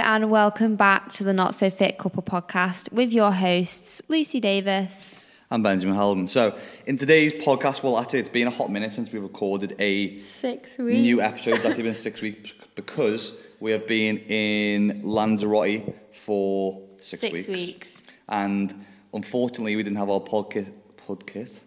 and 0.00 0.30
welcome 0.30 0.76
back 0.76 1.10
to 1.12 1.24
the 1.24 1.32
Not 1.32 1.54
So 1.54 1.68
Fit 1.70 1.98
Couple 1.98 2.22
podcast 2.22 2.92
with 2.92 3.12
your 3.12 3.32
hosts, 3.32 4.00
Lucy 4.08 4.40
Davis. 4.40 5.28
I'm 5.50 5.62
Benjamin 5.62 5.94
Halden. 5.96 6.26
So, 6.28 6.56
in 6.86 6.96
today's 6.96 7.32
podcast, 7.34 7.82
well, 7.82 7.98
actually, 7.98 8.20
it's 8.20 8.28
been 8.28 8.46
a 8.46 8.50
hot 8.50 8.70
minute 8.70 8.92
since 8.94 9.12
we 9.12 9.18
recorded 9.18 9.76
a 9.78 10.16
Six 10.16 10.78
weeks. 10.78 10.96
new 10.98 11.20
episode. 11.20 11.54
It's 11.56 11.64
actually 11.64 11.82
been 11.84 11.94
six 11.94 12.20
weeks 12.22 12.52
because 12.74 13.34
we 13.60 13.70
have 13.72 13.86
been 13.86 14.18
in 14.18 15.02
Lanzarote 15.02 15.94
for 16.24 16.80
six, 17.00 17.20
Six 17.20 17.32
weeks. 17.32 17.48
weeks. 17.48 18.02
And 18.28 18.86
unfortunately, 19.12 19.76
we 19.76 19.82
didn't 19.82 19.98
have 19.98 20.08
our 20.10 20.20
podcast, 20.20 20.72
podcast, 21.06 21.60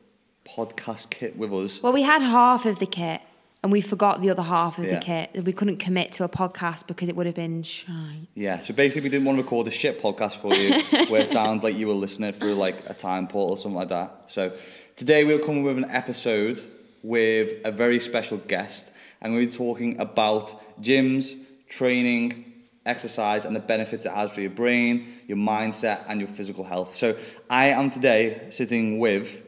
podcast 0.48 1.10
kit 1.12 1.38
with 1.38 1.54
us. 1.54 1.82
Well, 1.84 1.94
we 1.94 2.02
had 2.02 2.22
half 2.22 2.66
of 2.66 2.80
the 2.80 2.88
kit 2.88 3.22
and 3.66 3.72
we 3.72 3.82
forgot 3.82 4.22
the 4.22 4.30
other 4.30 4.44
half 4.44 4.78
of 4.78 4.86
Yeah. 4.86 5.00
the 5.00 5.00
kit. 5.00 5.44
We 5.44 5.52
couldn't 5.52 5.78
commit 5.78 6.12
to 6.14 6.24
a 6.24 6.30
podcast 6.30 6.86
because 6.86 7.10
it 7.10 7.16
would 7.16 7.26
have 7.26 7.34
been 7.34 7.64
shy. 7.64 8.28
Yeah, 8.36 8.60
so 8.60 8.76
basically, 8.76 9.08
we 9.08 9.10
didn't 9.10 9.26
want 9.26 9.40
to 9.40 9.42
record 9.44 9.68
a 9.68 9.72
shit 9.72 10.00
podcast 10.00 10.34
for 10.34 10.54
you 10.54 11.08
where 11.10 11.22
it 11.22 11.30
sounds 11.30 11.64
like 11.64 11.76
you 11.76 11.88
were 11.88 11.96
listening 11.96 12.32
through 12.34 12.54
like 12.54 12.76
a 12.88 12.94
time 12.94 13.28
portal 13.28 13.56
or 13.56 13.58
something 13.58 13.76
like 13.76 13.90
that. 13.90 14.26
So 14.28 14.56
today 14.96 15.24
we're 15.24 15.40
coming 15.40 15.64
with 15.64 15.80
an 15.80 15.90
episode 15.90 16.62
with 17.02 17.54
a 17.66 17.72
very 17.72 18.00
special 18.00 18.38
guest, 18.38 18.86
and 19.20 19.34
we'll 19.34 19.48
be 19.48 19.52
talking 19.52 20.00
about 20.00 20.54
gyms, 20.80 21.36
training, 21.68 22.46
exercise, 22.86 23.46
and 23.46 23.56
the 23.56 23.60
benefits 23.60 24.06
it 24.06 24.12
has 24.12 24.32
for 24.32 24.42
your 24.42 24.52
brain, 24.52 25.08
your 25.26 25.38
mindset, 25.38 26.02
and 26.08 26.20
your 26.20 26.30
physical 26.30 26.64
health. 26.64 26.96
So 26.96 27.18
I 27.50 27.70
am 27.70 27.90
today 27.90 28.46
sitting 28.52 29.00
with 29.00 29.42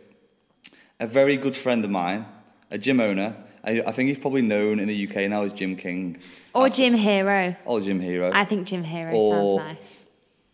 a 0.99 1.05
very 1.05 1.37
good 1.37 1.55
friend 1.55 1.85
of 1.85 1.91
mine, 1.91 2.25
a 2.71 2.79
gym 2.79 2.99
owner. 2.99 3.35
I, 3.67 3.83
I 3.85 3.91
think 3.91 4.07
he's 4.09 4.17
probably 4.17 4.41
known 4.41 4.79
in 4.79 4.87
the 4.87 5.07
UK 5.07 5.29
now 5.29 5.43
as 5.43 5.51
Gym 5.53 5.75
King 5.75 6.19
Or 6.55 6.69
Gym 6.69 6.93
Hero. 6.93 7.55
or 7.65 7.81
Gym 7.81 7.99
Hero. 7.99 8.31
I 8.33 8.45
think 8.45 8.65
Gym 8.67 8.83
Hero 8.83 9.11
Or- 9.13 9.59
sounds 9.59 9.77
nice. 9.79 10.05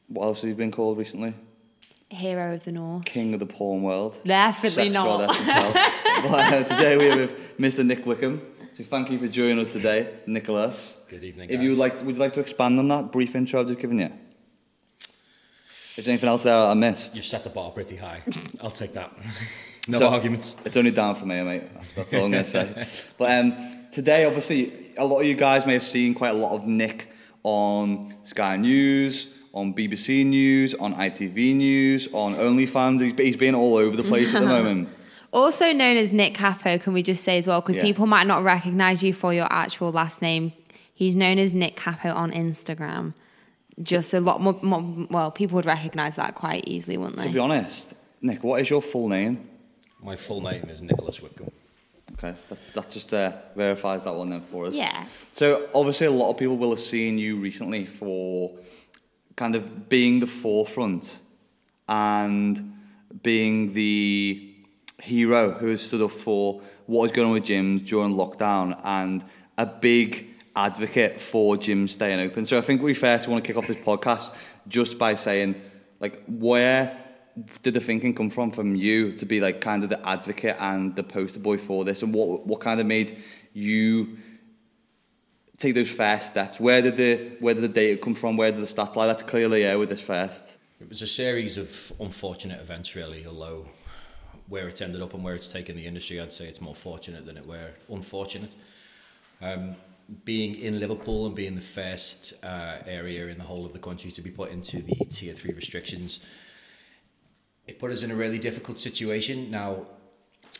What 0.07 0.23
else 0.25 0.41
has 0.41 0.47
he 0.49 0.53
been 0.53 0.71
called 0.71 0.97
recently? 0.97 1.33
Hero 2.09 2.53
of 2.55 2.63
the 2.63 2.71
North. 2.71 3.05
King 3.05 3.33
of 3.33 3.39
the 3.39 3.45
porn 3.45 3.81
world. 3.83 4.17
Definitely 4.25 4.69
Sex 4.69 4.93
not. 4.93 5.05
goddess 5.19 5.37
himself. 5.37 5.73
but, 6.23 6.53
uh, 6.53 6.63
today 6.63 6.97
we're 6.97 7.17
with 7.17 7.57
Mr. 7.57 7.85
Nick 7.85 8.05
Whitcomb. 8.05 8.41
So 8.77 8.83
thank 8.83 9.09
you 9.11 9.19
for 9.19 9.27
joining 9.27 9.59
us 9.59 9.71
today, 9.71 10.13
Nicholas. 10.27 10.99
Good 11.09 11.23
evening, 11.23 11.49
If 11.51 11.61
you 11.61 11.69
would 11.69 11.79
guys. 11.79 11.93
like, 11.97 12.05
would 12.05 12.15
you 12.15 12.21
like 12.21 12.33
to 12.33 12.39
expand 12.39 12.77
on 12.79 12.87
that 12.89 13.11
brief 13.11 13.35
intro 13.35 13.61
I've 13.61 13.67
just 13.67 13.79
given 13.79 13.99
you? 13.99 14.11
Is 15.95 16.05
there 16.05 16.11
anything 16.11 16.29
else 16.29 16.43
there 16.43 16.57
I 16.57 16.73
missed? 16.73 17.15
You've 17.15 17.25
set 17.25 17.43
the 17.43 17.49
bar 17.51 17.69
pretty 17.71 17.95
high. 17.95 18.21
I'll 18.61 18.71
take 18.71 18.93
that. 18.95 19.11
no 19.87 19.99
So- 19.99 20.07
arguments. 20.09 20.55
It's 20.65 20.77
only 20.77 20.91
down 20.91 21.15
for 21.15 21.25
me, 21.25 21.41
mate. 21.43 21.63
That's 21.95 22.13
all 22.13 22.25
I'm 22.25 22.31
going 22.31 22.43
to 22.45 22.49
say. 22.49 22.87
But 23.17 23.31
um, 23.37 23.53
today, 23.91 24.25
obviously, 24.25 24.91
a 24.97 25.05
lot 25.05 25.19
of 25.21 25.27
you 25.27 25.35
guys 25.35 25.65
may 25.65 25.73
have 25.73 25.83
seen 25.83 26.13
quite 26.13 26.29
a 26.29 26.37
lot 26.37 26.53
of 26.53 26.65
Nick 26.65 27.07
on 27.43 28.13
Sky 28.23 28.55
News, 28.57 29.27
on 29.53 29.73
BBC 29.73 30.25
News, 30.25 30.73
on 30.75 30.93
ITV 30.95 31.55
News, 31.55 32.07
on 32.13 32.35
OnlyFans. 32.35 33.01
He's, 33.01 33.13
he's 33.13 33.35
been 33.35 33.55
all 33.55 33.75
over 33.75 33.95
the 33.95 34.03
place 34.03 34.33
at 34.33 34.41
the 34.41 34.47
moment. 34.59 34.89
Also 35.31 35.71
known 35.73 35.97
as 35.97 36.11
Nick 36.11 36.35
Capo, 36.35 36.77
can 36.77 36.93
we 36.93 37.01
just 37.03 37.23
say 37.23 37.37
as 37.39 37.47
well? 37.47 37.59
Because 37.59 37.77
Yeah. 37.77 37.83
people 37.83 38.05
might 38.05 38.27
not 38.27 38.43
recognize 38.43 39.01
you 39.03 39.13
for 39.13 39.33
your 39.33 39.47
actual 39.51 39.91
last 39.91 40.21
name. 40.21 40.53
He's 40.93 41.15
known 41.15 41.39
as 41.39 41.53
Nick 41.53 41.75
Capo 41.75 42.09
on 42.11 42.31
Instagram. 42.31 43.13
Just 43.81 44.13
a 44.13 44.19
lot 44.19 44.39
more, 44.41 44.57
more 44.61 45.07
well, 45.09 45.31
people 45.31 45.55
would 45.55 45.65
recognize 45.65 46.15
that 46.15 46.35
quite 46.35 46.63
easily, 46.67 46.97
wouldn't 46.97 47.17
they? 47.17 47.23
To 47.25 47.29
be 47.33 47.39
honest, 47.39 47.95
Nick, 48.21 48.43
what 48.43 48.61
is 48.61 48.69
your 48.69 48.81
full 48.81 49.09
name? 49.09 49.49
My 50.03 50.17
full 50.17 50.41
name 50.41 50.69
is 50.69 50.81
Nicholas 50.81 51.21
Whitcomb. 51.21 51.51
Okay, 52.13 52.37
that, 52.49 52.57
that 52.73 52.89
just 52.91 53.13
uh, 53.13 53.31
verifies 53.55 54.03
that 54.03 54.13
one 54.13 54.29
then 54.29 54.41
for 54.41 54.67
us. 54.67 54.75
Yeah. 54.75 55.05
So 55.31 55.69
obviously, 55.73 56.07
a 56.07 56.11
lot 56.11 56.29
of 56.29 56.37
people 56.37 56.57
will 56.57 56.71
have 56.71 56.79
seen 56.79 57.17
you 57.17 57.37
recently 57.37 57.85
for 57.85 58.51
kind 59.37 59.55
of 59.55 59.87
being 59.87 60.19
the 60.19 60.27
forefront 60.27 61.19
and 61.87 62.77
being 63.23 63.73
the 63.73 64.53
hero 65.01 65.51
who 65.51 65.67
has 65.67 65.81
stood 65.81 66.01
up 66.01 66.11
for 66.11 66.61
what 66.85 67.03
was 67.03 67.11
going 67.11 67.27
on 67.29 67.33
with 67.33 67.45
gyms 67.45 67.85
during 67.85 68.13
lockdown 68.13 68.79
and 68.83 69.23
a 69.57 69.65
big 69.65 70.27
advocate 70.55 71.19
for 71.19 71.55
gyms 71.55 71.89
staying 71.89 72.19
open. 72.19 72.45
So 72.45 72.57
I 72.57 72.61
think 72.61 72.81
we 72.81 72.93
first 72.93 73.27
want 73.27 73.43
to 73.43 73.47
kick 73.47 73.57
off 73.57 73.67
this 73.67 73.77
podcast 73.77 74.31
just 74.67 74.97
by 74.97 75.15
saying, 75.15 75.55
like, 75.99 76.23
where 76.27 77.02
did 77.63 77.73
the 77.73 77.79
thinking 77.79 78.13
come 78.13 78.29
from 78.29 78.51
from 78.51 78.75
you 78.75 79.13
to 79.13 79.25
be 79.25 79.39
like 79.39 79.61
kind 79.61 79.83
of 79.83 79.89
the 79.89 80.07
advocate 80.07 80.55
and 80.59 80.95
the 80.95 81.03
poster 81.03 81.39
boy 81.39 81.57
for 81.57 81.83
this, 81.83 82.03
and 82.03 82.13
what 82.13 82.45
what 82.45 82.59
kind 82.59 82.79
of 82.79 82.85
made 82.85 83.23
you 83.53 84.17
take 85.57 85.75
those 85.75 85.89
first 85.89 86.27
steps? 86.27 86.59
Where 86.59 86.81
did 86.81 86.97
the 86.97 87.37
where 87.39 87.53
did 87.53 87.63
the 87.63 87.67
data 87.67 88.01
come 88.01 88.15
from? 88.15 88.37
Where 88.37 88.51
did 88.51 88.61
the 88.61 88.67
stats 88.67 88.95
lie? 88.95 89.07
That's 89.07 89.23
clearly 89.23 89.61
yeah 89.61 89.75
with 89.75 89.89
this 89.89 90.01
first. 90.01 90.47
It 90.79 90.89
was 90.89 91.01
a 91.01 91.07
series 91.07 91.57
of 91.57 91.93
unfortunate 91.99 92.59
events, 92.59 92.93
really, 92.95 93.25
although 93.25 93.65
where 94.49 94.67
it's 94.67 94.81
ended 94.81 95.01
up 95.01 95.13
and 95.13 95.23
where 95.23 95.33
it's 95.33 95.47
taken 95.47 95.75
the 95.75 95.85
industry, 95.85 96.19
I'd 96.19 96.33
say 96.33 96.45
it's 96.45 96.61
more 96.61 96.75
fortunate 96.75 97.25
than 97.25 97.37
it 97.37 97.47
were 97.47 97.71
unfortunate. 97.89 98.55
Um, 99.41 99.75
being 100.25 100.55
in 100.55 100.79
Liverpool 100.79 101.25
and 101.25 101.33
being 101.33 101.55
the 101.55 101.61
first 101.61 102.33
uh, 102.43 102.77
area 102.85 103.27
in 103.27 103.37
the 103.37 103.43
whole 103.43 103.65
of 103.65 103.71
the 103.71 103.79
country 103.79 104.11
to 104.11 104.21
be 104.21 104.29
put 104.29 104.51
into 104.51 104.81
the 104.81 104.95
tier 105.05 105.33
three 105.33 105.53
restrictions, 105.53 106.19
it 107.67 107.79
put 107.79 107.91
us 107.91 108.03
in 108.03 108.11
a 108.11 108.15
really 108.15 108.39
difficult 108.39 108.77
situation. 108.77 109.49
Now, 109.49 109.85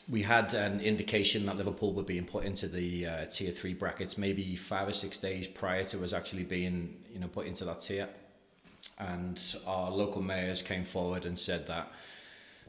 we 0.09 0.22
had 0.22 0.53
an 0.53 0.80
indication 0.81 1.46
that 1.46 1.58
Liverpool 1.58 1.94
were 1.94 2.03
being 2.03 2.25
put 2.25 2.46
into 2.46 2.68
the 2.68 3.06
uh, 3.06 3.25
tier 3.25 3.52
three 3.52 3.74
brackets 3.74 4.18
maybe 4.18 4.56
five 4.56 4.88
or 4.88 4.91
six 4.91 5.18
days 5.18 5.47
prior 5.47 5.84
to 5.86 6.03
us 6.03 6.14
actually 6.14 6.44
being 6.44 6.96
you 7.14 7.19
know 7.19 7.28
put 7.28 7.46
into 7.46 7.66
that 7.66 7.80
tier. 7.80 8.09
And 9.00 9.40
our 9.66 9.90
local 9.91 10.22
mayors 10.22 10.62
came 10.62 10.84
forward 10.84 11.25
and 11.25 11.38
said 11.38 11.68
that 11.68 11.91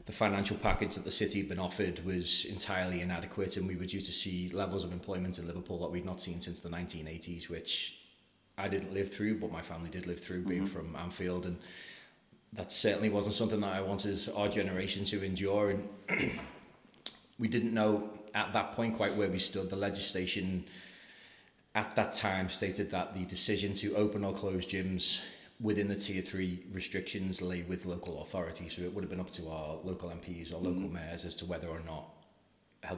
the 0.05 0.11
financial 0.11 0.55
package 0.57 0.95
that 0.95 1.03
the 1.03 1.11
city 1.11 1.39
had 1.39 1.49
been 1.49 1.59
offered 1.59 2.05
was 2.05 2.45
entirely 2.45 3.01
inadequate 3.01 3.57
and 3.57 3.67
we 3.67 3.75
were 3.75 3.85
due 3.85 4.01
to 4.01 4.11
see 4.11 4.49
levels 4.53 4.83
of 4.83 4.93
employment 4.93 5.39
in 5.39 5.47
Liverpool 5.47 5.79
that 5.79 5.91
we'd 5.91 6.05
not 6.05 6.21
seen 6.21 6.39
since 6.39 6.59
the 6.59 6.69
1980s 6.69 7.49
which 7.49 7.97
I 8.57 8.67
didn't 8.67 8.93
live 8.93 9.11
through 9.11 9.39
but 9.39 9.51
my 9.51 9.61
family 9.61 9.89
did 9.89 10.05
live 10.05 10.19
through 10.19 10.43
being 10.43 10.67
from 10.67 10.95
Anfield. 10.95 11.47
And 11.47 11.57
that 12.55 12.71
certainly 12.71 13.09
wasn't 13.09 13.35
something 13.35 13.59
that 13.61 13.73
I 13.73 13.81
wanted 13.81 14.19
our 14.35 14.47
generation 14.47 15.03
to 15.05 15.23
endure 15.23 15.71
and 15.71 15.89
we 17.39 17.47
didn't 17.47 17.73
know 17.73 18.09
at 18.33 18.53
that 18.53 18.73
point 18.73 18.97
quite 18.97 19.15
where 19.15 19.29
we 19.29 19.39
stood 19.39 19.69
the 19.69 19.75
legislation 19.75 20.65
at 21.75 21.95
that 21.95 22.13
time 22.13 22.49
stated 22.49 22.89
that 22.91 23.13
the 23.13 23.25
decision 23.25 23.73
to 23.75 23.95
open 23.95 24.23
or 24.23 24.33
close 24.33 24.65
gyms 24.65 25.19
within 25.59 25.87
the 25.87 25.95
tier 25.95 26.21
three 26.21 26.63
restrictions 26.71 27.41
lay 27.41 27.63
with 27.63 27.85
local 27.85 28.21
authorities. 28.21 28.75
So 28.75 28.81
it 28.81 28.93
would 28.93 29.03
have 29.03 29.09
been 29.09 29.19
up 29.19 29.31
to 29.31 29.49
our 29.49 29.77
local 29.83 30.09
MPs 30.09 30.51
or 30.51 30.57
local 30.57 30.83
mm-hmm. 30.83 30.93
mayors 30.93 31.25
as 31.25 31.35
to 31.35 31.45
whether 31.45 31.67
or 31.67 31.81
not 31.85 32.09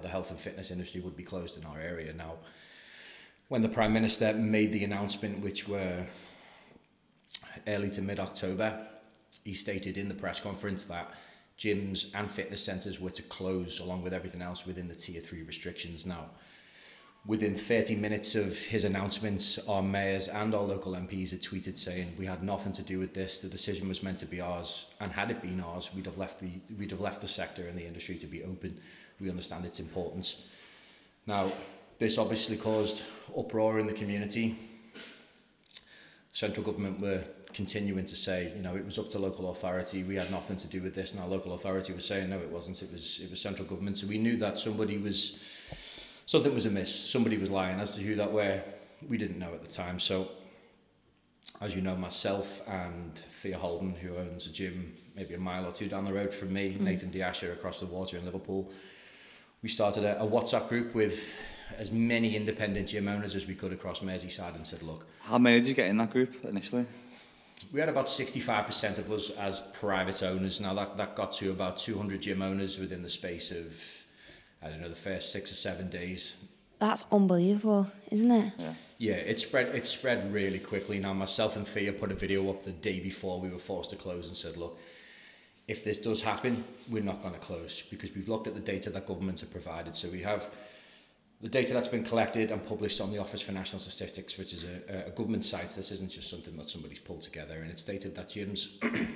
the 0.01 0.07
health 0.07 0.31
and 0.31 0.39
fitness 0.39 0.69
industry 0.69 1.01
would 1.01 1.16
be 1.16 1.24
closed 1.24 1.57
in 1.57 1.63
our 1.66 1.79
area. 1.79 2.13
Now, 2.13 2.35
when 3.47 3.62
the 3.62 3.69
Prime 3.69 3.94
Minister 3.94 4.34
made 4.34 4.74
the 4.74 4.84
announcement, 4.84 5.39
which 5.39 5.68
were 5.68 6.06
early 7.68 7.89
to 7.91 8.01
mid 8.01 8.19
October, 8.19 8.85
he 9.47 9.53
stated 9.53 9.97
in 9.97 10.09
the 10.09 10.13
press 10.13 10.41
conference 10.41 10.84
that 10.84 11.09
gyms 11.58 12.13
and 12.13 12.30
fitness 12.30 12.62
centres 12.62 13.00
were 13.00 13.09
to 13.09 13.22
close 13.24 13.80
along 13.80 14.03
with 14.03 14.13
everything 14.13 14.41
else 14.41 14.66
within 14.66 14.90
the 14.90 14.94
tier 14.94 15.22
three 15.22 15.41
restrictions. 15.41 16.06
Now, 16.06 16.25
within 17.25 17.56
30 17.56 17.96
minutes 17.96 18.36
of 18.36 18.57
his 18.57 18.84
announcement, 18.84 19.57
our 19.66 19.81
mayors 19.81 20.28
and 20.28 20.53
our 20.53 20.63
local 20.63 20.91
MPs 20.96 21.31
had 21.31 21.41
tweeted 21.41 21.78
saying 21.78 22.13
we 22.19 22.25
had 22.25 22.44
nothing 22.44 22.74
to 22.74 22.81
do 22.81 23.00
with 23.00 23.13
this. 23.13 23.40
The 23.40 23.47
decision 23.47 23.88
was 23.88 24.03
meant 24.03 24.18
to 24.18 24.25
be 24.25 24.41
ours, 24.41 24.88
and 25.00 25.13
had 25.13 25.31
it 25.31 25.41
been 25.41 25.62
ours, 25.62 25.91
we'd 25.96 26.07
have 26.07 26.18
left 26.18 26.41
the 26.41 26.52
we'd 26.78 26.91
have 26.91 27.00
left 27.00 27.22
the 27.22 27.30
sector 27.30 27.69
and 27.69 27.78
the 27.78 27.88
industry 27.88 28.18
to 28.18 28.28
be 28.28 28.44
open. 28.44 28.78
We 29.22 29.30
understand 29.30 29.63
its 29.63 29.80
importance. 29.80 30.46
Now, 31.25 31.53
this 32.00 32.18
obviously 32.18 32.57
caused 32.57 33.02
uproar 33.36 33.80
in 33.80 33.88
the 33.88 33.94
community. 33.94 34.59
Central 36.34 36.66
government 36.66 37.00
were 37.00 37.24
continuing 37.57 38.06
to 38.06 38.15
say, 38.15 38.54
you 38.56 38.62
know, 38.62 38.75
it 38.75 38.86
was 38.86 39.00
up 39.00 39.09
to 39.09 39.18
local 39.18 39.50
authority. 39.50 40.04
We 40.04 40.15
had 40.15 40.30
nothing 40.30 40.57
to 40.57 40.68
do 40.68 40.80
with 40.80 40.94
this, 40.94 41.12
and 41.12 41.19
our 41.19 41.27
local 41.27 41.54
authority 41.54 41.92
was 41.92 42.06
saying, 42.06 42.30
no, 42.30 42.38
it 42.38 42.51
wasn't. 42.51 42.80
It 42.83 42.92
was 42.92 43.19
it 43.21 43.31
was 43.31 43.42
central 43.42 43.68
government. 43.68 43.98
So 43.98 44.06
we 44.06 44.19
knew 44.19 44.38
that 44.38 44.59
somebody 44.59 45.00
was 45.00 45.39
something 46.27 46.54
was 46.54 46.68
amiss. 46.68 46.94
Somebody 46.94 47.38
was 47.38 47.50
lying 47.50 47.80
as 47.80 47.89
to 47.95 48.01
who 48.01 48.13
that 48.15 48.31
were. 48.31 48.62
We 49.09 49.18
didn't 49.18 49.39
know 49.39 49.51
at 49.56 49.63
the 49.63 49.71
time. 49.83 50.00
So, 50.00 50.30
as 51.59 51.75
you 51.75 51.81
know, 51.81 51.95
myself 51.95 52.62
and 52.68 53.15
Thea 53.15 53.57
Holden, 53.57 53.95
who 53.95 54.15
owns 54.18 54.45
a 54.45 54.51
gym 54.51 54.95
maybe 55.15 55.33
a 55.33 55.39
mile 55.39 55.65
or 55.65 55.71
two 55.71 55.88
down 55.88 56.06
the 56.06 56.13
road 56.13 56.31
from 56.31 56.54
me, 56.54 56.74
hmm. 56.74 56.83
Nathan 56.83 57.12
Diasher 57.12 57.51
across 57.54 57.80
the 57.80 57.88
water 57.88 58.18
in 58.18 58.24
Liverpool, 58.25 58.71
we 59.63 59.69
started 59.69 60.04
a, 60.04 60.21
a 60.21 60.27
WhatsApp 60.27 60.69
group 60.69 60.94
with 60.94 61.36
as 61.75 61.92
many 61.92 62.36
independent 62.36 62.88
gym 62.88 63.07
owners 63.07 63.33
as 63.33 63.48
we 63.48 63.56
could 63.56 63.74
across 63.74 64.01
Merseyside 64.01 64.56
and 64.56 64.65
said, 64.65 64.83
look, 64.83 65.07
How 65.21 65.39
many 65.39 65.59
did 65.59 65.68
you 65.68 65.74
get 65.74 65.88
in 65.88 65.98
that 65.98 66.12
group 66.12 66.45
initially? 66.45 66.86
We 67.71 67.80
had 67.80 67.89
about 67.89 68.06
65% 68.06 68.98
of 68.98 69.12
us 69.12 69.30
as 69.31 69.62
private 69.74 70.24
owners. 70.24 70.62
Now 70.62 70.74
that, 70.75 70.98
that 70.98 71.15
got 71.15 71.31
to 71.33 71.51
about 71.51 71.77
200 71.77 72.21
gym 72.21 72.42
owners 72.42 72.77
within 72.80 73.04
the 73.04 73.09
space 73.09 73.51
of, 73.51 73.75
I 74.62 74.69
don't 74.69 74.81
know, 74.81 74.89
the 74.89 74.95
first 74.95 75.31
six 75.31 75.51
or 75.51 75.56
seven 75.56 75.89
days. 75.89 76.38
That's 76.80 77.04
unbelievable, 77.12 77.92
isn't 78.12 78.31
it? 78.31 78.54
Yeah. 78.57 78.74
Yeah, 79.00 79.13
it 79.13 79.39
spread 79.39 79.75
it 79.75 79.86
spread 79.86 80.33
really 80.33 80.57
quickly. 80.57 81.00
Now 81.00 81.13
myself 81.13 81.56
and 81.56 81.68
Thea 81.68 81.94
put 81.94 82.12
a 82.12 82.15
video 82.15 82.50
up 82.50 82.63
the 82.63 82.71
day 82.71 83.00
before 83.00 83.39
we 83.39 83.50
were 83.50 83.59
forced 83.59 83.92
to 83.92 83.95
close 83.95 84.27
and 84.27 84.36
said, 84.36 84.57
look, 84.57 84.80
if 85.68 85.83
this 85.83 85.98
does 85.98 86.21
happen, 86.21 86.63
we're 86.89 87.04
not 87.04 87.21
going 87.21 87.33
to 87.33 87.39
close 87.39 87.83
because 87.89 88.15
we've 88.15 88.27
looked 88.27 88.48
at 88.48 88.56
the 88.56 88.59
data 88.59 88.89
that 88.89 89.06
governments 89.06 89.42
have 89.42 89.51
provided. 89.51 89.95
So 89.95 90.09
we 90.09 90.21
have 90.21 90.50
the 91.42 91.50
data 91.50 91.74
that's 91.74 91.88
been 91.88 92.04
collected 92.04 92.50
and 92.51 92.66
published 92.66 93.00
on 93.00 93.12
the 93.12 93.19
Office 93.19 93.42
for 93.42 93.51
National 93.51 93.80
Statistics, 93.80 94.38
which 94.38 94.54
is 94.54 94.63
a, 94.63 95.07
a 95.07 95.12
government 95.12 95.44
site. 95.44 95.69
This 95.69 95.92
isn't 95.92 96.10
just 96.10 96.30
something 96.30 96.57
that 96.57 96.69
somebody's 96.69 97.00
pulled 97.00 97.22
together. 97.22 97.56
And 97.62 97.69
it 97.69 97.80
stated 97.80 98.16
that 98.16 98.30
gyms 98.30 98.69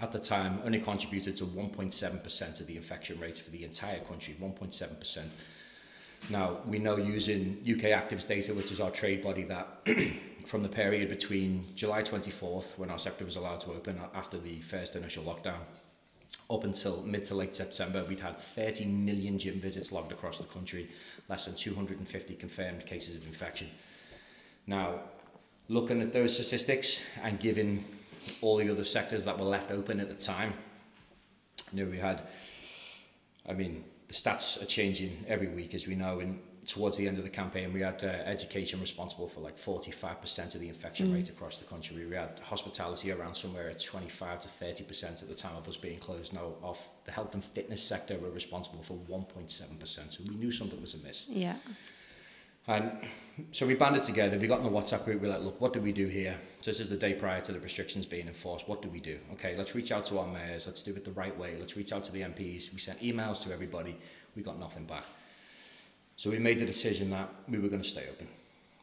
at 0.00 0.12
the 0.12 0.20
time 0.20 0.60
only 0.64 0.78
contributed 0.78 1.36
to 1.38 1.46
1.7% 1.46 2.60
of 2.60 2.66
the 2.66 2.76
infection 2.76 3.18
rates 3.18 3.40
for 3.40 3.50
the 3.50 3.64
entire 3.64 3.98
country, 4.00 4.36
1.7%. 4.40 5.24
Now, 6.30 6.58
we 6.66 6.78
know 6.78 6.96
using 6.96 7.58
UK 7.62 7.90
Actives 7.90 8.26
data, 8.26 8.54
which 8.54 8.70
is 8.70 8.80
our 8.80 8.90
trade 8.90 9.22
body, 9.22 9.42
that 9.44 9.86
from 10.46 10.62
the 10.62 10.68
period 10.68 11.08
between 11.08 11.64
July 11.74 12.02
24th, 12.02 12.78
when 12.78 12.90
our 12.90 12.98
sector 12.98 13.24
was 13.24 13.36
allowed 13.36 13.60
to 13.60 13.70
open 13.70 14.00
after 14.14 14.38
the 14.38 14.60
first 14.60 14.94
initial 14.94 15.24
lockdown, 15.24 15.60
up 16.50 16.64
until 16.64 17.02
mid 17.02 17.24
to 17.24 17.34
late 17.34 17.54
September, 17.54 18.04
we'd 18.04 18.20
had 18.20 18.38
30 18.38 18.86
million 18.86 19.38
gym 19.38 19.60
visits 19.60 19.92
logged 19.92 20.12
across 20.12 20.38
the 20.38 20.44
country, 20.44 20.88
less 21.28 21.44
than 21.44 21.54
250 21.54 22.34
confirmed 22.36 22.86
cases 22.86 23.16
of 23.16 23.26
infection. 23.26 23.68
Now, 24.66 25.00
looking 25.68 26.00
at 26.00 26.12
those 26.12 26.34
statistics 26.34 27.00
and 27.22 27.38
given 27.38 27.84
all 28.40 28.56
the 28.56 28.70
other 28.70 28.84
sectors 28.84 29.24
that 29.24 29.38
were 29.38 29.44
left 29.44 29.70
open 29.70 30.00
at 30.00 30.08
the 30.08 30.14
time, 30.14 30.52
you 31.72 31.84
know, 31.84 31.90
we 31.90 31.98
had, 31.98 32.22
I 33.48 33.52
mean, 33.52 33.84
the 34.06 34.14
stats 34.14 34.62
are 34.62 34.66
changing 34.66 35.24
every 35.28 35.48
week, 35.48 35.74
as 35.74 35.86
we 35.86 35.94
know. 35.94 36.20
And 36.20 36.40
towards 36.68 36.98
the 36.98 37.08
end 37.08 37.16
of 37.16 37.24
the 37.24 37.30
campaign, 37.30 37.72
we 37.72 37.80
had 37.80 38.04
uh, 38.04 38.08
education 38.26 38.78
responsible 38.78 39.26
for 39.26 39.40
like 39.40 39.56
45% 39.56 40.54
of 40.54 40.60
the 40.60 40.68
infection 40.68 41.08
mm. 41.08 41.14
rate 41.14 41.30
across 41.30 41.56
the 41.56 41.64
country. 41.64 42.04
We 42.06 42.14
had 42.14 42.40
hospitality 42.44 43.10
around 43.10 43.34
somewhere 43.34 43.70
at 43.70 43.82
25 43.82 44.40
to 44.40 44.48
30% 44.48 45.22
at 45.22 45.28
the 45.28 45.34
time 45.34 45.56
of 45.56 45.66
us 45.66 45.78
being 45.78 45.98
closed. 45.98 46.34
Now, 46.34 46.52
off 46.62 46.90
the 47.06 47.10
health 47.10 47.32
and 47.32 47.42
fitness 47.42 47.82
sector 47.82 48.18
were 48.18 48.30
responsible 48.30 48.82
for 48.82 48.98
1.7%. 49.08 49.86
So 49.86 50.22
we 50.28 50.36
knew 50.36 50.52
something 50.52 50.80
was 50.80 50.92
amiss. 50.92 51.26
Yeah. 51.28 51.56
And 52.66 52.92
so 53.50 53.66
we 53.66 53.74
banded 53.74 54.02
together, 54.02 54.38
we 54.38 54.46
got 54.46 54.58
in 54.58 54.64
the 54.64 54.70
WhatsApp 54.70 55.06
group, 55.06 55.22
we 55.22 55.28
are 55.28 55.30
like, 55.30 55.40
look, 55.40 55.58
what 55.58 55.72
do 55.72 55.80
we 55.80 55.90
do 55.90 56.06
here? 56.06 56.36
So 56.60 56.70
this 56.70 56.80
is 56.80 56.90
the 56.90 56.98
day 56.98 57.14
prior 57.14 57.40
to 57.40 57.52
the 57.52 57.60
restrictions 57.60 58.04
being 58.04 58.26
enforced. 58.26 58.68
What 58.68 58.82
do 58.82 58.90
we 58.90 59.00
do? 59.00 59.18
Okay, 59.32 59.56
let's 59.56 59.74
reach 59.74 59.90
out 59.90 60.04
to 60.06 60.18
our 60.18 60.26
mayors, 60.26 60.66
let's 60.66 60.82
do 60.82 60.94
it 60.94 61.02
the 61.02 61.12
right 61.12 61.36
way, 61.38 61.56
let's 61.58 61.78
reach 61.78 61.94
out 61.94 62.04
to 62.04 62.12
the 62.12 62.20
MPs. 62.20 62.70
We 62.70 62.78
sent 62.78 63.00
emails 63.00 63.42
to 63.44 63.52
everybody, 63.54 63.96
we 64.36 64.42
got 64.42 64.58
nothing 64.60 64.84
back. 64.84 65.04
So 66.18 66.30
we 66.30 66.38
made 66.40 66.58
the 66.58 66.66
decision 66.66 67.10
that 67.10 67.32
we 67.48 67.58
were 67.58 67.68
going 67.68 67.80
to 67.80 67.88
stay 67.88 68.06
open. 68.10 68.26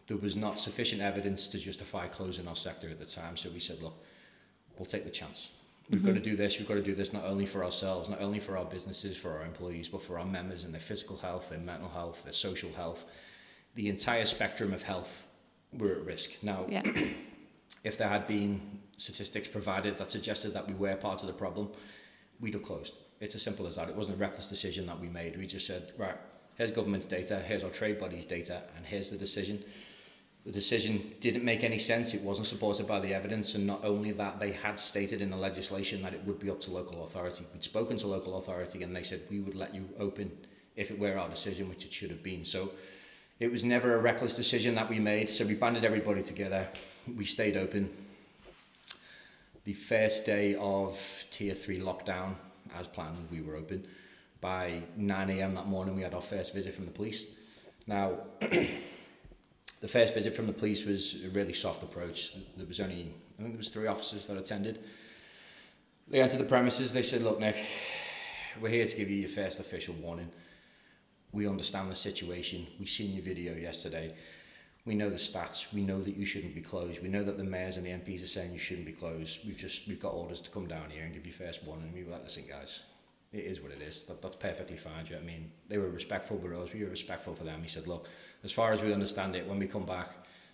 There 0.07 0.15
was 0.17 0.37
not 0.37 0.57
sufficient 0.57 1.01
evidence 1.01 1.49
to 1.49 1.59
justify 1.59 2.07
closing 2.07 2.47
our 2.47 2.55
sector 2.55 2.89
at 2.89 2.97
the 2.97 3.05
time, 3.05 3.35
so 3.35 3.49
we 3.49 3.59
said, 3.59 3.81
look, 3.83 4.01
we'll 4.77 4.85
take 4.85 5.03
the 5.03 5.11
chance. 5.11 5.51
We've 5.89 5.99
mm-hmm. 5.99 6.07
got 6.07 6.15
to 6.15 6.21
do 6.21 6.37
this. 6.37 6.57
We've 6.57 6.67
got 6.67 6.75
to 6.75 6.81
do 6.81 6.95
this 6.95 7.11
not 7.11 7.25
only 7.25 7.45
for 7.45 7.63
ourselves, 7.63 8.07
not 8.07 8.21
only 8.21 8.39
for 8.39 8.57
our 8.57 8.63
businesses, 8.63 9.17
for 9.17 9.37
our 9.37 9.45
employees, 9.45 9.89
but 9.89 10.01
for 10.01 10.17
our 10.17 10.25
members 10.25 10.63
and 10.63 10.73
their 10.73 10.81
physical 10.81 11.17
health, 11.17 11.49
their 11.49 11.59
mental 11.59 11.89
health, 11.89 12.23
their 12.23 12.33
social 12.33 12.71
health, 12.71 13.03
the 13.75 13.89
entire 13.89 14.25
spectrum 14.25 14.73
of 14.73 14.81
health 14.81 15.27
were 15.73 15.91
at 15.91 16.05
risk. 16.05 16.41
Now, 16.41 16.65
yeah. 16.69 16.83
if 17.83 17.97
there 17.97 18.07
had 18.07 18.27
been 18.27 18.61
statistics 18.95 19.49
provided 19.49 19.97
that 19.97 20.09
suggested 20.09 20.53
that 20.53 20.67
we 20.67 20.73
were 20.73 20.95
part 20.95 21.19
of 21.21 21.27
the 21.27 21.33
problem, 21.33 21.69
we'd 22.39 22.53
have 22.53 22.63
closed. 22.63 22.93
It's 23.19 23.35
as 23.35 23.41
simple 23.41 23.67
as 23.67 23.75
that. 23.75 23.89
It 23.89 23.95
wasn't 23.95 24.15
a 24.15 24.19
reckless 24.19 24.47
decision 24.47 24.85
that 24.85 24.99
we 24.99 25.09
made. 25.09 25.37
We 25.37 25.47
just 25.47 25.67
said, 25.67 25.91
right, 25.97 26.15
here's 26.55 26.71
government's 26.71 27.05
data, 27.05 27.41
here's 27.45 27.63
our 27.63 27.69
trade 27.69 27.99
body's 27.99 28.25
data, 28.25 28.63
and 28.75 28.85
here's 28.85 29.09
the 29.09 29.17
decision. 29.17 29.63
The 30.45 30.51
decision 30.51 31.11
didn't 31.21 31.43
make 31.43 31.63
any 31.63 31.79
sense. 31.79 32.13
It 32.13 32.21
wasn't 32.21 32.47
supported 32.47 32.87
by 32.87 32.99
the 32.99 33.13
evidence, 33.13 33.55
and 33.55 33.65
not 33.65 33.83
only 33.83 34.11
that, 34.11 34.39
they 34.39 34.51
had 34.51 34.79
stated 34.79 35.21
in 35.21 35.31
the 35.31 35.37
legislation 35.37 36.03
that 36.03 36.13
it 36.13 36.23
would 36.23 36.39
be 36.39 36.51
up 36.51 36.61
to 36.61 36.71
local 36.71 37.03
authority. 37.03 37.45
We'd 37.51 37.63
spoken 37.63 37.97
to 37.97 38.07
local 38.07 38.37
authority, 38.37 38.83
and 38.83 38.95
they 38.95 39.03
said 39.03 39.21
we 39.29 39.39
would 39.39 39.55
let 39.55 39.73
you 39.73 39.89
open 39.97 40.31
if 40.75 40.91
it 40.91 40.99
were 40.99 41.17
our 41.17 41.29
decision, 41.29 41.67
which 41.67 41.83
it 41.83 41.91
should 41.91 42.11
have 42.11 42.21
been. 42.21 42.45
So 42.45 42.71
it 43.39 43.51
was 43.51 43.63
never 43.63 43.95
a 43.95 44.01
reckless 44.01 44.35
decision 44.35 44.75
that 44.75 44.89
we 44.89 44.99
made. 44.99 45.29
So 45.29 45.45
we 45.45 45.55
banded 45.55 45.83
everybody 45.83 46.21
together. 46.21 46.67
We 47.17 47.25
stayed 47.25 47.57
open. 47.57 47.89
The 49.63 49.73
first 49.73 50.25
day 50.25 50.55
of 50.59 51.01
tier 51.31 51.55
three 51.55 51.79
lockdown, 51.79 52.35
as 52.77 52.85
planned, 52.87 53.27
we 53.31 53.41
were 53.41 53.55
open. 53.55 53.87
By 54.45 54.83
9 54.95 55.29
a.m. 55.31 55.55
that 55.55 55.65
morning, 55.65 55.95
we 55.95 56.03
had 56.03 56.13
our 56.13 56.21
first 56.21 56.53
visit 56.53 56.75
from 56.75 56.85
the 56.85 56.91
police. 56.91 57.25
Now, 57.87 58.11
the 58.41 59.87
first 59.87 60.13
visit 60.13 60.35
from 60.35 60.45
the 60.45 60.53
police 60.53 60.85
was 60.85 61.15
a 61.25 61.29
really 61.29 61.53
soft 61.53 61.81
approach. 61.81 62.35
There 62.55 62.67
was 62.67 62.79
only, 62.79 63.11
I 63.39 63.41
think 63.41 63.53
there 63.53 63.57
was 63.57 63.69
three 63.69 63.87
officers 63.87 64.27
that 64.27 64.37
attended. 64.37 64.83
They 66.07 66.21
entered 66.21 66.39
the 66.41 66.45
premises. 66.45 66.93
They 66.93 67.01
said, 67.01 67.23
"Look, 67.23 67.39
Nick, 67.39 67.55
we're 68.61 68.69
here 68.69 68.85
to 68.85 68.95
give 68.95 69.09
you 69.09 69.15
your 69.15 69.29
first 69.29 69.59
official 69.59 69.95
warning." 69.95 70.29
we 71.31 71.47
understand 71.47 71.89
the 71.89 71.95
situation. 71.95 72.67
We've 72.79 72.87
seen 72.87 73.15
your 73.15 73.23
video 73.23 73.55
yesterday. 73.55 74.13
We 74.85 74.93
know 74.93 75.09
the 75.09 75.15
stats. 75.15 75.73
We 75.73 75.81
know 75.81 76.03
that 76.03 76.15
you 76.15 76.25
shouldn't 76.27 76.53
be 76.53 76.61
closed. 76.61 77.01
We 77.01 77.09
know 77.09 77.23
that 77.23 77.37
the 77.37 77.43
mayors 77.43 77.77
and 77.77 77.85
the 77.85 77.89
MPs 77.89 78.23
are 78.23 78.27
saying 78.27 78.53
you 78.53 78.59
shouldn't 78.59 78.85
be 78.85 78.93
closed. 78.93 79.39
We've 79.43 79.57
just 79.57 79.87
we've 79.87 79.99
got 79.99 80.13
orders 80.13 80.39
to 80.41 80.51
come 80.51 80.67
down 80.67 80.91
here 80.91 81.03
and 81.03 81.15
give 81.15 81.25
you 81.25 81.33
first 81.33 81.63
warning. 81.63 81.87
And 81.87 81.95
we 81.95 82.03
were 82.03 82.11
like, 82.11 82.23
listen, 82.23 82.43
guys, 82.47 82.83
it 83.35 83.45
is 83.45 83.61
what 83.61 83.71
it 83.71 83.81
is. 83.81 84.03
That, 84.03 84.21
that's 84.21 84.35
perfectly 84.35 84.77
fine. 84.77 85.03
Do 85.03 85.11
you 85.11 85.15
know 85.15 85.25
what 85.25 85.31
I 85.31 85.33
mean? 85.33 85.51
They 85.67 85.77
were 85.77 85.89
respectful 85.89 86.39
for 86.39 86.53
us. 86.55 86.73
We 86.73 86.83
were 86.83 86.89
respectful 86.89 87.35
for 87.35 87.43
them. 87.43 87.61
He 87.61 87.67
said, 87.67 87.87
look, 87.87 88.07
as 88.43 88.51
far 88.51 88.71
as 88.71 88.81
we 88.81 88.93
understand 88.93 89.35
it, 89.35 89.47
when 89.47 89.59
we 89.59 89.67
come 89.67 89.85
back 89.85 90.09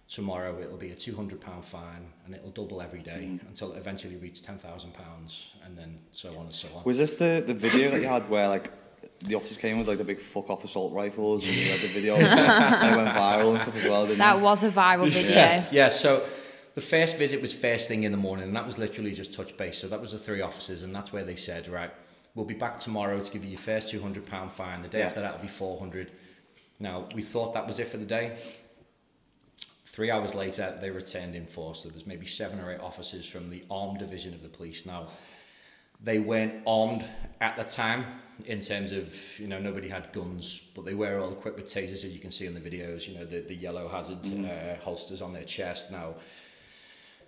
tomorrow, 0.10 0.60
it'll 0.62 0.78
be 0.78 0.92
a 0.92 0.96
£200 0.96 1.64
fine 1.64 2.12
and 2.26 2.36
it'll 2.36 2.52
double 2.52 2.82
every 2.82 3.02
day 3.02 3.30
mm. 3.32 3.48
until 3.48 3.72
it 3.74 3.78
eventually 3.78 4.18
reaches 4.18 4.46
£10,000 4.46 4.88
and 5.66 5.78
then 5.78 6.00
so 6.12 6.30
on 6.38 6.48
and 6.48 6.56
so 6.56 6.68
on. 6.76 6.84
Was 6.84 6.98
this 6.98 7.14
the, 7.14 7.44
the 7.46 7.54
video 7.54 7.92
that 7.92 8.02
you 8.02 8.08
had 8.08 8.28
where 8.30 8.48
like 8.48 8.72
the 9.20 9.36
officers 9.36 9.58
came 9.58 9.78
with 9.78 9.88
like 9.88 10.00
the 10.00 10.04
big 10.04 10.20
fuck 10.20 10.50
off 10.50 10.64
assault 10.64 10.92
rifles 10.94 11.46
and 11.46 11.56
you 11.56 11.72
had 11.72 11.80
the 11.80 11.88
video 11.88 12.16
and 12.18 12.94
it 12.94 12.98
went 12.98 13.10
viral 13.10 13.54
and 13.54 13.62
stuff 13.62 13.76
as 13.76 13.86
well, 13.88 14.06
That 14.08 14.38
you? 14.38 14.44
was 14.44 14.64
a 14.64 14.70
viral 14.72 15.10
video. 15.10 15.32
yeah, 15.32 15.66
yeah, 15.72 15.90
so 15.90 16.26
the 16.76 16.82
first 16.82 17.18
visit 17.18 17.42
was 17.42 17.54
first 17.54 17.88
thing 17.88 18.04
in 18.04 18.12
the 18.12 18.18
morning 18.18 18.46
and 18.46 18.56
that 18.56 18.66
was 18.66 18.78
literally 18.78 19.14
just 19.14 19.34
touch 19.34 19.56
base. 19.56 19.78
So 19.78 19.88
that 19.88 20.02
was 20.02 20.12
the 20.12 20.20
three 20.20 20.42
officers 20.42 20.84
and 20.84 20.96
that's 20.96 21.14
where 21.14 21.24
they 21.24 21.36
said, 21.36 21.68
right, 21.68 21.92
we'll 22.36 22.46
be 22.46 22.54
back 22.54 22.80
tomorrow 22.80 23.22
to 23.22 23.32
give 23.32 23.44
you 23.44 23.52
your 23.52 23.60
first 23.60 23.94
£200 23.94 24.52
fine. 24.52 24.82
The 24.82 24.88
day 24.88 25.00
yeah. 25.00 25.06
after 25.06 25.22
that 25.22 25.34
will 25.34 25.42
be 25.42 25.48
400 25.48 26.12
Now, 26.80 27.08
we 27.14 27.22
thought 27.22 27.54
that 27.54 27.68
was 27.68 27.80
it 27.80 27.88
for 27.88 27.98
the 27.98 28.06
day. 28.06 28.38
Three 29.86 30.10
hours 30.10 30.34
later, 30.34 30.78
they 30.80 30.90
returned 30.90 31.36
in 31.36 31.46
force. 31.46 31.84
There 31.84 31.92
was 31.92 32.08
maybe 32.08 32.26
seven 32.26 32.60
or 32.60 32.72
eight 32.72 32.80
officers 32.80 33.28
from 33.28 33.50
the 33.50 33.64
armed 33.70 34.00
division 34.00 34.34
of 34.34 34.42
the 34.42 34.48
police. 34.48 34.86
Now, 34.86 35.10
they 36.04 36.20
weren't 36.20 36.64
armed 36.66 37.06
at 37.42 37.58
the 37.58 37.64
time 37.64 38.06
in 38.46 38.60
terms 38.60 38.92
of 38.92 39.40
you 39.40 39.48
know 39.48 39.60
nobody 39.60 39.88
had 39.88 40.12
guns 40.14 40.62
but 40.74 40.84
they 40.84 40.96
were 40.96 41.20
all 41.20 41.32
equipped 41.32 41.58
with 41.58 41.66
tasers 41.66 41.92
as 41.92 42.06
you 42.06 42.20
can 42.20 42.32
see 42.32 42.48
in 42.48 42.56
the 42.56 42.60
videos 42.60 43.08
you 43.08 43.14
know 43.14 43.24
the, 43.24 43.42
the 43.42 43.54
yellow 43.54 43.88
hazard 43.88 44.20
mm. 44.24 44.50
uh, 44.50 44.76
holsters 44.82 45.22
on 45.22 45.32
their 45.32 45.44
chest 45.44 45.92
now 45.92 46.16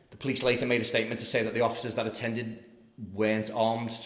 the 0.09 0.17
police 0.17 0.41
later 0.41 0.65
made 0.65 0.81
a 0.81 0.85
statement 0.85 1.19
to 1.19 1.25
say 1.25 1.43
that 1.43 1.53
the 1.53 1.61
officers 1.61 1.93
that 1.93 2.07
attended 2.07 2.63
weren't 3.13 3.51
armed 3.53 3.99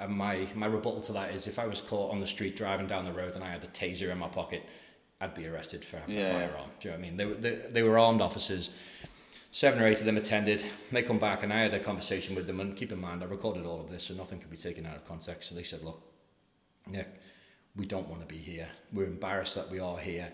and 0.00 0.12
my 0.12 0.46
my 0.54 0.66
rebuttal 0.66 1.00
to 1.02 1.12
that 1.12 1.34
is 1.34 1.46
if 1.46 1.58
I 1.58 1.66
was 1.66 1.80
caught 1.80 2.10
on 2.12 2.20
the 2.20 2.26
street 2.26 2.56
driving 2.56 2.86
down 2.86 3.04
the 3.04 3.12
road 3.12 3.34
and 3.34 3.44
I 3.44 3.50
had 3.50 3.64
a 3.64 3.68
taser 3.68 4.10
in 4.10 4.18
my 4.18 4.28
pocket 4.28 4.64
I'd 5.20 5.34
be 5.34 5.46
arrested 5.46 5.84
for 5.84 5.98
having 5.98 6.16
yeah. 6.16 6.26
a 6.26 6.48
firearm 6.48 6.70
do 6.80 6.88
you 6.88 6.94
know 6.94 6.98
what 6.98 7.06
I 7.06 7.10
mean 7.10 7.16
they, 7.16 7.50
they, 7.50 7.54
they 7.70 7.82
were 7.82 7.98
armed 7.98 8.20
officers 8.20 8.70
seven 9.56 9.80
or 9.80 9.86
eight 9.86 10.00
of 10.00 10.04
them 10.04 10.18
attended. 10.18 10.62
They 10.92 11.02
come 11.02 11.18
back 11.18 11.42
and 11.42 11.50
I 11.50 11.60
had 11.60 11.72
a 11.72 11.80
conversation 11.80 12.34
with 12.34 12.46
them 12.46 12.60
and 12.60 12.76
keep 12.76 12.92
in 12.92 13.00
mind 13.00 13.22
I 13.22 13.26
recorded 13.26 13.64
all 13.64 13.80
of 13.80 13.88
this 13.88 14.04
so 14.04 14.12
nothing 14.14 14.38
could 14.38 14.50
be 14.50 14.56
taken 14.58 14.84
out 14.84 14.96
of 14.96 15.08
context. 15.08 15.48
So 15.48 15.54
they 15.54 15.62
said, 15.62 15.82
look, 15.82 16.02
Nick, 16.86 17.08
we 17.74 17.86
don't 17.86 18.06
want 18.06 18.20
to 18.20 18.26
be 18.26 18.38
here. 18.38 18.68
We're 18.92 19.06
embarrassed 19.06 19.54
that 19.54 19.70
we 19.70 19.80
are 19.80 19.96
here. 19.96 20.30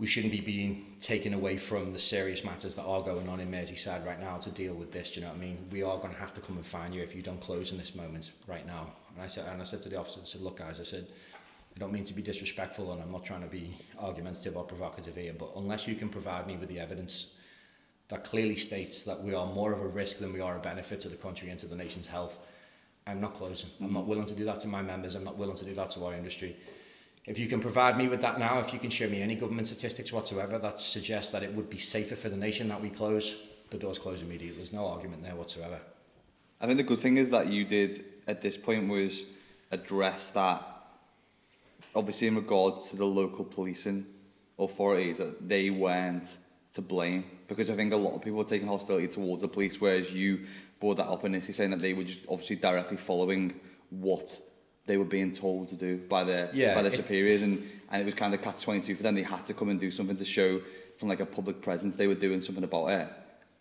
We 0.00 0.06
shouldn't 0.06 0.32
be 0.32 0.40
being 0.40 0.86
taken 0.98 1.34
away 1.34 1.58
from 1.58 1.92
the 1.92 1.98
serious 1.98 2.42
matters 2.42 2.74
that 2.74 2.84
are 2.84 3.02
going 3.02 3.28
on 3.28 3.38
in 3.38 3.50
Merseyside 3.50 4.06
right 4.06 4.18
now 4.18 4.38
to 4.38 4.50
deal 4.50 4.72
with 4.72 4.92
this. 4.92 5.10
Do 5.10 5.20
you 5.20 5.26
know 5.26 5.32
what 5.32 5.38
I 5.38 5.40
mean? 5.40 5.58
We 5.70 5.82
are 5.82 5.98
going 5.98 6.14
to 6.14 6.18
have 6.18 6.32
to 6.34 6.40
come 6.40 6.56
and 6.56 6.64
find 6.64 6.94
you 6.94 7.02
if 7.02 7.14
you 7.14 7.20
don't 7.20 7.40
close 7.40 7.70
in 7.70 7.76
this 7.76 7.94
moment 7.94 8.30
right 8.46 8.66
now. 8.66 8.86
And 9.14 9.22
I 9.22 9.26
said, 9.26 9.44
and 9.52 9.60
I 9.60 9.64
said 9.64 9.82
to 9.82 9.90
the 9.90 9.98
officer, 9.98 10.20
I 10.22 10.24
said, 10.24 10.40
look, 10.40 10.56
guys, 10.56 10.80
I 10.80 10.84
said, 10.84 11.06
I 11.76 11.78
don't 11.78 11.92
mean 11.92 12.04
to 12.04 12.14
be 12.14 12.22
disrespectful 12.22 12.90
and 12.92 13.02
I'm 13.02 13.12
not 13.12 13.26
trying 13.26 13.42
to 13.42 13.46
be 13.46 13.76
argumentative 13.98 14.56
or 14.56 14.64
provocative 14.64 15.16
here, 15.16 15.34
but 15.38 15.50
unless 15.54 15.86
you 15.86 15.94
can 15.94 16.08
provide 16.08 16.46
me 16.46 16.56
with 16.56 16.70
the 16.70 16.80
evidence 16.80 17.34
that 18.08 18.24
clearly 18.24 18.56
states 18.56 19.02
that 19.02 19.22
we 19.22 19.34
are 19.34 19.46
more 19.46 19.72
of 19.72 19.82
a 19.82 19.86
risk 19.86 20.18
than 20.18 20.32
we 20.32 20.40
are 20.40 20.56
a 20.56 20.60
benefit 20.60 21.02
to 21.02 21.10
the 21.10 21.16
country 21.16 21.50
and 21.50 21.58
to 21.60 21.66
the 21.66 21.76
nation's 21.76 22.06
health, 22.06 22.38
I'm 23.06 23.20
not 23.20 23.34
closing. 23.34 23.68
I'm 23.82 23.92
not 23.92 24.06
willing 24.06 24.24
to 24.26 24.34
do 24.34 24.46
that 24.46 24.60
to 24.60 24.68
my 24.68 24.80
members. 24.80 25.14
I'm 25.14 25.24
not 25.24 25.36
willing 25.36 25.56
to 25.56 25.64
do 25.64 25.74
that 25.74 25.90
to 25.90 26.06
our 26.06 26.14
industry. 26.14 26.56
If 27.26 27.38
you 27.38 27.48
can 27.48 27.60
provide 27.60 27.98
me 27.98 28.08
with 28.08 28.22
that 28.22 28.38
now, 28.38 28.60
if 28.60 28.72
you 28.72 28.78
can 28.78 28.90
show 28.90 29.08
me 29.08 29.20
any 29.22 29.34
government 29.34 29.66
statistics 29.66 30.12
whatsoever 30.12 30.58
that 30.58 30.80
suggests 30.80 31.32
that 31.32 31.42
it 31.42 31.52
would 31.54 31.68
be 31.68 31.78
safer 31.78 32.16
for 32.16 32.28
the 32.28 32.36
nation 32.36 32.68
that 32.68 32.80
we 32.80 32.90
close, 32.90 33.36
the 33.70 33.78
doors 33.78 33.98
close 33.98 34.22
immediately. 34.22 34.56
There's 34.56 34.72
no 34.72 34.86
argument 34.86 35.22
there 35.22 35.36
whatsoever. 35.36 35.78
I 36.60 36.66
think 36.66 36.78
the 36.78 36.84
good 36.84 36.98
thing 36.98 37.18
is 37.18 37.30
that 37.30 37.48
you 37.48 37.64
did 37.64 38.04
at 38.26 38.42
this 38.42 38.56
point 38.56 38.88
was 38.88 39.24
address 39.70 40.30
that, 40.30 40.62
obviously 41.94 42.26
in 42.26 42.36
regards 42.36 42.88
to 42.90 42.96
the 42.96 43.04
local 43.04 43.44
policing 43.44 44.06
authorities 44.58 45.18
that 45.18 45.48
they 45.48 45.70
weren't 45.70 46.36
to 46.72 46.82
blame 46.82 47.24
because 47.48 47.70
I 47.70 47.74
think 47.74 47.92
a 47.92 47.96
lot 47.96 48.14
of 48.14 48.22
people 48.22 48.38
were 48.38 48.44
taking 48.44 48.68
hostility 48.68 49.08
towards 49.08 49.42
the 49.42 49.48
police, 49.48 49.80
whereas 49.80 50.12
you 50.12 50.46
brought 50.78 50.98
that 50.98 51.06
up 51.06 51.24
initially 51.24 51.52
saying 51.52 51.70
that 51.70 51.82
they 51.82 51.92
were 51.92 52.04
just 52.04 52.20
obviously 52.28 52.56
directly 52.56 52.96
following 52.96 53.58
what 53.90 54.38
they 54.90 54.96
were 54.96 55.04
being 55.18 55.32
told 55.32 55.68
to 55.68 55.76
do 55.76 55.98
by 56.08 56.24
their 56.24 56.50
Yeah, 56.52 56.74
by 56.74 56.82
their 56.82 56.92
it- 56.92 56.96
superiors, 56.96 57.42
and 57.42 57.54
and 57.90 58.02
it 58.02 58.04
was 58.04 58.14
kind 58.14 58.34
of 58.34 58.42
catch 58.42 58.62
twenty 58.62 58.82
two 58.86 58.96
for 58.96 59.04
them. 59.04 59.14
They 59.14 59.22
had 59.22 59.44
to 59.46 59.54
come 59.54 59.68
and 59.68 59.80
do 59.80 59.90
something 59.90 60.16
to 60.16 60.24
show 60.24 60.60
from 60.98 61.08
like 61.08 61.20
a 61.20 61.26
public 61.26 61.62
presence 61.62 61.94
they 61.94 62.08
were 62.08 62.20
doing 62.26 62.40
something 62.40 62.64
about 62.64 62.88
it. 62.88 63.08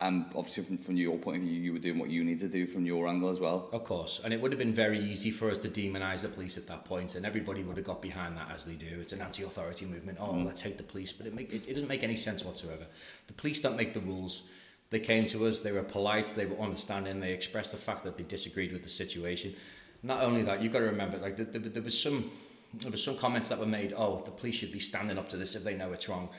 And 0.01 0.25
obviously, 0.33 0.63
from, 0.63 0.77
from 0.77 0.95
your 0.95 1.17
point 1.17 1.37
of 1.37 1.43
view, 1.43 1.59
you 1.59 1.73
were 1.73 1.79
doing 1.79 1.99
what 1.99 2.09
you 2.09 2.23
need 2.23 2.39
to 2.39 2.47
do 2.47 2.65
from 2.65 2.85
your 2.85 3.05
angle 3.05 3.29
as 3.29 3.39
well. 3.41 3.69
Of 3.73 3.83
course, 3.83 4.21
and 4.23 4.33
it 4.33 4.39
would 4.41 4.51
have 4.53 4.59
been 4.59 4.73
very 4.73 4.97
easy 4.97 5.29
for 5.29 5.51
us 5.51 5.57
to 5.59 5.67
demonise 5.67 6.21
the 6.21 6.29
police 6.29 6.57
at 6.57 6.67
that 6.67 6.85
point, 6.85 7.15
and 7.15 7.25
everybody 7.25 7.63
would 7.63 7.75
have 7.75 7.85
got 7.85 8.01
behind 8.01 8.37
that 8.37 8.49
as 8.55 8.63
they 8.63 8.75
do. 8.75 8.87
It's 9.01 9.11
an 9.11 9.21
anti-authority 9.21 9.85
movement. 9.85 10.17
Oh, 10.21 10.31
mm. 10.31 10.45
let's 10.45 10.61
hate 10.61 10.77
the 10.77 10.83
police, 10.83 11.11
but 11.11 11.27
it, 11.27 11.35
make, 11.35 11.51
it, 11.51 11.63
it 11.67 11.73
doesn't 11.73 11.89
make 11.89 12.03
any 12.03 12.15
sense 12.15 12.45
whatsoever. 12.45 12.85
The 13.27 13.33
police 13.33 13.59
don't 13.59 13.75
make 13.75 13.93
the 13.93 13.99
rules. 13.99 14.43
They 14.89 14.99
came 14.99 15.25
to 15.27 15.45
us. 15.47 15.59
They 15.59 15.73
were 15.73 15.83
polite. 15.83 16.33
They 16.35 16.45
were 16.45 16.59
understanding. 16.59 17.19
They 17.19 17.33
expressed 17.33 17.71
the 17.71 17.77
fact 17.77 18.03
that 18.05 18.17
they 18.17 18.23
disagreed 18.23 18.71
with 18.71 18.83
the 18.83 18.89
situation. 18.89 19.53
Not 20.01 20.23
only 20.23 20.43
that, 20.43 20.61
you've 20.61 20.73
got 20.73 20.79
to 20.79 20.85
remember, 20.85 21.17
like 21.17 21.35
there, 21.37 21.45
there, 21.45 21.61
there 21.61 21.83
was 21.83 21.99
some, 21.99 22.31
there 22.73 22.91
was 22.91 23.03
some 23.03 23.17
comments 23.17 23.49
that 23.49 23.59
were 23.59 23.65
made. 23.65 23.93
Oh, 23.95 24.21
the 24.23 24.31
police 24.31 24.55
should 24.55 24.71
be 24.71 24.79
standing 24.79 25.17
up 25.17 25.27
to 25.29 25.37
this 25.37 25.55
if 25.55 25.63
they 25.63 25.75
know 25.75 25.91
it's 25.91 26.07
wrong 26.07 26.29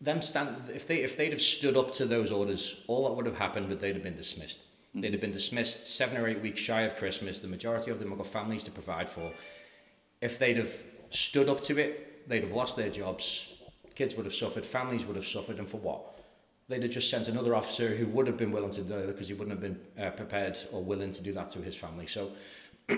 them 0.00 0.20
stand 0.20 0.56
if 0.74 0.86
they 0.86 0.96
if 0.96 1.16
they'd 1.16 1.32
have 1.32 1.40
stood 1.40 1.76
up 1.76 1.92
to 1.94 2.04
those 2.04 2.30
orders, 2.30 2.82
all 2.86 3.08
that 3.08 3.14
would 3.14 3.26
have 3.26 3.38
happened 3.38 3.68
would 3.68 3.80
they'd 3.80 3.94
have 3.94 4.02
been 4.02 4.16
dismissed. 4.16 4.60
Hmm. 4.92 5.00
They'd 5.00 5.12
have 5.12 5.20
been 5.20 5.32
dismissed 5.32 5.86
seven 5.86 6.16
or 6.16 6.26
eight 6.26 6.40
weeks 6.40 6.60
shy 6.60 6.82
of 6.82 6.96
Christmas. 6.96 7.38
The 7.38 7.48
majority 7.48 7.90
of 7.90 7.98
them 7.98 8.10
have 8.10 8.18
got 8.18 8.26
families 8.26 8.64
to 8.64 8.70
provide 8.70 9.08
for. 9.08 9.32
If 10.20 10.38
they'd 10.38 10.56
have 10.56 10.72
stood 11.10 11.48
up 11.48 11.62
to 11.64 11.78
it, 11.78 12.28
they'd 12.28 12.42
have 12.42 12.52
lost 12.52 12.76
their 12.76 12.90
jobs. 12.90 13.52
Kids 13.94 14.14
would 14.14 14.26
have 14.26 14.34
suffered. 14.34 14.64
Families 14.64 15.06
would 15.06 15.16
have 15.16 15.26
suffered. 15.26 15.58
And 15.58 15.68
for 15.68 15.78
what? 15.78 16.15
They'd 16.68 16.82
have 16.82 16.90
just 16.90 17.10
sent 17.10 17.28
another 17.28 17.54
officer 17.54 17.94
who 17.94 18.06
would 18.08 18.26
have 18.26 18.36
been 18.36 18.50
willing 18.50 18.72
to 18.72 18.82
do 18.82 18.94
it 18.94 19.06
because 19.06 19.28
he 19.28 19.34
wouldn't 19.34 19.52
have 19.52 19.60
been 19.60 20.04
uh, 20.04 20.10
prepared 20.10 20.58
or 20.72 20.82
willing 20.82 21.12
to 21.12 21.22
do 21.22 21.32
that 21.32 21.48
to 21.50 21.60
his 21.60 21.76
family. 21.76 22.06
So 22.06 22.32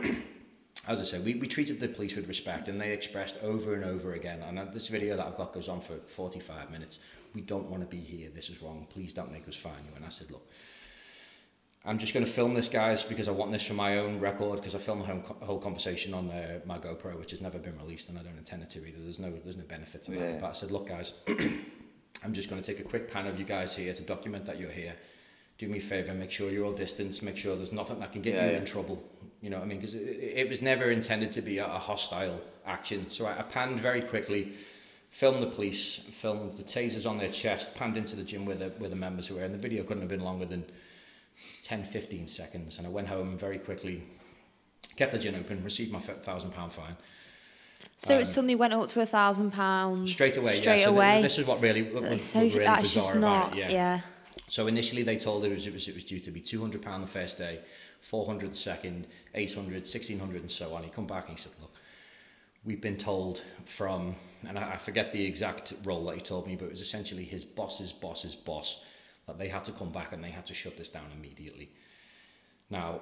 as 0.88 1.00
I 1.00 1.04
said, 1.04 1.24
we, 1.24 1.34
we 1.34 1.46
treated 1.46 1.80
the 1.80 1.88
police 1.88 2.16
with 2.16 2.26
respect 2.28 2.68
and 2.68 2.80
they 2.80 2.92
expressed 2.92 3.36
over 3.42 3.74
and 3.74 3.84
over 3.84 4.14
again, 4.14 4.42
and 4.42 4.58
uh, 4.58 4.64
this 4.64 4.88
video 4.88 5.16
that 5.16 5.26
I've 5.26 5.36
got 5.36 5.52
goes 5.52 5.68
on 5.68 5.80
for 5.82 5.94
45 6.06 6.70
minutes, 6.70 7.00
we 7.34 7.42
don't 7.42 7.68
want 7.68 7.82
to 7.82 7.88
be 7.88 8.02
here, 8.02 8.30
this 8.34 8.48
is 8.48 8.62
wrong, 8.62 8.86
please 8.88 9.12
don't 9.12 9.30
make 9.30 9.46
us 9.46 9.54
fine 9.54 9.84
you. 9.84 9.94
And 9.94 10.04
I 10.04 10.08
said, 10.08 10.30
look, 10.30 10.48
I'm 11.84 11.98
just 11.98 12.14
going 12.14 12.24
to 12.24 12.30
film 12.30 12.54
this, 12.54 12.68
guys, 12.68 13.02
because 13.02 13.28
I 13.28 13.30
want 13.32 13.52
this 13.52 13.66
for 13.66 13.74
my 13.74 13.98
own 13.98 14.18
record, 14.18 14.56
because 14.56 14.74
I 14.74 14.78
filmed 14.78 15.02
the 15.02 15.06
whole, 15.06 15.36
whole 15.42 15.58
conversation 15.58 16.14
on 16.14 16.30
uh, 16.30 16.60
my 16.64 16.78
GoPro, 16.78 17.18
which 17.18 17.30
has 17.30 17.40
never 17.40 17.58
been 17.58 17.76
released, 17.78 18.08
and 18.08 18.18
I 18.18 18.22
don't 18.22 18.38
intend 18.38 18.62
it 18.62 18.70
to 18.70 18.86
either. 18.86 18.98
There's 18.98 19.18
no, 19.18 19.30
there's 19.44 19.56
no 19.56 19.64
benefit 19.64 20.02
to 20.04 20.10
that. 20.12 20.20
Yeah. 20.20 20.38
But 20.40 20.48
I 20.48 20.52
said, 20.52 20.70
look, 20.70 20.88
guys, 20.88 21.12
I'm 22.24 22.32
just 22.32 22.50
going 22.50 22.60
to 22.60 22.66
take 22.66 22.80
a 22.84 22.88
quick 22.88 23.10
pan 23.10 23.26
of 23.26 23.38
you 23.38 23.44
guys 23.44 23.74
here 23.76 23.92
to 23.92 24.02
document 24.02 24.46
that 24.46 24.58
you're 24.58 24.70
here. 24.70 24.94
Do 25.58 25.68
me 25.68 25.78
a 25.78 25.80
favour, 25.80 26.14
make 26.14 26.30
sure 26.30 26.50
you're 26.50 26.64
all 26.64 26.72
distanced, 26.72 27.22
make 27.22 27.36
sure 27.36 27.56
there's 27.56 27.72
nothing 27.72 27.98
that 28.00 28.12
can 28.12 28.22
get 28.22 28.34
Yeah, 28.34 28.46
you 28.46 28.52
yeah. 28.52 28.58
in 28.58 28.64
trouble. 28.64 29.02
You 29.40 29.50
know 29.50 29.58
what 29.58 29.64
I 29.64 29.68
mean? 29.68 29.78
Because 29.78 29.94
it, 29.94 30.00
it 30.00 30.48
was 30.48 30.62
never 30.62 30.90
intended 30.90 31.32
to 31.32 31.42
be 31.42 31.58
a, 31.58 31.66
hostile 31.66 32.40
action. 32.66 33.08
So 33.10 33.26
I, 33.26 33.40
I 33.40 33.42
panned 33.42 33.80
very 33.80 34.02
quickly, 34.02 34.52
filmed 35.10 35.42
the 35.42 35.48
police, 35.48 35.96
filmed 36.12 36.52
the 36.54 36.62
tasers 36.62 37.08
on 37.08 37.18
their 37.18 37.30
chest, 37.30 37.74
panned 37.74 37.96
into 37.96 38.14
the 38.14 38.22
gym 38.22 38.46
where 38.46 38.56
the, 38.56 38.68
where 38.78 38.90
the 38.90 38.96
members 38.96 39.30
were, 39.30 39.42
and 39.42 39.52
the 39.54 39.58
video 39.58 39.82
couldn't 39.82 40.02
have 40.02 40.10
been 40.10 40.24
longer 40.24 40.44
than 40.44 40.64
10, 41.64 41.84
15 41.84 42.28
seconds. 42.28 42.78
And 42.78 42.86
I 42.86 42.90
went 42.90 43.08
home 43.08 43.36
very 43.36 43.58
quickly, 43.58 44.04
kept 44.96 45.12
the 45.12 45.18
gym 45.18 45.34
open, 45.34 45.62
received 45.64 45.92
my 45.92 46.00
thousand 46.00 46.52
pound 46.52 46.72
fine. 46.72 46.96
So 47.98 48.14
Um, 48.16 48.22
it 48.22 48.26
suddenly 48.26 48.54
went 48.54 48.72
up 48.72 48.88
to 48.90 49.00
a 49.00 49.06
thousand 49.06 49.52
pounds 49.52 50.12
Straight 50.12 50.36
away, 50.36 50.52
Straight 50.54 50.80
yeah. 50.80 50.84
So 50.86 50.90
th- 50.90 50.96
away. 50.96 51.22
this 51.22 51.38
is 51.38 51.46
what 51.46 51.60
really 51.60 51.82
what 51.82 52.02
was, 52.04 52.22
so 52.22 52.44
was 52.44 52.54
really 52.54 52.66
that's 52.66 52.82
bizarre 52.94 53.02
just 53.02 53.14
about 53.16 53.50
not. 53.54 53.58
it. 53.58 53.70
yeah. 53.70 54.00
So 54.48 54.66
initially 54.66 55.02
they 55.02 55.16
told 55.16 55.44
us 55.44 55.66
it 55.66 55.72
was 55.72 55.88
it 55.88 55.94
was 55.94 56.04
due 56.04 56.20
to 56.20 56.30
be 56.30 56.40
two 56.40 56.60
hundred 56.60 56.82
pound 56.82 57.02
the 57.02 57.08
first 57.08 57.38
day, 57.38 57.60
four 58.00 58.24
hundred 58.26 58.52
the 58.52 58.56
second, 58.56 59.06
800, 59.34 59.74
1600 59.82 60.40
and 60.40 60.50
so 60.50 60.74
on. 60.74 60.82
He 60.84 60.90
come 60.90 61.06
back 61.06 61.28
and 61.28 61.36
he 61.36 61.42
said, 61.42 61.52
look, 61.60 61.72
we've 62.64 62.80
been 62.80 62.96
told 62.96 63.42
from, 63.66 64.14
and 64.48 64.58
I, 64.58 64.72
I 64.72 64.76
forget 64.76 65.12
the 65.12 65.24
exact 65.24 65.72
role 65.84 66.04
that 66.06 66.14
he 66.14 66.20
told 66.20 66.46
me, 66.46 66.56
but 66.56 66.66
it 66.66 66.70
was 66.70 66.80
essentially 66.80 67.24
his 67.24 67.44
boss's 67.44 67.92
boss's 67.92 68.34
boss 68.34 68.80
that 69.26 69.38
they 69.38 69.48
had 69.48 69.64
to 69.64 69.72
come 69.72 69.90
back 69.92 70.12
and 70.12 70.22
they 70.24 70.30
had 70.30 70.46
to 70.46 70.54
shut 70.54 70.76
this 70.78 70.88
down 70.88 71.06
immediately. 71.16 71.68
Now 72.70 73.00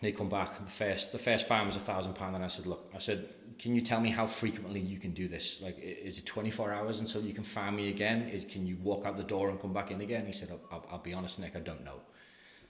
they 0.00 0.12
come 0.12 0.28
back. 0.28 0.58
The 0.64 0.70
first 0.70 1.12
the 1.12 1.18
first 1.18 1.46
fine 1.46 1.66
was 1.66 1.76
a 1.76 1.80
thousand 1.80 2.14
pound, 2.14 2.34
and 2.34 2.44
I 2.44 2.48
said, 2.48 2.66
look, 2.66 2.90
I 2.94 2.98
said, 2.98 3.28
can 3.58 3.74
you 3.74 3.80
tell 3.80 4.00
me 4.00 4.10
how 4.10 4.26
frequently 4.26 4.80
you 4.80 4.98
can 4.98 5.12
do 5.12 5.28
this? 5.28 5.60
Like, 5.60 5.78
is 5.80 6.18
it 6.18 6.26
twenty 6.26 6.50
four 6.50 6.72
hours 6.72 7.00
until 7.00 7.22
you 7.22 7.34
can 7.34 7.44
fine 7.44 7.74
me 7.76 7.88
again? 7.88 8.22
Is 8.22 8.44
can 8.44 8.66
you 8.66 8.76
walk 8.82 9.04
out 9.06 9.16
the 9.16 9.24
door 9.24 9.50
and 9.50 9.60
come 9.60 9.72
back 9.72 9.90
in 9.90 10.00
again? 10.00 10.26
He 10.26 10.32
said, 10.32 10.50
I'll, 10.50 10.60
I'll, 10.70 10.86
I'll 10.92 10.98
be 10.98 11.12
honest, 11.14 11.38
Nick, 11.38 11.56
I 11.56 11.60
don't 11.60 11.84
know. 11.84 12.00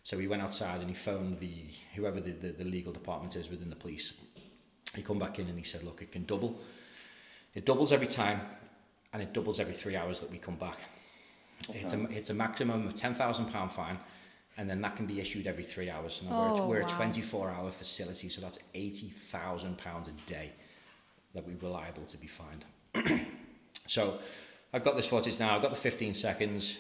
So 0.03 0.19
he 0.19 0.27
went 0.27 0.43
outside 0.43 0.81
and 0.81 0.89
he 0.89 0.95
phoned 0.95 1.41
the 1.41 1.53
whoever 1.95 2.21
the, 2.21 2.33
the, 2.33 2.49
the 2.53 2.65
legal 2.65 2.93
department 2.93 3.37
is 3.37 3.51
within 3.51 3.69
the 3.69 3.77
police. 3.77 4.15
He 4.95 5.03
come 5.03 5.19
back 5.19 5.39
in 5.39 5.49
and 5.49 5.59
he 5.59 5.65
said, 5.65 5.83
look, 5.83 6.01
it 6.01 6.11
can 6.13 6.25
double. 6.25 6.59
It 7.55 7.67
doubles 7.67 7.93
every 7.93 8.07
time, 8.07 8.41
and 9.13 9.23
it 9.23 9.35
doubles 9.35 9.61
every 9.61 9.75
three 9.75 9.97
hours 9.97 10.21
that 10.21 10.31
we 10.31 10.39
come 10.39 10.57
back. 10.57 10.79
It's 11.71 11.93
a 11.93 12.03
it's 12.11 12.31
a 12.31 12.35
maximum 12.35 12.87
of 12.87 12.95
ten 12.95 13.15
thousand 13.15 13.47
pound 13.47 13.73
fine, 13.73 13.99
and 14.57 14.71
then 14.71 14.81
that 14.81 14.97
can 14.97 15.07
be 15.07 15.21
issued 15.21 15.47
every 15.47 15.65
three 15.65 15.91
hours. 15.91 16.23
Now, 16.25 16.31
we're, 16.31 16.63
Oh, 16.63 16.67
we're 16.69 16.81
wow. 16.81 16.87
a 16.87 16.91
twenty 16.91 17.21
four 17.21 17.51
hour 17.51 17.71
facility, 17.71 18.29
so 18.29 18.41
that's 18.41 18.59
eighty 18.75 19.09
thousand 19.09 19.77
pounds 19.77 20.09
a 20.09 20.13
day 20.31 20.53
that 21.39 21.47
we 21.47 21.55
were 21.55 21.69
liable 21.69 22.05
to 22.05 22.19
be 22.19 22.27
fined. 22.27 22.65
so 23.87 24.19
I've 24.73 24.83
got 24.83 24.97
this 24.97 25.07
footage 25.07 25.39
now. 25.39 25.55
I've 25.55 25.63
got 25.63 25.71
the 25.71 25.77
fifteen 25.77 26.15
seconds. 26.15 26.79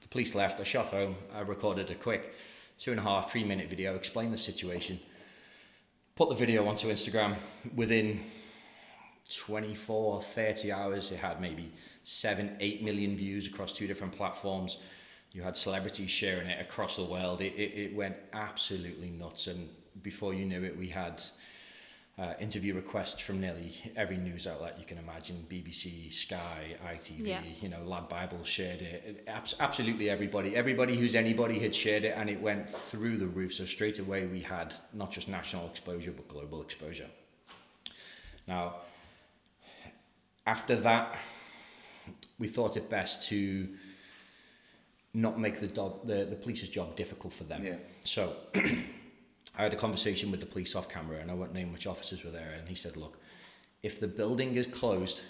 The 0.00 0.08
police 0.08 0.34
left. 0.34 0.58
I 0.58 0.64
shot 0.64 0.88
home. 0.88 1.14
I 1.32 1.40
recorded 1.40 1.88
a 1.90 1.94
quick 1.94 2.34
two 2.78 2.90
and 2.90 2.98
a 2.98 3.02
half, 3.02 3.30
three 3.30 3.44
minute 3.44 3.70
video, 3.70 3.94
explained 3.94 4.34
the 4.34 4.38
situation, 4.38 4.98
put 6.16 6.28
the 6.28 6.34
video 6.34 6.66
onto 6.66 6.88
Instagram. 6.88 7.36
Within 7.76 8.20
24, 9.32 10.20
30 10.20 10.72
hours, 10.72 11.12
it 11.12 11.18
had 11.18 11.40
maybe 11.40 11.72
seven, 12.02 12.56
eight 12.58 12.82
million 12.82 13.16
views 13.16 13.46
across 13.46 13.72
two 13.72 13.86
different 13.86 14.12
platforms. 14.12 14.78
You 15.30 15.42
had 15.42 15.56
celebrities 15.56 16.10
sharing 16.10 16.48
it 16.48 16.60
across 16.60 16.96
the 16.96 17.04
world. 17.04 17.40
It, 17.40 17.54
it, 17.54 17.78
it 17.78 17.94
went 17.94 18.16
absolutely 18.32 19.10
nuts. 19.10 19.46
And 19.46 19.68
before 20.02 20.34
you 20.34 20.44
knew 20.44 20.64
it, 20.64 20.76
we 20.76 20.88
had 20.88 21.22
uh, 22.18 22.34
interview 22.40 22.74
requests 22.74 23.20
from 23.20 23.40
nearly 23.40 23.72
every 23.96 24.16
news 24.18 24.46
outlet 24.46 24.76
you 24.78 24.84
can 24.84 24.98
imagine 24.98 25.46
BBC, 25.48 26.12
Sky, 26.12 26.76
ITV, 26.86 27.26
Yeah. 27.26 27.40
you 27.60 27.68
know, 27.70 27.82
Lad 27.84 28.08
Bible 28.08 28.44
shared 28.44 28.82
it. 28.82 29.02
it 29.06 29.24
abs- 29.26 29.54
absolutely 29.58 30.10
everybody. 30.10 30.54
Everybody 30.54 30.96
who's 30.96 31.14
anybody 31.14 31.58
had 31.58 31.74
shared 31.74 32.04
it 32.04 32.14
and 32.16 32.28
it 32.28 32.40
went 32.40 32.68
through 32.68 33.16
the 33.16 33.26
roof. 33.26 33.54
So 33.54 33.64
straight 33.64 33.98
away, 33.98 34.26
we 34.26 34.40
had 34.40 34.74
not 34.92 35.10
just 35.10 35.26
national 35.28 35.66
exposure, 35.68 36.12
but 36.12 36.28
global 36.28 36.60
exposure. 36.60 37.08
Now, 38.46 38.74
after 40.46 40.76
that, 40.76 41.16
we 42.38 42.48
thought 42.48 42.76
it 42.76 42.90
best 42.90 43.26
to 43.28 43.68
not 45.14 45.38
make 45.38 45.60
the, 45.60 45.66
dog, 45.68 46.06
the, 46.06 46.24
the 46.24 46.36
police's 46.36 46.68
job 46.68 46.94
difficult 46.96 47.32
for 47.32 47.44
them. 47.44 47.64
Yeah. 47.64 47.76
So 48.04 48.34
I 49.58 49.62
had 49.62 49.72
a 49.72 49.76
conversation 49.76 50.30
with 50.30 50.40
the 50.40 50.46
police 50.46 50.74
off 50.74 50.88
camera, 50.88 51.18
and 51.18 51.30
I 51.30 51.34
won't 51.34 51.52
name 51.52 51.72
which 51.72 51.86
officers 51.86 52.24
were 52.24 52.30
there, 52.30 52.54
and 52.58 52.68
he 52.68 52.74
said, 52.74 52.96
look, 52.96 53.18
if 53.82 54.00
the 54.00 54.08
building 54.08 54.54
is 54.56 54.66
closed, 54.66 55.20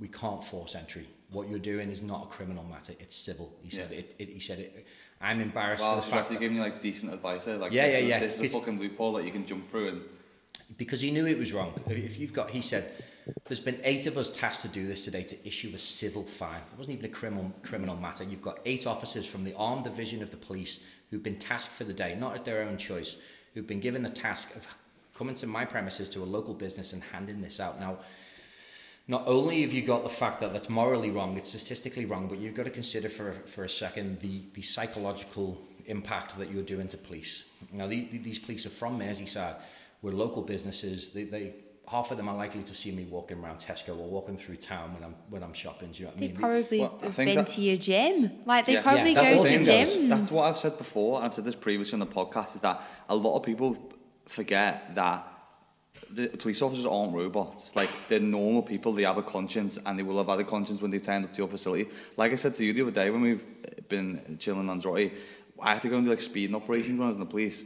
we 0.00 0.08
can't 0.08 0.42
force 0.42 0.74
entry. 0.74 1.06
What 1.30 1.48
you're 1.48 1.58
doing 1.58 1.90
is 1.90 2.00
not 2.00 2.24
a 2.24 2.26
criminal 2.26 2.64
matter; 2.64 2.94
it's 2.98 3.14
civil. 3.14 3.52
He 3.62 3.70
said. 3.70 3.90
Yeah. 3.90 3.98
It, 3.98 4.14
it, 4.18 4.28
he 4.30 4.40
said 4.40 4.58
it. 4.60 4.86
I'm 5.20 5.40
embarrassed 5.40 5.82
Well, 5.82 6.00
for 6.00 6.08
the 6.08 6.16
fact 6.16 6.28
that, 6.30 6.40
giving 6.40 6.56
you 6.56 6.62
like 6.62 6.80
decent 6.80 7.12
advice 7.12 7.44
there. 7.44 7.58
Like, 7.58 7.70
Yeah, 7.72 7.86
this 7.88 7.92
yeah, 7.92 7.98
is- 7.98 8.08
yeah. 8.08 8.18
This 8.20 8.40
is 8.40 8.54
a 8.54 8.58
fucking 8.58 8.78
loophole 8.80 9.12
that 9.14 9.24
you 9.24 9.30
can 9.30 9.46
jump 9.46 9.70
through 9.70 9.88
and 9.88 10.02
because 10.76 11.00
he 11.00 11.10
knew 11.10 11.26
it 11.26 11.38
was 11.38 11.52
wrong. 11.52 11.72
If 11.86 12.18
you've 12.18 12.32
got, 12.32 12.50
he 12.50 12.60
said, 12.60 12.92
there's 13.46 13.60
been 13.60 13.80
eight 13.84 14.06
of 14.06 14.18
us 14.18 14.30
tasked 14.30 14.62
to 14.62 14.68
do 14.68 14.86
this 14.86 15.04
today 15.04 15.22
to 15.22 15.46
issue 15.46 15.70
a 15.74 15.78
civil 15.78 16.22
fine. 16.22 16.60
It 16.72 16.78
wasn't 16.78 16.98
even 16.98 17.10
a 17.10 17.12
criminal 17.12 17.52
criminal 17.62 17.96
matter. 17.96 18.24
You've 18.24 18.42
got 18.42 18.60
eight 18.64 18.86
officers 18.86 19.26
from 19.26 19.44
the 19.44 19.54
armed 19.54 19.84
division 19.84 20.22
of 20.22 20.30
the 20.30 20.36
police 20.36 20.80
who've 21.10 21.22
been 21.22 21.38
tasked 21.38 21.74
for 21.74 21.84
the 21.84 21.92
day, 21.92 22.16
not 22.18 22.34
at 22.34 22.44
their 22.44 22.62
own 22.62 22.76
choice, 22.76 23.16
who've 23.58 23.66
been 23.66 23.80
given 23.80 24.04
the 24.04 24.08
task 24.08 24.54
of 24.54 24.64
coming 25.16 25.34
to 25.34 25.44
my 25.48 25.64
premises 25.64 26.08
to 26.08 26.22
a 26.22 26.24
local 26.24 26.54
business 26.54 26.92
and 26.92 27.02
handing 27.02 27.40
this 27.40 27.58
out. 27.58 27.80
Now, 27.80 27.98
not 29.08 29.24
only 29.26 29.62
have 29.62 29.72
you 29.72 29.82
got 29.82 30.04
the 30.04 30.08
fact 30.08 30.38
that 30.42 30.52
that's 30.52 30.68
morally 30.68 31.10
wrong, 31.10 31.36
it's 31.36 31.48
statistically 31.48 32.04
wrong, 32.04 32.28
but 32.28 32.38
you've 32.38 32.54
got 32.54 32.66
to 32.66 32.70
consider 32.70 33.08
for, 33.08 33.32
for 33.32 33.64
a 33.64 33.68
second 33.68 34.20
the, 34.20 34.42
the 34.54 34.62
psychological 34.62 35.58
impact 35.86 36.38
that 36.38 36.52
you're 36.52 36.62
doing 36.62 36.86
to 36.86 36.96
police. 36.96 37.46
Now, 37.72 37.88
these, 37.88 38.22
these 38.22 38.38
police 38.38 38.64
are 38.64 38.70
from 38.70 38.96
Merseyside. 38.96 39.56
We're 40.02 40.12
local 40.12 40.42
businesses. 40.42 41.08
They, 41.08 41.24
they, 41.24 41.54
half 41.90 42.10
of 42.10 42.16
them 42.18 42.28
are 42.28 42.36
likely 42.36 42.62
to 42.62 42.74
see 42.74 42.90
me 42.92 43.04
walking 43.04 43.38
around 43.42 43.58
Tesco 43.58 43.90
or 43.98 44.08
walking 44.08 44.36
through 44.36 44.56
town 44.56 44.92
when 44.94 45.02
I'm, 45.02 45.14
when 45.30 45.42
I'm 45.42 45.54
shopping. 45.54 45.90
Do 45.90 46.00
you 46.00 46.04
know 46.04 46.10
what 46.12 46.16
I 46.16 46.20
They 46.20 46.26
mean? 46.28 46.36
probably 46.36 46.80
Well, 46.80 46.98
I 47.00 47.04
have 47.06 47.14
think 47.14 47.28
been 47.30 47.36
that- 47.36 47.46
to 47.48 47.60
your 47.62 47.76
gym. 47.76 48.30
Like 48.44 48.66
they 48.66 48.74
Yeah. 48.74 48.82
probably 48.82 49.12
Yeah, 49.12 49.34
go 49.34 49.42
to 49.42 49.48
the 49.48 49.64
thing, 49.64 49.86
gyms. 49.86 50.08
That's 50.10 50.30
what 50.30 50.44
I've 50.44 50.56
said 50.58 50.76
before, 50.76 51.16
and 51.22 51.26
I 51.26 51.34
said 51.34 51.44
this 51.44 51.54
previously 51.54 51.94
on 51.94 52.00
the 52.00 52.06
podcast, 52.06 52.54
is 52.54 52.60
that 52.60 52.82
a 53.08 53.16
lot 53.16 53.36
of 53.36 53.42
people 53.42 53.76
forget 54.26 54.94
that 54.96 55.26
the 56.10 56.28
police 56.28 56.60
officers 56.62 56.84
aren't 56.86 57.14
robots. 57.14 57.74
Like 57.74 57.90
they're 58.08 58.20
normal 58.20 58.62
people. 58.62 58.92
They 58.92 59.02
have 59.04 59.16
a 59.18 59.22
conscience, 59.22 59.78
and 59.84 59.98
they 59.98 60.02
will 60.02 60.18
have 60.18 60.26
had 60.28 60.38
a 60.40 60.44
conscience 60.44 60.80
when 60.82 60.90
they 60.90 60.98
turned 60.98 61.24
up 61.24 61.32
to 61.32 61.38
your 61.38 61.48
facility. 61.48 61.88
Like 62.16 62.32
I 62.32 62.36
said 62.36 62.54
to 62.56 62.64
you 62.64 62.72
the 62.72 62.82
other 62.82 62.90
day 62.90 63.10
when 63.10 63.22
we've 63.22 63.44
been 63.88 64.36
chilling 64.38 64.60
in 64.60 64.66
Lanzarote, 64.68 65.12
I 65.60 65.72
had 65.72 65.82
to 65.82 65.88
go 65.88 65.96
and 65.96 66.04
do 66.04 66.10
like 66.10 66.20
speeding 66.20 66.54
operations 66.54 66.98
when 66.98 67.06
I 67.06 67.08
was 67.08 67.16
in 67.16 67.20
the 67.20 67.26
police. 67.26 67.64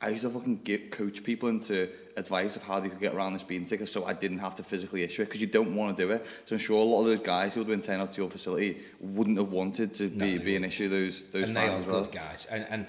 I 0.00 0.10
used 0.10 0.22
to 0.22 0.30
fucking 0.30 0.60
get, 0.62 0.90
coach 0.90 1.24
people 1.24 1.48
into 1.48 1.88
advice 2.18 2.54
of 2.56 2.62
how 2.62 2.80
they 2.80 2.88
could 2.90 3.00
get 3.00 3.14
around 3.14 3.32
the 3.32 3.38
speeding 3.38 3.66
ticket 3.66 3.88
so 3.88 4.04
I 4.04 4.12
didn't 4.12 4.38
have 4.38 4.54
to 4.56 4.62
physically 4.62 5.02
issue 5.02 5.22
it 5.22 5.26
because 5.26 5.40
you 5.40 5.46
don't 5.46 5.74
want 5.74 5.96
to 5.96 6.02
do 6.06 6.10
it. 6.12 6.26
So 6.44 6.54
I'm 6.54 6.58
sure 6.58 6.80
a 6.80 6.84
lot 6.84 7.00
of 7.00 7.06
those 7.06 7.20
guys 7.20 7.54
who 7.54 7.60
would 7.60 7.68
have 7.68 7.80
been 7.80 7.86
turned 7.86 8.02
up 8.02 8.12
to 8.12 8.20
your 8.20 8.30
facility 8.30 8.82
wouldn't 9.00 9.38
have 9.38 9.52
wanted 9.52 9.94
to 9.94 10.08
No, 10.10 10.24
be, 10.24 10.38
be 10.38 10.56
an 10.56 10.64
issue 10.64 10.88
those 10.88 11.24
those 11.32 11.44
and 11.44 11.56
they 11.56 11.62
are 11.62 11.68
fines 11.68 11.86
as 11.86 11.86
well. 11.90 12.02
good 12.02 12.12
guys. 12.12 12.46
And, 12.50 12.66
and 12.68 12.86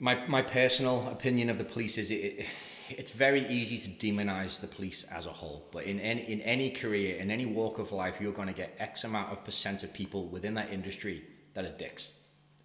my 0.00 0.26
my 0.26 0.42
personal 0.42 1.08
opinion 1.08 1.48
of 1.50 1.58
the 1.58 1.64
police 1.64 1.96
is 1.98 2.10
it, 2.10 2.14
it 2.14 2.46
it's 2.90 3.10
very 3.10 3.46
easy 3.48 3.76
to 3.78 3.90
demonize 4.06 4.60
the 4.60 4.66
police 4.66 5.04
as 5.12 5.26
a 5.26 5.30
whole. 5.30 5.68
But 5.72 5.84
in 5.84 6.00
any 6.00 6.22
in 6.22 6.40
any 6.40 6.70
career, 6.70 7.16
in 7.18 7.30
any 7.30 7.46
walk 7.46 7.78
of 7.78 7.92
life, 7.92 8.20
you're 8.20 8.32
going 8.32 8.48
to 8.48 8.54
get 8.54 8.74
X 8.78 9.04
amount 9.04 9.30
of 9.32 9.44
percent 9.44 9.82
of 9.84 9.92
people 9.92 10.26
within 10.28 10.54
that 10.54 10.72
industry 10.72 11.22
that 11.54 11.64
are 11.64 11.76
dicks. 11.76 12.12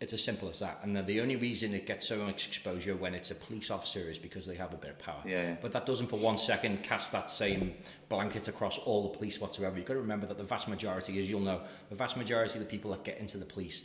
It's 0.04 0.12
as 0.12 0.22
simple 0.22 0.50
as 0.50 0.60
that. 0.60 0.80
And 0.84 0.98
the, 1.08 1.22
only 1.22 1.38
reason 1.38 1.74
it 1.74 1.88
gets 1.88 2.06
so 2.06 2.18
much 2.18 2.46
exposure 2.46 2.94
when 2.94 3.16
it's 3.16 3.32
a 3.32 3.36
police 3.36 3.72
officer 3.72 4.02
is 4.02 4.20
because 4.20 4.46
they 4.46 4.56
have 4.56 4.74
a 4.74 4.76
bit 4.76 4.90
of 4.90 5.00
power. 5.00 5.22
Yeah, 5.26 5.44
yeah. 5.44 5.56
But 5.62 5.72
that 5.72 5.86
doesn't 5.86 6.08
for 6.08 6.18
one 6.18 6.38
second 6.38 6.84
cast 6.84 7.14
that 7.14 7.30
same 7.30 7.74
blanket 8.10 8.50
across 8.50 8.78
all 8.80 9.04
the 9.04 9.18
police 9.18 9.40
whatsoever. 9.40 9.78
You've 9.78 9.86
got 9.86 9.94
to 9.94 10.02
remember 10.02 10.26
that 10.26 10.38
the 10.38 10.44
vast 10.44 10.68
majority, 10.68 11.22
as 11.22 11.30
you'll 11.30 11.40
know, 11.40 11.62
the 11.88 11.96
vast 11.96 12.18
majority 12.18 12.56
of 12.56 12.60
the 12.60 12.70
people 12.70 12.92
that 12.92 13.06
get 13.06 13.18
into 13.20 13.38
the 13.38 13.46
police 13.46 13.84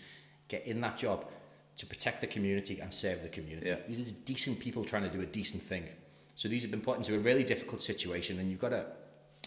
get 0.49 0.67
in 0.67 0.81
that 0.81 0.99
job 0.99 1.25
to 1.77 1.87
protect 1.87 2.21
the 2.21 2.27
community 2.27 2.81
and 2.81 2.93
serve 2.93 3.23
the 3.23 3.29
community. 3.29 3.71
Yeah. 3.71 3.77
These 3.87 4.11
are 4.11 4.17
decent 4.25 4.59
people 4.59 4.85
trying 4.85 5.05
to 5.05 5.11
do 5.11 5.21
a 5.21 5.27
decent 5.27 5.63
thing. 5.63 5.85
So 6.35 6.49
these 6.49 6.63
have 6.63 6.73
been 6.73 6.81
put 6.81 6.97
into 6.97 7.15
a 7.15 7.21
really 7.21 7.45
difficult 7.45 7.81
situation, 7.81 8.41
and 8.41 8.51
you've 8.51 8.61
got 8.61 8.71
to, 8.71 8.87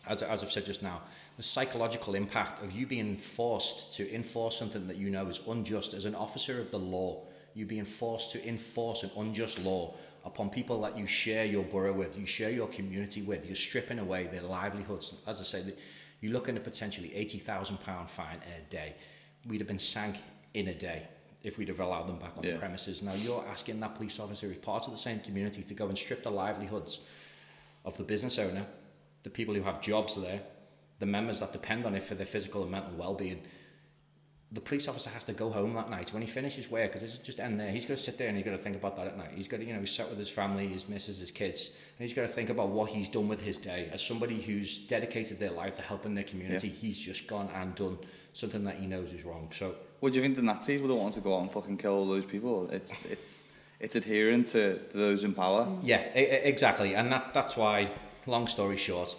as, 0.08 0.22
as 0.24 0.44
I've 0.44 0.52
said 0.52 0.66
just 0.66 0.82
now, 0.82 1.02
the 1.38 1.44
psychological 1.44 2.16
impact 2.16 2.64
of 2.64 2.72
you 2.72 2.86
being 2.88 3.18
forced 3.18 3.94
to 3.94 4.14
enforce 4.14 4.58
something 4.58 4.88
that 4.88 4.98
you 4.98 5.10
know 5.10 5.28
is 5.28 5.40
unjust 5.48 5.94
as 5.94 6.06
an 6.06 6.16
officer 6.16 6.60
of 6.60 6.72
the 6.72 6.80
law. 6.80 7.24
You 7.54 7.66
being 7.66 7.86
forced 7.86 8.32
to 8.32 8.48
enforce 8.48 9.04
an 9.04 9.12
unjust 9.18 9.60
law 9.60 9.94
upon 10.24 10.50
people 10.50 10.82
that 10.82 10.98
you 10.98 11.06
share 11.08 11.46
your 11.46 11.64
borough 11.64 11.94
with, 11.94 12.18
you 12.18 12.26
share 12.26 12.52
your 12.52 12.68
community 12.68 13.22
with. 13.22 13.46
You're 13.46 13.56
stripping 13.56 14.00
away 14.00 14.28
their 14.28 14.42
livelihoods. 14.42 15.14
As 15.28 15.42
I 15.42 15.44
say, 15.44 15.64
you're 16.22 16.34
looking 16.34 16.56
at 16.56 16.64
potentially 16.64 17.14
eighty 17.16 17.40
thousand 17.40 17.78
pound 17.82 18.10
fine 18.10 18.38
a 18.58 18.72
day. 18.72 18.96
We'd 19.48 19.60
have 19.62 19.68
been 19.68 19.80
sank 19.80 20.18
in 20.54 20.68
a 20.68 20.74
day 20.74 21.08
if 21.44 21.58
we'd 21.58 21.68
have 21.70 21.80
allowed 21.80 22.08
them 22.08 22.20
back 22.20 22.38
on 22.38 22.44
Yeah. 22.44 22.54
the 22.54 22.60
premises. 22.60 23.02
Now 23.02 23.14
you're 23.16 23.44
asking 23.50 23.80
that 23.80 23.96
police 23.96 24.20
officer 24.20 24.48
who's 24.48 24.58
part 24.58 24.86
of 24.86 24.92
the 24.92 25.00
same 25.00 25.20
community 25.22 25.64
to 25.64 25.74
go 25.74 25.88
and 25.88 25.98
strip 25.98 26.24
the 26.24 26.30
livelihoods 26.30 27.00
of 27.84 27.98
the 27.98 28.04
business 28.04 28.38
owner, 28.38 28.66
the 29.24 29.30
people 29.30 29.54
who 29.54 29.64
have 29.64 29.82
jobs 29.82 30.16
there, 30.16 30.42
the 31.00 31.06
members 31.06 31.40
that 31.40 31.52
depend 31.52 31.86
on 31.86 31.96
it 31.96 32.04
for 32.04 32.16
their 32.16 32.26
physical 32.26 32.62
and 32.62 32.72
mental 32.72 32.94
well-being. 32.96 33.42
The 34.54 34.62
police 34.62 34.90
officer 34.90 35.10
has 35.12 35.24
to 35.26 35.34
go 35.34 35.50
home 35.50 35.74
that 35.76 35.90
night 35.90 36.12
when 36.12 36.22
he 36.22 36.28
finishes 36.28 36.70
work 36.70 36.92
because 36.92 37.04
it's 37.04 37.18
just 37.20 37.40
end 37.40 37.58
there. 37.58 37.72
He's 37.72 37.86
got 37.86 37.96
to 37.96 38.04
sit 38.04 38.18
there 38.18 38.28
and 38.28 38.36
he's 38.36 38.46
got 38.46 38.52
to 38.52 38.58
think 38.58 38.76
about 38.76 38.98
that 38.98 39.08
at 39.08 39.18
night. 39.18 39.32
He's 39.34 39.48
got 39.48 39.58
to, 39.58 39.66
you 39.66 39.74
know, 39.74 39.80
he's 39.80 39.92
sat 39.92 40.10
with 40.10 40.20
his 40.20 40.30
family, 40.30 40.68
his 40.68 40.90
missus, 40.90 41.20
his 41.20 41.32
kids, 41.32 41.68
and 41.68 42.06
he's 42.06 42.14
got 42.14 42.24
to 42.24 42.28
think 42.28 42.50
about 42.50 42.68
what 42.70 42.90
he's 42.90 43.08
done 43.08 43.30
with 43.30 43.40
his 43.40 43.58
day. 43.58 43.90
As 43.94 44.06
somebody 44.06 44.42
who's 44.42 44.78
dedicated 44.78 45.40
their 45.40 45.52
life 45.52 45.76
to 45.76 45.82
helping 45.82 46.14
their 46.16 46.26
community, 46.26 46.68
he's 46.68 47.00
just 47.00 47.28
gone 47.28 47.50
and 47.56 47.74
done 47.76 47.98
something 48.34 48.66
that 48.66 48.76
he 48.76 48.88
knows 48.88 49.14
is 49.14 49.24
wrong. 49.24 49.50
So 49.58 49.76
What 50.02 50.14
do 50.14 50.20
you 50.20 50.24
think 50.24 50.36
the 50.36 50.42
Nazis 50.42 50.82
would 50.82 50.90
have 50.90 51.00
wanted 51.00 51.16
to 51.16 51.22
go 51.22 51.38
out 51.38 51.44
and 51.44 51.52
fucking 51.52 51.78
kill 51.78 51.94
all 51.94 52.08
those 52.08 52.26
people? 52.26 52.70
It's 52.72 53.06
it's 53.06 53.44
it's 53.80 53.96
adhering 53.96 54.44
to 54.46 54.80
those 54.94 55.24
in 55.24 55.34
power. 55.34 55.68
Yeah, 55.82 56.00
exactly, 56.00 56.96
and 56.96 57.12
that 57.12 57.34
that's 57.34 57.56
why. 57.56 57.90
Long 58.28 58.48
story 58.48 58.78
short, 58.78 59.16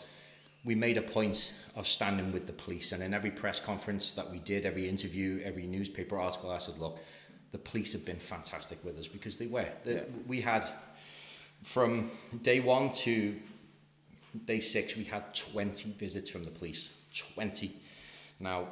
we 0.64 0.74
made 0.74 0.96
a 0.96 1.02
point 1.02 1.52
of 1.74 1.88
standing 1.88 2.32
with 2.32 2.46
the 2.46 2.52
police, 2.52 2.92
and 2.92 3.02
in 3.02 3.12
every 3.12 3.30
press 3.30 3.58
conference 3.58 4.12
that 4.12 4.30
we 4.30 4.38
did, 4.38 4.64
every 4.64 4.88
interview, 4.88 5.40
every 5.44 5.66
newspaper 5.66 6.18
article, 6.18 6.50
I 6.50 6.58
said, 6.58 6.78
"Look, 6.78 6.98
the 7.50 7.58
police 7.58 7.92
have 7.92 8.04
been 8.04 8.18
fantastic 8.20 8.82
with 8.84 8.98
us 8.98 9.08
because 9.08 9.36
they 9.36 9.46
were. 9.46 9.68
We 10.26 10.40
had 10.40 10.64
from 11.62 12.10
day 12.42 12.60
one 12.60 12.92
to 12.92 13.34
day 14.44 14.60
six, 14.60 14.96
we 14.96 15.04
had 15.04 15.34
twenty 15.34 15.90
visits 15.90 16.30
from 16.30 16.44
the 16.44 16.50
police. 16.50 16.90
Twenty. 17.12 17.76
Now, 18.38 18.68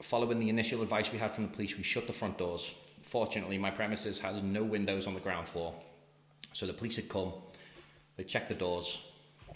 following 0.00 0.38
the 0.38 0.48
initial 0.48 0.82
advice 0.82 1.12
we 1.12 1.18
had 1.18 1.32
from 1.32 1.44
the 1.44 1.52
police, 1.52 1.76
we 1.76 1.82
shut 1.82 2.06
the 2.06 2.12
front 2.12 2.38
doors. 2.38 2.70
Fortunately, 3.02 3.58
my 3.58 3.70
premises 3.70 4.18
had 4.18 4.42
no 4.44 4.62
windows 4.62 5.06
on 5.06 5.14
the 5.14 5.20
ground 5.20 5.48
floor. 5.48 5.74
So 6.52 6.66
the 6.66 6.72
police 6.72 6.96
had 6.96 7.08
come, 7.08 7.32
they 8.16 8.24
checked 8.24 8.48
the 8.48 8.54
doors, 8.54 9.02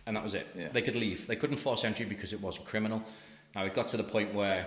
and 0.07 0.17
that 0.17 0.23
was 0.23 0.35
it. 0.35 0.47
Yeah. 0.57 0.69
They 0.73 0.83
could 0.83 0.97
leave. 0.97 1.27
They 1.27 1.37
couldn't 1.37 1.57
force 1.57 1.85
entry 1.85 2.07
because 2.07 2.33
it 2.33 2.41
wasn't 2.41 2.67
criminal. 2.67 3.03
Now 3.55 3.65
it 3.65 3.75
got 3.75 3.89
to 3.89 3.97
the 3.97 4.05
point 4.05 4.35
where 4.35 4.67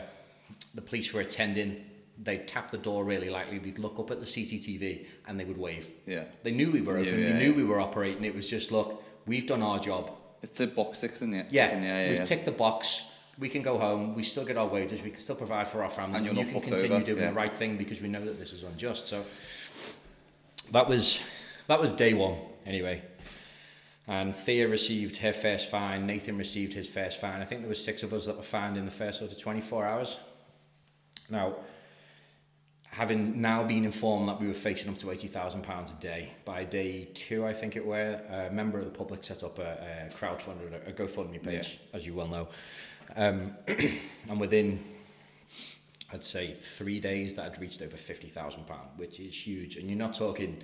the 0.75 0.81
police 0.81 1.13
were 1.13 1.21
attending, 1.21 1.85
they'd 2.21 2.47
tap 2.47 2.71
the 2.71 2.77
door 2.77 3.05
really 3.05 3.29
lightly, 3.29 3.59
they'd 3.59 3.79
look 3.79 3.99
up 3.99 4.11
at 4.11 4.19
the 4.19 4.25
CCTV 4.25 5.05
and 5.27 5.39
they 5.39 5.45
would 5.45 5.57
wave. 5.57 5.89
Yeah. 6.05 6.25
They 6.43 6.51
knew 6.51 6.71
we 6.71 6.81
were 6.81 6.97
open, 6.97 7.19
yeah, 7.19 7.29
they 7.29 7.37
knew 7.37 7.51
yeah. 7.51 7.57
we 7.57 7.63
were 7.63 7.79
operating. 7.79 8.23
It 8.25 8.35
was 8.35 8.49
just, 8.49 8.71
look, 8.71 9.03
we've 9.25 9.47
done 9.47 9.61
our 9.61 9.79
job. 9.79 10.11
It's 10.41 10.57
the 10.57 10.67
box 10.67 10.99
six, 10.99 11.17
isn't 11.17 11.33
it? 11.33 11.47
Yeah, 11.51 11.71
yeah, 11.71 11.81
yeah. 11.81 12.09
we've 12.09 12.17
yeah. 12.17 12.23
ticked 12.23 12.45
the 12.45 12.51
box. 12.51 13.03
We 13.37 13.47
can 13.49 13.61
go 13.61 13.77
home. 13.77 14.15
We 14.15 14.23
still 14.23 14.43
get 14.43 14.57
our 14.57 14.67
wages. 14.67 15.01
We 15.01 15.11
can 15.11 15.19
still 15.19 15.35
provide 15.35 15.67
for 15.67 15.83
our 15.83 15.89
family. 15.89 16.17
And 16.17 16.25
you're 16.25 16.35
you 16.35 16.43
not 16.43 16.51
can 16.51 16.61
continue 16.61 16.95
over, 16.95 17.05
doing 17.05 17.21
yeah. 17.21 17.29
the 17.29 17.35
right 17.35 17.55
thing 17.55 17.77
because 17.77 18.01
we 18.01 18.09
know 18.09 18.23
that 18.23 18.37
this 18.37 18.51
is 18.51 18.63
unjust. 18.63 19.07
So 19.07 19.23
that 20.71 20.89
was 20.89 21.19
that 21.67 21.79
was 21.79 21.93
day 21.93 22.13
one 22.13 22.37
anyway. 22.65 23.01
And 24.09 24.35
Thea 24.35 24.67
received 24.67 25.17
her 25.17 25.31
first 25.31 25.69
fine. 25.69 26.07
Nathan 26.07 26.35
received 26.35 26.73
his 26.73 26.89
first 26.89 27.21
fine. 27.21 27.43
I 27.43 27.45
think 27.45 27.61
there 27.61 27.69
were 27.69 27.75
six 27.75 28.01
of 28.01 28.11
us 28.11 28.25
that 28.25 28.35
were 28.35 28.41
fined 28.41 28.75
in 28.75 28.85
the 28.85 28.91
first 28.91 29.19
sort 29.19 29.31
of 29.31 29.37
24 29.37 29.85
hours. 29.85 30.17
Now, 31.29 31.57
having 32.85 33.39
now 33.39 33.61
been 33.63 33.85
informed 33.85 34.27
that 34.27 34.41
we 34.41 34.47
were 34.47 34.55
facing 34.55 34.89
up 34.89 34.97
to 34.97 35.05
£80,000 35.05 35.95
a 35.95 36.01
day, 36.01 36.31
by 36.43 36.63
day 36.63 37.07
two, 37.13 37.45
I 37.45 37.53
think 37.53 37.75
it 37.75 37.85
were, 37.85 38.19
a 38.31 38.51
member 38.51 38.79
of 38.79 38.85
the 38.85 38.91
public 38.91 39.23
set 39.23 39.43
up 39.43 39.59
a, 39.59 40.09
a 40.11 40.15
crowdfunder, 40.15 40.87
a 40.87 40.91
GoFundMe 40.91 41.43
page, 41.43 41.79
as 41.93 42.03
you 42.03 42.15
well 42.15 42.27
know. 42.27 42.47
Um, 43.15 43.55
and 44.27 44.39
within, 44.39 44.83
I'd 46.11 46.23
say, 46.23 46.55
three 46.59 46.99
days, 46.99 47.35
that 47.35 47.43
had 47.43 47.61
reached 47.61 47.83
over 47.83 47.95
£50,000, 47.95 48.65
which 48.95 49.19
is 49.19 49.35
huge. 49.35 49.75
And 49.75 49.87
you're 49.87 49.99
not 49.99 50.15
talking 50.15 50.63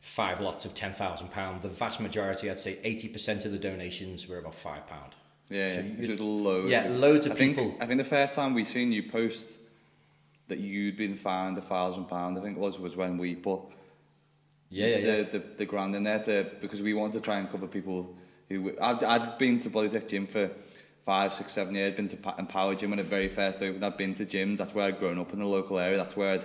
five 0.00 0.40
lots 0.40 0.64
of 0.64 0.74
£10,000. 0.74 1.60
The 1.62 1.68
vast 1.68 2.00
majority, 2.00 2.50
I'd 2.50 2.58
say 2.60 2.76
80% 2.84 3.44
of 3.44 3.52
the 3.52 3.58
donations 3.58 4.26
were 4.28 4.38
about 4.38 4.54
£5. 4.54 4.78
Yeah, 5.50 5.68
So 5.74 5.80
yeah. 5.80 6.06
just 6.06 6.20
loads. 6.20 6.70
Yeah, 6.70 6.88
loads 6.88 7.26
of 7.26 7.32
I 7.32 7.34
think, 7.34 7.56
people. 7.56 7.74
I 7.80 7.86
think 7.86 7.98
the 7.98 8.04
first 8.04 8.34
time 8.34 8.54
we 8.54 8.64
seen 8.64 8.92
you 8.92 9.02
post 9.10 9.46
that 10.48 10.58
you'd 10.58 10.96
been 10.96 11.16
fined 11.16 11.58
a 11.58 11.60
thousand 11.60 12.04
pound, 12.06 12.38
I 12.38 12.42
think 12.42 12.56
it 12.56 12.60
was 12.60 12.78
was 12.78 12.96
when 12.96 13.18
we 13.18 13.34
put 13.34 13.60
Yeah, 14.70 14.86
yeah, 14.86 14.96
yeah. 14.98 15.16
the, 15.22 15.38
the 15.38 15.44
the 15.58 15.66
grand 15.66 15.94
in 15.96 16.02
there 16.04 16.20
to 16.20 16.50
because 16.60 16.82
we 16.82 16.94
wanted 16.94 17.14
to 17.14 17.20
try 17.20 17.38
and 17.38 17.50
cover 17.50 17.66
people 17.66 18.16
who 18.48 18.72
I'd, 18.80 19.02
I'd 19.02 19.38
been 19.38 19.58
to 19.60 19.70
Bodytech 19.70 20.08
Gym 20.08 20.26
for 20.26 20.50
five, 21.04 21.32
six, 21.32 21.52
seven 21.52 21.74
years. 21.74 21.90
I'd 21.90 21.96
been 21.96 22.08
to 22.08 22.34
Empower 22.38 22.74
Gym 22.76 22.90
when 22.90 22.98
it 23.00 23.06
very 23.06 23.28
first 23.28 23.58
opened. 23.60 23.84
I'd 23.84 23.96
been 23.96 24.14
to 24.14 24.24
gyms. 24.26 24.58
That's 24.58 24.72
where 24.74 24.86
I'd 24.86 24.98
grown 25.00 25.18
up 25.18 25.32
in 25.32 25.40
the 25.40 25.46
local 25.46 25.78
area. 25.78 25.96
That's 25.96 26.16
where 26.16 26.34
I'd 26.34 26.44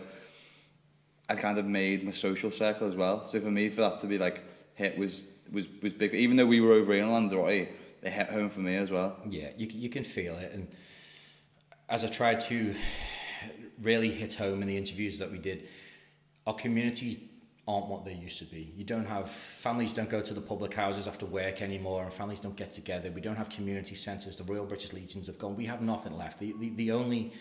I 1.27 1.35
kind 1.35 1.57
of 1.57 1.65
made 1.65 2.03
my 2.03 2.11
social 2.11 2.51
circle 2.51 2.87
as 2.87 2.95
well. 2.95 3.27
So 3.27 3.39
for 3.39 3.51
me, 3.51 3.69
for 3.69 3.81
that 3.81 3.99
to 4.01 4.07
be 4.07 4.17
like 4.17 4.41
hit 4.75 4.97
was 4.97 5.27
was 5.51 5.67
was 5.81 5.93
big. 5.93 6.13
Even 6.13 6.37
though 6.37 6.45
we 6.45 6.59
were 6.61 6.73
over 6.73 6.93
in 6.93 7.11
Lanzarote, 7.11 7.69
it 8.01 8.11
hit 8.11 8.29
home 8.29 8.49
for 8.49 8.59
me 8.59 8.75
as 8.75 8.91
well. 8.91 9.17
Yeah, 9.29 9.49
you, 9.57 9.67
you 9.67 9.89
can 9.89 10.03
feel 10.03 10.35
it. 10.37 10.53
And 10.53 10.67
as 11.89 12.03
I 12.03 12.07
tried 12.07 12.39
to 12.41 12.75
really 13.81 14.09
hit 14.09 14.33
home 14.33 14.61
in 14.61 14.67
the 14.67 14.77
interviews 14.77 15.19
that 15.19 15.31
we 15.31 15.37
did, 15.37 15.67
our 16.47 16.53
communities 16.53 17.17
aren't 17.67 17.87
what 17.87 18.05
they 18.05 18.13
used 18.13 18.37
to 18.37 18.45
be. 18.45 18.71
You 18.75 18.83
don't 18.83 19.07
have, 19.07 19.29
families 19.29 19.93
don't 19.93 20.09
go 20.09 20.21
to 20.21 20.33
the 20.33 20.41
public 20.41 20.73
houses 20.73 21.07
after 21.07 21.25
work 21.25 21.61
anymore, 21.61 22.03
and 22.03 22.13
families 22.13 22.39
don't 22.39 22.55
get 22.55 22.71
together. 22.71 23.09
We 23.09 23.21
don't 23.21 23.35
have 23.35 23.49
community 23.49 23.95
centres. 23.95 24.35
The 24.35 24.43
Royal 24.43 24.65
British 24.65 24.93
Legions 24.93 25.25
have 25.27 25.39
gone. 25.39 25.55
We 25.55 25.65
have 25.65 25.81
nothing 25.81 26.15
left. 26.15 26.39
The, 26.39 26.53
the, 26.59 26.69
the 26.75 26.91
only 26.91 27.33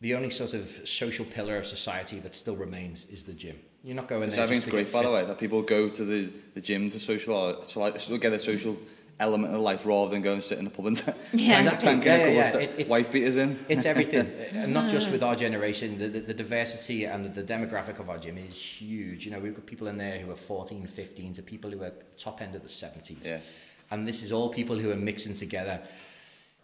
the 0.00 0.14
only 0.14 0.30
sort 0.30 0.54
of 0.54 0.66
social 0.84 1.24
pillar 1.24 1.56
of 1.56 1.66
society 1.66 2.18
that 2.20 2.34
still 2.34 2.56
remains 2.56 3.06
is 3.06 3.24
the 3.24 3.32
gym. 3.32 3.58
You're 3.82 3.96
not 3.96 4.08
going 4.08 4.22
Which 4.22 4.30
there 4.32 4.44
I 4.44 4.46
think 4.46 4.64
just 4.64 4.66
it's 4.66 4.66
to 4.66 4.70
great, 4.70 4.84
get 4.86 4.92
by 4.92 5.02
the 5.02 5.10
way, 5.10 5.24
that 5.24 5.38
people 5.38 5.62
go 5.62 5.88
to 5.88 6.04
the, 6.04 6.30
the 6.54 6.60
gym 6.60 6.90
to 6.90 6.98
social, 7.00 7.64
so 7.64 7.80
like, 7.80 7.98
so 8.00 8.16
get 8.18 8.32
a 8.32 8.38
social 8.38 8.76
element 9.20 9.52
of 9.52 9.60
life 9.60 9.84
rather 9.84 10.10
than 10.12 10.22
go 10.22 10.32
and 10.32 10.42
sit 10.44 10.58
in 10.58 10.64
the 10.64 10.70
pub 10.70 10.86
and 10.86 10.96
t- 11.04 11.12
Yeah. 11.32 11.62
tank- 11.62 11.64
Exactly. 11.64 11.84
tanking 11.84 12.06
Yeah, 12.06 12.16
a 12.16 12.34
yeah, 12.34 12.52
yeah. 12.52 12.58
It- 12.58 12.74
it- 12.80 12.88
wife 12.88 13.10
beaters 13.10 13.36
in. 13.36 13.58
It's 13.68 13.84
everything, 13.92 14.30
and 14.52 14.72
not 14.72 14.88
just 14.88 15.08
mm. 15.08 15.12
with 15.12 15.22
our 15.24 15.34
generation. 15.34 15.98
The, 15.98 16.08
the, 16.08 16.20
the 16.20 16.34
diversity 16.34 17.04
and 17.04 17.24
the, 17.24 17.42
the 17.42 17.52
demographic 17.54 17.98
of 17.98 18.08
our 18.10 18.18
gym 18.18 18.38
is 18.38 18.54
huge. 18.60 19.24
You 19.24 19.32
know, 19.32 19.40
we've 19.40 19.54
got 19.54 19.66
people 19.66 19.88
in 19.88 19.96
there 19.98 20.18
who 20.20 20.30
are 20.30 20.36
14, 20.36 20.86
15 20.86 21.32
to 21.34 21.42
people 21.42 21.70
who 21.70 21.82
are 21.82 21.92
top 22.16 22.40
end 22.42 22.54
of 22.54 22.62
the 22.62 22.68
70s. 22.68 23.26
Yeah. 23.26 23.38
And 23.90 24.06
this 24.06 24.22
is 24.22 24.30
all 24.32 24.50
people 24.50 24.78
who 24.78 24.90
are 24.90 24.96
mixing 24.96 25.34
together, 25.34 25.80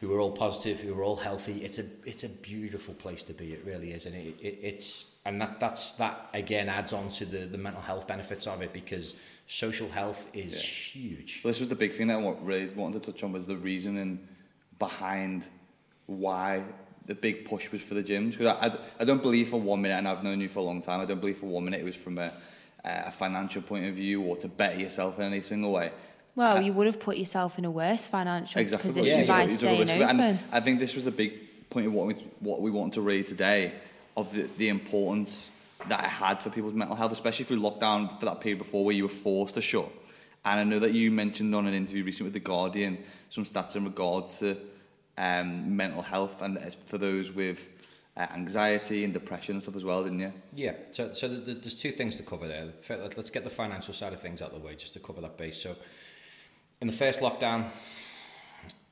who 0.04 0.14
are 0.14 0.20
all 0.20 0.30
positive, 0.30 0.78
who 0.80 0.94
are 0.98 1.02
all 1.02 1.16
healthy. 1.16 1.64
It's 1.64 1.78
a 1.78 1.84
it's 2.04 2.24
a 2.24 2.28
beautiful 2.28 2.94
place 2.94 3.22
to 3.24 3.32
be. 3.32 3.52
It 3.52 3.62
really 3.64 3.92
is, 3.92 4.04
and 4.06 4.14
it, 4.14 4.36
it, 4.40 4.58
it's 4.62 5.12
and 5.24 5.40
that 5.40 5.58
that's 5.60 5.92
that 5.92 6.28
again 6.34 6.68
adds 6.68 6.92
on 6.92 7.08
to 7.10 7.24
the 7.24 7.46
the 7.46 7.56
mental 7.58 7.80
health 7.80 8.06
benefits 8.06 8.46
of 8.46 8.60
it 8.62 8.72
because 8.72 9.14
social 9.46 9.88
health 9.88 10.26
is 10.34 10.54
Yeah. 10.56 10.68
huge. 11.10 11.40
Well, 11.42 11.52
this 11.52 11.60
was 11.60 11.68
the 11.70 11.74
big 11.74 11.94
thing 11.94 12.08
that 12.08 12.18
I 12.18 12.34
really 12.42 12.66
wanted 12.74 13.02
to 13.02 13.12
touch 13.12 13.22
on 13.22 13.32
was 13.32 13.46
the 13.46 13.56
reasoning 13.56 14.18
behind 14.78 15.44
why 16.06 16.62
the 17.06 17.14
big 17.14 17.44
push 17.46 17.70
was 17.72 17.80
for 17.80 17.94
the 17.94 18.02
gyms. 18.02 18.32
Because 18.32 18.56
I, 18.60 18.66
I, 18.66 18.78
I 19.00 19.04
don't 19.04 19.22
believe 19.22 19.48
for 19.50 19.60
one 19.60 19.80
minute, 19.82 19.96
and 19.96 20.08
I've 20.08 20.22
known 20.22 20.40
you 20.40 20.48
for 20.48 20.58
a 20.60 20.62
long 20.62 20.82
time, 20.82 21.00
I 21.00 21.06
don't 21.06 21.20
believe 21.20 21.38
for 21.38 21.46
one 21.46 21.64
minute 21.64 21.80
it 21.80 21.84
was 21.84 21.96
from 21.96 22.18
a, 22.18 22.32
a 22.84 23.10
financial 23.10 23.62
point 23.62 23.86
of 23.86 23.94
view 23.94 24.22
or 24.22 24.36
to 24.38 24.48
better 24.48 24.78
yourself 24.78 25.18
in 25.18 25.24
any 25.24 25.40
single 25.42 25.72
way. 25.72 25.92
Well, 26.36 26.56
Uh, 26.56 26.60
you 26.60 26.72
would 26.72 26.86
have 26.86 26.98
put 26.98 27.16
yourself 27.16 27.58
in 27.58 27.64
a 27.64 27.70
worse 27.70 28.08
financial 28.08 28.60
Exactly. 28.60 28.88
position 28.90 29.20
Yeah, 29.20 29.26
by 29.26 29.42
you 29.42 29.48
took 29.48 29.54
a 29.54 29.56
staying 29.56 29.80
risk 29.80 29.92
of 29.94 30.00
it. 30.00 30.04
open. 30.04 30.20
And 30.20 30.38
I 30.52 30.60
think 30.60 30.80
this 30.80 30.94
was 30.96 31.06
a 31.06 31.10
big 31.12 31.32
point 31.70 31.86
of 31.86 31.92
what 31.92 32.06
we, 32.06 32.14
what 32.40 32.60
we 32.60 32.70
want 32.70 32.94
to 32.94 33.00
raise 33.00 33.28
today 33.28 33.72
of 34.16 34.32
the, 34.34 34.48
the 34.58 34.68
importance 34.68 35.50
that 35.88 36.02
it 36.02 36.08
had 36.10 36.42
for 36.42 36.50
people's 36.50 36.74
mental 36.74 36.96
health, 36.96 37.12
especially 37.12 37.44
through 37.44 37.60
lockdown 37.60 38.18
for 38.18 38.26
that 38.26 38.40
period 38.40 38.58
before 38.58 38.84
where 38.84 38.94
you 38.94 39.04
were 39.04 39.08
forced 39.08 39.54
to 39.54 39.60
shut. 39.60 39.88
And 40.44 40.60
I 40.60 40.64
know 40.64 40.78
that 40.80 40.92
you 40.92 41.10
mentioned 41.10 41.54
on 41.54 41.66
an 41.66 41.74
interview 41.74 42.04
recently 42.04 42.24
with 42.26 42.34
The 42.34 42.40
Guardian 42.40 42.98
some 43.30 43.44
stats 43.44 43.76
in 43.76 43.84
regards 43.84 44.38
to 44.40 44.56
um, 45.16 45.76
mental 45.76 46.02
health 46.02 46.42
and 46.42 46.58
for 46.86 46.98
those 46.98 47.32
with 47.32 47.60
uh, 48.16 48.26
anxiety 48.34 49.04
and 49.04 49.12
depression 49.12 49.54
and 49.56 49.62
stuff 49.62 49.76
as 49.76 49.84
well, 49.84 50.02
didn't 50.04 50.20
you? 50.20 50.32
Yeah, 50.54 50.72
so, 50.90 51.12
so 51.14 51.28
the, 51.28 51.36
the, 51.36 51.54
there's 51.54 51.74
two 51.74 51.90
things 51.92 52.16
to 52.16 52.22
cover 52.22 52.46
there. 52.48 52.66
Let- 52.88 53.16
Let's 53.16 53.30
get 53.30 53.44
the 53.44 53.50
financial 53.50 53.94
side 53.94 54.12
of 54.12 54.20
things 54.20 54.42
out 54.42 54.52
of 54.52 54.60
the 54.60 54.66
way 54.66 54.74
just 54.74 54.92
to 54.94 55.00
cover 55.00 55.20
that 55.20 55.36
base. 55.36 55.60
So, 55.60 55.74
in 56.84 56.86
the 56.88 56.92
first 56.92 57.20
lockdown, 57.20 57.64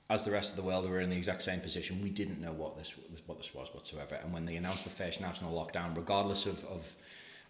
as 0.08 0.24
the 0.24 0.30
rest 0.30 0.52
of 0.52 0.56
the 0.56 0.62
world, 0.62 0.86
we 0.86 0.90
were 0.90 1.00
in 1.00 1.10
the 1.10 1.16
exact 1.16 1.42
same 1.42 1.60
position. 1.60 2.00
We 2.02 2.08
didn't 2.08 2.40
know 2.40 2.52
what 2.52 2.74
this 2.78 2.94
what 3.26 3.36
this 3.36 3.52
was 3.54 3.68
whatsoever. 3.74 4.14
And 4.14 4.32
when 4.32 4.46
they 4.46 4.56
announced 4.56 4.84
the 4.84 4.90
first 5.04 5.20
national 5.20 5.52
lockdown, 5.52 5.94
regardless 5.94 6.46
of, 6.46 6.64
of 6.64 6.96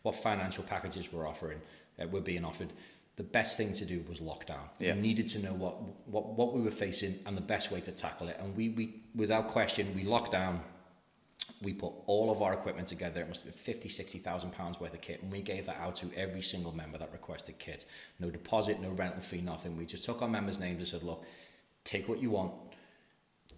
what 0.02 0.16
financial 0.16 0.64
packages 0.64 1.12
were 1.12 1.28
offering, 1.28 1.60
uh, 2.00 2.08
were 2.08 2.20
being 2.20 2.44
offered, 2.44 2.72
the 3.14 3.22
best 3.22 3.56
thing 3.56 3.72
to 3.74 3.84
do 3.84 4.04
was 4.08 4.18
lockdown. 4.18 4.66
Yeah. 4.80 4.94
We 4.94 5.00
needed 5.00 5.28
to 5.28 5.38
know 5.38 5.52
what, 5.52 5.74
what 6.08 6.36
what 6.36 6.54
we 6.54 6.60
were 6.60 6.72
facing 6.72 7.20
and 7.24 7.36
the 7.36 7.48
best 7.54 7.70
way 7.70 7.80
to 7.80 7.92
tackle 7.92 8.26
it. 8.26 8.36
And 8.40 8.56
we, 8.56 8.70
we 8.70 9.02
without 9.14 9.46
question, 9.46 9.94
we 9.94 10.02
locked 10.02 10.32
down 10.32 10.60
we 11.62 11.72
put 11.72 11.92
all 12.06 12.30
of 12.30 12.42
our 12.42 12.52
equipment 12.52 12.88
together. 12.88 13.20
It 13.20 13.28
must 13.28 13.44
have 13.44 13.52
been 13.52 13.60
50, 13.60 13.88
60,000 13.88 14.50
pounds 14.52 14.80
worth 14.80 14.94
of 14.94 15.00
kit. 15.00 15.22
And 15.22 15.30
we 15.30 15.42
gave 15.42 15.66
that 15.66 15.76
out 15.76 15.96
to 15.96 16.10
every 16.16 16.42
single 16.42 16.72
member 16.72 16.98
that 16.98 17.12
requested 17.12 17.58
kit. 17.58 17.84
No 18.18 18.30
deposit, 18.30 18.80
no 18.80 18.90
rental 18.90 19.20
fee, 19.20 19.40
nothing. 19.40 19.76
We 19.76 19.86
just 19.86 20.04
took 20.04 20.22
our 20.22 20.28
members' 20.28 20.58
names 20.58 20.78
and 20.78 20.88
said, 20.88 21.02
look, 21.02 21.24
take 21.84 22.08
what 22.08 22.20
you 22.20 22.30
want. 22.30 22.52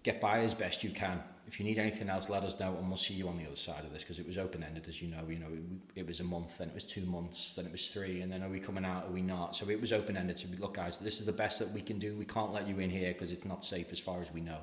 Get 0.03 0.21
by 0.21 0.39
as 0.39 0.53
best 0.53 0.83
you 0.83 0.91
can. 0.91 1.21
If 1.47 1.59
you 1.59 1.65
need 1.65 1.77
anything 1.77 2.09
else, 2.09 2.29
let 2.29 2.43
us 2.43 2.59
know 2.59 2.75
and 2.75 2.87
we'll 2.87 2.97
see 2.97 3.13
you 3.13 3.27
on 3.27 3.37
the 3.37 3.45
other 3.45 3.55
side 3.55 3.85
of 3.85 3.93
this 3.93 4.03
because 4.03 4.19
it 4.19 4.25
was 4.25 4.37
open-ended, 4.37 4.87
as 4.87 5.01
you 5.01 5.07
know. 5.07 5.23
You 5.27 5.39
know, 5.39 5.47
it, 5.95 6.05
was 6.05 6.19
a 6.19 6.23
month, 6.23 6.57
then 6.57 6.69
it 6.69 6.73
was 6.73 6.83
two 6.83 7.05
months, 7.05 7.55
then 7.55 7.65
it 7.65 7.71
was 7.71 7.89
three, 7.89 8.21
and 8.21 8.31
then 8.31 8.41
are 8.41 8.49
we 8.49 8.59
coming 8.59 8.85
out, 8.85 9.05
are 9.05 9.11
we 9.11 9.21
not? 9.21 9.55
So 9.55 9.69
it 9.69 9.79
was 9.79 9.93
open-ended. 9.93 10.39
So 10.39 10.47
we, 10.49 10.57
look, 10.57 10.75
guys, 10.75 10.97
this 10.97 11.19
is 11.19 11.25
the 11.25 11.31
best 11.31 11.59
that 11.59 11.71
we 11.71 11.81
can 11.81 11.99
do. 11.99 12.15
We 12.15 12.25
can't 12.25 12.51
let 12.51 12.67
you 12.67 12.79
in 12.79 12.89
here 12.89 13.13
because 13.13 13.31
it's 13.31 13.45
not 13.45 13.63
safe 13.63 13.91
as 13.91 13.99
far 13.99 14.21
as 14.21 14.31
we 14.31 14.41
know. 14.41 14.59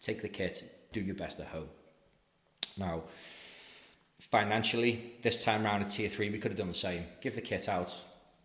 Take 0.00 0.20
the 0.20 0.28
kit, 0.28 0.88
do 0.92 1.00
your 1.00 1.14
best 1.14 1.40
at 1.40 1.46
home. 1.46 1.68
Now, 2.76 3.04
financially, 4.20 5.14
this 5.22 5.44
time 5.44 5.64
round 5.64 5.82
at 5.84 5.90
tier 5.90 6.08
three, 6.08 6.30
we 6.30 6.38
could 6.38 6.50
have 6.50 6.58
done 6.58 6.68
the 6.68 6.74
same. 6.74 7.04
Give 7.20 7.34
the 7.34 7.40
kit 7.40 7.68
out. 7.68 7.94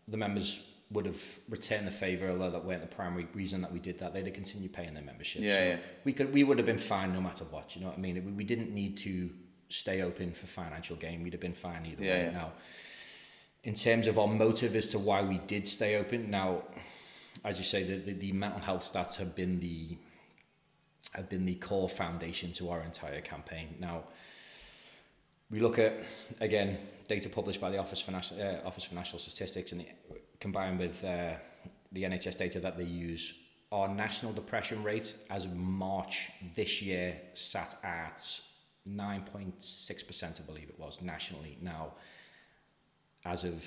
The 0.08 0.17
members 0.17 0.62
would 0.91 1.06
have 1.06 1.24
returned 1.48 1.88
the 1.88 1.91
favour, 1.91 2.30
although 2.30 2.52
that 2.52 2.65
weren't 2.65 2.82
the 2.82 2.96
primary 2.96 3.28
reason 3.34 3.62
that 3.62 3.72
we 3.72 3.80
did 3.80 3.98
that. 4.00 4.13
They'd 4.13 4.26
have 4.26 4.34
continued 4.34 4.74
paying 4.74 4.94
their 4.94 5.04
membership. 5.04 5.41
Yeah, 5.41 5.58
so 5.58 5.63
yeah. 5.63 5.78
We 6.04 6.13
could, 6.13 6.34
we 6.34 6.44
would 6.44 6.58
have 6.58 6.65
been 6.65 6.78
fine 6.78 7.13
no 7.13 7.22
matter 7.22 7.46
what. 7.46 7.76
You 7.76 7.82
know 7.82 7.88
what 7.88 7.98
I 7.98 8.02
mean? 8.02 8.15
We, 8.26 8.32
we 8.32 8.44
didn't 8.44 8.74
need 8.74 8.98
to 8.98 9.30
stay 9.70 10.02
open 10.02 10.34
for 10.34 10.48
financial 10.48 10.98
gain. 10.98 11.24
We'd 11.24 11.32
have 11.34 11.41
been 11.41 11.54
fine 11.54 11.86
either 11.86 12.04
Yeah, 12.04 12.12
way. 12.12 12.24
yeah. 12.26 12.32
Now, 12.32 12.52
in 13.63 13.74
terms 13.74 14.08
of 14.08 14.20
our 14.20 14.28
motive 14.28 14.76
as 14.76 14.88
to 14.88 15.00
why 15.00 15.22
we 15.22 15.38
did 15.48 15.65
stay 15.67 15.96
open, 15.96 16.30
now, 16.30 16.63
as 17.46 17.58
you 17.58 17.63
say, 17.63 17.84
the, 17.84 17.98
the, 17.98 18.13
the 18.13 18.32
mental 18.34 18.60
health 18.60 18.91
stats 18.91 19.15
have 19.15 19.34
been 19.34 19.60
the 19.62 19.98
have 21.12 21.30
been 21.30 21.45
the 21.45 21.56
core 21.56 21.89
foundation 21.89 22.52
to 22.54 22.69
our 22.69 22.82
entire 22.82 23.21
campaign. 23.21 23.76
Now, 23.80 24.04
we 25.50 25.60
look 25.60 25.80
at 25.80 25.95
again 26.39 26.78
data 27.08 27.30
published 27.30 27.60
by 27.60 27.69
the 27.69 27.78
Office 27.78 28.00
for 28.00 28.12
National, 28.12 28.41
uh, 28.41 28.65
Office 28.65 28.86
for 28.86 28.95
National 28.95 29.19
Statistics 29.19 29.74
and 29.74 29.86
combined 30.39 30.80
with 30.80 31.04
uh, 31.04 31.34
the 31.91 32.04
NHS 32.04 32.38
data 32.38 32.60
that 32.60 32.78
they 32.78 32.86
use. 32.86 33.34
Our 33.71 33.88
national 33.88 34.34
depression 34.34 34.84
rate 34.84 35.15
as 35.30 35.45
of 35.45 35.56
March 35.56 36.30
this 36.56 36.82
year 36.82 37.17
sat 37.34 37.78
at 37.84 38.17
9.6%, 38.88 40.41
I 40.41 40.43
believe 40.43 40.69
it 40.69 40.80
was, 40.80 41.02
nationally. 41.02 41.58
Now, 41.62 41.93
as 43.26 43.43
of, 43.43 43.65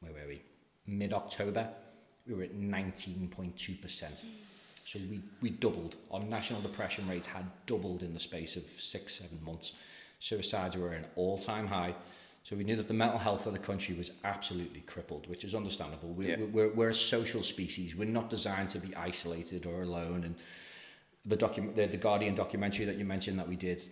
where 0.00 0.12
were 0.12 0.28
we? 0.28 0.42
Mid 0.86 1.12
October, 1.12 1.68
we 2.26 2.34
were 2.34 2.42
at 2.42 2.54
19.2%. 2.54 4.24
So 4.90 4.98
we, 5.08 5.20
we 5.40 5.50
doubled. 5.50 5.94
Our 6.10 6.18
national 6.18 6.62
depression 6.62 7.06
rate 7.08 7.24
had 7.24 7.44
doubled 7.66 8.02
in 8.02 8.12
the 8.12 8.18
space 8.18 8.56
of 8.56 8.64
six, 8.64 9.14
seven 9.14 9.38
months. 9.44 9.74
Suicides 10.18 10.76
were 10.76 10.92
at 10.92 10.98
an 10.98 11.06
all 11.14 11.38
time 11.38 11.68
high. 11.68 11.94
So 12.42 12.56
we 12.56 12.64
knew 12.64 12.74
that 12.74 12.88
the 12.88 12.94
mental 12.94 13.18
health 13.18 13.46
of 13.46 13.52
the 13.52 13.58
country 13.60 13.94
was 13.94 14.10
absolutely 14.24 14.80
crippled, 14.80 15.28
which 15.28 15.44
is 15.44 15.54
understandable. 15.54 16.08
We, 16.08 16.30
Yeah. 16.30 16.38
we're, 16.52 16.70
we're 16.70 16.88
a 16.88 16.94
social 16.94 17.44
species. 17.44 17.94
We're 17.94 18.08
not 18.08 18.30
designed 18.30 18.68
to 18.70 18.80
be 18.80 18.92
isolated 18.96 19.64
or 19.64 19.82
alone. 19.82 20.24
And 20.24 20.34
the, 21.24 21.36
docu- 21.36 21.72
the, 21.76 21.86
the 21.86 21.96
Guardian 21.96 22.34
documentary 22.34 22.84
that 22.86 22.96
you 22.96 23.04
mentioned 23.04 23.38
that 23.38 23.46
we 23.46 23.54
did, 23.54 23.88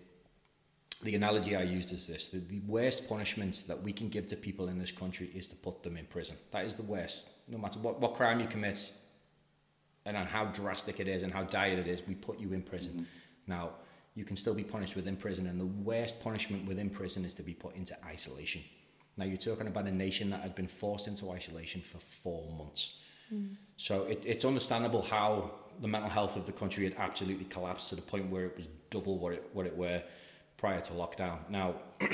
the 1.04 1.14
analogy 1.14 1.54
I 1.54 1.62
used 1.62 1.92
is 1.92 2.08
this 2.08 2.26
the, 2.26 2.40
the 2.40 2.58
worst 2.66 3.08
punishment 3.08 3.62
that 3.68 3.80
we 3.80 3.92
can 3.92 4.08
give 4.08 4.26
to 4.28 4.36
people 4.36 4.66
in 4.66 4.80
this 4.80 4.90
country 4.90 5.30
is 5.32 5.46
to 5.46 5.54
put 5.54 5.84
them 5.84 5.96
in 5.96 6.06
prison. 6.06 6.36
That 6.50 6.64
is 6.64 6.74
the 6.74 6.82
worst. 6.82 7.28
No 7.46 7.56
matter 7.58 7.78
what, 7.78 8.00
what 8.00 8.14
crime 8.14 8.40
you 8.40 8.48
commit 8.48 8.90
and 10.08 10.16
on 10.16 10.26
how 10.26 10.46
drastic 10.46 11.00
it 11.00 11.06
is 11.06 11.22
and 11.22 11.32
how 11.32 11.44
dire 11.44 11.78
it 11.78 11.86
is, 11.86 12.02
we 12.08 12.14
put 12.14 12.40
you 12.40 12.54
in 12.54 12.62
prison. 12.62 12.94
Mm-hmm. 12.94 13.02
Now, 13.46 13.70
you 14.14 14.24
can 14.24 14.36
still 14.36 14.54
be 14.54 14.64
punished 14.64 14.96
within 14.96 15.16
prison, 15.16 15.46
and 15.46 15.60
the 15.60 15.66
worst 15.66 16.20
punishment 16.22 16.66
within 16.66 16.88
prison 16.90 17.24
is 17.24 17.34
to 17.34 17.42
be 17.42 17.54
put 17.54 17.76
into 17.76 17.94
isolation. 18.04 18.62
Now, 19.18 19.26
you're 19.26 19.36
talking 19.36 19.66
about 19.66 19.86
a 19.86 19.92
nation 19.92 20.30
that 20.30 20.40
had 20.40 20.54
been 20.54 20.66
forced 20.66 21.08
into 21.08 21.30
isolation 21.30 21.82
for 21.82 21.98
four 21.98 22.50
months. 22.56 23.00
Mm-hmm. 23.32 23.54
So 23.76 24.04
it, 24.04 24.22
it's 24.24 24.44
understandable 24.44 25.02
how 25.02 25.52
the 25.80 25.88
mental 25.88 26.10
health 26.10 26.36
of 26.36 26.46
the 26.46 26.52
country 26.52 26.84
had 26.84 26.94
absolutely 26.98 27.44
collapsed 27.44 27.90
to 27.90 27.96
the 27.96 28.02
point 28.02 28.30
where 28.30 28.46
it 28.46 28.56
was 28.56 28.66
double 28.90 29.18
what 29.18 29.34
it, 29.34 29.48
what 29.52 29.66
it 29.66 29.76
were 29.76 30.02
prior 30.56 30.80
to 30.80 30.92
lockdown. 30.94 31.38
Now, 31.50 31.74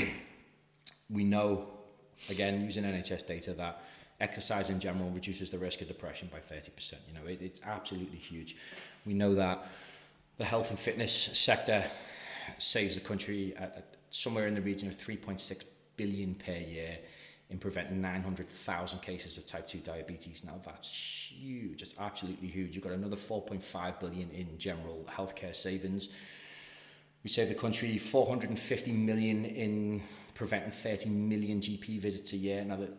we 1.10 1.24
know, 1.24 1.68
again, 2.28 2.62
using 2.64 2.84
NHS 2.84 3.26
data, 3.26 3.54
that 3.54 3.84
exercise 4.20 4.70
in 4.70 4.80
general 4.80 5.10
reduces 5.10 5.50
the 5.50 5.58
risk 5.58 5.80
of 5.80 5.88
depression 5.88 6.30
by 6.32 6.38
30%. 6.38 6.94
You 7.08 7.14
know, 7.14 7.26
it, 7.26 7.40
it's 7.42 7.60
absolutely 7.64 8.18
huge. 8.18 8.56
We 9.04 9.14
know 9.14 9.34
that 9.34 9.66
the 10.38 10.44
health 10.44 10.70
and 10.70 10.78
fitness 10.78 11.12
sector 11.12 11.84
saves 12.58 12.94
the 12.94 13.00
country 13.00 13.54
at, 13.56 13.76
at 13.76 13.96
somewhere 14.10 14.46
in 14.46 14.54
the 14.54 14.60
region 14.60 14.88
of 14.88 14.96
3.6 14.96 15.62
billion 15.96 16.34
per 16.34 16.52
year 16.52 16.98
in 17.50 17.58
preventing 17.58 18.00
900,000 18.00 19.00
cases 19.00 19.36
of 19.36 19.44
type 19.44 19.66
2 19.66 19.78
diabetes. 19.78 20.42
Now 20.44 20.60
that's 20.64 20.92
huge. 21.30 21.82
It's 21.82 21.94
absolutely 21.98 22.48
huge. 22.48 22.74
You've 22.74 22.84
got 22.84 22.92
another 22.92 23.16
4.5 23.16 24.00
billion 24.00 24.30
in 24.30 24.58
general 24.58 25.06
healthcare 25.10 25.54
savings. 25.54 26.08
We 27.22 27.30
save 27.30 27.48
the 27.48 27.54
country 27.54 27.96
450 27.98 28.92
million 28.92 29.44
in 29.44 30.02
preventing 30.34 30.70
30 30.70 31.08
million 31.10 31.60
GP 31.60 32.00
visits 32.00 32.32
a 32.32 32.36
year. 32.36 32.64
Now, 32.64 32.76
the, 32.76 32.92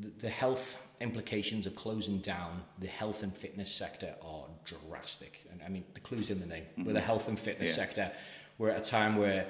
the, 0.00 0.08
the 0.18 0.28
health 0.28 0.78
implications 1.00 1.66
of 1.66 1.74
closing 1.76 2.18
down 2.18 2.62
the 2.80 2.86
health 2.86 3.22
and 3.22 3.36
fitness 3.36 3.70
sector 3.70 4.14
are 4.22 4.46
drastic. 4.64 5.46
And 5.52 5.62
I 5.64 5.68
mean, 5.68 5.84
the 5.94 6.00
clue's 6.00 6.30
in 6.30 6.40
the 6.40 6.46
name. 6.46 6.64
We're 6.76 6.84
the 6.84 6.98
mm-hmm. 6.98 7.06
health 7.06 7.28
and 7.28 7.38
fitness 7.38 7.70
Yeah. 7.70 7.84
sector. 7.84 8.12
We're 8.58 8.70
at 8.70 8.86
a 8.86 8.90
time 8.90 9.16
where 9.16 9.46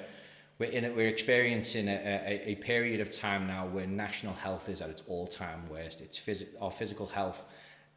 we're 0.59 0.69
in 0.71 0.83
it, 0.83 0.95
we're 0.95 1.07
experiencing 1.07 1.87
a, 1.87 1.93
a, 1.93 2.51
a 2.51 2.55
period 2.55 2.99
of 2.99 3.09
time 3.09 3.47
now 3.47 3.65
where 3.65 3.87
national 3.87 4.33
health 4.33 4.69
is 4.69 4.81
at 4.81 4.89
its 4.89 5.03
all-time 5.07 5.67
worst. 5.69 6.01
It's 6.01 6.19
phys- 6.19 6.47
our 6.61 6.71
physical 6.71 7.07
health 7.07 7.45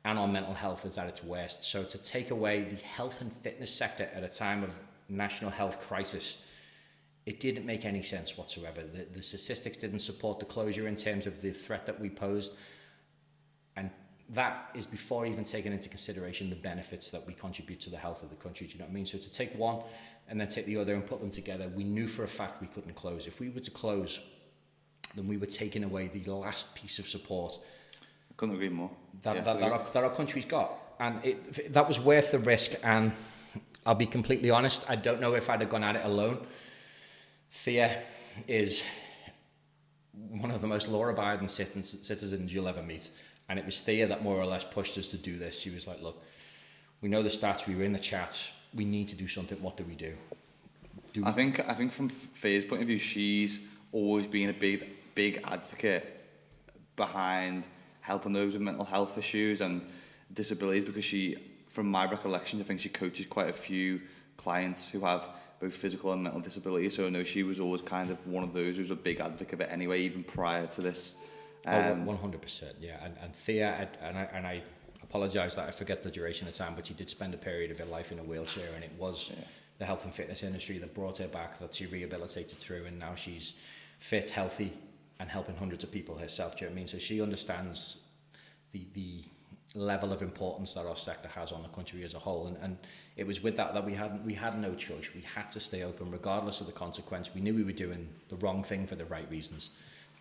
and 0.04 0.18
our 0.18 0.28
mental 0.28 0.54
health 0.54 0.86
is 0.86 0.96
at 0.96 1.06
its 1.08 1.22
worst. 1.22 1.64
So 1.64 1.82
to 1.82 1.98
take 1.98 2.30
away 2.30 2.62
the 2.62 2.76
health 2.76 3.20
and 3.20 3.32
fitness 3.32 3.72
sector 3.74 4.08
at 4.14 4.22
a 4.22 4.28
time 4.28 4.62
of 4.62 4.74
national 5.08 5.50
health 5.50 5.80
crisis, 5.80 6.44
it 7.26 7.38
didn't 7.38 7.64
make 7.64 7.84
any 7.84 8.02
sense 8.02 8.36
whatsoever. 8.36 8.82
The, 8.82 9.06
the 9.12 9.22
statistics 9.22 9.76
didn't 9.76 10.00
support 10.00 10.40
the 10.40 10.44
closure 10.44 10.88
in 10.88 10.96
terms 10.96 11.26
of 11.26 11.40
the 11.40 11.52
threat 11.52 11.86
that 11.86 11.98
we 11.98 12.10
posed. 12.10 12.52
And 13.76 13.90
that 14.30 14.70
is 14.74 14.86
before 14.86 15.24
even 15.26 15.44
taking 15.44 15.72
into 15.72 15.88
consideration 15.88 16.50
the 16.50 16.56
benefits 16.56 17.10
that 17.10 17.24
we 17.26 17.34
contribute 17.34 17.80
to 17.80 17.90
the 17.90 17.96
health 17.96 18.22
of 18.22 18.30
the 18.30 18.36
country. 18.36 18.66
Do 18.66 18.72
you 18.72 18.78
know 18.80 18.86
what 18.86 18.90
I 18.90 18.94
mean? 18.94 19.06
So 19.06 19.18
to 19.18 19.30
take 19.30 19.54
one 19.56 19.82
and 20.28 20.40
then 20.40 20.48
take 20.48 20.66
the 20.66 20.76
other 20.76 20.94
and 20.94 21.06
put 21.06 21.20
them 21.20 21.30
together, 21.30 21.68
we 21.68 21.84
knew 21.84 22.08
for 22.08 22.24
a 22.24 22.28
fact 22.28 22.60
we 22.60 22.66
couldn't 22.66 22.94
close. 22.94 23.26
If 23.26 23.38
we 23.38 23.50
were 23.50 23.60
to 23.60 23.70
close, 23.70 24.18
then 25.14 25.28
we 25.28 25.36
were 25.36 25.46
taking 25.46 25.84
away 25.84 26.08
the 26.08 26.28
last 26.30 26.74
piece 26.74 26.98
of 26.98 27.08
support 27.08 27.58
Couldn't 28.36 28.56
agree 28.56 28.68
more. 28.68 28.90
that, 29.22 29.36
Yeah, 29.36 29.42
that, 29.42 29.60
that, 29.60 29.72
our, 29.72 29.90
that 29.92 30.04
our 30.04 30.10
country's 30.10 30.46
got. 30.46 30.72
And 30.98 31.24
it, 31.24 31.72
that 31.72 31.86
was 31.86 32.00
worth 32.00 32.32
the 32.32 32.38
risk. 32.40 32.72
And 32.82 33.12
I'll 33.86 33.94
be 33.94 34.06
completely 34.06 34.50
honest, 34.50 34.88
I 34.88 34.96
don't 34.96 35.20
know 35.20 35.34
if 35.34 35.50
I'd 35.50 35.60
have 35.60 35.70
gone 35.70 35.84
at 35.84 35.96
it 35.96 36.04
alone. 36.04 36.46
Thea 37.52 38.02
is 38.48 38.82
one 40.12 40.50
of 40.50 40.60
the 40.60 40.66
most 40.66 40.88
law-abiding 40.88 41.48
citizens 41.48 42.52
you'll 42.52 42.68
ever 42.68 42.82
meet. 42.82 43.10
And 43.48 43.58
it 43.58 43.64
was 43.64 43.78
Thea 43.78 44.06
that 44.08 44.22
more 44.22 44.36
or 44.36 44.46
less 44.46 44.64
pushed 44.64 44.98
us 44.98 45.06
to 45.08 45.16
do 45.16 45.38
this. 45.38 45.58
She 45.58 45.70
was 45.70 45.86
like, 45.86 46.02
look, 46.02 46.22
we 47.00 47.08
know 47.08 47.22
the 47.22 47.28
stats, 47.28 47.66
we 47.66 47.74
were 47.74 47.84
in 47.84 47.92
the 47.92 47.98
chat, 47.98 48.38
we 48.74 48.84
need 48.84 49.08
to 49.08 49.16
do 49.16 49.28
something, 49.28 49.60
what 49.62 49.76
do 49.76 49.84
we 49.84 49.94
do? 49.94 50.14
do 51.12 51.22
we... 51.22 51.26
I 51.26 51.32
think 51.32 51.60
I 51.68 51.74
think 51.74 51.92
from 51.92 52.08
Thea's 52.08 52.64
point 52.64 52.82
of 52.82 52.88
view, 52.88 52.98
she's 52.98 53.60
always 53.92 54.26
been 54.26 54.48
a 54.48 54.54
big 54.54 54.88
big 55.14 55.40
advocate 55.44 56.20
behind 56.96 57.64
helping 58.00 58.32
those 58.32 58.54
with 58.54 58.62
mental 58.62 58.84
health 58.84 59.18
issues 59.18 59.60
and 59.60 59.82
disabilities 60.32 60.84
because 60.84 61.04
she, 61.04 61.36
from 61.68 61.86
my 61.86 62.10
recollection, 62.10 62.60
I 62.60 62.64
think 62.64 62.80
she 62.80 62.88
coaches 62.88 63.26
quite 63.26 63.48
a 63.48 63.52
few 63.52 64.00
clients 64.36 64.88
who 64.88 65.00
have 65.00 65.28
both 65.62 65.74
physical 65.74 66.12
and 66.12 66.24
mental 66.24 66.40
disabilities. 66.40 66.96
So 66.96 67.06
I 67.06 67.10
know 67.10 67.22
she 67.22 67.44
was 67.44 67.60
always 67.60 67.82
kind 67.82 68.10
of 68.10 68.18
one 68.26 68.42
of 68.42 68.52
those 68.52 68.74
who 68.74 68.82
was 68.82 68.90
a 68.90 68.96
big 68.96 69.20
advocate 69.20 69.54
of 69.54 69.60
it 69.60 69.68
anyway, 69.70 70.00
even 70.00 70.24
prior 70.24 70.66
to 70.66 70.80
this. 70.80 71.14
Oh, 71.66 71.92
um, 71.92 72.08
oh, 72.08 72.12
100%, 72.12 72.74
yeah. 72.80 72.96
And, 73.04 73.14
and 73.22 73.32
Thea, 73.34 73.88
and 74.02 74.18
I, 74.18 74.22
and 74.34 74.44
I 74.44 74.62
apologise 75.04 75.54
that 75.54 75.68
I 75.68 75.70
forget 75.70 76.02
the 76.02 76.10
duration 76.10 76.48
of 76.48 76.54
time, 76.54 76.72
but 76.74 76.88
she 76.88 76.94
did 76.94 77.08
spend 77.08 77.32
a 77.32 77.36
period 77.36 77.70
of 77.70 77.78
her 77.78 77.84
life 77.84 78.10
in 78.10 78.18
a 78.18 78.24
wheelchair, 78.24 78.74
and 78.74 78.82
it 78.82 78.90
was 78.98 79.30
yeah. 79.32 79.44
the 79.78 79.84
health 79.84 80.04
and 80.04 80.12
fitness 80.12 80.42
industry 80.42 80.78
that 80.78 80.94
brought 80.94 81.18
her 81.18 81.28
back, 81.28 81.60
that 81.60 81.76
she 81.76 81.86
rehabilitated 81.86 82.58
through, 82.58 82.84
and 82.86 82.98
now 82.98 83.14
she's 83.14 83.54
fit, 84.00 84.28
healthy, 84.28 84.72
and 85.20 85.30
helping 85.30 85.54
hundreds 85.54 85.84
of 85.84 85.92
people 85.92 86.18
herself. 86.18 86.56
Do 86.56 86.64
you 86.64 86.70
know 86.70 86.72
what 86.72 86.78
I 86.78 86.80
mean? 86.80 86.88
So 86.88 86.98
she 86.98 87.22
understands 87.22 87.98
the 88.72 88.84
the 88.94 89.22
level 89.74 90.12
of 90.12 90.22
importance 90.22 90.74
that 90.74 90.86
our 90.86 90.96
sector 90.96 91.28
has 91.28 91.50
on 91.50 91.62
the 91.62 91.68
country 91.68 92.04
as 92.04 92.14
a 92.14 92.18
whole. 92.18 92.46
And, 92.46 92.56
and 92.58 92.76
it 93.16 93.26
was 93.26 93.42
with 93.42 93.56
that 93.56 93.74
that 93.74 93.84
we 93.84 93.94
had 93.94 94.24
we 94.24 94.34
had 94.34 94.58
no 94.60 94.74
choice. 94.74 95.10
We 95.14 95.22
had 95.22 95.50
to 95.52 95.60
stay 95.60 95.82
open 95.82 96.10
regardless 96.10 96.60
of 96.60 96.66
the 96.66 96.72
consequence. 96.72 97.30
We 97.34 97.40
knew 97.40 97.54
we 97.54 97.64
were 97.64 97.72
doing 97.72 98.08
the 98.28 98.36
wrong 98.36 98.62
thing 98.62 98.86
for 98.86 98.96
the 98.96 99.06
right 99.06 99.28
reasons. 99.30 99.70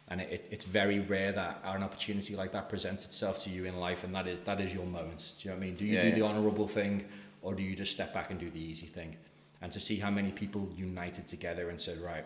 And 0.07 0.19
it, 0.19 0.47
it's 0.51 0.65
very 0.65 0.99
rare 0.99 1.31
that 1.31 1.61
an 1.63 1.83
opportunity 1.83 2.35
like 2.35 2.51
that 2.51 2.67
presents 2.67 3.05
itself 3.05 3.43
to 3.43 3.49
you 3.49 3.63
in 3.63 3.77
life, 3.77 4.03
and 4.03 4.13
that 4.13 4.27
is 4.27 4.39
that 4.45 4.59
is 4.59 4.73
your 4.73 4.85
moment. 4.85 5.35
Do 5.39 5.47
you 5.47 5.51
know 5.51 5.57
what 5.57 5.63
I 5.63 5.67
mean? 5.67 5.75
Do 5.75 5.85
you 5.85 5.93
yeah, 5.93 6.01
do 6.01 6.07
yeah. 6.09 6.15
the 6.15 6.21
honourable 6.23 6.67
thing, 6.67 7.05
or 7.41 7.53
do 7.53 7.63
you 7.63 7.75
just 7.75 7.91
step 7.91 8.13
back 8.13 8.29
and 8.29 8.39
do 8.39 8.49
the 8.49 8.59
easy 8.59 8.87
thing? 8.87 9.15
And 9.61 9.71
to 9.71 9.79
see 9.79 9.97
how 9.97 10.09
many 10.09 10.31
people 10.31 10.69
united 10.75 11.27
together 11.27 11.69
and 11.69 11.79
said, 11.79 11.99
right, 11.99 12.25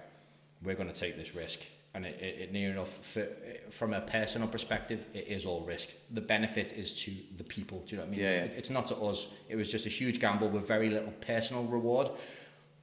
we're 0.63 0.75
going 0.75 0.89
to 0.89 0.99
take 0.99 1.17
this 1.17 1.35
risk 1.35 1.59
and 1.95 2.05
it, 2.05 2.19
it, 2.21 2.41
it 2.41 2.51
near 2.51 2.69
enough 2.69 2.89
for, 2.89 3.25
from 3.69 3.93
a 3.93 4.01
personal 4.01 4.47
perspective 4.47 5.05
it 5.13 5.27
is 5.27 5.45
all 5.45 5.61
risk. 5.61 5.89
The 6.11 6.21
benefit 6.21 6.73
is 6.73 6.93
to 7.03 7.11
the 7.37 7.43
people 7.43 7.83
do 7.87 7.95
you 7.95 7.97
know 7.97 8.03
what 8.03 8.09
I 8.09 8.11
mean? 8.11 8.19
Yeah, 8.19 8.27
it's, 8.27 8.51
yeah. 8.51 8.57
it's 8.57 8.69
not 8.69 8.87
to 8.87 8.95
us. 8.97 9.27
It 9.49 9.55
was 9.55 9.71
just 9.71 9.85
a 9.85 9.89
huge 9.89 10.19
gamble 10.19 10.49
with 10.49 10.67
very 10.67 10.89
little 10.89 11.13
personal 11.21 11.63
reward 11.63 12.09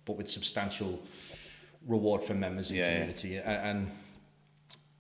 but 0.04 0.16
with 0.16 0.28
substantial 0.28 1.00
reward 1.86 2.22
for 2.22 2.34
members 2.34 2.70
of 2.70 2.76
yeah, 2.76 2.86
the 2.86 2.92
community. 2.92 3.28
Yeah. 3.28 3.40
and, 3.50 3.78
and 3.78 3.90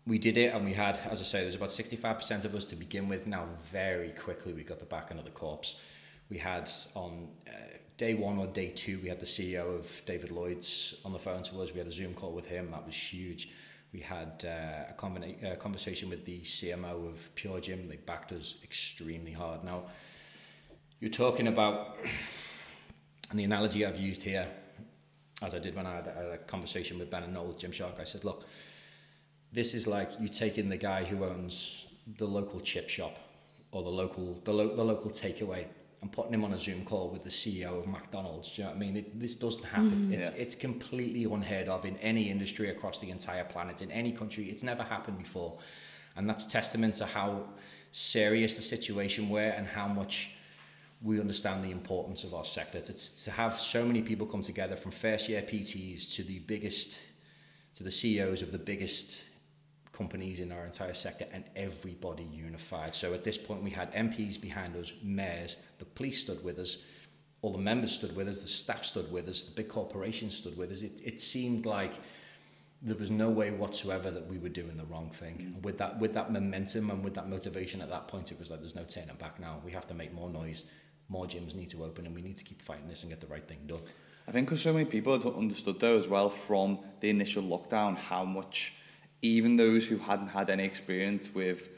we 0.06 0.18
did 0.18 0.36
it 0.36 0.54
and 0.54 0.64
we 0.64 0.74
had 0.74 0.98
as 1.10 1.20
I 1.20 1.24
say 1.24 1.40
there's 1.40 1.54
about 1.54 1.70
65% 1.70 2.44
of 2.44 2.54
us 2.54 2.66
to 2.66 2.76
begin 2.76 3.08
with. 3.08 3.26
Now 3.26 3.46
very 3.64 4.10
quickly 4.10 4.52
we 4.52 4.62
got 4.62 4.78
the 4.78 4.84
backing 4.84 5.18
of 5.18 5.24
the 5.24 5.30
corps 5.30 5.74
we 6.28 6.36
had 6.36 6.70
on 6.94 7.28
uh, 7.48 7.52
day 7.96 8.14
one 8.14 8.38
or 8.38 8.46
day 8.46 8.68
two 8.68 9.00
we 9.02 9.08
had 9.08 9.20
the 9.20 9.26
CEO 9.26 9.78
of 9.78 10.02
David 10.04 10.30
Lloyd's 10.30 10.96
on 11.02 11.12
the 11.12 11.18
phone 11.18 11.42
to 11.44 11.62
us. 11.62 11.72
We 11.72 11.78
had 11.78 11.86
a 11.86 11.92
Zoom 11.92 12.12
call 12.12 12.32
with 12.32 12.46
him. 12.46 12.68
That 12.70 12.84
was 12.84 12.94
huge 12.94 13.48
we 13.92 14.00
had 14.00 14.44
uh, 14.44 14.90
a, 14.90 14.94
combina- 14.96 15.52
a 15.52 15.56
conversation 15.56 16.08
with 16.08 16.24
the 16.24 16.40
CMO 16.40 17.08
of 17.12 17.34
Pure 17.34 17.60
Gym. 17.60 17.88
They 17.88 17.96
backed 17.96 18.32
us 18.32 18.54
extremely 18.64 19.32
hard. 19.32 19.64
Now, 19.64 19.84
you're 21.00 21.10
talking 21.10 21.48
about, 21.48 21.96
and 23.30 23.38
the 23.38 23.44
analogy 23.44 23.84
I've 23.84 23.98
used 23.98 24.22
here, 24.22 24.46
as 25.42 25.54
I 25.54 25.58
did 25.58 25.74
when 25.74 25.86
I 25.86 25.96
had, 25.96 26.06
a 26.06 26.38
conversation 26.46 26.98
with 26.98 27.10
Ben 27.10 27.24
and 27.24 27.34
Noel 27.34 27.50
at 27.50 27.58
Gymshark, 27.58 28.00
I 28.00 28.04
said, 28.04 28.24
look, 28.24 28.46
this 29.52 29.74
is 29.74 29.86
like 29.86 30.10
you 30.18 30.28
taking 30.28 30.68
the 30.68 30.76
guy 30.76 31.04
who 31.04 31.24
owns 31.24 31.86
the 32.16 32.26
local 32.26 32.60
chip 32.60 32.88
shop 32.88 33.18
or 33.70 33.82
the 33.82 33.90
local 33.90 34.40
the, 34.44 34.52
lo- 34.52 34.74
the 34.74 34.84
local 34.84 35.10
takeaway 35.10 35.66
and 36.02 36.10
putting 36.10 36.34
him 36.34 36.44
on 36.44 36.52
a 36.52 36.58
Zoom 36.58 36.84
call 36.84 37.08
with 37.10 37.22
the 37.22 37.30
CEO 37.30 37.78
of 37.78 37.86
McDonald's. 37.86 38.50
Do 38.50 38.62
you 38.62 38.66
know 38.66 38.74
what 38.74 38.76
I 38.76 38.80
mean? 38.80 38.96
It, 38.96 39.20
this 39.20 39.36
doesn't 39.36 39.64
happen. 39.64 39.90
Mm-hmm. 39.90 40.14
It's, 40.14 40.30
yeah. 40.30 40.36
it's 40.36 40.54
completely 40.56 41.24
unheard 41.32 41.68
of 41.68 41.84
in 41.84 41.96
any 41.98 42.28
industry 42.28 42.70
across 42.70 42.98
the 42.98 43.08
entire 43.10 43.44
planet, 43.44 43.82
in 43.82 43.90
any 43.92 44.10
country. 44.10 44.50
It's 44.50 44.64
never 44.64 44.82
happened 44.82 45.18
before. 45.18 45.60
And 46.16 46.28
that's 46.28 46.44
testament 46.44 46.96
to 46.96 47.06
how 47.06 47.44
serious 47.92 48.56
the 48.56 48.62
situation 48.62 49.30
were 49.30 49.40
and 49.40 49.66
how 49.66 49.86
much 49.86 50.30
we 51.02 51.20
understand 51.20 51.64
the 51.64 51.70
importance 51.70 52.24
of 52.24 52.34
our 52.34 52.44
sector. 52.44 52.80
To, 52.80 53.16
to 53.24 53.30
have 53.30 53.54
so 53.54 53.84
many 53.84 54.02
people 54.02 54.26
come 54.26 54.42
together 54.42 54.74
from 54.74 54.90
first 54.90 55.28
year 55.28 55.42
PTs 55.42 56.12
to 56.16 56.24
the 56.24 56.40
biggest, 56.40 56.98
to 57.76 57.84
the 57.84 57.90
CEOs 57.92 58.42
of 58.42 58.50
the 58.50 58.58
biggest 58.58 59.20
companies 60.02 60.40
in 60.40 60.50
our 60.50 60.64
entire 60.64 60.92
sector 60.92 61.26
and 61.32 61.44
everybody 61.54 62.26
unified. 62.32 62.92
So 62.92 63.14
at 63.14 63.22
this 63.22 63.38
point, 63.38 63.62
we 63.62 63.70
had 63.70 63.92
MPs 63.94 64.40
behind 64.40 64.74
us, 64.76 64.92
mayors, 65.02 65.56
the 65.78 65.84
police 65.84 66.18
stood 66.20 66.42
with 66.42 66.58
us, 66.58 66.78
all 67.40 67.52
the 67.52 67.66
members 67.70 67.92
stood 67.92 68.14
with 68.16 68.26
us, 68.28 68.40
the 68.40 68.48
staff 68.48 68.84
stood 68.84 69.10
with 69.12 69.28
us, 69.28 69.44
the 69.44 69.54
big 69.54 69.68
corporations 69.68 70.36
stood 70.36 70.56
with 70.56 70.72
us. 70.72 70.82
It, 70.82 71.00
it 71.04 71.20
seemed 71.20 71.66
like 71.66 71.92
there 72.82 72.96
was 72.96 73.12
no 73.12 73.30
way 73.30 73.52
whatsoever 73.52 74.10
that 74.10 74.26
we 74.26 74.38
were 74.38 74.48
doing 74.48 74.76
the 74.76 74.86
wrong 74.86 75.10
thing. 75.10 75.36
Mm. 75.38 75.62
With 75.62 75.78
that, 75.78 76.00
with 76.00 76.14
that 76.14 76.32
momentum 76.32 76.90
and 76.90 77.04
with 77.04 77.14
that 77.14 77.28
motivation 77.28 77.80
at 77.80 77.90
that 77.90 78.08
point, 78.08 78.32
it 78.32 78.38
was 78.40 78.50
like 78.50 78.60
there's 78.60 78.74
no 78.74 78.84
turning 78.84 79.14
back 79.16 79.38
now. 79.38 79.60
We 79.64 79.70
have 79.70 79.86
to 79.86 79.94
make 79.94 80.12
more 80.12 80.30
noise. 80.30 80.64
More 81.08 81.26
gyms 81.26 81.54
need 81.54 81.70
to 81.70 81.84
open, 81.84 82.06
and 82.06 82.14
we 82.14 82.22
need 82.22 82.38
to 82.38 82.44
keep 82.44 82.60
fighting 82.62 82.88
this 82.88 83.02
and 83.02 83.10
get 83.10 83.20
the 83.20 83.26
right 83.26 83.46
thing 83.46 83.58
done. 83.66 83.82
I 84.26 84.32
think 84.32 84.48
because 84.48 84.62
so 84.62 84.72
many 84.72 84.84
people 84.84 85.12
had 85.16 85.26
understood 85.26 85.78
though 85.78 85.98
as 85.98 86.08
well 86.08 86.30
from 86.30 86.78
the 87.00 87.10
initial 87.10 87.42
lockdown 87.42 87.96
how 87.96 88.24
much 88.24 88.72
even 89.22 89.56
those 89.56 89.86
who 89.86 89.96
hadn't 89.96 90.28
had 90.28 90.50
any 90.50 90.64
experience 90.64 91.32
with 91.32 91.68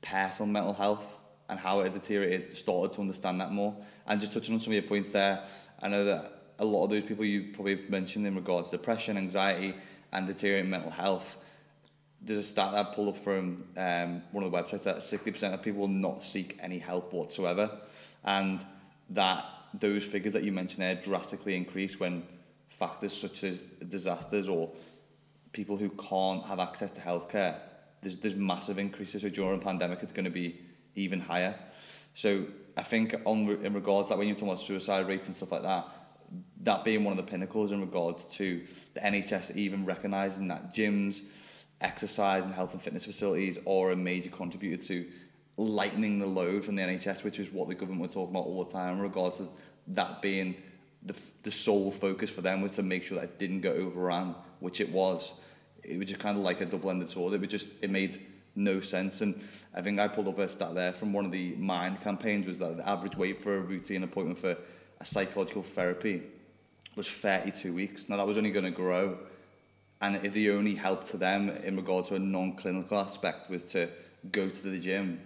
personal 0.00 0.50
mental 0.50 0.72
health 0.72 1.04
and 1.48 1.58
how 1.58 1.80
it 1.80 1.92
deteriorated 1.92 2.56
started 2.56 2.92
to 2.94 3.00
understand 3.00 3.40
that 3.40 3.52
more. 3.52 3.76
And 4.06 4.20
just 4.20 4.32
touching 4.32 4.54
on 4.54 4.60
some 4.60 4.72
of 4.72 4.74
your 4.74 4.88
points 4.88 5.10
there, 5.10 5.46
I 5.80 5.88
know 5.88 6.04
that 6.04 6.42
a 6.58 6.64
lot 6.64 6.84
of 6.84 6.90
those 6.90 7.02
people 7.02 7.24
you 7.24 7.52
probably 7.52 7.76
have 7.76 7.90
mentioned 7.90 8.26
in 8.26 8.34
regards 8.34 8.70
to 8.70 8.76
depression, 8.76 9.18
anxiety, 9.18 9.74
and 10.12 10.26
deteriorating 10.26 10.70
mental 10.70 10.90
health, 10.90 11.36
there's 12.22 12.38
a 12.38 12.48
stat 12.48 12.72
that 12.72 12.86
I 12.86 12.94
pulled 12.94 13.08
up 13.08 13.22
from 13.22 13.64
um, 13.76 14.22
one 14.32 14.44
of 14.44 14.50
the 14.50 14.56
websites 14.56 14.84
that 14.84 14.98
60% 14.98 15.52
of 15.52 15.62
people 15.62 15.80
will 15.80 15.88
not 15.88 16.24
seek 16.24 16.58
any 16.62 16.78
help 16.78 17.12
whatsoever. 17.12 17.80
And 18.24 18.64
that 19.10 19.44
those 19.74 20.04
figures 20.04 20.32
that 20.32 20.44
you 20.44 20.52
mentioned 20.52 20.82
there 20.82 20.94
drastically 20.94 21.54
increase 21.54 22.00
when 22.00 22.22
factors 22.78 23.12
such 23.12 23.44
as 23.44 23.62
disasters 23.88 24.48
or 24.48 24.70
people 25.54 25.78
who 25.78 25.88
can't 25.90 26.44
have 26.44 26.60
access 26.60 26.90
to 26.90 27.00
healthcare, 27.00 27.56
there's, 28.02 28.18
there's 28.18 28.34
massive 28.34 28.78
increases. 28.78 29.22
So 29.22 29.30
during 29.30 29.58
the 29.58 29.64
pandemic, 29.64 30.00
it's 30.02 30.12
going 30.12 30.26
to 30.26 30.30
be 30.30 30.60
even 30.94 31.20
higher. 31.20 31.54
So 32.12 32.44
I 32.76 32.82
think 32.82 33.14
on 33.24 33.48
in 33.48 33.72
regards 33.72 34.08
to 34.08 34.10
that, 34.10 34.18
when 34.18 34.28
you're 34.28 34.34
talking 34.34 34.50
about 34.50 34.60
suicide 34.60 35.08
rates 35.08 35.26
and 35.28 35.34
stuff 35.34 35.52
like 35.52 35.62
that, 35.62 35.88
that 36.62 36.84
being 36.84 37.04
one 37.04 37.18
of 37.18 37.24
the 37.24 37.30
pinnacles 37.30 37.72
in 37.72 37.80
regards 37.80 38.24
to 38.36 38.62
the 38.94 39.00
NHS 39.00 39.56
even 39.56 39.84
recognising 39.84 40.48
that 40.48 40.74
gyms, 40.74 41.22
exercise 41.80 42.44
and 42.44 42.54
health 42.54 42.72
and 42.72 42.82
fitness 42.82 43.04
facilities 43.04 43.58
are 43.66 43.92
a 43.92 43.96
major 43.96 44.30
contributor 44.30 44.82
to 44.86 45.06
lightening 45.56 46.18
the 46.18 46.26
load 46.26 46.64
from 46.64 46.74
the 46.74 46.82
NHS, 46.82 47.22
which 47.22 47.38
is 47.38 47.52
what 47.52 47.68
the 47.68 47.74
government 47.74 48.02
were 48.02 48.08
talking 48.08 48.34
about 48.34 48.46
all 48.46 48.64
the 48.64 48.72
time 48.72 48.94
in 48.94 49.00
regards 49.00 49.36
to 49.36 49.48
that 49.88 50.20
being 50.20 50.56
the, 51.04 51.14
the 51.42 51.50
sole 51.50 51.90
focus 51.90 52.30
for 52.30 52.40
them 52.40 52.62
was 52.62 52.72
to 52.72 52.82
make 52.82 53.04
sure 53.04 53.18
that 53.18 53.24
it 53.24 53.38
didn't 53.38 53.60
get 53.60 53.76
overrun, 53.76 54.34
which 54.60 54.80
it 54.80 54.90
was 54.90 55.34
it 55.84 55.98
was 55.98 56.08
just 56.08 56.20
kind 56.20 56.36
of 56.36 56.42
like 56.42 56.60
a 56.60 56.66
double-ended 56.66 57.10
sword. 57.10 57.34
It 57.34 57.40
was 57.40 57.50
just 57.50 57.68
it 57.80 57.90
made 57.90 58.20
no 58.56 58.80
sense. 58.80 59.20
And 59.20 59.40
I 59.74 59.82
think 59.82 59.98
I 59.98 60.08
pulled 60.08 60.28
up 60.28 60.38
a 60.38 60.48
stat 60.48 60.74
there 60.74 60.92
from 60.92 61.12
one 61.12 61.24
of 61.24 61.32
the 61.32 61.54
Mind 61.56 62.00
campaigns 62.00 62.46
was 62.46 62.58
that 62.58 62.76
the 62.76 62.88
average 62.88 63.16
wait 63.16 63.42
for 63.42 63.56
a 63.56 63.60
routine 63.60 64.04
appointment 64.04 64.38
for 64.38 64.56
a 65.00 65.04
psychological 65.04 65.62
therapy 65.62 66.22
was 66.96 67.08
32 67.08 67.72
weeks. 67.72 68.08
Now 68.08 68.16
that 68.16 68.26
was 68.26 68.38
only 68.38 68.50
going 68.50 68.64
to 68.64 68.70
grow, 68.70 69.18
and 70.00 70.20
the 70.20 70.50
only 70.50 70.74
help 70.74 71.04
to 71.04 71.16
them 71.16 71.50
in 71.50 71.76
regard 71.76 72.06
to 72.06 72.14
a 72.14 72.18
non-clinical 72.18 72.98
aspect 72.98 73.50
was 73.50 73.64
to 73.64 73.88
go 74.30 74.48
to 74.48 74.62
the 74.62 74.78
gym. 74.78 75.20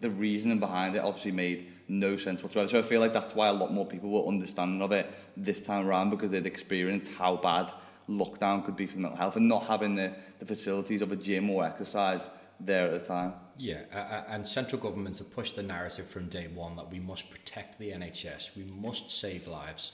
The 0.00 0.10
reasoning 0.10 0.58
behind 0.58 0.96
it 0.96 0.98
obviously 0.98 1.32
made 1.32 1.72
no 1.88 2.16
sense 2.16 2.42
whatsoever. 2.42 2.68
So 2.68 2.78
I 2.80 2.82
feel 2.82 3.00
like 3.00 3.12
that's 3.12 3.34
why 3.34 3.48
a 3.48 3.52
lot 3.52 3.72
more 3.72 3.86
people 3.86 4.10
were 4.10 4.28
understanding 4.28 4.82
of 4.82 4.90
it 4.92 5.08
this 5.36 5.60
time 5.60 5.86
around 5.86 6.10
because 6.10 6.30
they'd 6.30 6.46
experienced 6.46 7.10
how 7.12 7.36
bad 7.36 7.72
lockdown 8.08 8.64
could 8.64 8.76
be 8.76 8.86
for 8.86 8.98
mental 8.98 9.16
health 9.16 9.36
and 9.36 9.48
not 9.48 9.64
having 9.64 9.94
the, 9.94 10.12
the 10.38 10.46
facilities 10.46 11.02
of 11.02 11.12
a 11.12 11.16
gym 11.16 11.50
or 11.50 11.64
exercise 11.64 12.28
there 12.60 12.86
at 12.86 12.92
the 12.92 13.06
time. 13.06 13.34
Yeah, 13.58 13.80
uh, 13.92 14.22
and 14.28 14.46
central 14.46 14.80
governments 14.80 15.18
have 15.18 15.30
pushed 15.30 15.56
the 15.56 15.62
narrative 15.62 16.06
from 16.06 16.28
day 16.28 16.48
one 16.54 16.76
that 16.76 16.90
we 16.90 17.00
must 17.00 17.30
protect 17.30 17.78
the 17.78 17.90
NHS, 17.90 18.56
we 18.56 18.64
must 18.64 19.10
save 19.10 19.46
lives. 19.46 19.92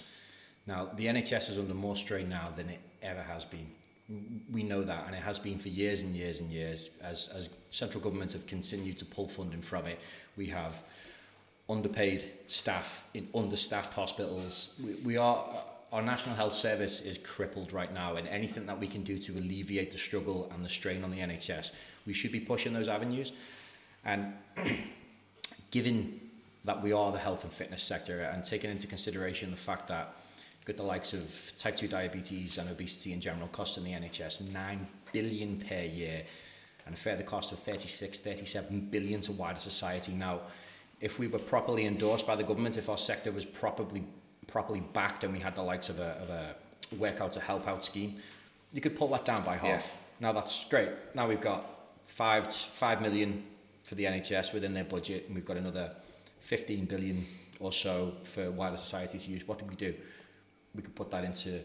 Now, 0.67 0.91
the 0.97 1.07
NHS 1.07 1.51
is 1.51 1.59
under 1.59 1.75
more 1.75 1.97
strain 1.97 2.29
now 2.29 2.51
than 2.55 2.69
it 2.69 2.81
ever 3.03 3.23
has 3.23 3.45
been. 3.45 3.67
We 4.51 4.63
know 4.63 4.83
that, 4.83 5.07
and 5.07 5.15
it 5.15 5.23
has 5.23 5.39
been 5.39 5.59
for 5.59 5.69
years 5.69 6.03
and 6.03 6.15
years 6.15 6.41
and 6.41 6.51
years. 6.51 6.91
As, 7.03 7.29
as 7.35 7.49
central 7.71 8.03
governments 8.03 8.33
have 8.35 8.47
continued 8.47 8.99
to 8.99 9.05
pull 9.05 9.27
funding 9.27 9.63
from 9.63 9.87
it, 9.87 9.99
we 10.37 10.47
have 10.49 10.83
underpaid 11.69 12.25
staff 12.47 13.03
in 13.15 13.29
understaffed 13.35 13.95
hospitals. 13.95 14.75
We, 14.85 14.95
we 14.95 15.17
are 15.17 15.45
our 15.93 16.01
national 16.01 16.35
health 16.35 16.55
service 16.55 17.01
is 17.03 17.19
crippled 17.19 17.73
right 17.73 17.93
now, 17.93 18.17
and 18.17 18.27
anything 18.29 18.65
that 18.67 18.81
we 18.81 18.87
can 18.87 19.03
do 19.03 19.19
to 19.19 19.33
alleviate 19.33 19.93
the 19.93 19.99
struggle 19.99 20.51
and 20.55 20.65
the 20.65 20.69
strain 20.69 21.05
on 21.05 21.11
the 21.11 21.19
NHS, 21.19 21.73
we 22.07 22.15
should 22.15 22.33
be 22.33 22.41
pushing 22.41 22.73
those 22.73 22.89
avenues. 22.89 23.33
And 24.05 24.33
given 25.71 26.21
that 26.65 26.83
we 26.83 26.93
are 26.93 27.13
the 27.13 27.19
health 27.19 27.45
and 27.45 27.53
fitness 27.53 27.83
sector, 27.83 28.23
and 28.23 28.43
taking 28.43 28.71
into 28.71 28.87
consideration 28.87 29.51
the 29.51 29.57
fact 29.57 29.87
that 29.89 30.15
with 30.67 30.77
the 30.77 30.83
likes 30.83 31.13
of 31.13 31.53
type 31.57 31.77
2 31.77 31.89
diabetes 31.89 32.57
and 32.57 32.71
obesity 32.71 33.13
in 33.13 33.21
general 33.21 33.49
costing 33.49 33.85
the 33.85 33.93
NHS 33.93 34.53
9 34.53 34.87
billion 35.13 35.59
per 35.59 35.83
year 35.83 36.23
and 36.87 36.95
a 36.95 36.99
further 36.99 37.25
cost 37.25 37.53
of 37.53 37.59
36 37.59 38.21
37 38.21 38.81
billion 38.91 39.21
to 39.21 39.33
wider 39.33 39.59
society 39.59 40.13
now 40.13 40.41
if 41.01 41.19
we 41.19 41.27
were 41.27 41.39
properly 41.41 41.87
endorsed 41.87 42.27
by 42.29 42.37
the 42.37 42.45
government 42.45 42.77
if 42.77 42.89
our 42.89 42.99
sector 42.99 43.33
was 43.33 43.45
properly 43.45 44.05
properly 44.53 44.81
backed 44.93 45.25
and 45.25 45.33
we 45.33 45.41
had 45.41 45.55
the 45.57 45.63
likes 45.63 45.89
of 45.89 45.99
a, 45.99 46.11
of 46.23 46.31
a 46.31 46.55
work 46.97 47.21
out 47.21 47.33
to 47.33 47.41
help 47.41 47.67
out 47.67 47.85
scheme 47.85 48.21
you 48.73 48.81
could 48.81 48.97
pull 48.97 49.09
that 49.09 49.25
down 49.25 49.45
by 49.45 49.57
half. 49.57 49.97
Yeah. 50.21 50.29
now 50.29 50.33
that's 50.33 50.65
great. 50.69 50.91
Now 51.15 51.29
we've 51.29 51.41
got 51.41 51.67
5 52.05 52.53
5 52.53 53.03
million 53.03 53.45
for 53.85 53.95
the 53.95 54.05
NHS 54.05 54.53
within 54.53 54.73
their 54.75 54.85
budget 54.85 55.25
and 55.27 55.35
we've 55.35 55.45
got 55.45 55.57
another 55.57 55.93
15 56.41 56.87
billion 56.87 57.27
or 57.61 57.73
so 57.73 58.15
for 58.25 58.51
wider 58.51 58.77
society 58.77 59.19
to 59.19 59.31
use. 59.31 59.47
What 59.47 59.59
do 59.59 59.65
we 59.67 59.75
do? 59.75 59.95
We 60.75 60.83
could 60.83 60.95
put 60.95 61.11
that 61.11 61.25
into 61.25 61.61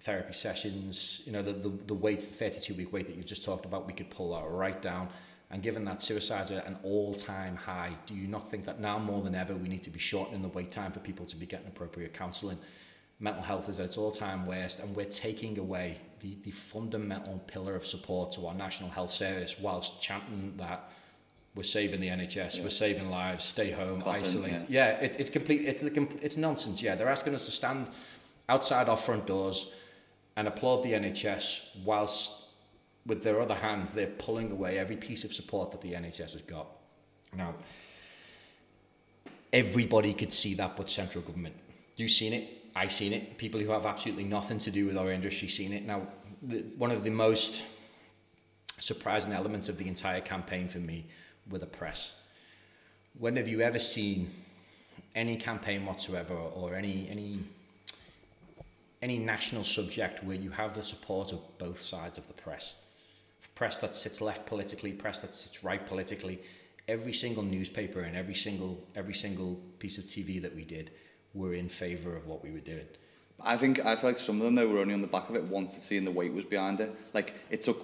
therapy 0.00 0.34
sessions, 0.34 1.22
you 1.24 1.32
know, 1.32 1.40
the, 1.40 1.52
the, 1.52 1.70
the 1.86 1.94
weight, 1.94 2.20
the 2.20 2.26
32 2.26 2.74
week 2.74 2.92
weight 2.92 3.06
that 3.06 3.16
you've 3.16 3.24
just 3.24 3.42
talked 3.42 3.64
about, 3.64 3.86
we 3.86 3.94
could 3.94 4.10
pull 4.10 4.34
that 4.34 4.46
right 4.50 4.80
down. 4.82 5.08
And 5.54 5.62
given 5.62 5.84
that 5.84 6.02
suicides 6.02 6.50
are 6.50 6.58
at 6.58 6.66
an 6.66 6.76
all 6.82 7.14
time 7.14 7.54
high, 7.54 7.92
do 8.06 8.14
you 8.14 8.26
not 8.26 8.50
think 8.50 8.64
that 8.64 8.80
now 8.80 8.98
more 8.98 9.22
than 9.22 9.36
ever 9.36 9.54
we 9.54 9.68
need 9.68 9.84
to 9.84 9.90
be 9.90 10.00
shortening 10.00 10.42
the 10.42 10.48
wait 10.48 10.72
time 10.72 10.90
for 10.90 10.98
people 10.98 11.24
to 11.26 11.36
be 11.36 11.46
getting 11.46 11.68
appropriate 11.68 12.12
counselling? 12.12 12.58
Mental 13.20 13.40
health 13.40 13.68
is 13.68 13.78
at 13.78 13.86
its 13.86 13.96
all 13.96 14.10
time 14.10 14.46
worst, 14.46 14.80
and 14.80 14.96
we're 14.96 15.04
taking 15.04 15.56
away 15.60 15.98
the, 16.18 16.36
the 16.42 16.50
fundamental 16.50 17.40
pillar 17.46 17.76
of 17.76 17.86
support 17.86 18.32
to 18.32 18.48
our 18.48 18.54
National 18.54 18.90
Health 18.90 19.12
Service 19.12 19.54
whilst 19.60 20.02
chanting 20.02 20.54
that 20.56 20.90
we're 21.54 21.62
saving 21.62 22.00
the 22.00 22.08
NHS, 22.08 22.56
yeah. 22.56 22.62
we're 22.64 22.70
saving 22.70 23.08
lives, 23.08 23.44
stay 23.44 23.70
home, 23.70 24.00
Clapping, 24.00 24.22
isolate. 24.22 24.52
Yeah, 24.52 24.58
yeah 24.68 24.88
it, 25.02 25.20
it's 25.20 25.30
complete. 25.30 25.60
It's 25.68 25.84
the 25.84 26.08
it's 26.20 26.36
nonsense. 26.36 26.82
Yeah, 26.82 26.96
they're 26.96 27.08
asking 27.08 27.32
us 27.32 27.44
to 27.44 27.52
stand 27.52 27.86
outside 28.48 28.88
our 28.88 28.96
front 28.96 29.24
doors 29.24 29.70
and 30.36 30.48
applaud 30.48 30.82
the 30.82 30.94
NHS 30.94 31.84
whilst, 31.84 32.32
with 33.06 33.22
their 33.22 33.40
other 33.40 33.54
hand, 33.54 33.88
they're 33.94 34.06
pulling 34.06 34.50
away 34.50 34.78
every 34.78 34.96
piece 34.96 35.24
of 35.24 35.32
support 35.32 35.70
that 35.72 35.80
the 35.80 35.92
NHS 35.92 36.32
has 36.32 36.42
got. 36.42 36.66
Now, 37.36 37.54
everybody 39.52 40.14
could 40.14 40.32
see 40.32 40.54
that, 40.54 40.76
but 40.76 40.90
central 40.90 41.22
government. 41.22 41.54
You've 41.96 42.10
seen 42.10 42.32
it. 42.32 42.48
I've 42.74 42.92
seen 42.92 43.12
it. 43.12 43.38
People 43.38 43.60
who 43.60 43.70
have 43.70 43.86
absolutely 43.86 44.24
nothing 44.24 44.58
to 44.58 44.70
do 44.70 44.86
with 44.86 44.96
our 44.96 45.10
industry 45.12 45.48
seen 45.48 45.72
it. 45.72 45.84
Now, 45.84 46.06
the, 46.42 46.64
one 46.76 46.90
of 46.90 47.04
the 47.04 47.10
most 47.10 47.62
surprising 48.80 49.32
elements 49.32 49.68
of 49.68 49.78
the 49.78 49.86
entire 49.86 50.20
campaign 50.20 50.68
for 50.68 50.78
me 50.78 51.06
with 51.48 51.60
the 51.60 51.66
press. 51.66 52.14
When 53.18 53.36
have 53.36 53.48
you 53.48 53.60
ever 53.60 53.78
seen 53.78 54.30
any 55.14 55.36
campaign 55.36 55.86
whatsoever 55.86 56.34
or 56.34 56.74
any 56.74 57.08
any 57.10 57.38
any 59.00 59.18
national 59.18 59.64
subject 59.64 60.24
where 60.24 60.36
you 60.36 60.50
have 60.50 60.74
the 60.74 60.82
support 60.82 61.32
of 61.32 61.40
both 61.58 61.78
sides 61.78 62.18
of 62.18 62.26
the 62.26 62.34
press? 62.34 62.74
Press 63.54 63.78
that 63.78 63.96
sits 63.96 64.20
left 64.20 64.46
politically, 64.46 64.92
press 64.92 65.20
that 65.20 65.34
sits 65.34 65.62
right 65.62 65.84
politically. 65.86 66.40
Every 66.88 67.12
single 67.12 67.42
newspaper 67.42 68.00
and 68.00 68.16
every 68.16 68.34
single 68.34 68.84
every 68.94 69.14
single 69.14 69.60
piece 69.78 69.96
of 69.98 70.04
TV 70.04 70.40
that 70.42 70.54
we 70.54 70.64
did 70.64 70.90
were 71.32 71.54
in 71.54 71.68
favour 71.68 72.16
of 72.16 72.26
what 72.26 72.42
we 72.42 72.50
were 72.50 72.60
doing. 72.60 72.86
I 73.40 73.56
think 73.56 73.84
I 73.84 73.96
feel 73.96 74.10
like 74.10 74.18
some 74.18 74.36
of 74.36 74.44
them 74.44 74.54
though 74.54 74.68
were 74.68 74.80
only 74.80 74.94
on 74.94 75.00
the 75.00 75.06
back 75.06 75.28
of 75.30 75.36
it 75.36 75.44
once 75.44 75.74
to 75.74 75.80
seeing 75.80 76.04
the 76.04 76.10
weight 76.10 76.32
was 76.32 76.44
behind 76.44 76.80
it. 76.80 76.94
Like 77.12 77.34
it 77.50 77.62
took 77.62 77.80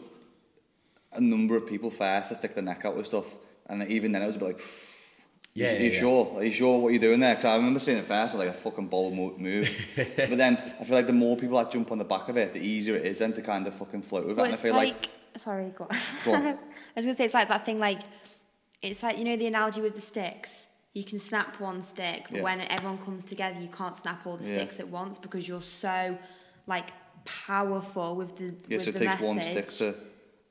a 1.12 1.20
number 1.20 1.56
of 1.56 1.66
people 1.66 1.90
first 1.90 2.28
to 2.28 2.35
stick 2.35 2.54
their 2.54 2.62
neck 2.62 2.85
out 2.85 2.96
with 2.96 3.06
stuff 3.06 3.26
and 3.70 3.88
even 3.88 4.12
then, 4.12 4.22
it 4.22 4.26
was 4.26 4.37
a 4.37 4.38
bit 4.40 4.44
like, 4.46 4.61
yeah, 5.54 5.72
are 5.72 5.76
you, 5.76 5.90
yeah, 5.90 6.00
sure? 6.00 6.37
Are 6.37 6.44
you 6.44 6.52
sure 6.52 6.78
what 6.80 6.92
you're 6.92 7.00
doing 7.00 7.20
there? 7.20 7.37
Because 7.37 7.50
I 7.50 7.56
remember 7.56 7.78
seeing 7.78 7.98
it 7.98 8.06
first, 8.06 8.35
like 8.35 8.48
a 8.48 8.52
fucking 8.52 8.88
bold 8.88 9.14
move. 9.14 9.70
but 9.96 10.37
then 10.37 10.59
I 10.80 10.85
feel 10.85 10.96
like 10.96 11.06
the 11.06 11.12
more 11.12 11.37
people 11.37 11.56
that 11.59 11.70
jump 11.70 11.92
on 11.92 11.98
the 11.98 12.04
back 12.04 12.28
of 12.28 12.37
it, 12.37 12.52
the 12.52 12.61
easier 12.61 12.96
it 12.96 13.06
is 13.06 13.20
then 13.20 13.33
to 13.35 13.42
kind 13.42 13.66
of 13.66 13.74
fucking 13.74 14.02
float 14.02 14.26
with 14.26 14.37
well, 14.37 14.46
it. 14.46 14.48
And 14.48 14.54
I 14.54 14.59
feel 14.59 14.74
like, 14.74 14.94
like 14.94 15.09
sorry, 15.37 15.73
go 15.77 15.87
on. 15.90 15.99
Go 16.25 16.35
on. 16.35 16.47
I 16.47 16.57
was 16.97 17.05
gonna 17.05 17.14
say 17.14 17.25
it's 17.25 17.35
like 17.35 17.49
that 17.49 17.64
thing, 17.64 17.79
like 17.79 18.01
it's 18.83 19.03
like 19.03 19.19
you 19.19 19.25
know 19.25 19.37
the 19.37 19.47
analogy 19.47 19.81
with 19.81 19.95
the 19.95 20.01
sticks. 20.01 20.69
You 20.93 21.05
can 21.05 21.19
snap 21.19 21.61
one 21.61 21.83
stick, 21.83 22.25
but 22.31 22.38
yeah. 22.38 22.43
when 22.43 22.61
everyone 22.62 22.99
comes 22.99 23.25
together, 23.25 23.61
you 23.61 23.69
can't 23.69 23.97
snap 23.97 24.27
all 24.27 24.37
the 24.37 24.47
yeah. 24.47 24.55
sticks 24.55 24.81
at 24.81 24.88
once 24.88 25.19
because 25.19 25.47
you're 25.47 25.62
so 25.62 26.19
like 26.66 26.90
powerful 27.25 28.16
with 28.16 28.37
the 28.37 28.55
yeah. 28.69 28.77
With 28.77 28.83
so 28.83 28.90
it 28.90 28.97
takes 28.97 29.05
message. 29.05 29.27
one 29.27 29.40
stick 29.40 29.69
to 29.69 29.95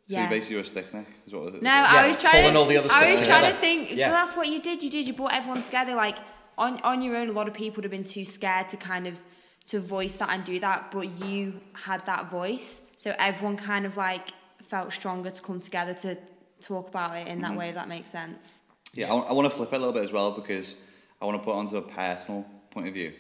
yeah. 0.08 0.26
So 0.26 0.30
basically 0.30 0.54
you're 0.56 0.64
a 0.64 0.66
stick 0.66 0.94
neck, 0.94 1.08
is 1.28 1.34
what 1.34 1.62
No, 1.62 1.70
yeah. 1.70 1.86
I 1.88 2.08
was 2.08 2.18
trying 2.18 2.42
Pulling 2.42 2.54
to. 2.54 2.60
all 2.60 2.66
the 2.66 2.78
other 2.78 2.90
I 2.92 3.12
was 3.12 3.22
together. 3.22 3.40
trying 3.40 3.54
to 3.54 3.60
think. 3.60 3.92
Yeah. 3.92 4.10
that's 4.10 4.36
what 4.36 4.48
you 4.48 4.60
did. 4.60 4.82
You 4.82 4.90
did. 4.90 5.06
You 5.06 5.14
brought 5.14 5.34
everyone 5.34 5.62
together. 5.62 5.94
Like 5.94 6.18
on 6.58 6.80
on 6.82 7.02
your 7.04 7.16
own, 7.16 7.30
a 7.30 7.32
lot 7.32 7.48
of 7.48 7.54
people 7.54 7.78
would 7.78 7.84
have 7.84 7.92
been 7.92 8.04
too 8.04 8.26
scared 8.26 8.70
to 8.70 8.78
kind 8.78 9.06
of 9.06 9.20
to 9.68 9.80
voice 9.80 10.14
that 10.16 10.30
and 10.32 10.44
do 10.44 10.60
that, 10.60 10.92
but 10.92 11.08
you 11.24 11.60
had 11.74 12.04
that 12.08 12.32
voice, 12.32 12.82
so 12.98 13.14
everyone 13.20 13.56
kind 13.56 13.86
of 13.86 13.98
like 13.98 14.30
felt 14.70 14.94
stronger 14.94 15.32
to 15.32 15.42
come 15.42 15.60
together 15.60 15.94
to 15.96 16.18
talk 16.62 16.88
about 16.88 17.18
it 17.18 17.28
in 17.28 17.42
that 17.42 17.50
mm-hmm. 17.50 17.60
way. 17.60 17.70
If 17.70 17.76
that 17.76 17.90
makes 17.90 18.12
sense. 18.12 18.62
Yeah, 18.94 19.14
I, 19.14 19.18
I 19.18 19.34
want 19.34 19.50
to 19.50 19.56
flip 19.56 19.74
it 19.74 19.76
a 19.76 19.80
little 19.80 19.94
bit 19.94 20.04
as 20.04 20.12
well 20.12 20.32
because 20.32 20.76
I 21.22 21.26
want 21.26 21.40
to 21.40 21.44
put 21.44 21.52
it 21.52 21.58
onto 21.58 21.78
a 21.78 21.82
personal 21.82 22.46
point 22.72 22.88
of 22.88 22.94
view. 22.94 23.14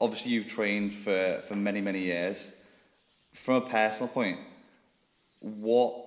Obviously, 0.00 0.32
you've 0.32 0.46
trained 0.46 0.92
for 0.92 1.42
for 1.48 1.56
many 1.56 1.80
many 1.80 2.00
years. 2.00 2.52
From 3.34 3.56
a 3.56 3.60
personal 3.60 4.08
point, 4.08 4.38
what 5.40 6.04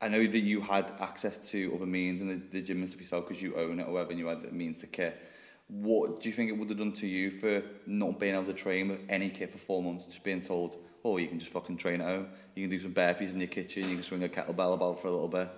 I 0.00 0.08
know 0.08 0.26
that 0.26 0.38
you 0.38 0.60
had 0.60 0.92
access 1.00 1.36
to 1.50 1.72
other 1.74 1.86
means 1.86 2.20
and 2.20 2.30
the, 2.30 2.40
the 2.52 2.60
gym 2.60 2.78
and 2.78 2.88
stuff 2.88 3.00
yourself 3.00 3.26
because 3.26 3.42
you 3.42 3.56
own 3.56 3.80
it 3.80 3.88
or 3.88 3.92
whatever 3.92 4.10
and 4.10 4.18
you 4.18 4.26
had 4.26 4.42
the 4.42 4.50
means 4.50 4.78
to 4.80 4.86
kit. 4.86 5.20
What 5.68 6.20
do 6.20 6.28
you 6.28 6.34
think 6.34 6.50
it 6.50 6.58
would 6.58 6.68
have 6.68 6.78
done 6.78 6.92
to 6.92 7.06
you 7.06 7.30
for 7.40 7.62
not 7.86 8.20
being 8.20 8.34
able 8.34 8.44
to 8.44 8.52
train 8.52 8.88
with 8.88 9.00
any 9.08 9.30
kit 9.30 9.50
for 9.50 9.58
four 9.58 9.82
months, 9.82 10.04
just 10.04 10.22
being 10.22 10.42
told, 10.42 10.76
oh, 11.04 11.16
you 11.18 11.28
can 11.28 11.38
just 11.38 11.52
fucking 11.52 11.76
train 11.76 12.00
at 12.00 12.06
home, 12.06 12.28
you 12.54 12.66
can 12.66 12.70
do 12.70 12.82
some 12.82 12.94
burpees 12.94 13.32
in 13.32 13.40
your 13.40 13.48
kitchen, 13.48 13.88
you 13.88 13.96
can 13.96 14.02
swing 14.02 14.24
a 14.24 14.28
kettlebell 14.28 14.74
about 14.74 15.02
for 15.02 15.08
a 15.08 15.10
little 15.10 15.28
bit? 15.28 15.48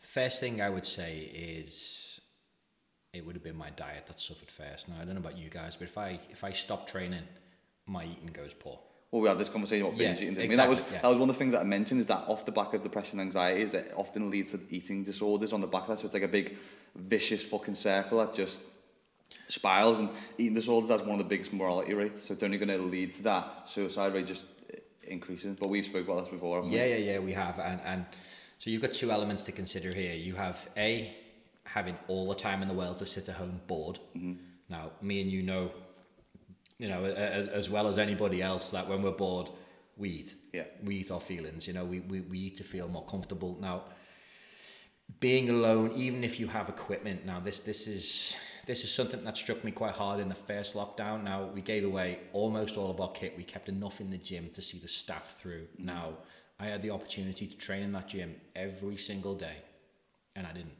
First 0.00 0.40
thing 0.40 0.60
I 0.60 0.68
would 0.68 0.84
say 0.84 1.18
is 1.20 2.20
it 3.12 3.24
would 3.24 3.34
have 3.34 3.44
been 3.44 3.56
my 3.56 3.70
diet 3.70 4.06
that 4.06 4.20
suffered 4.20 4.50
first. 4.50 4.88
Now 4.88 4.96
I 5.00 5.04
don't 5.04 5.14
know 5.14 5.20
about 5.20 5.38
you 5.38 5.48
guys, 5.48 5.76
but 5.76 5.84
if 5.84 5.96
I 5.96 6.18
if 6.30 6.44
I 6.44 6.52
stop 6.52 6.86
training, 6.86 7.22
my 7.86 8.04
eating 8.04 8.30
goes 8.32 8.52
poor 8.52 8.78
well, 9.12 9.20
we 9.20 9.28
had 9.28 9.38
this 9.38 9.50
conversation 9.50 9.84
about 9.84 9.98
binge 9.98 10.20
yeah, 10.20 10.30
eating. 10.30 10.42
I 10.42 10.48
mean, 10.48 10.56
that 10.56 10.70
was 10.70 10.80
yeah. 10.90 11.02
that 11.02 11.08
was 11.08 11.18
one 11.18 11.28
of 11.28 11.36
the 11.36 11.38
things 11.38 11.52
that 11.52 11.60
I 11.60 11.64
mentioned 11.64 12.00
is 12.00 12.06
that 12.06 12.24
off 12.28 12.46
the 12.46 12.50
back 12.50 12.72
of 12.72 12.82
depression 12.82 13.20
and 13.20 13.28
anxiety 13.28 13.60
is 13.60 13.70
that 13.72 13.92
often 13.94 14.30
leads 14.30 14.52
to 14.52 14.60
eating 14.70 15.04
disorders 15.04 15.52
on 15.52 15.60
the 15.60 15.66
back 15.66 15.82
of 15.82 15.88
that. 15.88 15.98
So 16.00 16.06
it's 16.06 16.14
like 16.14 16.22
a 16.22 16.28
big 16.28 16.56
vicious 16.96 17.44
fucking 17.44 17.74
circle 17.74 18.18
that 18.20 18.34
just 18.34 18.62
spirals 19.48 19.98
and 19.98 20.08
eating 20.38 20.54
disorders 20.54 20.90
has 20.90 21.02
one 21.02 21.12
of 21.12 21.18
the 21.18 21.24
biggest 21.24 21.52
mortality 21.52 21.94
rates. 21.94 22.22
So 22.22 22.34
it's 22.34 22.42
only 22.42 22.58
going 22.58 22.68
to 22.68 22.78
lead 22.78 23.14
to 23.14 23.22
that 23.24 23.62
suicide 23.66 24.14
rate 24.14 24.26
just 24.26 24.44
increasing. 25.04 25.54
But 25.54 25.70
we've 25.70 25.84
spoke 25.84 26.06
about 26.06 26.24
this 26.24 26.32
before. 26.32 26.62
yeah, 26.64 26.68
we? 26.68 26.76
yeah, 26.76 26.96
yeah, 26.96 27.18
we 27.18 27.32
have. 27.32 27.58
And 27.58 27.80
and 27.84 28.06
so 28.58 28.70
you've 28.70 28.82
got 28.82 28.92
two 28.92 29.10
elements 29.10 29.42
to 29.44 29.52
consider 29.52 29.92
here. 29.92 30.14
You 30.14 30.34
have 30.34 30.68
a 30.76 31.14
having 31.64 31.96
all 32.08 32.28
the 32.28 32.34
time 32.34 32.62
in 32.62 32.68
the 32.68 32.74
world 32.74 32.98
to 32.98 33.06
sit 33.06 33.28
at 33.28 33.36
home 33.36 33.60
bored. 33.66 33.98
Mm-hmm. 34.16 34.34
Now, 34.68 34.92
me 35.00 35.20
and 35.20 35.30
you 35.30 35.42
know 35.42 35.70
you 36.82 36.88
know, 36.88 37.04
as, 37.04 37.46
as 37.46 37.70
well 37.70 37.86
as 37.86 37.96
anybody 37.96 38.42
else, 38.42 38.72
that 38.72 38.88
when 38.88 39.02
we're 39.02 39.12
bored, 39.12 39.50
we 39.96 40.08
eat. 40.08 40.34
Yeah. 40.52 40.64
We 40.82 40.96
eat 40.96 41.12
our 41.12 41.20
feelings. 41.20 41.68
You 41.68 41.74
know, 41.74 41.84
we, 41.84 42.00
we, 42.00 42.22
we 42.22 42.38
eat 42.38 42.56
to 42.56 42.64
feel 42.64 42.88
more 42.88 43.04
comfortable. 43.04 43.56
Now, 43.60 43.84
being 45.20 45.48
alone, 45.48 45.92
even 45.94 46.24
if 46.24 46.40
you 46.40 46.48
have 46.48 46.68
equipment, 46.68 47.24
now 47.24 47.38
this 47.38 47.60
this 47.60 47.86
is 47.86 48.34
this 48.66 48.84
is 48.84 48.94
something 48.94 49.24
that 49.24 49.36
struck 49.36 49.64
me 49.64 49.72
quite 49.72 49.92
hard 49.92 50.20
in 50.20 50.28
the 50.28 50.34
first 50.34 50.74
lockdown. 50.74 51.24
Now 51.24 51.50
we 51.54 51.60
gave 51.60 51.84
away 51.84 52.18
almost 52.32 52.76
all 52.76 52.90
of 52.90 53.00
our 53.00 53.10
kit. 53.12 53.34
We 53.36 53.44
kept 53.44 53.68
enough 53.68 54.00
in 54.00 54.10
the 54.10 54.18
gym 54.18 54.50
to 54.54 54.62
see 54.62 54.78
the 54.78 54.88
staff 54.88 55.36
through. 55.38 55.62
Mm-hmm. 55.62 55.86
Now 55.86 56.14
I 56.60 56.66
had 56.66 56.82
the 56.82 56.90
opportunity 56.90 57.46
to 57.46 57.56
train 57.56 57.82
in 57.82 57.92
that 57.92 58.08
gym 58.08 58.36
every 58.54 58.96
single 58.96 59.34
day, 59.34 59.56
and 60.36 60.46
I 60.46 60.52
didn't 60.52 60.76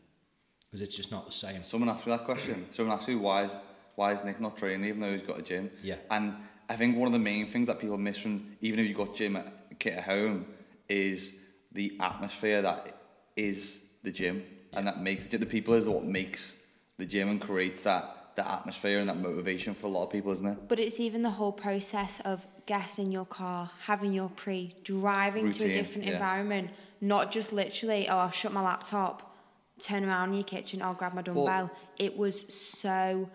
because 0.73 0.81
it's 0.81 0.97
just 0.97 1.11
not 1.11 1.27
the 1.27 1.33
same. 1.33 1.62
Someone 1.62 1.90
asked 1.90 2.07
me 2.07 2.12
that 2.12 2.25
question. 2.25 2.66
Someone 2.71 2.97
asked 2.97 3.09
me 3.09 3.16
why 3.16 3.45
is 3.45 3.61
why 3.95 4.12
is 4.12 4.24
Nick 4.24 4.41
not 4.41 4.57
training 4.57 4.89
even 4.89 5.01
though 5.01 5.12
he's 5.12 5.26
got 5.26 5.39
a 5.39 5.43
gym? 5.43 5.70
Yeah. 5.83 5.97
And 6.11 6.35
I 6.68 6.76
think 6.76 6.97
one 6.97 7.07
of 7.07 7.12
the 7.12 7.18
main 7.18 7.47
things 7.47 7.66
that 7.66 7.78
people 7.78 7.99
miss 7.99 8.18
from 8.18 8.57
even 8.61 8.78
if 8.78 8.87
you've 8.87 8.97
got 8.97 9.14
gym 9.14 9.37
at, 9.37 9.78
kit 9.78 9.95
at 9.95 10.05
home 10.05 10.47
is 10.89 11.35
the 11.72 11.97
atmosphere 12.01 12.62
that 12.62 12.97
is 13.37 13.83
the 14.03 14.11
gym 14.11 14.43
yeah. 14.72 14.78
and 14.78 14.87
that 14.87 15.01
makes 15.01 15.26
the 15.26 15.45
people 15.45 15.74
is 15.74 15.87
what 15.87 16.05
makes 16.05 16.57
the 16.99 17.05
gym 17.05 17.28
and 17.28 17.40
creates 17.40 17.82
that 17.82 18.16
that 18.36 18.51
atmosphere 18.51 18.99
and 18.99 19.09
that 19.09 19.18
motivation 19.18 19.74
for 19.74 19.88
a 19.88 19.90
lot 19.90 20.05
of 20.05 20.11
people, 20.11 20.32
isn't 20.32 20.47
it? 20.47 20.68
But 20.68 20.78
it's 20.78 20.99
even 20.99 21.22
the 21.22 21.30
whole 21.30 21.53
process 21.53 22.20
of 22.24 22.47
getting 22.64 23.07
in 23.07 23.12
your 23.12 23.26
car, 23.26 23.70
having 23.84 24.12
your 24.12 24.30
pre, 24.30 24.74
driving 24.84 25.47
Routine, 25.47 25.68
to 25.68 25.70
a 25.70 25.74
different 25.74 26.07
yeah. 26.07 26.14
environment, 26.14 26.70
not 27.01 27.30
just 27.30 27.53
literally, 27.53 28.09
oh, 28.09 28.16
I'll 28.16 28.30
shut 28.30 28.53
my 28.53 28.62
laptop, 28.62 29.36
turn 29.80 30.05
around 30.05 30.30
in 30.30 30.36
your 30.36 30.45
kitchen, 30.45 30.80
I'll 30.80 30.95
grab 30.95 31.12
my 31.12 31.22
dumbbell. 31.22 31.45
Well, 31.45 31.70
it 31.99 32.16
was 32.16 32.53
so 32.53 33.28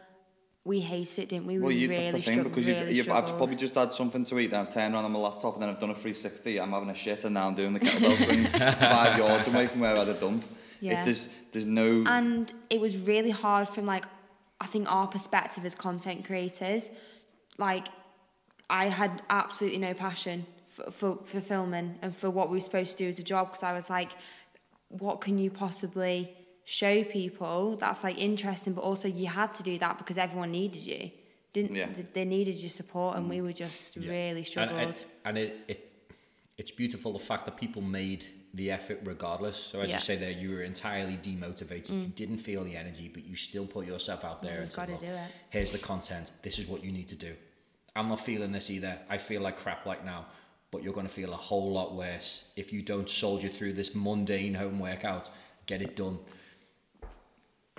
we 0.63 0.81
hated 0.81 1.19
it, 1.19 1.29
didn't 1.29 1.47
we? 1.47 1.57
We 1.57 1.63
Well, 1.63 1.71
you, 1.71 1.89
really 1.89 2.11
that's 2.11 2.25
the 2.25 2.31
thing 2.33 2.43
because 2.43 2.65
really 2.65 2.93
you've, 2.93 3.07
you've, 3.07 3.11
I've 3.11 3.37
probably 3.37 3.55
just 3.55 3.75
had 3.75 3.93
something 3.93 4.25
to 4.25 4.39
eat. 4.39 4.51
Then 4.51 4.61
I've 4.61 4.73
turned 4.73 4.95
on 4.95 5.05
on 5.05 5.11
my 5.11 5.19
laptop 5.19 5.53
and 5.53 5.61
then 5.61 5.69
I've 5.69 5.79
done 5.79 5.91
a 5.91 5.93
360. 5.93 6.59
I'm 6.59 6.71
having 6.71 6.89
a 6.89 6.95
shit 6.95 7.23
and 7.23 7.33
now 7.33 7.47
I'm 7.47 7.55
doing 7.55 7.73
the 7.73 7.79
kettlebell 7.79 8.25
swings 8.25 8.51
five 8.51 9.17
yards 9.17 9.47
away 9.47 9.67
from 9.67 9.79
where 9.79 9.95
I 9.95 9.99
had 9.99 10.09
a 10.09 10.13
dump. 10.13 10.43
Yeah. 10.79 11.01
It, 11.01 11.05
there's 11.05 11.29
there's 11.51 11.65
no 11.65 12.03
and 12.07 12.51
it 12.69 12.79
was 12.79 12.97
really 12.97 13.29
hard 13.31 13.67
from 13.69 13.85
like 13.85 14.05
I 14.59 14.65
think 14.67 14.91
our 14.91 15.07
perspective 15.07 15.65
as 15.65 15.75
content 15.75 16.25
creators. 16.25 16.89
Like 17.57 17.87
I 18.69 18.85
had 18.87 19.21
absolutely 19.29 19.79
no 19.79 19.93
passion 19.93 20.45
for 20.69 20.91
for, 20.91 21.17
for 21.25 21.41
filming 21.41 21.97
and 22.01 22.15
for 22.15 22.29
what 22.29 22.49
we 22.49 22.57
were 22.57 22.61
supposed 22.61 22.91
to 22.97 23.03
do 23.03 23.09
as 23.09 23.19
a 23.19 23.23
job 23.23 23.47
because 23.49 23.63
I 23.63 23.73
was 23.73 23.89
like, 23.89 24.11
what 24.89 25.21
can 25.21 25.37
you 25.37 25.49
possibly 25.51 26.33
show 26.65 27.03
people 27.03 27.77
that's 27.77 28.03
like 28.03 28.17
interesting? 28.17 28.73
But 28.73 28.81
also 28.81 29.07
you 29.07 29.27
had 29.27 29.53
to 29.53 29.63
do 29.63 29.77
that 29.79 29.97
because 29.97 30.17
everyone 30.17 30.51
needed 30.51 30.81
you. 30.81 31.11
Didn't 31.53 31.75
Yeah. 31.75 31.87
they- 31.95 32.07
they 32.13 32.25
needed 32.25 32.57
your 32.59 32.69
support 32.69 33.15
and 33.17 33.29
we 33.29 33.37
mm. 33.37 33.43
were 33.43 33.53
just 33.53 33.95
Yeah. 33.97 34.11
really 34.11 34.37
And- 34.39 34.47
struggled. 34.47 34.79
And, 34.79 35.05
and 35.25 35.37
it, 35.37 35.59
it, 35.67 35.91
it's 36.57 36.71
beautiful 36.71 37.13
the 37.13 37.19
fact 37.19 37.45
that 37.45 37.55
people 37.57 37.81
made 37.81 38.25
the 38.57 38.71
effort 38.71 38.99
regardless. 39.03 39.57
So 39.57 39.79
as 39.79 39.89
Yeah. 39.89 39.95
Mm. 39.95 39.99
you 39.99 40.05
say 40.05 40.15
there, 40.17 40.31
you 40.31 40.51
were 40.51 40.63
entirely 40.63 41.17
demotivated. 41.17 41.89
You 41.89 42.07
didn't 42.07 42.39
feel 42.39 42.63
the 42.63 42.75
energy, 42.75 43.07
but 43.07 43.23
you 43.25 43.35
still 43.35 43.65
put 43.65 43.85
yourself 43.87 44.25
out 44.25 44.41
there 44.41 44.61
and 44.61 44.71
said, 44.71 44.89
"Look, 44.89 44.99
do 44.99 45.05
it." 45.07 45.31
here's 45.49 45.71
the 45.71 45.79
content. 45.79 46.31
This 46.41 46.59
is 46.59 46.67
what 46.67 46.83
you 46.83 46.91
need 46.91 47.07
to 47.07 47.15
do. 47.15 47.35
I'm 47.95 48.09
not 48.09 48.19
feeling 48.19 48.51
this 48.51 48.69
either. 48.69 48.99
I 49.09 49.17
feel 49.17 49.41
like 49.41 49.57
crap 49.57 49.85
right 49.85 50.03
now, 50.03 50.27
but 50.71 50.83
you're 50.83 50.93
going 50.93 51.07
to 51.07 51.13
feel 51.13 51.33
a 51.33 51.37
whole 51.49 51.71
lot 51.71 51.95
worse 51.95 52.45
if 52.55 52.73
you 52.73 52.81
don't 52.81 53.09
soldier 53.09 53.49
through 53.49 53.73
this 53.73 53.95
mundane 53.95 54.53
home 54.53 54.79
workout. 54.79 55.29
Get 55.65 55.81
it 55.81 55.95
done 55.95 56.19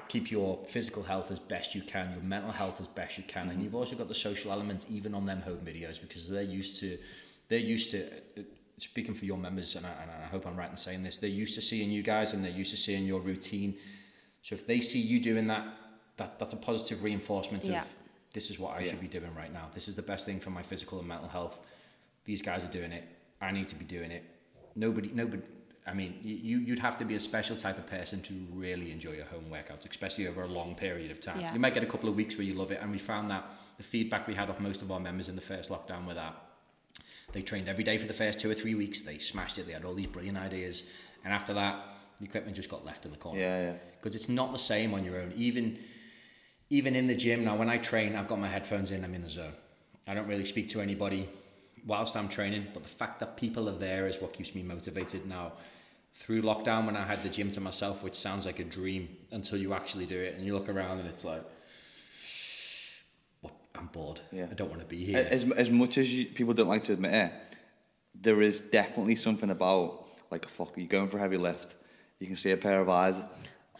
keep 0.08 0.30
your 0.30 0.58
physical 0.66 1.02
health 1.02 1.30
as 1.30 1.38
best 1.38 1.74
you 1.74 1.82
can, 1.82 2.10
your 2.12 2.22
mental 2.22 2.50
health 2.50 2.80
as 2.80 2.86
best 2.86 3.18
you 3.18 3.24
can, 3.24 3.50
and 3.50 3.62
you've 3.62 3.74
also 3.74 3.94
got 3.94 4.08
the 4.08 4.14
social 4.14 4.50
element 4.50 4.86
even 4.90 5.14
on 5.14 5.26
them 5.26 5.42
home 5.42 5.60
videos 5.64 6.00
because 6.00 6.28
they're 6.28 6.42
used 6.42 6.80
to, 6.80 6.98
they're 7.48 7.58
used 7.58 7.90
to. 7.92 8.10
Speaking 8.78 9.14
for 9.14 9.24
your 9.24 9.38
members, 9.38 9.74
and 9.76 9.84
I, 9.86 9.90
and 10.02 10.10
I 10.10 10.26
hope 10.26 10.46
I'm 10.46 10.56
right 10.56 10.70
in 10.70 10.76
saying 10.76 11.02
this, 11.02 11.16
they're 11.18 11.28
used 11.30 11.54
to 11.56 11.62
seeing 11.62 11.90
you 11.90 12.02
guys 12.02 12.32
and 12.32 12.44
they're 12.44 12.50
used 12.52 12.70
to 12.70 12.76
seeing 12.76 13.04
your 13.06 13.20
routine. 13.20 13.76
So 14.42 14.54
if 14.54 14.66
they 14.66 14.80
see 14.80 15.00
you 15.00 15.20
doing 15.20 15.46
that, 15.48 15.66
that 16.16 16.38
that's 16.38 16.54
a 16.54 16.56
positive 16.56 17.02
reinforcement 17.02 17.64
Yeah. 17.64 17.82
of 17.82 17.94
this 18.32 18.50
is 18.50 18.58
what 18.58 18.76
I 18.76 18.80
Yeah. 18.80 18.90
should 18.90 19.00
be 19.00 19.08
doing 19.08 19.34
right 19.34 19.52
now. 19.52 19.68
This 19.74 19.88
is 19.88 19.96
the 19.96 20.02
best 20.02 20.26
thing 20.26 20.38
for 20.38 20.50
my 20.50 20.62
physical 20.62 20.98
and 21.00 21.08
mental 21.08 21.28
health. 21.28 21.60
These 22.24 22.42
guys 22.42 22.62
are 22.62 22.68
doing 22.70 22.92
it. 22.92 23.04
I 23.40 23.52
need 23.52 23.68
to 23.68 23.74
be 23.74 23.84
doing 23.84 24.10
it. 24.10 24.22
Nobody, 24.76 25.10
nobody. 25.12 25.42
I 25.86 25.94
mean, 25.94 26.18
you 26.22 26.58
you'd 26.58 26.78
have 26.80 26.98
to 26.98 27.04
be 27.04 27.14
a 27.14 27.20
special 27.20 27.56
type 27.56 27.78
of 27.78 27.86
person 27.86 28.20
to 28.22 28.34
really 28.52 28.92
enjoy 28.92 29.12
your 29.12 29.24
home 29.24 29.46
workouts, 29.50 29.88
especially 29.90 30.26
over 30.28 30.42
a 30.42 30.46
long 30.48 30.74
period 30.74 31.10
of 31.10 31.18
time. 31.18 31.40
Yeah. 31.40 31.52
You 31.54 31.58
might 31.58 31.72
get 31.74 31.82
a 31.82 31.86
couple 31.86 32.08
of 32.10 32.14
weeks 32.14 32.36
where 32.36 32.44
you 32.46 32.54
love 32.54 32.70
it, 32.70 32.80
and 32.82 32.90
we 32.92 32.98
found 32.98 33.30
that 33.30 33.44
the 33.78 33.82
feedback 33.82 34.26
we 34.28 34.34
had 34.34 34.50
off 34.50 34.60
most 34.60 34.82
of 34.82 34.92
our 34.92 35.00
members 35.00 35.28
in 35.28 35.34
the 35.34 35.40
first 35.40 35.70
lockdown 35.70 36.06
were 36.06 36.14
that 36.14 36.34
they 37.32 37.42
trained 37.42 37.68
every 37.68 37.84
day 37.84 37.98
for 37.98 38.06
the 38.06 38.14
first 38.14 38.40
two 38.40 38.50
or 38.50 38.54
three 38.54 38.74
weeks. 38.74 39.02
They 39.02 39.18
smashed 39.18 39.58
it. 39.58 39.66
They 39.66 39.72
had 39.72 39.84
all 39.84 39.94
these 39.94 40.06
brilliant 40.06 40.38
ideas, 40.38 40.84
and 41.24 41.32
after 41.32 41.54
that, 41.54 41.76
the 42.18 42.24
equipment 42.24 42.56
just 42.56 42.68
got 42.68 42.84
left 42.84 43.04
in 43.04 43.12
the 43.12 43.16
corner 43.16 43.38
yeah 43.38 43.62
yeah 43.70 43.72
because 44.00 44.14
it's 44.16 44.28
not 44.28 44.52
the 44.52 44.58
same 44.58 44.94
on 44.94 45.04
your 45.04 45.20
own. 45.20 45.32
Even 45.36 45.78
even 46.70 46.94
in 46.94 47.06
the 47.06 47.14
gym 47.14 47.44
now, 47.44 47.56
when 47.56 47.70
I 47.70 47.78
train, 47.78 48.14
I've 48.14 48.28
got 48.28 48.38
my 48.38 48.48
headphones 48.48 48.90
in. 48.90 49.04
I'm 49.04 49.14
in 49.14 49.22
the 49.22 49.30
zone. 49.30 49.54
I 50.06 50.14
don't 50.14 50.26
really 50.26 50.44
speak 50.44 50.68
to 50.70 50.80
anybody 50.80 51.28
whilst 51.86 52.14
I'm 52.16 52.28
training, 52.28 52.66
but 52.74 52.82
the 52.82 52.88
fact 52.88 53.20
that 53.20 53.36
people 53.36 53.68
are 53.68 53.78
there 53.78 54.06
is 54.06 54.20
what 54.20 54.32
keeps 54.32 54.54
me 54.54 54.62
motivated. 54.62 55.26
Now, 55.26 55.52
through 56.14 56.42
lockdown, 56.42 56.84
when 56.84 56.96
I 56.96 57.04
had 57.04 57.22
the 57.22 57.28
gym 57.28 57.50
to 57.52 57.60
myself, 57.60 58.02
which 58.02 58.14
sounds 58.14 58.44
like 58.44 58.58
a 58.58 58.64
dream 58.64 59.08
until 59.30 59.58
you 59.58 59.72
actually 59.72 60.04
do 60.04 60.18
it, 60.18 60.34
and 60.34 60.44
you 60.44 60.54
look 60.54 60.68
around 60.68 60.98
and 60.98 61.08
it's 61.08 61.24
like, 61.24 61.42
"What? 61.42 61.52
I'm 63.78 63.86
bored. 63.86 64.20
Yeah. 64.32 64.46
I 64.50 64.54
don't 64.54 64.68
want 64.68 64.80
to 64.80 64.86
be 64.86 65.04
here. 65.04 65.26
As, 65.30 65.50
as 65.52 65.70
much 65.70 65.98
as 65.98 66.12
you, 66.12 66.26
people 66.26 66.52
don't 66.54 66.68
like 66.68 66.84
to 66.84 66.92
admit 66.92 67.12
it, 67.14 67.32
there 68.14 68.42
is 68.42 68.60
definitely 68.60 69.14
something 69.16 69.50
about 69.50 70.10
like 70.30 70.48
fuck. 70.48 70.72
You're 70.76 70.86
going 70.88 71.08
for 71.08 71.18
a 71.18 71.20
heavy 71.20 71.36
lift? 71.36 71.74
You 72.18 72.26
can 72.26 72.36
see 72.36 72.50
a 72.50 72.56
pair 72.56 72.80
of 72.80 72.88
eyes 72.88 73.16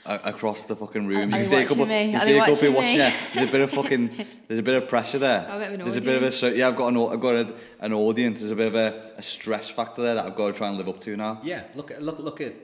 a- 0.07 0.21
across 0.25 0.65
the 0.67 0.77
fucking 0.77 1.07
room. 1.07 1.35
Are 1.35 1.39
you 1.39 1.45
they 1.45 1.45
can 1.45 1.47
see 1.47 1.57
a 1.57 1.67
couple. 1.67 1.87
me? 1.87 2.13
You 2.13 2.21
see 2.21 2.37
a 2.37 2.39
couple 2.39 2.55
watching 2.55 2.75
watching. 2.75 2.97
Yeah, 2.97 3.15
there's 3.35 3.49
a 3.49 3.53
bit 3.53 3.61
of 3.63 3.71
fucking. 3.73 4.11
There's 4.47 4.61
a 4.61 4.63
bit 4.63 4.83
of 4.83 4.89
pressure 4.89 5.19
there. 5.19 5.47
A 5.49 5.59
bit 5.59 5.69
of 5.69 5.75
an 5.75 5.81
there's 5.81 5.97
a 5.97 6.01
bit 6.01 6.17
of 6.17 6.23
a. 6.23 6.33
So, 6.33 6.47
yeah, 6.47 6.69
I've 6.69 6.77
got 6.77 6.93
an. 6.93 6.97
I've 6.97 7.21
got 7.21 7.35
a, 7.35 7.55
an 7.81 7.93
audience. 7.93 8.39
There's 8.39 8.53
a 8.53 8.57
bit 8.57 8.69
of 8.69 8.75
a, 8.77 9.13
a 9.17 9.23
stress 9.23 9.69
factor 9.69 10.03
there 10.03 10.15
that 10.15 10.25
I've 10.25 10.37
got 10.37 10.47
to 10.49 10.53
try 10.53 10.69
and 10.69 10.79
live 10.79 10.89
up 10.89 11.01
to 11.01 11.17
now. 11.17 11.41
yeah, 11.43 11.65
look 11.75 11.91
at 11.91 12.01
look 12.01 12.19
look 12.21 12.41
at 12.41 12.55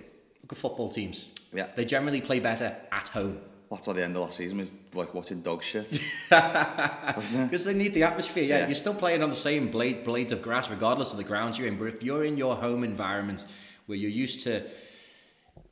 look 0.42 0.52
at 0.52 0.56
football 0.58 0.90
teams. 0.90 1.28
Yeah. 1.52 1.68
they 1.76 1.84
generally 1.84 2.20
play 2.20 2.40
better 2.40 2.76
at 2.90 3.08
home. 3.08 3.40
That's 3.74 3.88
why 3.88 3.94
the 3.94 4.04
end 4.04 4.16
of 4.16 4.22
last 4.22 4.36
season 4.36 4.58
was 4.58 4.70
like 4.92 5.14
watching 5.14 5.42
dog 5.42 5.62
shit. 5.62 5.90
Because 6.30 7.64
they 7.64 7.74
need 7.74 7.92
the 7.94 8.04
atmosphere. 8.04 8.44
Yeah, 8.44 8.58
Yeah. 8.58 8.66
you're 8.66 8.74
still 8.74 8.94
playing 8.94 9.22
on 9.22 9.28
the 9.28 9.34
same 9.34 9.68
blade 9.68 10.04
blades 10.04 10.32
of 10.32 10.42
grass, 10.42 10.70
regardless 10.70 11.10
of 11.12 11.18
the 11.18 11.24
grounds 11.24 11.58
you're 11.58 11.66
in. 11.66 11.76
But 11.76 11.86
if 11.86 12.02
you're 12.02 12.24
in 12.24 12.36
your 12.36 12.54
home 12.54 12.84
environment 12.84 13.44
where 13.86 13.98
you're 13.98 14.10
used 14.10 14.44
to 14.44 14.62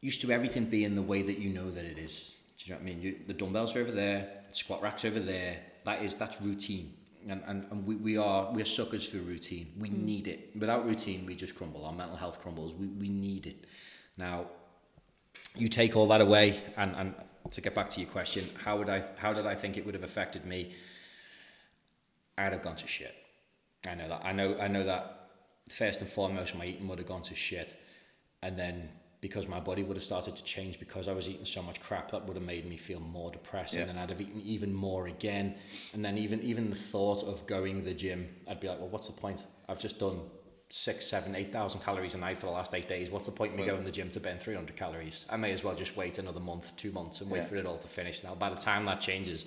used 0.00 0.20
to 0.22 0.32
everything 0.32 0.64
being 0.64 0.96
the 0.96 1.02
way 1.02 1.22
that 1.22 1.38
you 1.38 1.50
know 1.50 1.70
that 1.70 1.84
it 1.84 1.96
is, 1.98 2.38
do 2.58 2.64
you 2.64 2.72
know 2.72 2.78
what 2.78 2.82
I 2.82 2.86
mean? 2.86 3.02
You, 3.02 3.18
the 3.28 3.34
dumbbells 3.34 3.76
are 3.76 3.80
over 3.80 3.92
there, 3.92 4.40
the 4.48 4.54
squat 4.54 4.82
racks 4.82 5.04
over 5.04 5.20
there. 5.20 5.58
That 5.84 6.02
is 6.02 6.16
that's 6.16 6.40
routine. 6.40 6.94
And, 7.28 7.40
and, 7.46 7.66
and 7.70 7.86
we, 7.86 7.94
we 7.94 8.16
are 8.16 8.50
we're 8.52 8.64
suckers 8.64 9.08
for 9.08 9.18
routine. 9.18 9.72
We 9.78 9.90
hmm. 9.90 10.04
need 10.04 10.26
it. 10.26 10.50
Without 10.58 10.84
routine, 10.84 11.24
we 11.24 11.36
just 11.36 11.54
crumble. 11.54 11.84
Our 11.84 11.92
mental 11.92 12.16
health 12.16 12.40
crumbles. 12.40 12.74
We, 12.74 12.88
we 12.88 13.08
need 13.08 13.46
it. 13.46 13.64
Now, 14.16 14.46
you 15.54 15.68
take 15.68 15.94
all 15.96 16.08
that 16.08 16.20
away, 16.20 16.62
and, 16.76 16.96
and 16.96 17.14
to 17.50 17.60
get 17.60 17.74
back 17.74 17.90
to 17.90 18.00
your 18.00 18.08
question, 18.10 18.48
how 18.64 18.78
would 18.78 18.88
I 18.88 19.02
how 19.18 19.32
did 19.32 19.46
I 19.46 19.54
think 19.54 19.76
it 19.76 19.84
would 19.84 19.94
have 19.94 20.04
affected 20.04 20.44
me? 20.44 20.74
I'd 22.38 22.52
have 22.52 22.62
gone 22.62 22.76
to 22.76 22.86
shit. 22.86 23.14
I 23.86 23.94
know 23.94 24.08
that. 24.08 24.22
I 24.24 24.32
know. 24.32 24.56
I 24.58 24.68
know 24.68 24.84
that. 24.84 25.18
First 25.68 26.00
and 26.00 26.08
foremost, 26.10 26.54
my 26.54 26.66
eating 26.66 26.88
would 26.88 26.98
have 26.98 27.06
gone 27.06 27.22
to 27.22 27.34
shit, 27.34 27.76
and 28.42 28.58
then 28.58 28.88
because 29.20 29.46
my 29.46 29.60
body 29.60 29.84
would 29.84 29.96
have 29.96 30.02
started 30.02 30.34
to 30.34 30.42
change 30.42 30.80
because 30.80 31.06
I 31.06 31.12
was 31.12 31.28
eating 31.28 31.44
so 31.44 31.62
much 31.62 31.80
crap, 31.80 32.10
that 32.10 32.26
would 32.26 32.36
have 32.36 32.44
made 32.44 32.66
me 32.68 32.76
feel 32.76 32.98
more 32.98 33.30
depressed, 33.30 33.74
Yeah. 33.74 33.82
and 33.82 33.90
then 33.90 33.98
I'd 33.98 34.10
have 34.10 34.20
eaten 34.20 34.42
even 34.44 34.74
more 34.74 35.06
again, 35.06 35.54
and 35.92 36.04
then 36.04 36.18
even 36.18 36.42
even 36.42 36.70
the 36.70 36.76
thought 36.76 37.22
of 37.22 37.46
going 37.46 37.78
to 37.78 37.84
the 37.84 37.94
gym, 37.94 38.28
I'd 38.48 38.58
be 38.60 38.68
like, 38.68 38.80
well, 38.80 38.88
what's 38.88 39.06
the 39.06 39.12
point? 39.12 39.46
I've 39.68 39.78
just 39.78 39.98
done 40.00 40.20
six, 40.72 41.06
seven, 41.06 41.34
eight 41.34 41.52
thousand 41.52 41.80
calories 41.82 42.14
a 42.14 42.18
night 42.18 42.38
for 42.38 42.46
the 42.46 42.52
last 42.52 42.72
eight 42.74 42.88
days. 42.88 43.10
What's 43.10 43.26
the 43.26 43.32
point 43.32 43.50
in 43.52 43.58
me 43.58 43.64
Well- 43.64 43.74
going 43.74 43.84
to 43.84 43.90
the 43.90 43.94
gym 43.94 44.08
to 44.10 44.20
burn 44.20 44.38
three 44.38 44.54
hundred 44.54 44.74
calories? 44.74 45.26
I 45.28 45.36
may 45.36 45.52
as 45.52 45.62
well 45.62 45.74
just 45.74 45.96
wait 45.96 46.16
another 46.18 46.40
month, 46.40 46.74
two 46.76 46.92
months, 46.92 47.20
and 47.20 47.30
wait 47.30 47.40
Yeah. 47.40 47.44
for 47.44 47.56
it 47.56 47.66
all 47.66 47.76
to 47.78 47.88
finish. 47.88 48.24
Now, 48.24 48.34
by 48.34 48.48
the 48.48 48.56
time 48.56 48.86
that 48.86 49.00
changes, 49.00 49.44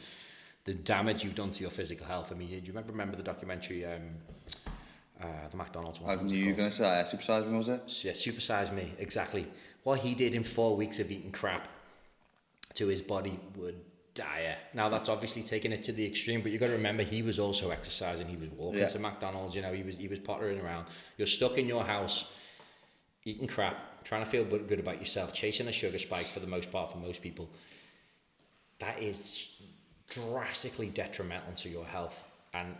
the 0.65 0.73
damage 0.76 1.23
you've 1.23 1.34
done 1.36 1.49
to 1.49 1.61
your 1.61 1.71
physical 1.71 2.05
health. 2.05 2.32
I 2.32 2.36
mean, 2.36 2.49
do 2.49 2.55
you 2.55 2.61
remember, 2.67 2.91
remember 2.91 3.17
the 3.17 3.23
documentary, 3.23 3.86
um, 3.86 4.17
uh, 5.19 5.47
the 5.49 5.57
McDonald's 5.57 5.99
one? 5.99 6.11
I 6.11 6.15
What 6.15 6.23
was 6.26 6.32
it 6.32 6.36
knew 6.36 6.43
you 6.43 6.51
were 6.51 6.57
going 6.57 6.69
to 6.71 6.76
say, 6.76 6.86
uh, 6.86 7.03
supersize 7.05 7.47
me, 7.49 7.57
was 7.57 7.69
it? 7.69 7.82
Yeah, 8.03 8.11
supersize 8.13 8.71
me, 8.73 8.93
exactly. 8.99 9.47
What 9.84 9.99
he 9.99 10.13
did 10.15 10.34
in 10.36 10.43
four 10.43 10.76
weeks 10.76 10.99
of 10.99 11.11
eating 11.11 11.32
crap 11.32 11.67
to 12.76 12.88
his 12.88 13.01
body 13.01 13.39
would 13.55 13.80
dire. 14.16 14.55
Now 14.74 14.89
that's 14.89 15.09
obviously 15.09 15.43
taking 15.43 15.72
it 15.72 15.84
to 15.84 15.91
the 15.91 16.05
extreme, 16.05 16.41
but 16.41 16.51
you've 16.51 16.61
got 16.61 16.68
to 16.68 16.74
remember 16.74 17.03
he 17.03 17.22
was 17.22 17.38
also 17.38 17.70
exercising. 17.70 18.28
He 18.28 18.38
was 18.38 18.49
walking 18.49 18.80
Yeah. 18.80 18.88
to 18.88 18.99
McDonald's. 18.99 19.55
You 19.55 19.61
know, 19.61 19.74
he 19.74 19.84
was 19.84 19.97
he 19.97 20.07
was 20.07 20.20
pottering 20.20 20.59
around. 20.59 20.88
You're 21.18 21.28
stuck 21.28 21.57
in 21.57 21.68
your 21.68 21.84
house, 21.84 22.26
eating 23.26 23.47
crap, 23.47 24.03
trying 24.03 24.24
to 24.24 24.30
feel 24.30 24.43
good 24.43 24.68
good 24.68 24.80
about 24.80 24.99
yourself, 24.99 25.34
chasing 25.34 25.68
a 25.68 25.72
sugar 25.72 25.99
spike 25.99 26.26
for 26.28 26.39
the 26.39 26.47
most 26.47 26.72
part 26.72 26.91
for 26.91 26.97
most 26.97 27.22
people. 27.22 27.49
That 28.80 29.01
is 29.01 29.49
drastically 30.09 30.89
detrimental 30.89 31.53
to 31.53 31.70
your 31.70 31.86
health, 31.86 32.26
and 32.53 32.76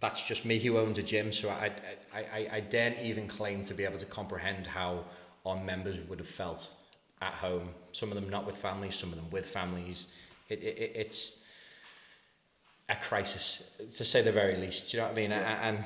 that's 0.00 0.22
just 0.22 0.44
me 0.44 0.58
who 0.58 0.78
owns 0.78 0.98
a 0.98 1.02
gym. 1.02 1.30
So 1.30 1.50
I 1.50 1.70
I, 2.12 2.18
I, 2.20 2.48
I 2.52 2.60
daren't 2.60 2.98
even 3.00 3.28
claim 3.28 3.62
to 3.64 3.74
be 3.74 3.84
able 3.84 3.98
to 3.98 4.06
comprehend 4.06 4.66
how 4.66 5.04
our 5.46 5.56
members 5.62 5.98
would 6.08 6.18
have 6.18 6.28
felt 6.28 6.68
at 7.22 7.34
home. 7.34 7.68
Some 7.92 8.08
of 8.10 8.14
them 8.14 8.30
not 8.30 8.46
with 8.46 8.56
families, 8.56 8.94
some 8.94 9.10
of 9.10 9.16
them 9.16 9.28
with 9.30 9.46
families. 9.46 10.06
It, 10.50 10.62
it, 10.62 10.78
it 10.78 10.92
it's 10.96 11.38
a 12.88 12.96
crisis, 12.96 13.62
to 13.96 14.04
say 14.04 14.20
the 14.22 14.32
very 14.32 14.56
least. 14.56 14.90
Do 14.90 14.96
you 14.96 15.02
know 15.02 15.08
what 15.08 15.12
I 15.12 15.20
mean? 15.22 15.30
Yeah. 15.30 15.58
And 15.68 15.84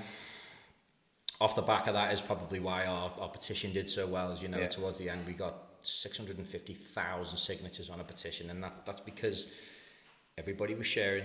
off 1.40 1.54
the 1.54 1.62
back 1.62 1.86
of 1.86 1.94
that 1.94 2.12
is 2.14 2.20
probably 2.20 2.60
why 2.60 2.86
our, 2.86 3.12
our 3.20 3.28
petition 3.28 3.72
did 3.72 3.90
so 3.90 4.06
well. 4.06 4.32
As 4.32 4.40
you 4.42 4.48
know, 4.48 4.58
Yeah. 4.58 4.68
towards 4.68 4.98
the 4.98 5.10
end, 5.10 5.26
we 5.26 5.34
got 5.34 5.54
650,000 5.82 7.36
signatures 7.36 7.90
on 7.90 8.00
a 8.00 8.04
petition, 8.04 8.50
and 8.50 8.62
that, 8.62 8.86
that's 8.86 9.02
because 9.02 9.46
everybody 10.38 10.74
was 10.74 10.86
sharing. 10.86 11.24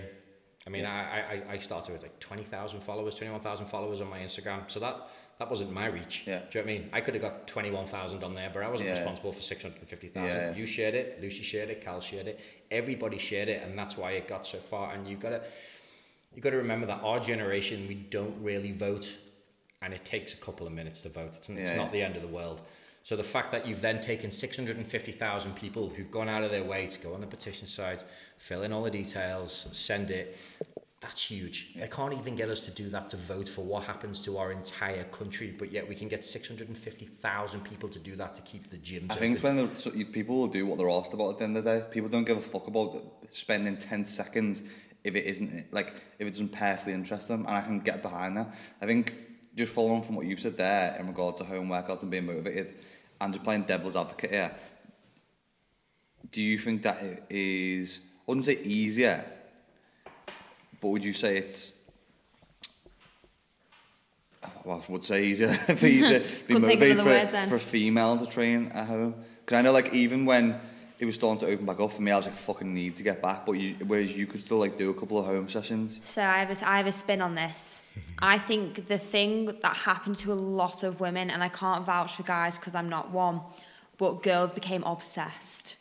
I 0.66 0.70
mean, 0.70 0.84
I, 0.84 1.20
I, 1.48 1.52
I 1.52 1.58
started 1.58 1.92
with 1.92 2.02
like 2.02 2.20
20,000 2.20 2.80
followers, 2.80 3.14
21,000 3.14 3.66
followers 3.66 4.02
on 4.02 4.10
my 4.10 4.18
Instagram. 4.18 4.70
So 4.70 4.78
that, 4.80 5.08
that 5.40 5.48
wasn't 5.48 5.72
my 5.72 5.86
reach. 5.86 6.24
Yeah. 6.26 6.40
Do 6.50 6.58
you 6.58 6.64
know 6.64 6.66
what 6.66 6.76
I 6.76 6.78
mean? 6.80 6.90
I 6.92 7.00
could 7.00 7.14
have 7.14 7.22
got 7.22 7.46
21,000 7.46 8.22
on 8.22 8.34
there, 8.34 8.50
but 8.52 8.62
I 8.62 8.68
wasn't 8.68 8.90
Yeah. 8.90 8.96
responsible 8.96 9.32
for 9.32 9.40
650,000. 9.40 10.28
Yeah. 10.28 10.54
You 10.54 10.66
shared 10.66 10.94
it, 10.94 11.18
Lucy 11.22 11.42
shared 11.42 11.70
it, 11.70 11.80
Cal 11.80 12.02
shared 12.02 12.28
it, 12.28 12.38
everybody 12.70 13.16
shared 13.16 13.48
it, 13.48 13.62
and 13.62 13.76
that's 13.76 13.96
why 13.96 14.12
it 14.12 14.28
got 14.28 14.46
so 14.46 14.58
far. 14.58 14.92
And 14.92 15.08
you've 15.08 15.18
got 15.20 15.30
to, 15.30 15.42
you've 16.34 16.42
got 16.44 16.50
to 16.50 16.58
remember 16.58 16.86
that 16.88 17.00
our 17.02 17.18
generation, 17.20 17.88
we 17.88 17.94
don't 17.94 18.36
really 18.42 18.72
vote, 18.72 19.16
and 19.80 19.94
it 19.94 20.04
takes 20.04 20.34
a 20.34 20.36
couple 20.36 20.66
of 20.66 20.74
minutes 20.74 21.00
to 21.00 21.08
vote. 21.08 21.34
It's, 21.34 21.48
it's 21.48 21.70
not 21.72 21.90
the 21.90 22.02
end 22.02 22.16
of 22.16 22.22
the 22.22 22.28
world. 22.28 22.60
So 23.02 23.16
the 23.16 23.22
fact 23.22 23.50
that 23.52 23.66
you've 23.66 23.80
then 23.80 23.98
taken 24.02 24.30
650,000 24.30 25.56
people 25.56 25.88
who've 25.88 26.10
gone 26.10 26.28
out 26.28 26.42
of 26.42 26.50
their 26.50 26.64
way 26.64 26.86
to 26.86 26.98
go 26.98 27.14
on 27.14 27.22
the 27.22 27.26
petition 27.26 27.66
site, 27.66 28.04
fill 28.36 28.62
in 28.62 28.74
all 28.74 28.82
the 28.82 28.90
details, 28.90 29.68
send 29.72 30.10
it, 30.10 30.36
that's 31.00 31.22
huge. 31.30 31.72
They 31.76 31.88
can't 31.88 32.12
even 32.12 32.36
get 32.36 32.50
us 32.50 32.60
to 32.60 32.70
do 32.70 32.90
that 32.90 33.08
to 33.08 33.16
vote 33.16 33.48
for 33.48 33.62
what 33.64 33.84
happens 33.84 34.20
to 34.22 34.36
our 34.36 34.52
entire 34.52 35.04
country, 35.04 35.54
but 35.58 35.72
yet 35.72 35.88
we 35.88 35.94
can 35.94 36.08
get 36.08 36.24
650,000 36.26 37.60
people 37.64 37.88
to 37.88 37.98
do 37.98 38.16
that 38.16 38.34
to 38.34 38.42
keep 38.42 38.68
the 38.68 38.76
gyms 38.76 39.10
I 39.10 39.14
open. 39.14 39.16
think 39.18 39.34
it's 39.34 39.42
when 39.42 39.56
the, 39.56 39.70
so 39.76 39.90
you- 39.92 40.04
people 40.04 40.36
will 40.38 40.48
do 40.48 40.66
what 40.66 40.76
they're 40.76 40.90
asked 40.90 41.14
about 41.14 41.30
at 41.30 41.38
the 41.38 41.44
end 41.44 41.56
of 41.56 41.64
the 41.64 41.78
day. 41.80 41.84
People 41.90 42.10
don't 42.10 42.24
give 42.24 42.36
a 42.36 42.42
fuck 42.42 42.66
about 42.66 43.02
spending 43.30 43.78
10 43.78 44.04
seconds 44.04 44.62
if 45.02 45.14
it 45.14 45.24
isn't, 45.24 45.72
like, 45.72 45.94
if 46.18 46.26
it 46.26 46.32
doesn't 46.32 46.52
personally 46.52 46.92
interest 46.98 47.28
them, 47.28 47.46
and 47.46 47.56
I 47.56 47.62
can 47.62 47.80
get 47.80 48.02
behind 48.02 48.36
that. 48.36 48.54
I 48.82 48.86
think 48.86 49.14
just 49.56 49.72
following 49.72 50.02
from 50.02 50.16
what 50.16 50.26
you've 50.26 50.40
said 50.40 50.58
there 50.58 50.96
in 51.00 51.06
regard 51.08 51.38
to 51.38 51.44
home 51.44 51.68
workouts 51.68 52.02
and 52.02 52.10
being 52.10 52.26
motivated, 52.26 52.74
and 53.22 53.32
just 53.32 53.42
playing 53.42 53.62
devil's 53.62 53.96
advocate 53.96 54.30
here, 54.32 54.54
do 56.30 56.42
you 56.42 56.58
think 56.58 56.82
that 56.82 57.02
it 57.02 57.24
is, 57.30 58.00
I 58.18 58.22
wouldn't 58.26 58.44
say 58.44 58.58
easier, 58.62 59.24
but 60.80 60.88
would 60.88 61.04
you 61.04 61.12
say 61.12 61.36
it's 61.36 61.72
well, 64.64 64.84
I 64.86 64.92
would 64.92 65.02
say 65.02 65.24
easier 65.24 65.52
for 65.76 65.86
you 65.86 66.02
to 66.08 66.20
be 66.46 66.54
Couldn't 66.54 66.68
think 66.68 66.80
of 66.82 66.96
motivated 66.96 66.98
for, 66.98 67.04
word 67.04 67.48
for 67.48 67.54
a 67.56 67.60
female 67.60 68.18
to 68.18 68.26
train 68.26 68.68
at 68.68 68.86
home. 68.86 69.14
Because 69.44 69.58
I 69.58 69.62
know, 69.62 69.72
like, 69.72 69.92
even 69.94 70.24
when 70.26 70.60
it 70.98 71.06
was 71.06 71.14
starting 71.14 71.40
to 71.46 71.52
open 71.52 71.64
back 71.64 71.80
up 71.80 71.92
for 71.92 72.02
me, 72.02 72.10
I 72.10 72.16
was 72.16 72.26
like, 72.26 72.36
fucking 72.36 72.72
need 72.72 72.96
to 72.96 73.02
get 73.02 73.22
back. 73.22 73.46
But 73.46 73.52
you, 73.52 73.74
whereas 73.86 74.12
you 74.12 74.26
could 74.26 74.40
still 74.40 74.58
like 74.58 74.76
do 74.76 74.90
a 74.90 74.94
couple 74.94 75.18
of 75.18 75.24
home 75.24 75.48
sessions. 75.48 75.98
So 76.04 76.22
I 76.22 76.40
have 76.44 76.62
a, 76.62 76.68
I 76.68 76.76
have 76.76 76.86
a 76.86 76.92
spin 76.92 77.22
on 77.22 77.34
this. 77.34 77.84
I 78.18 78.38
think 78.38 78.86
the 78.88 78.98
thing 78.98 79.46
that 79.46 79.76
happened 79.76 80.16
to 80.16 80.32
a 80.32 80.34
lot 80.34 80.82
of 80.82 81.00
women, 81.00 81.30
and 81.30 81.42
I 81.42 81.48
can't 81.48 81.84
vouch 81.86 82.16
for 82.16 82.22
guys 82.22 82.58
because 82.58 82.74
I'm 82.74 82.88
not 82.88 83.10
one, 83.10 83.40
but 83.98 84.22
girls 84.22 84.50
became 84.50 84.82
obsessed 84.84 85.76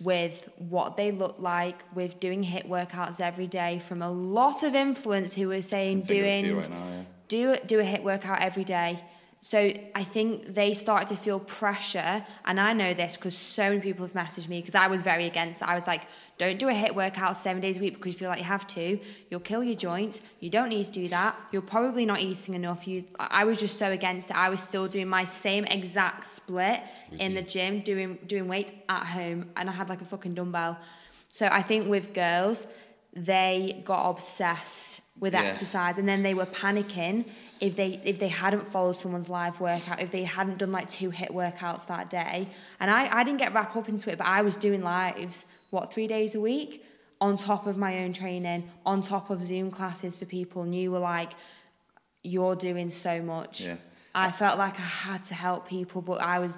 with 0.00 0.48
what 0.56 0.96
they 0.96 1.10
look 1.10 1.36
like, 1.38 1.82
with 1.94 2.20
doing 2.20 2.44
HIIT 2.44 2.68
workouts 2.68 3.20
every 3.20 3.46
day. 3.46 3.78
From 3.78 4.02
a 4.02 4.10
lot 4.10 4.62
of 4.62 4.74
influence 4.74 5.34
who 5.34 5.48
were 5.48 5.62
saying 5.62 6.02
I'm 6.02 6.06
thinking 6.06 6.20
of 6.20 6.26
a 6.26 6.42
doing 6.42 6.56
right 6.56 6.70
now, 6.70 6.88
yeah. 6.88 7.02
do 7.28 7.56
do 7.66 7.80
a 7.80 7.84
HIIT 7.84 8.02
workout 8.02 8.40
every 8.40 8.64
day. 8.64 8.98
So 9.40 9.72
I 9.94 10.02
think 10.02 10.54
they 10.54 10.74
started 10.74 11.08
to 11.08 11.16
feel 11.16 11.38
pressure, 11.38 12.24
and 12.44 12.58
I 12.58 12.72
know 12.72 12.92
this 12.92 13.16
because 13.16 13.36
so 13.36 13.68
many 13.68 13.80
people 13.80 14.04
have 14.04 14.12
messaged 14.14 14.48
me 14.48 14.60
because 14.60 14.74
I 14.74 14.88
was 14.88 15.02
very 15.02 15.26
against 15.26 15.60
that. 15.60 15.68
I 15.68 15.76
was 15.76 15.86
like, 15.86 16.02
"Don't 16.38 16.58
do 16.58 16.68
a 16.68 16.72
HIIT 16.72 16.96
workout 16.96 17.36
seven 17.36 17.62
days 17.62 17.76
a 17.76 17.80
week 17.80 17.94
because 17.94 18.14
you 18.14 18.18
feel 18.18 18.30
like 18.30 18.40
you 18.40 18.44
have 18.44 18.66
to. 18.68 18.98
You'll 19.30 19.38
kill 19.40 19.62
your 19.62 19.76
joints. 19.76 20.20
You 20.40 20.50
don't 20.50 20.68
need 20.70 20.86
to 20.86 20.90
do 20.90 21.08
that. 21.08 21.36
You're 21.52 21.62
probably 21.62 22.04
not 22.04 22.20
eating 22.20 22.54
enough." 22.54 22.88
You, 22.88 23.04
I 23.20 23.44
was 23.44 23.60
just 23.60 23.78
so 23.78 23.92
against 23.92 24.30
it. 24.30 24.36
I 24.36 24.48
was 24.48 24.60
still 24.60 24.88
doing 24.88 25.08
my 25.08 25.24
same 25.24 25.64
exact 25.66 26.26
split 26.26 26.80
in 27.18 27.34
the 27.34 27.42
gym, 27.42 27.80
doing 27.82 28.18
doing 28.26 28.48
weights 28.48 28.72
at 28.88 29.04
home, 29.06 29.50
and 29.56 29.70
I 29.70 29.72
had 29.72 29.88
like 29.88 30.02
a 30.02 30.04
fucking 30.04 30.34
dumbbell. 30.34 30.78
So 31.28 31.46
I 31.46 31.62
think 31.62 31.88
with 31.88 32.12
girls, 32.12 32.66
they 33.14 33.82
got 33.84 34.10
obsessed 34.10 35.02
with 35.20 35.32
Yeah. 35.32 35.42
exercise 35.42 35.98
and 35.98 36.08
then 36.08 36.22
they 36.22 36.32
were 36.32 36.46
panicking 36.46 37.24
if 37.60 37.76
they 37.76 38.00
if 38.04 38.18
they 38.18 38.28
hadn't 38.28 38.66
followed 38.70 38.92
someone's 38.92 39.28
live 39.28 39.60
workout 39.60 40.00
if 40.00 40.10
they 40.10 40.24
hadn't 40.24 40.58
done 40.58 40.72
like 40.72 40.88
two 40.88 41.10
HIIT 41.10 41.30
workouts 41.30 41.86
that 41.86 42.10
day. 42.10 42.48
And 42.80 42.90
I, 42.90 43.18
I 43.18 43.24
didn't 43.24 43.38
get 43.38 43.52
wrapped 43.54 43.76
up 43.76 43.88
into 43.88 44.10
it 44.10 44.18
but 44.18 44.26
I 44.26 44.42
was 44.42 44.56
doing 44.56 44.82
lives 44.82 45.46
what 45.70 45.92
three 45.92 46.06
days 46.06 46.34
a 46.34 46.40
week? 46.40 46.84
On 47.20 47.36
top 47.36 47.66
of 47.66 47.76
my 47.76 47.98
own 48.04 48.12
training 48.12 48.70
on 48.86 49.02
top 49.02 49.30
of 49.30 49.44
Zoom 49.44 49.70
classes 49.70 50.16
for 50.16 50.24
people 50.24 50.62
and 50.62 50.74
you 50.74 50.90
were 50.90 50.98
like 50.98 51.32
you're 52.22 52.56
doing 52.56 52.90
so 52.90 53.22
much. 53.22 53.62
Yeah. 53.62 53.76
I 54.14 54.32
felt 54.32 54.58
like 54.58 54.78
I 54.78 54.82
had 54.82 55.24
to 55.24 55.34
help 55.34 55.68
people 55.68 56.00
but 56.02 56.20
I 56.20 56.38
was 56.38 56.56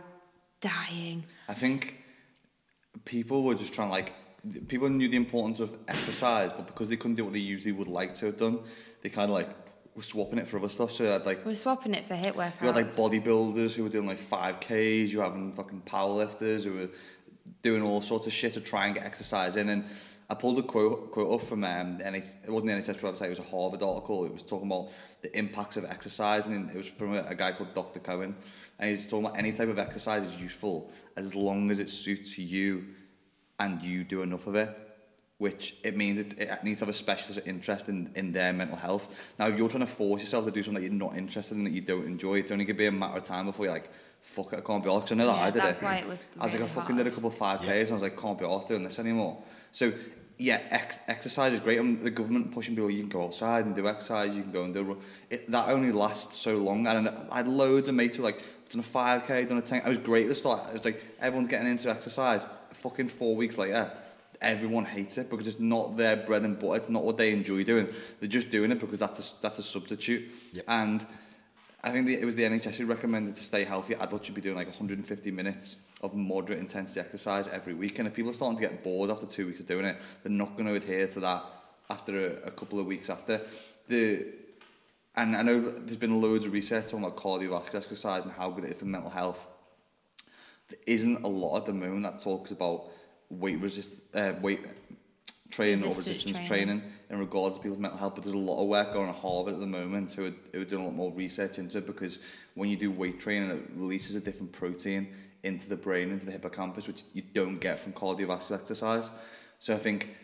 dying. 0.61 1.25
I 1.49 1.55
think 1.55 2.03
people 3.05 3.43
were 3.43 3.55
just 3.55 3.73
trying 3.73 3.89
to 3.89 3.93
like 3.93 4.13
people 4.69 4.89
knew 4.89 5.09
the 5.09 5.17
importance 5.17 5.61
of 5.61 5.77
exercise, 5.89 6.51
but 6.53 6.67
because 6.67 6.89
they 6.89 6.97
couldn't 6.97 7.17
do 7.17 7.25
what 7.25 7.33
they 7.33 7.39
usually 7.39 7.73
would 7.73 7.89
like 7.89 8.15
to 8.15 8.27
have 8.27 8.37
done, 8.37 8.61
they 9.03 9.09
kind 9.09 9.31
of 9.31 9.35
like 9.35 9.49
were 9.95 10.03
swapping 10.03 10.39
it 10.39 10.47
for 10.47 10.59
other 10.59 10.69
stuff. 10.69 10.93
So 10.93 11.05
they 11.05 11.11
had 11.11 11.27
like 11.27 11.45
we're 11.45 11.55
swapping 11.55 11.95
it 11.95 12.07
for 12.07 12.15
HIIT 12.15 12.35
workouts 12.35 12.61
you 12.61 12.67
had 12.67 12.77
like 12.77 12.91
bodybuilders 12.91 13.73
who 13.73 13.83
were 13.83 13.89
doing 13.89 14.07
like 14.07 14.19
five 14.19 14.61
Ks. 14.61 14.71
You 15.13 15.19
were 15.19 15.25
having 15.25 15.53
fucking 15.53 15.83
powerlifters 15.87 16.65
who 16.65 16.75
were 16.75 16.89
doing 17.63 17.83
all 17.83 18.01
sorts 18.01 18.27
of 18.27 18.33
shit 18.33 18.55
to 18.55 18.61
try 18.61 18.87
and 18.87 18.95
get 18.95 19.05
exercise 19.05 19.57
in. 19.57 19.69
And 19.69 19.85
I 20.29 20.35
pulled 20.35 20.59
a 20.61 20.63
quote 20.63 21.11
quote 21.11 21.41
up 21.41 21.49
from 21.49 21.65
um, 21.65 21.99
the 21.99 22.05
NH- 22.05 22.29
it 22.45 22.51
wasn't 22.51 22.87
the 22.87 22.93
NHS 22.93 23.01
website. 23.01 23.27
It 23.27 23.31
was 23.31 23.39
a 23.41 23.43
Harvard 23.43 23.83
article. 23.83 24.25
It 24.25 24.33
was 24.33 24.45
talking 24.45 24.69
about 24.69 24.91
the 25.23 25.37
impacts 25.37 25.77
of 25.77 25.85
exercise, 25.85 26.47
and 26.47 26.71
it 26.71 26.77
was 26.77 26.87
from 26.87 27.15
a, 27.15 27.25
a 27.25 27.35
guy 27.35 27.51
called 27.53 27.75
Dr. 27.75 27.99
Cohen. 27.99 28.37
And 28.79 28.91
he's 28.91 29.07
talking 29.09 29.27
about 29.27 29.39
any 29.39 29.53
type 29.53 29.69
of 29.69 29.79
exercise 29.79 30.23
is 30.23 30.41
useful 30.41 30.93
as 31.17 31.35
long 31.35 31.71
as 31.73 31.81
it 31.81 31.91
suits 31.91 32.39
you, 32.39 32.87
and 33.59 33.83
you 33.83 34.05
do 34.05 34.23
enough 34.23 34.47
of 34.47 34.55
it. 34.55 34.90
Which 35.41 35.75
it 35.83 35.97
means 35.97 36.21
it, 36.21 36.39
it 36.39 36.63
needs 36.65 36.81
to 36.81 36.85
have 36.85 36.95
a 36.95 36.97
specialist 36.99 37.41
interest 37.47 37.89
in, 37.89 38.11
in 38.15 38.31
their 38.31 38.53
mental 38.53 38.77
health. 38.77 39.09
Now, 39.39 39.47
if 39.49 39.57
you're 39.57 39.71
trying 39.71 39.87
to 39.87 39.91
force 39.91 40.21
yourself 40.21 40.45
to 40.45 40.51
do 40.51 40.63
something 40.63 40.83
that 40.83 40.87
you're 40.91 40.99
not 41.09 41.17
interested 41.17 41.57
in, 41.57 41.65
that 41.65 41.71
you 41.73 41.81
don't 41.81 42.05
enjoy, 42.05 42.41
it's 42.41 42.51
only 42.51 42.67
going 42.67 42.77
to 42.77 42.79
be 42.79 42.87
a 42.87 42.93
matter 42.93 43.17
of 43.17 43.25
time 43.25 43.47
before 43.47 43.65
you're 43.65 43.73
like, 43.73 43.89
fuck 44.21 44.53
it, 44.53 44.59
I 44.59 44.61
can't 44.61 44.85
be 44.85 44.91
arsed. 44.91 45.01
'Cause 45.01 45.13
I 45.13 45.15
know 45.15 45.27
that 45.29 45.37
Yeah, 45.37 45.43
I 45.45 45.51
did 45.51 45.63
that's 45.63 45.79
it. 45.79 45.85
why 45.85 45.97
it 45.97 46.07
was 46.07 46.27
I 46.39 46.45
was 46.45 46.53
like, 46.53 46.61
I 46.61 46.65
really 46.67 46.75
fucking 46.75 46.97
did 46.99 47.07
a 47.07 47.11
couple 47.11 47.31
of 47.31 47.37
5Ks 47.39 47.65
Yeah. 47.65 47.73
and 47.73 47.89
I 47.89 47.93
was 47.95 48.03
like, 48.03 48.21
can't 48.21 48.39
be 48.39 48.45
arsed 48.45 48.69
doing 48.69 48.85
this 48.85 48.99
anymore. 48.99 49.43
So, 49.73 49.95
yeah, 50.37 50.61
ex- 50.69 50.99
exercise 51.09 51.55
is 51.55 51.61
great. 51.61 51.79
And 51.79 51.99
the 52.03 52.11
government 52.11 52.53
pushing 52.53 52.75
people, 52.75 52.91
you 52.91 53.01
can 53.01 53.09
go 53.09 53.25
outside 53.25 53.65
and 53.65 53.75
do 53.75 53.89
exercise, 53.89 54.37
you 54.37 54.43
can 54.43 54.53
go 54.53 54.65
and 54.65 54.75
do... 54.75 54.99
It, 55.31 55.51
that 55.51 55.71
only 55.71 55.91
lasts 55.91 56.37
so 56.37 56.59
long. 56.59 56.87
And 56.87 57.09
I 57.31 57.37
had 57.39 57.49
loads 57.49 57.89
of 57.89 57.95
mates 57.95 58.19
who 58.19 58.25
were 58.25 58.29
like, 58.33 58.43
done 58.71 58.81
a 58.81 58.83
5K, 58.83 59.49
done 59.49 59.57
a 59.57 59.63
10 59.63 59.79
It 59.87 59.89
was 59.89 59.97
great 59.99 60.25
at 60.25 60.29
the 60.29 60.35
start. 60.35 60.69
It 60.69 60.75
was 60.75 60.85
like, 60.85 61.03
everyone's 61.19 61.49
getting 61.49 61.67
into 61.69 61.89
exercise. 61.89 62.47
Fucking 62.75 63.09
four 63.09 63.35
weeks 63.37 63.57
later, 63.57 63.91
everyone 64.41 64.85
hates 64.85 65.19
it 65.19 65.31
because 65.31 65.47
it's 65.47 65.61
not 65.61 65.97
their 65.97 66.17
bread 66.17 66.43
and 66.43 66.59
butter. 66.59 66.77
It's 66.77 66.89
not 66.89 67.05
what 67.05 67.19
they 67.19 67.33
enjoy 67.33 67.65
doing. 67.65 67.89
They're 68.19 68.29
just 68.29 68.51
doing 68.51 68.73
it 68.73 68.81
because 68.81 69.01
that's 69.01 69.19
a, 69.19 69.43
that's 69.43 69.59
a 69.59 69.63
substitute. 69.63 70.31
Yep. 70.53 70.65
And 70.69 71.07
I 71.83 71.91
think 71.91 72.07
the, 72.07 72.15
it 72.15 72.25
was 72.25 72.37
the 72.37 72.45
NHS 72.45 72.77
who 72.77 72.87
recommended 72.87 73.37
to 73.37 73.43
stay 73.43 73.65
healthy. 73.65 73.95
Adults 73.95 74.27
should 74.27 74.35
be 74.35 74.41
doing 74.41 74.57
like 74.57 74.67
150 74.67 75.31
minutes 75.31 75.77
of 76.03 76.15
moderate 76.15 76.59
intensity 76.59 77.01
exercise 77.01 77.47
every 77.49 77.75
week. 77.75 77.99
And 77.99 78.09
if 78.09 78.15
people 78.15 78.31
are 78.31 78.35
starting 78.35 78.59
to 78.59 78.63
get 78.63 78.83
bored 78.83 79.11
after 79.11 79.27
two 79.27 79.47
weeks 79.47 79.61
of 79.61 79.67
doing 79.67 79.85
it, 79.85 79.97
they're 80.23 80.33
not 80.33 80.57
going 80.57 80.67
to 80.67 80.75
adhere 80.75 81.07
to 81.09 81.21
that 81.21 81.45
after 81.91 82.27
a, 82.27 82.49
a 82.49 82.51
couple 82.51 82.79
of 82.79 82.87
weeks 82.87 83.11
after. 83.11 83.43
The 83.89 84.27
and 85.17 85.37
I 85.37 85.43
know 85.43 85.61
there's 85.61 85.97
been 85.97 86.21
loads 86.21 86.47
of 86.47 86.53
research 86.53 86.95
on 86.95 87.03
like 87.03 87.17
cardiovascular 87.17 87.77
exercise 87.77 88.23
and 88.23 88.33
how 88.33 88.51
good 88.51 88.65
it 88.65 88.73
is 88.73 88.79
for 88.79 88.85
mental 88.85 89.11
health. 89.11 89.45
There 90.69 90.79
isn't 90.87 91.25
a 91.25 91.29
lot 91.29 91.59
at 91.59 91.67
the 91.67 91.73
moment 91.73 92.05
that 92.05 92.23
talks 92.23 92.53
about 92.53 92.91
weight 93.31 93.61
resist, 93.61 93.93
uh, 94.15 94.35
weight 94.41 94.61
training 95.51 95.85
or 95.85 95.89
Resistance 95.89 96.37
training. 96.47 96.47
training. 96.47 96.83
in 97.11 97.19
regards 97.19 97.57
to 97.57 97.63
people's 97.63 97.81
mental 97.81 97.99
health. 97.99 98.15
But 98.15 98.25
there's 98.25 98.35
a 98.35 98.39
lot 98.39 98.63
of 98.63 98.69
work 98.69 98.93
going 98.93 99.09
on 99.09 99.15
at 99.15 99.21
Harvard 99.21 99.55
at 99.55 99.61
the 99.61 99.67
moment 99.67 100.13
who 100.13 100.27
are, 100.27 100.33
who 100.53 100.61
are 100.61 100.65
doing 100.65 100.83
a 100.83 100.87
lot 100.87 100.95
more 100.95 101.13
research 101.13 101.59
into 101.59 101.79
it 101.79 101.87
because 101.87 102.19
when 102.55 102.69
you 102.69 102.77
do 102.77 102.91
weight 102.91 103.19
training, 103.21 103.51
it 103.51 103.71
releases 103.75 104.15
a 104.15 104.21
different 104.21 104.53
protein 104.53 105.09
into 105.43 105.69
the 105.69 105.77
brain, 105.77 106.11
into 106.11 106.27
the 106.27 106.33
hippocampus, 106.33 106.87
which 106.87 107.03
you 107.15 107.23
don't 107.23 107.59
get 107.59 107.81
from 107.81 107.93
cardiovascular 107.93 108.61
exercise. 108.61 109.11
So 109.59 109.75
I 109.75 109.79
think 109.79 110.15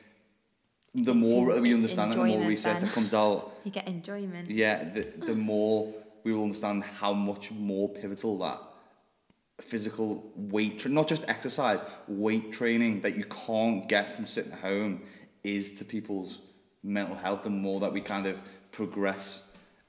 the 0.94 1.12
It's 1.12 1.14
more 1.14 1.52
en- 1.52 1.62
we 1.62 1.74
understand 1.74 2.12
it, 2.12 2.16
the 2.18 2.24
more 2.24 2.46
research 2.46 2.80
that 2.80 2.92
comes 2.92 3.12
out, 3.12 3.52
you 3.64 3.70
get 3.70 3.86
enjoyment 3.88 4.50
yeah, 4.50 4.84
the, 4.84 5.02
the 5.02 5.34
more 5.50 5.92
we 6.24 6.32
will 6.32 6.44
understand 6.44 6.82
how 6.82 7.12
much 7.12 7.50
more 7.52 7.88
pivotal 7.88 8.38
that 8.38 8.60
physical 9.60 10.32
weight, 10.36 10.86
not 10.88 11.08
just 11.08 11.24
exercise, 11.28 11.80
weight 12.08 12.52
training 12.52 13.00
that 13.00 13.16
you 13.16 13.24
can't 13.24 13.88
get 13.88 14.14
from 14.14 14.26
sitting 14.26 14.52
at 14.52 14.58
home 14.58 15.02
is 15.42 15.74
to 15.74 15.84
people's 15.84 16.40
mental 16.82 17.16
health. 17.16 17.42
The 17.42 17.50
more 17.50 17.80
that 17.80 17.92
we 17.92 18.00
kind 18.00 18.26
of 18.26 18.38
progress 18.72 19.42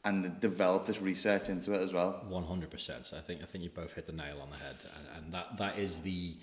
and 0.06 0.40
develop 0.40 0.86
this 0.86 1.02
research 1.02 1.50
into 1.50 1.74
it 1.74 1.82
as 1.82 1.92
well. 1.92 2.24
One 2.30 2.44
hundred 2.44 2.72
percent. 2.72 3.12
I 3.16 3.20
think 3.20 3.42
I 3.42 3.46
think 3.46 3.64
you 3.64 3.70
both 3.70 3.94
hit 3.94 4.08
the 4.08 4.14
nail 4.14 4.40
on 4.42 4.50
the 4.50 4.56
head, 4.56 4.76
and, 4.96 5.26
and 5.26 5.34
that 5.34 5.58
that 5.58 5.78
is 5.78 6.00
the 6.00 6.36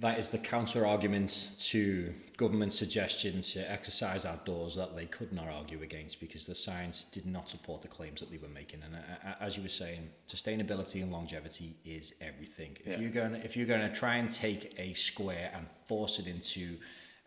that 0.00 0.18
is 0.18 0.28
the 0.28 0.38
counter 0.38 0.84
argument 0.84 1.52
to 1.58 2.12
government 2.36 2.72
suggestion 2.72 3.40
to 3.40 3.70
exercise 3.70 4.24
outdoors 4.24 4.74
that 4.74 4.96
they 4.96 5.06
could 5.06 5.32
not 5.32 5.46
argue 5.48 5.82
against 5.82 6.18
because 6.18 6.46
the 6.46 6.54
science 6.54 7.04
did 7.04 7.24
not 7.26 7.48
support 7.48 7.80
the 7.80 7.86
claims 7.88 8.18
that 8.20 8.28
they 8.30 8.38
were 8.38 8.48
making. 8.48 8.80
And 8.82 8.96
uh, 8.96 8.98
uh, 9.28 9.34
as 9.40 9.56
you 9.56 9.62
were 9.62 9.68
saying, 9.68 10.08
sustainability 10.28 11.00
and 11.02 11.12
longevity 11.12 11.76
is 11.84 12.12
everything. 12.20 12.76
If 12.84 12.92
Yeah. 12.94 12.98
you're 12.98 13.10
going 13.10 13.34
if 13.36 13.56
you're 13.56 13.66
going 13.68 13.88
to 13.88 13.94
try 13.94 14.16
and 14.16 14.28
take 14.28 14.74
a 14.78 14.94
square 14.94 15.52
and 15.54 15.66
force 15.86 16.18
it 16.18 16.26
into 16.26 16.76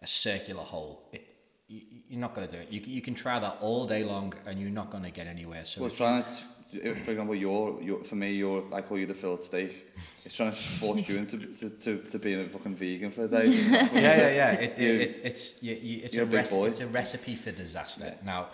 a 0.01 0.07
circular 0.07 0.63
hole, 0.63 1.07
it, 1.13 1.25
you, 1.69 1.81
you're 2.09 2.19
not 2.19 2.33
going 2.35 2.47
to 2.47 2.53
do 2.53 2.61
it. 2.61 2.69
You, 2.69 2.81
can- 2.81 2.91
you 2.91 3.01
can 3.01 3.13
try 3.15 3.39
that 3.39 3.57
all 3.61 3.87
day 3.87 4.03
long, 4.03 4.33
and 4.45 4.59
you're 4.59 4.69
not 4.69 4.91
going 4.91 5.03
to 5.03 5.11
get 5.11 5.25
anywhere. 5.27 5.63
So 5.65 5.81
Well, 5.81 5.89
trying 5.89 6.23
to, 6.23 6.29
if, 6.29 6.43
for 6.71 7.11
example, 7.11 7.35
you're, 7.35 7.81
you're, 7.81 8.03
for 8.03 8.15
me, 8.15 8.31
you're, 8.31 8.63
I 8.73 8.81
call 8.81 8.97
you 8.97 9.05
the 9.05 9.13
fillet 9.13 9.41
steak. 9.41 9.87
It's 10.25 10.35
trying 10.35 10.51
to 10.51 10.57
force 10.57 11.07
you 11.07 11.17
into 11.17 11.37
to, 11.37 11.69
to, 11.69 11.97
to 11.97 12.19
being 12.19 12.41
a 12.41 12.49
fucking 12.49 12.75
vegan 12.75 13.11
for 13.11 13.25
a 13.25 13.27
day. 13.27 13.47
yeah, 13.47 13.89
yeah, 13.93 14.29
yeah. 14.29 14.51
It, 14.53 14.77
You- 14.77 14.93
it, 14.93 15.01
it, 15.01 15.21
it's 15.23 15.63
you, 15.63 15.75
you, 15.75 16.01
it's 16.03 16.15
a 16.15 16.23
a 16.23 16.25
rec- 16.25 16.51
it's 16.51 16.79
a 16.79 16.87
recipe 16.87 17.35
for 17.35 17.51
disaster. 17.51 18.15
Now, 18.25 18.47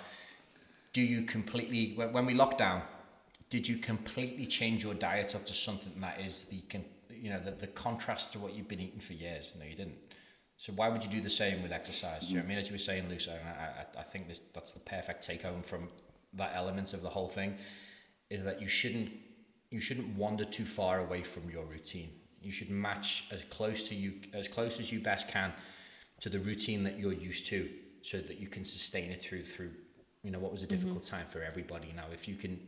do 0.93 1.01
you 1.01 1.23
completely 1.23 1.93
when 1.95 2.25
we 2.25 2.33
lock 2.33 2.57
down? 2.57 2.81
did 3.49 3.67
you 3.67 3.77
completely 3.77 4.47
change 4.47 4.83
your 4.83 4.95
diet 4.95 5.35
up 5.35 5.45
to 5.45 5.53
something 5.53 5.93
that 6.01 6.19
is 6.19 6.45
the 6.45 6.59
you 7.13 7.29
know 7.29 7.39
the, 7.39 7.51
the 7.51 7.67
contrast 7.67 8.33
to 8.33 8.39
what 8.39 8.51
you've 8.55 8.67
been 8.67 8.79
eating 8.79 8.99
for 8.99 9.13
years? 9.13 9.53
No, 9.59 9.63
you 9.63 9.75
didn't. 9.75 9.93
So 10.57 10.73
why 10.73 10.89
would 10.89 11.03
you 11.03 11.09
do 11.09 11.21
the 11.21 11.29
same 11.29 11.61
with 11.61 11.71
exercise? 11.71 12.21
Do 12.21 12.27
you 12.29 12.33
know 12.35 12.39
what 12.41 12.45
I 12.45 12.49
mean? 12.49 12.57
As 12.57 12.67
you 12.69 12.73
were 12.73 12.79
saying, 12.79 13.09
Lucy, 13.09 13.29
I, 13.29 13.35
I, 13.65 13.99
I 13.99 14.03
think 14.03 14.27
this, 14.27 14.41
that's 14.55 14.71
the 14.71 14.79
perfect 14.79 15.23
take 15.23 15.43
home 15.43 15.61
from 15.61 15.87
that 16.33 16.51
element 16.55 16.93
of 16.95 17.03
the 17.03 17.09
whole 17.09 17.29
thing, 17.29 17.55
is 18.33 18.43
that 18.43 18.61
you 18.61 18.67
shouldn't 18.67 19.11
you 19.69 19.79
shouldn't 19.79 20.07
wander 20.15 20.43
too 20.43 20.65
far 20.65 20.99
away 20.99 21.21
from 21.23 21.49
your 21.49 21.65
routine. 21.65 22.11
You 22.41 22.51
should 22.51 22.69
match 22.69 23.25
as 23.31 23.43
close 23.45 23.83
to 23.89 23.95
you 23.95 24.13
as 24.33 24.47
close 24.47 24.79
as 24.79 24.91
you 24.91 24.99
best 24.99 25.27
can 25.27 25.53
to 26.21 26.29
the 26.29 26.39
routine 26.39 26.83
that 26.83 26.99
you're 26.99 27.13
used 27.13 27.45
to, 27.47 27.69
so 28.01 28.17
that 28.17 28.39
you 28.39 28.47
can 28.47 28.65
sustain 28.65 29.11
it 29.11 29.21
through 29.21 29.43
through 29.43 29.71
you 30.23 30.31
know 30.31 30.39
what 30.39 30.51
was 30.51 30.63
a 30.63 30.65
mm-hmm. 30.65 30.75
difficult 30.75 31.03
time 31.03 31.27
for 31.29 31.41
everybody. 31.41 31.93
Now, 31.95 32.05
if 32.11 32.27
you 32.27 32.35
can 32.35 32.59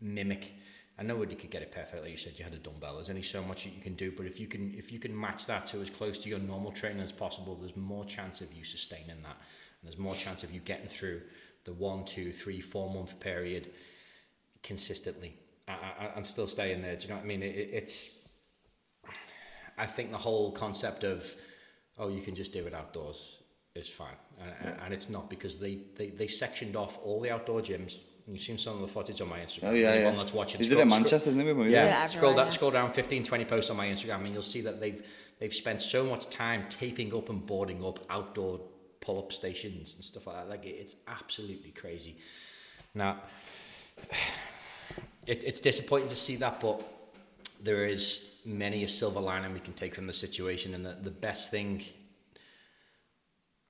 mimic 0.00 0.52
I 0.98 1.02
know 1.02 1.20
you 1.22 1.36
could 1.36 1.50
get 1.50 1.62
it 1.62 1.72
perfect, 1.72 2.02
like 2.02 2.10
you 2.10 2.16
said, 2.18 2.34
you 2.36 2.44
had 2.44 2.52
a 2.52 2.58
dumbbell. 2.58 2.96
There's 2.96 3.08
only 3.08 3.22
so 3.22 3.42
much 3.42 3.64
that 3.64 3.72
you 3.74 3.80
can 3.80 3.94
do, 3.94 4.12
but 4.12 4.26
if 4.26 4.38
you 4.38 4.46
can 4.46 4.74
if 4.76 4.92
you 4.92 4.98
can 4.98 5.18
match 5.18 5.46
that 5.46 5.64
to 5.66 5.80
as 5.80 5.90
close 5.90 6.18
to 6.20 6.28
your 6.28 6.38
normal 6.38 6.70
training 6.70 7.02
as 7.02 7.12
possible, 7.12 7.56
there's 7.56 7.76
more 7.76 8.04
chance 8.04 8.40
of 8.40 8.52
you 8.52 8.64
sustaining 8.64 9.22
that, 9.22 9.36
and 9.36 9.84
there's 9.84 9.98
more 9.98 10.14
chance 10.14 10.42
of 10.42 10.52
you 10.52 10.60
getting 10.60 10.88
through 10.88 11.22
the 11.64 11.72
one, 11.72 12.04
two, 12.04 12.32
three, 12.32 12.60
four 12.60 12.92
month 12.92 13.18
period 13.20 13.70
consistently 14.62 15.36
and 16.14 16.24
still 16.26 16.46
staying 16.46 16.82
there. 16.82 16.96
Do 16.96 17.02
you 17.02 17.08
know 17.08 17.16
what 17.16 17.24
I 17.24 17.26
mean? 17.26 17.42
It, 17.42 17.70
it's 17.72 18.10
I 19.78 19.86
think 19.86 20.10
the 20.10 20.18
whole 20.18 20.52
concept 20.52 21.04
of 21.04 21.34
oh, 21.98 22.08
you 22.08 22.22
can 22.22 22.34
just 22.34 22.52
do 22.52 22.66
it 22.66 22.74
outdoors 22.74 23.38
is 23.74 23.88
fine, 23.88 24.16
and, 24.40 24.52
yeah. 24.62 24.84
and 24.84 24.94
it's 24.94 25.08
not 25.08 25.30
because 25.30 25.58
they, 25.58 25.78
they 25.96 26.08
they 26.08 26.26
sectioned 26.26 26.76
off 26.76 26.98
all 27.02 27.20
the 27.20 27.30
outdoor 27.30 27.60
gyms 27.60 27.98
You've 28.28 28.42
seen 28.42 28.58
some 28.58 28.74
of 28.74 28.80
the 28.80 28.86
footage 28.86 29.20
on 29.20 29.28
my 29.28 29.40
Instagram. 29.40 29.64
Oh, 29.64 29.72
yeah, 29.72 29.90
Anyone 29.90 30.12
yeah. 30.12 30.18
that's 30.18 30.32
watching. 30.32 30.60
He 30.60 30.68
did 30.68 30.78
it 30.78 30.82
in 30.82 30.88
Manchester, 30.88 31.32
didn't 31.32 31.64
he? 31.64 31.72
Yeah, 31.72 31.84
yeah 31.84 32.06
scroll, 32.06 32.34
that, 32.34 32.52
scroll 32.52 32.70
down 32.70 32.92
15, 32.92 33.24
20 33.24 33.44
posts 33.44 33.70
on 33.70 33.76
my 33.76 33.86
Instagram 33.88 34.24
and 34.24 34.32
you'll 34.32 34.42
see 34.42 34.60
that 34.60 34.80
they've 34.80 35.04
they've 35.40 35.52
spent 35.52 35.82
so 35.82 36.04
much 36.04 36.30
time 36.30 36.64
taping 36.68 37.12
up 37.14 37.28
and 37.30 37.44
boarding 37.44 37.84
up 37.84 37.98
outdoor 38.10 38.60
pull-up 39.00 39.32
stations 39.32 39.96
and 39.96 40.04
stuff 40.04 40.28
like 40.28 40.36
that. 40.36 40.48
Like, 40.48 40.64
it's 40.64 40.94
absolutely 41.08 41.70
crazy. 41.70 42.16
Now, 42.94 43.18
it, 45.26 45.44
it's 45.44 45.60
disappointing 45.60 46.08
to 46.08 46.16
see 46.16 46.36
that, 46.36 46.60
but 46.60 46.82
there 47.62 47.86
is 47.86 48.30
many 48.44 48.84
a 48.84 48.88
silver 48.88 49.20
lining 49.20 49.52
we 49.52 49.60
can 49.60 49.72
take 49.74 49.94
from 49.94 50.06
the 50.06 50.12
situation 50.12 50.74
and 50.74 50.84
the, 50.84 50.96
the 51.02 51.10
best 51.10 51.50
thing 51.50 51.82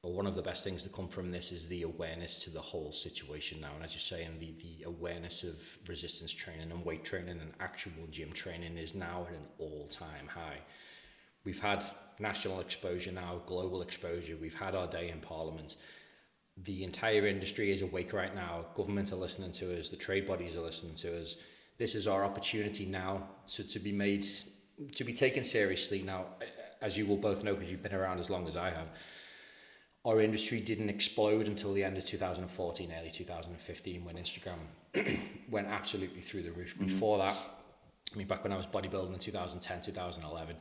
Or 0.02 0.12
one 0.12 0.26
of 0.26 0.34
the 0.34 0.42
best 0.42 0.64
things 0.64 0.82
to 0.82 0.88
come 0.88 1.06
from 1.08 1.30
this 1.30 1.52
is 1.52 1.68
the 1.68 1.82
awareness 1.82 2.42
to 2.44 2.50
the 2.50 2.60
whole 2.60 2.90
situation 2.90 3.60
now. 3.60 3.70
And 3.76 3.84
as 3.84 3.92
you're 3.92 4.00
saying, 4.00 4.38
the, 4.40 4.52
the 4.60 4.84
awareness 4.84 5.44
of 5.44 5.78
resistance 5.86 6.32
training 6.32 6.72
and 6.72 6.84
weight 6.84 7.04
training 7.04 7.40
and 7.40 7.52
actual 7.60 7.92
gym 8.10 8.32
training 8.32 8.76
is 8.78 8.94
now 8.96 9.26
at 9.28 9.34
an 9.34 9.46
all 9.58 9.86
time 9.88 10.26
high. 10.26 10.58
We've 11.44 11.60
had 11.60 11.84
national 12.18 12.58
exposure 12.60 13.12
now, 13.12 13.42
global 13.46 13.80
exposure. 13.82 14.36
We've 14.40 14.54
had 14.54 14.74
our 14.74 14.88
day 14.88 15.10
in 15.10 15.20
Parliament. 15.20 15.76
The 16.58 16.84
entire 16.84 17.26
industry 17.26 17.72
is 17.72 17.82
awake 17.82 18.12
right 18.12 18.34
now. 18.34 18.66
Governments 18.74 19.12
are 19.12 19.16
listening 19.16 19.52
to 19.52 19.78
us. 19.78 19.88
The 19.88 19.96
trade 19.96 20.26
bodies 20.26 20.56
are 20.56 20.60
listening 20.60 20.94
to 20.96 21.20
us. 21.20 21.36
This 21.78 21.94
is 21.94 22.06
our 22.06 22.24
opportunity 22.24 22.84
now 22.84 23.28
to, 23.48 23.64
to 23.64 23.78
be 23.78 23.92
made, 23.92 24.26
to 24.94 25.04
be 25.04 25.12
taken 25.12 25.44
seriously. 25.44 26.02
Now, 26.02 26.26
as 26.82 26.96
you 26.96 27.06
will 27.06 27.16
both 27.16 27.42
know, 27.42 27.54
because 27.54 27.70
you've 27.70 27.82
been 27.82 27.94
around 27.94 28.20
as 28.20 28.28
long 28.28 28.46
as 28.46 28.56
I 28.56 28.70
have, 28.70 28.88
our 30.04 30.20
industry 30.20 30.60
didn't 30.60 30.88
explode 30.88 31.46
until 31.46 31.72
the 31.72 31.84
end 31.84 31.96
of 31.96 32.04
2014, 32.04 32.92
early 32.98 33.10
2015, 33.10 34.04
when 34.04 34.16
Instagram 34.16 34.58
went 35.50 35.68
absolutely 35.68 36.20
through 36.20 36.42
the 36.42 36.52
roof. 36.52 36.74
Mm-hmm. 36.74 36.86
Before 36.86 37.18
that, 37.18 37.36
I 38.12 38.18
mean, 38.18 38.26
back 38.26 38.42
when 38.42 38.52
I 38.52 38.56
was 38.56 38.66
bodybuilding 38.66 39.12
in 39.12 39.18
2010, 39.18 39.82
2011, 39.82 40.56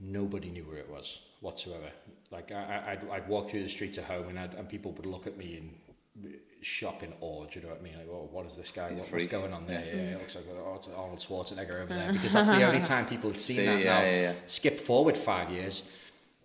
nobody 0.00 0.50
knew 0.50 0.64
where 0.64 0.78
it 0.78 0.90
was 0.90 1.20
whatsoever. 1.40 1.90
Like 2.30 2.52
I, 2.52 2.82
I'd, 2.88 3.10
I'd 3.10 3.28
walk 3.28 3.50
through 3.50 3.62
the 3.62 3.68
streets 3.68 3.98
at 3.98 4.04
home 4.04 4.28
and, 4.28 4.38
I'd, 4.38 4.54
and 4.54 4.68
people 4.68 4.92
would 4.92 5.06
look 5.06 5.26
at 5.26 5.36
me 5.36 5.56
in 5.56 6.34
shock 6.62 7.02
and 7.02 7.12
awe. 7.20 7.44
Do 7.46 7.58
you 7.58 7.64
know 7.64 7.72
what 7.72 7.80
I 7.80 7.82
mean? 7.82 7.94
Like, 7.96 8.08
oh, 8.10 8.28
what 8.30 8.46
is 8.46 8.56
this 8.56 8.70
guy? 8.70 8.90
What, 8.92 9.10
what's 9.12 9.26
going 9.26 9.52
on 9.52 9.66
there? 9.66 9.84
Yeah, 9.86 9.94
yeah, 9.94 10.08
it 10.10 10.18
looks 10.18 10.34
like 10.34 10.44
oh, 10.50 10.74
it's 10.76 10.88
Arnold 10.88 11.18
Schwarzenegger 11.18 11.82
over 11.82 11.94
there 11.94 12.12
because 12.12 12.32
that's 12.32 12.48
the 12.48 12.62
only 12.62 12.80
time 12.80 13.06
people 13.06 13.30
had 13.30 13.40
seen 13.40 13.56
See, 13.56 13.66
that. 13.66 13.78
Yeah, 13.78 13.98
now, 13.98 14.04
yeah, 14.04 14.20
yeah. 14.20 14.32
skip 14.46 14.80
forward 14.80 15.16
five 15.16 15.50
years 15.50 15.84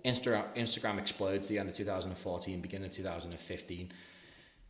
Instagram, 0.05 0.43
Instagram 0.55 0.99
explodes 0.99 1.47
the 1.47 1.57
end 1.57 1.67
of 1.67 1.75
2014, 1.75 2.61
beginning 2.61 2.85
of 2.85 2.93
2015. 2.93 3.91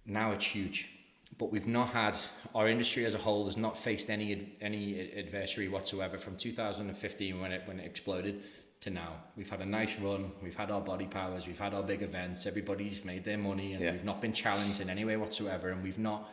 Now 0.05 0.31
it's 0.31 0.45
huge, 0.45 0.89
but 1.37 1.51
we've 1.51 1.67
not 1.67 1.89
had 1.89 2.17
our 2.53 2.69
industry 2.69 3.05
as 3.05 3.13
a 3.13 3.17
whole 3.17 3.45
has 3.47 3.57
not 3.57 3.77
faced 3.77 4.09
any 4.09 4.55
any 4.61 5.11
adversary 5.17 5.67
whatsoever 5.67 6.17
from 6.17 6.37
2015 6.37 7.41
when 7.41 7.51
it 7.51 7.63
when 7.65 7.79
it 7.79 7.85
exploded 7.85 8.43
to 8.85 8.89
now. 8.89 9.13
We've 9.37 9.49
had 9.49 9.61
a 9.61 9.65
nice 9.65 9.99
run. 9.99 10.31
We've 10.41 10.55
had 10.55 10.71
our 10.71 10.81
body 10.81 11.05
powers. 11.05 11.45
We've 11.45 11.59
had 11.59 11.73
our 11.73 11.83
big 11.83 12.01
events. 12.01 12.45
Everybody's 12.45 13.03
made 13.03 13.23
their 13.23 13.37
money, 13.37 13.73
and 13.73 13.83
yeah. 13.83 13.91
we've 13.91 14.03
not 14.03 14.21
been 14.21 14.33
challenged 14.33 14.81
in 14.81 14.89
any 14.89 15.05
way 15.05 15.17
whatsoever. 15.17 15.69
And 15.69 15.83
we've 15.83 15.99
not 15.99 16.29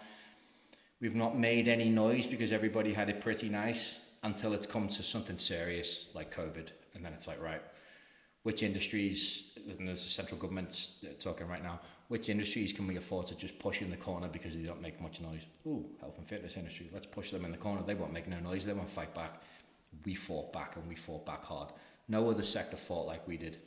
we've 1.00 1.16
not 1.16 1.36
made 1.36 1.68
any 1.68 1.88
noise 1.88 2.26
because 2.26 2.53
everybody 2.53 2.92
had 2.92 3.09
it 3.09 3.20
pretty 3.20 3.48
nice 3.48 4.00
until 4.22 4.53
it's 4.53 4.66
come 4.66 4.88
to 4.88 5.03
something 5.03 5.36
serious 5.36 6.11
like 6.14 6.34
COVID, 6.34 6.68
and 6.94 7.05
then 7.05 7.12
it's 7.12 7.26
like 7.26 7.42
right 7.42 7.62
which 8.42 8.62
industries, 8.62 9.53
and 9.78 9.86
there's 9.86 10.03
the 10.03 10.11
central 10.11 10.38
government 10.38 10.88
talking 11.20 11.46
right 11.46 11.62
now, 11.62 11.80
which 12.09 12.28
industries 12.28 12.72
can 12.72 12.86
we 12.86 12.96
afford 12.96 13.26
to 13.28 13.36
just 13.36 13.59
push 13.59 13.82
in 13.82 13.90
the 13.90 13.96
corner 13.96 14.28
because 14.28 14.57
they 14.57 14.62
don't 14.62 14.82
make 14.82 15.00
much 15.00 15.20
noise? 15.20 15.46
Ooh, 15.66 15.86
health 16.00 16.18
and 16.18 16.26
fitness 16.26 16.57
industry, 16.57 16.90
let's 16.92 17.07
push 17.07 17.30
them 17.30 17.44
in 17.44 17.53
the 17.53 17.57
corner. 17.57 17.82
They 17.86 17.94
won't 17.94 18.12
make 18.12 18.28
no 18.28 18.38
noise, 18.40 18.64
they 18.64 18.72
won't 18.72 18.90
fight 18.90 19.14
back. 19.14 19.40
We 20.05 20.14
fought 20.14 20.53
back 20.53 20.76
and 20.76 20.88
we 20.88 20.94
fought 20.94 21.24
back 21.24 21.44
hard. 21.44 21.68
No 22.09 22.30
other 22.30 22.42
sector 22.42 22.76
fought 22.76 23.07
like 23.07 23.26
we 23.26 23.36
did. 23.36 23.59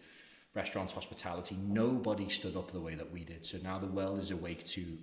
Restaurants, 0.53 0.93
hospitality, 0.93 1.57
nobody 1.61 2.29
stood 2.29 2.55
up 2.55 2.71
the 2.71 2.79
way 2.79 2.95
that 2.95 3.11
we 3.11 3.23
did. 3.23 3.45
So 3.45 3.57
now 3.63 3.77
the 3.77 3.87
world 3.87 4.19
is 4.19 4.31
awake 4.31 4.63
to 4.65 4.97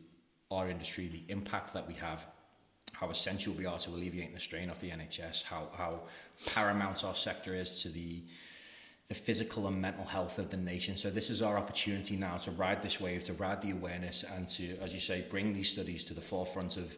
our 0.50 0.68
industry, 0.68 1.08
the 1.08 1.30
impact 1.32 1.74
that 1.74 1.86
we 1.86 1.94
have, 1.94 2.26
how 2.92 3.10
essential 3.10 3.52
we 3.54 3.66
are 3.66 3.78
to 3.78 3.90
alleviating 3.90 4.34
the 4.34 4.40
strain 4.40 4.70
off 4.70 4.80
the 4.80 4.90
NHS, 4.90 5.42
how, 5.42 5.68
how 5.74 6.00
paramount 6.46 7.04
our 7.04 7.14
sector 7.14 7.54
is 7.54 7.82
to 7.82 7.88
the 7.88 8.22
the 9.12 9.18
physical 9.18 9.66
and 9.66 9.78
mental 9.78 10.06
health 10.06 10.38
of 10.38 10.50
the 10.50 10.56
nation. 10.56 10.96
So 10.96 11.10
this 11.10 11.28
is 11.28 11.42
our 11.42 11.58
opportunity 11.58 12.16
now 12.16 12.38
to 12.38 12.50
ride 12.50 12.80
this 12.80 12.98
wave, 12.98 13.24
to 13.24 13.34
ride 13.34 13.60
the 13.60 13.70
awareness, 13.70 14.24
and 14.24 14.48
to, 14.50 14.78
as 14.78 14.94
you 14.94 15.00
say, 15.00 15.26
bring 15.28 15.52
these 15.52 15.68
studies 15.68 16.02
to 16.04 16.14
the 16.14 16.22
forefront 16.22 16.78
of, 16.78 16.96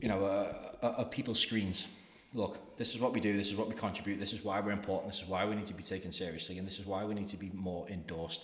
you 0.00 0.08
know, 0.08 0.24
uh, 0.24 0.70
uh, 0.82 0.86
uh, 0.86 1.04
people's 1.04 1.40
screens. 1.40 1.86
Look, 2.34 2.76
this 2.76 2.94
is 2.94 3.00
what 3.00 3.12
we 3.12 3.20
do. 3.20 3.36
This 3.36 3.48
is 3.48 3.56
what 3.56 3.68
we 3.68 3.76
contribute. 3.76 4.18
This 4.18 4.32
is 4.32 4.42
why 4.42 4.58
we're 4.58 4.72
important. 4.72 5.12
This 5.12 5.22
is 5.22 5.28
why 5.28 5.46
we 5.46 5.54
need 5.54 5.66
to 5.66 5.74
be 5.74 5.84
taken 5.84 6.10
seriously, 6.10 6.58
and 6.58 6.66
this 6.66 6.80
is 6.80 6.84
why 6.84 7.04
we 7.04 7.14
need 7.14 7.28
to 7.28 7.36
be 7.36 7.50
more 7.54 7.88
endorsed. 7.88 8.42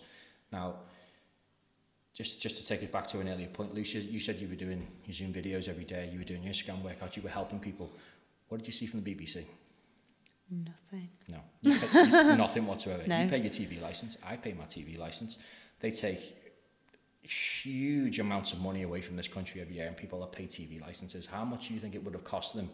Now, 0.52 0.76
just 2.14 2.40
just 2.40 2.56
to 2.56 2.64
take 2.64 2.82
it 2.84 2.92
back 2.92 3.08
to 3.08 3.18
an 3.18 3.28
earlier 3.28 3.48
point, 3.48 3.74
Lucia, 3.74 3.98
you 3.98 4.20
said 4.20 4.40
you 4.40 4.48
were 4.48 4.54
doing 4.54 4.86
your 5.04 5.14
Zoom 5.14 5.32
videos 5.32 5.68
every 5.68 5.84
day. 5.84 6.08
You 6.12 6.18
were 6.18 6.24
doing 6.24 6.44
your 6.44 6.52
Instagram 6.52 6.82
workouts. 6.82 7.16
You 7.16 7.22
were 7.22 7.30
helping 7.30 7.58
people. 7.58 7.90
What 8.48 8.58
did 8.58 8.68
you 8.68 8.72
see 8.72 8.86
from 8.86 9.02
the 9.02 9.14
BBC? 9.14 9.44
Nothing. 10.50 11.08
No, 11.28 11.38
you 11.60 11.76
pay, 11.76 12.04
you, 12.04 12.10
nothing 12.36 12.66
whatsoever. 12.66 13.02
No. 13.08 13.22
You 13.22 13.28
pay 13.28 13.38
your 13.38 13.50
TV 13.50 13.82
license. 13.82 14.18
I 14.24 14.36
pay 14.36 14.52
my 14.52 14.64
TV 14.64 14.98
license. 14.98 15.38
They 15.80 15.90
take 15.90 16.36
huge 17.22 18.20
amounts 18.20 18.52
of 18.52 18.60
money 18.60 18.82
away 18.82 19.00
from 19.00 19.16
this 19.16 19.28
country 19.28 19.60
every 19.60 19.74
year, 19.74 19.88
and 19.88 19.96
people 19.96 20.20
that 20.20 20.30
pay 20.30 20.46
TV 20.46 20.80
licenses. 20.80 21.26
How 21.26 21.44
much 21.44 21.68
do 21.68 21.74
you 21.74 21.80
think 21.80 21.96
it 21.96 22.04
would 22.04 22.14
have 22.14 22.24
cost 22.24 22.54
them 22.54 22.70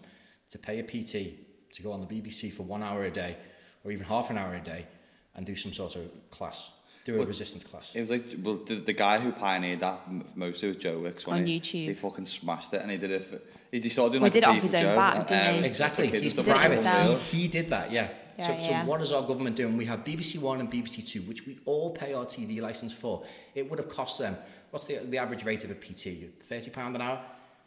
to 0.51 0.59
pay 0.59 0.79
a 0.79 0.83
PT 0.83 1.73
to 1.73 1.83
go 1.83 1.93
on 1.93 2.01
the 2.01 2.07
BBC 2.07 2.53
for 2.53 2.63
one 2.63 2.83
hour 2.83 3.05
a 3.05 3.11
day, 3.11 3.37
or 3.85 3.93
even 3.93 4.05
half 4.05 4.31
an 4.31 4.39
hour 4.39 4.55
a 4.55 4.61
day, 4.61 4.87
and 5.35 5.45
do 5.47 5.57
some 5.57 5.73
sort 5.73 5.97
of 5.97 6.31
class? 6.31 6.71
do 7.07 7.15
a 7.15 7.19
well, 7.19 7.27
resistance 7.27 7.63
class. 7.63 7.95
It 7.95 8.01
was 8.01 8.11
like 8.11 8.25
well, 8.43 8.57
the, 8.57 8.75
the 8.75 8.93
guy 8.93 9.21
who 9.21 9.31
pioneered 9.31 9.81
that 9.81 10.01
most 10.35 10.63
was 10.63 10.77
Joe 10.77 10.99
Wicks 10.99 11.27
on 11.27 11.47
he, 11.47 11.61
YouTube. 11.61 11.87
He 11.87 11.95
fucking 11.95 12.27
smashed 12.27 12.75
it, 12.75 12.83
and 12.83 12.91
he 12.91 12.97
did 12.97 13.13
it. 13.13 13.25
For, 13.25 13.41
he 13.71 13.89
started 13.89 14.13
doing 14.13 14.23
well, 14.23 14.27
like 14.27 14.35
he 14.35 14.41
did 14.41 14.47
it 14.47 14.51
off 14.51 14.63
his 14.63 14.75
own 14.75 14.83
Joe, 14.83 14.97
back, 14.97 15.29
didn't 15.29 15.49
um, 15.49 15.55
he? 15.63 15.67
Exactly. 15.67 16.07
He's 16.09 16.35
private. 16.35 17.19
He, 17.19 17.39
he 17.39 17.49
did 17.49 17.71
that. 17.71 17.91
Yeah. 17.91 18.11
Yeah, 18.39 18.47
so, 18.47 18.53
yeah. 18.53 18.83
so 18.83 18.89
what 18.89 19.01
is 19.01 19.13
our 19.13 19.27
government 19.27 19.57
doing? 19.57 19.79
We 19.79 19.87
have 19.87 20.05
BBC 20.05 20.39
One 20.39 20.61
and 20.61 20.71
BBC 20.71 21.07
Two, 21.09 21.23
which 21.23 21.47
we 21.47 21.59
all 21.65 21.91
pay 21.91 22.13
our 22.13 22.27
TV 22.27 22.61
license 22.61 22.93
for. 22.93 23.25
It 23.55 23.71
would 23.71 23.79
have 23.79 23.89
cost 23.89 24.19
them. 24.19 24.37
What's 24.71 24.85
the 24.87 24.99
the 24.99 25.19
average 25.19 25.45
rate 25.45 25.65
of 25.65 25.71
a 25.71 25.75
PT? 25.75 26.43
Thirty 26.43 26.71
pound 26.71 26.97
an 26.97 27.03
hour. 27.03 27.23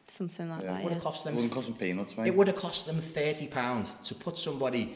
Something 0.09 0.49
like 0.49 0.63
yeah. 0.63 0.73
that. 0.73 0.81
It 0.81 0.83
would 0.85 0.93
have 0.93 1.03
cost 1.03 1.23
them. 1.23 1.33
It 1.33 1.35
wouldn't 1.37 1.53
cost 1.53 1.67
them 1.67 1.75
peanuts, 1.75 2.17
mate. 2.17 2.27
It 2.27 2.35
would 2.35 2.47
have 2.47 2.55
cost 2.55 2.85
them 2.85 2.99
thirty 2.99 3.47
pound 3.47 3.87
to 4.05 4.15
put 4.15 4.37
somebody 4.37 4.95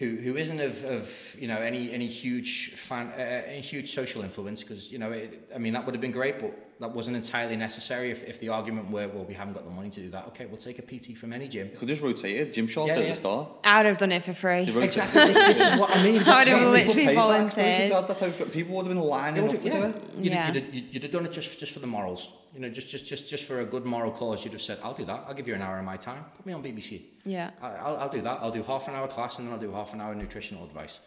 who 0.00 0.16
who 0.16 0.34
isn't 0.36 0.60
of, 0.60 0.82
of 0.84 1.36
you 1.38 1.46
know 1.46 1.58
any 1.58 1.92
any 1.92 2.06
huge 2.06 2.72
fan 2.74 3.08
uh, 3.08 3.42
any 3.46 3.60
huge 3.60 3.94
social 3.94 4.22
influence 4.22 4.62
because 4.62 4.90
you 4.90 4.98
know 4.98 5.12
it, 5.12 5.50
I 5.54 5.58
mean 5.58 5.74
that 5.74 5.84
would 5.84 5.94
have 5.94 6.00
been 6.00 6.10
great 6.10 6.40
but 6.40 6.52
that 6.80 6.90
wasn't 6.94 7.16
entirely 7.16 7.56
necessary 7.56 8.10
if, 8.10 8.26
if 8.26 8.40
the 8.40 8.48
argument 8.48 8.90
were 8.90 9.06
well 9.08 9.24
we 9.24 9.34
haven't 9.34 9.52
got 9.52 9.66
the 9.66 9.70
money 9.70 9.90
to 9.90 10.00
do 10.00 10.08
that 10.10 10.26
okay 10.28 10.46
we'll 10.46 10.56
take 10.56 10.78
a 10.78 10.82
PT 10.82 11.18
from 11.18 11.34
any 11.34 11.48
gym 11.48 11.68
you 11.70 11.78
could 11.78 11.88
just 11.88 12.00
rotate 12.00 12.36
it 12.40 12.54
gym 12.54 12.66
short 12.66 12.88
yeah, 12.88 12.94
at 12.94 13.02
yeah. 13.02 13.08
the 13.10 13.14
start 13.14 13.48
I 13.62 13.76
would 13.76 13.86
have 13.86 13.98
done 13.98 14.12
it 14.12 14.24
for 14.24 14.32
free 14.32 14.62
exactly 14.62 15.34
this 15.34 15.60
is 15.60 15.78
what 15.78 15.94
I 15.94 16.02
mean 16.02 16.22
I 16.26 16.38
would 16.38 16.48
have 16.48 16.72
literally 16.72 17.14
volunteered 17.14 18.52
people 18.52 18.76
would 18.76 18.86
have 18.86 18.94
been 18.94 19.04
lining 19.04 19.48
up 19.50 19.62
yeah. 19.62 19.92
You'd, 20.16 20.32
yeah. 20.32 20.52
You'd, 20.52 20.74
you'd, 20.74 20.94
you'd, 20.94 21.02
have 21.02 21.12
done 21.12 21.26
it 21.26 21.32
just 21.32 21.58
just 21.60 21.72
for 21.72 21.80
the 21.80 21.86
morals 21.86 22.30
You 22.54 22.60
know, 22.60 22.68
just 22.68 22.88
just 22.88 23.06
just 23.06 23.28
just 23.28 23.44
for 23.44 23.60
a 23.60 23.64
good 23.64 23.84
moral 23.84 24.10
cause, 24.10 24.44
you'd 24.44 24.52
have 24.54 24.62
said, 24.62 24.78
"I'll 24.82 24.94
do 24.94 25.04
that. 25.04 25.24
I'll 25.26 25.34
give 25.34 25.46
you 25.46 25.54
an 25.54 25.62
hour 25.62 25.78
of 25.78 25.84
my 25.84 25.96
time. 25.96 26.24
Put 26.36 26.46
me 26.46 26.52
on 26.52 26.62
BBC. 26.62 27.02
Yeah. 27.24 27.50
I- 27.62 27.74
I'll, 27.76 27.96
I'll 27.98 28.08
do 28.08 28.20
that. 28.22 28.38
I'll 28.42 28.50
do 28.50 28.62
half 28.64 28.88
an 28.88 28.94
hour 28.94 29.06
class 29.06 29.38
and 29.38 29.46
then 29.46 29.54
I'll 29.54 29.60
do 29.60 29.70
half 29.72 29.94
an 29.94 30.00
hour 30.00 30.14
nutritional 30.14 30.64
advice." 30.64 31.00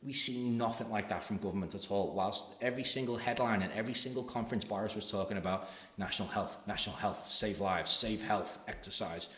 We 0.00 0.12
see 0.12 0.38
nothing 0.48 0.90
like 0.90 1.08
that 1.08 1.24
from 1.24 1.38
government 1.38 1.74
at 1.74 1.90
all. 1.90 2.12
Whilst 2.14 2.44
every 2.60 2.84
single 2.84 3.16
headline 3.16 3.62
and 3.62 3.72
every 3.72 3.94
single 3.94 4.22
conference 4.22 4.64
Boris 4.64 4.94
was 4.94 5.10
talking 5.10 5.38
about 5.38 5.70
national 5.96 6.28
health, 6.28 6.56
national 6.68 6.94
health, 6.94 7.28
save 7.28 7.58
lives, 7.58 7.90
save 7.90 8.22
health, 8.22 8.58
exercise. 8.68 9.28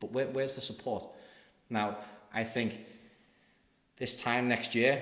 But 0.00 0.10
where, 0.10 0.26
where's 0.26 0.56
the 0.56 0.60
support? 0.60 1.06
Now, 1.70 1.98
I 2.34 2.42
think 2.42 2.80
this 3.96 4.20
time 4.20 4.48
next 4.48 4.74
year, 4.74 5.00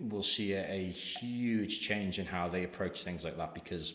we'll 0.00 0.24
see 0.24 0.54
a, 0.54 0.68
a 0.68 0.84
huge 0.90 1.80
change 1.80 2.18
in 2.18 2.26
how 2.26 2.48
they 2.48 2.64
approach 2.64 3.04
things 3.04 3.22
like 3.22 3.36
that 3.36 3.54
because, 3.54 3.94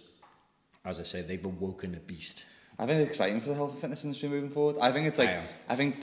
as 0.85 0.99
I 0.99 1.03
say, 1.03 1.21
they've 1.21 1.43
awoken 1.43 1.95
a 1.95 1.99
beast. 1.99 2.45
I 2.77 2.85
think 2.85 2.99
it's 2.99 3.09
exciting 3.09 3.39
for 3.39 3.49
the 3.49 3.55
health 3.55 3.71
and 3.71 3.81
fitness 3.81 4.03
industry 4.03 4.29
moving 4.29 4.49
forward. 4.49 4.77
I 4.81 4.91
think 4.91 5.07
it's 5.07 5.17
like, 5.17 5.29
I. 5.29 5.43
I, 5.69 5.75
think 5.75 5.95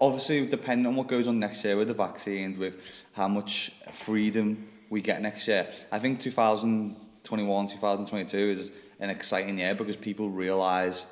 obviously 0.00 0.46
depending 0.46 0.86
on 0.86 0.96
what 0.96 1.08
goes 1.08 1.26
on 1.26 1.38
next 1.38 1.64
year 1.64 1.76
with 1.76 1.88
the 1.88 1.94
vaccines, 1.94 2.58
with 2.58 2.76
how 3.12 3.26
much 3.26 3.72
freedom 3.92 4.68
we 4.90 5.00
get 5.00 5.22
next 5.22 5.48
year, 5.48 5.66
I 5.90 5.98
think 5.98 6.20
2021, 6.20 7.68
2022 7.68 8.36
is 8.36 8.72
an 9.00 9.10
exciting 9.10 9.58
year 9.58 9.74
because 9.74 9.96
people 9.96 10.28
realise 10.28 11.06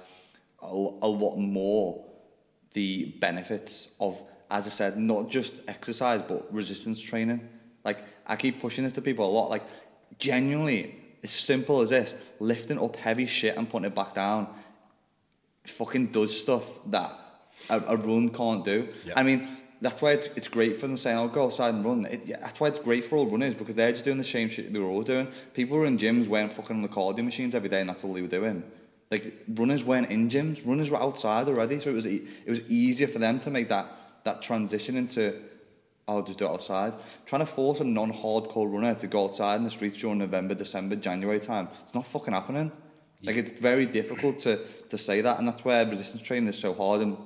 a, 0.62 0.66
a 0.66 1.08
lot 1.08 1.36
more 1.36 2.04
the 2.74 3.16
benefits 3.18 3.88
of, 3.98 4.22
as 4.50 4.66
I 4.66 4.70
said, 4.70 4.98
not 4.98 5.30
just 5.30 5.54
exercise 5.68 6.20
but 6.28 6.52
resistance 6.52 7.00
training. 7.00 7.48
Like 7.82 7.98
I 8.26 8.36
keep 8.36 8.60
pushing 8.60 8.84
this 8.84 8.92
to 8.94 9.00
people 9.00 9.26
a 9.26 9.32
lot. 9.32 9.48
Like 9.48 9.64
genuinely, 10.18 11.01
as 11.22 11.30
simple 11.30 11.80
as 11.80 11.90
this: 11.90 12.14
lifting 12.40 12.78
up 12.78 12.96
heavy 12.96 13.26
shit 13.26 13.56
and 13.56 13.68
putting 13.68 13.86
it 13.86 13.94
back 13.94 14.14
down 14.14 14.48
fucking 15.66 16.06
does 16.06 16.40
stuff 16.40 16.64
that 16.86 17.12
a, 17.70 17.82
a 17.88 17.96
run 17.96 18.28
can't 18.30 18.64
do. 18.64 18.88
Yeah. 19.04 19.14
I 19.16 19.22
mean, 19.22 19.48
that's 19.80 20.00
why 20.00 20.12
it's, 20.12 20.28
it's 20.36 20.48
great 20.48 20.80
for 20.80 20.86
them 20.86 20.96
saying, 20.96 21.16
"I'll 21.16 21.28
go 21.28 21.44
outside 21.44 21.74
and 21.74 21.84
run." 21.84 22.06
It, 22.06 22.26
yeah, 22.26 22.38
that's 22.40 22.60
why 22.60 22.68
it's 22.68 22.78
great 22.78 23.04
for 23.04 23.16
all 23.16 23.26
runners 23.26 23.54
because 23.54 23.74
they're 23.74 23.92
just 23.92 24.04
doing 24.04 24.18
the 24.18 24.24
same 24.24 24.48
shit 24.48 24.72
they 24.72 24.78
were 24.78 24.88
all 24.88 25.02
doing. 25.02 25.28
People 25.54 25.78
were 25.78 25.86
in 25.86 25.98
gyms 25.98 26.28
wearing 26.28 26.50
fucking 26.50 26.76
on 26.76 26.82
the 26.82 26.88
cardio 26.88 27.24
machines 27.24 27.54
every 27.54 27.68
day, 27.68 27.80
and 27.80 27.88
that's 27.88 28.04
all 28.04 28.12
they 28.12 28.22
were 28.22 28.28
doing. 28.28 28.62
Like 29.10 29.44
runners 29.48 29.84
weren't 29.84 30.10
in 30.10 30.28
gyms; 30.30 30.66
runners 30.66 30.90
were 30.90 31.00
outside 31.00 31.48
already, 31.48 31.80
so 31.80 31.90
it 31.90 31.94
was 31.94 32.06
e- 32.06 32.26
it 32.44 32.50
was 32.50 32.60
easier 32.70 33.08
for 33.08 33.18
them 33.18 33.38
to 33.40 33.50
make 33.50 33.68
that 33.68 33.86
that 34.24 34.42
transition 34.42 34.96
into. 34.96 35.40
I'll 36.16 36.22
just 36.22 36.38
do 36.38 36.46
it 36.46 36.50
outside. 36.50 36.94
Trying 37.26 37.40
to 37.40 37.46
force 37.46 37.80
a 37.80 37.84
non-hardcore 37.84 38.72
runner 38.72 38.94
to 38.94 39.06
go 39.06 39.24
outside 39.24 39.56
in 39.56 39.64
the 39.64 39.70
streets 39.70 39.98
during 39.98 40.18
November, 40.18 40.54
December, 40.54 40.96
January 40.96 41.40
time, 41.40 41.68
it's 41.82 41.94
not 41.94 42.06
fucking 42.06 42.34
happening. 42.34 42.72
Like 43.24 43.36
it's 43.36 43.52
very 43.52 43.86
difficult 43.86 44.38
to, 44.38 44.66
to 44.88 44.98
say 44.98 45.20
that, 45.20 45.38
and 45.38 45.46
that's 45.46 45.64
where 45.64 45.86
resistance 45.86 46.22
training 46.22 46.48
is 46.48 46.58
so 46.58 46.74
hard. 46.74 47.02
And 47.02 47.16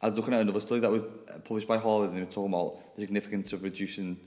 I 0.00 0.06
was 0.06 0.16
looking 0.16 0.34
at 0.34 0.40
another 0.40 0.60
study 0.60 0.80
that 0.80 0.90
was 0.90 1.02
published 1.44 1.66
by 1.66 1.78
Harvard, 1.78 2.10
and 2.10 2.16
they 2.16 2.22
were 2.22 2.30
talking 2.30 2.52
about 2.52 2.94
the 2.94 3.02
significance 3.02 3.52
of 3.52 3.62
reducing 3.62 4.18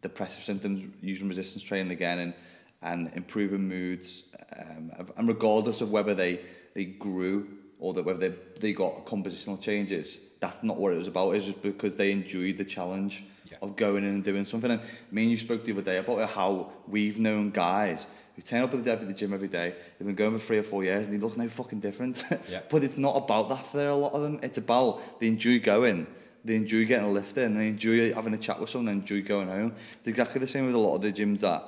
depressive 0.00 0.42
symptoms 0.42 0.86
using 1.00 1.28
resistance 1.28 1.62
training 1.62 1.92
again, 1.92 2.18
and 2.18 2.34
and 2.82 3.10
improving 3.14 3.68
moods, 3.68 4.24
um, 4.56 4.92
and 5.16 5.28
regardless 5.28 5.80
of 5.80 5.90
whether 5.90 6.14
they 6.14 6.40
they 6.74 6.84
grew 6.84 7.48
or 7.78 7.94
that 7.94 8.04
whether 8.04 8.28
they 8.28 8.34
they 8.60 8.72
got 8.72 9.06
compositional 9.06 9.60
changes, 9.60 10.18
that's 10.40 10.62
not 10.62 10.76
what 10.76 10.92
it 10.92 10.96
was 10.98 11.08
about. 11.08 11.34
It's 11.34 11.46
just 11.46 11.62
because 11.62 11.96
they 11.96 12.12
enjoyed 12.12 12.56
the 12.58 12.64
challenge 12.64 13.24
Yeah. 13.50 13.58
of 13.62 13.76
going 13.76 14.04
in 14.04 14.10
and 14.10 14.24
doing 14.24 14.44
something. 14.44 14.70
And 14.70 14.80
me 15.10 15.22
and 15.22 15.30
you 15.30 15.36
spoke 15.36 15.64
the 15.64 15.72
other 15.72 15.82
day 15.82 15.96
about 15.98 16.30
how 16.30 16.70
we've 16.86 17.18
known 17.18 17.50
guys 17.50 18.06
who 18.36 18.42
turn 18.42 18.62
up 18.62 18.72
at 18.74 18.84
the, 18.84 19.06
the 19.06 19.12
gym 19.12 19.32
every 19.34 19.48
day. 19.48 19.74
They've 19.98 20.06
been 20.06 20.14
going 20.14 20.38
for 20.38 20.44
three 20.44 20.58
or 20.58 20.62
four 20.62 20.84
years 20.84 21.06
and 21.06 21.14
they 21.14 21.18
look 21.18 21.36
no 21.36 21.48
fucking 21.48 21.80
different. 21.80 22.22
Yeah. 22.48 22.60
but 22.70 22.84
it's 22.84 22.96
not 22.96 23.16
about 23.16 23.48
that 23.48 23.66
for 23.72 23.86
a 23.88 23.94
lot 23.94 24.12
of 24.12 24.22
them. 24.22 24.38
It's 24.42 24.58
about 24.58 25.18
they 25.20 25.26
enjoy 25.28 25.58
going, 25.60 26.06
they 26.44 26.54
enjoy 26.54 26.84
getting 26.86 27.06
a 27.08 27.10
lift 27.10 27.36
in, 27.36 27.56
they 27.56 27.68
enjoy 27.68 28.12
having 28.14 28.32
a 28.34 28.38
chat 28.38 28.60
with 28.60 28.70
someone, 28.70 28.86
they 28.86 28.92
enjoy 29.00 29.22
going 29.26 29.48
home. 29.48 29.74
It's 29.98 30.08
exactly 30.08 30.38
the 30.40 30.46
same 30.46 30.66
with 30.66 30.74
a 30.74 30.78
lot 30.78 30.94
of 30.96 31.02
the 31.02 31.12
gyms 31.12 31.40
that 31.40 31.64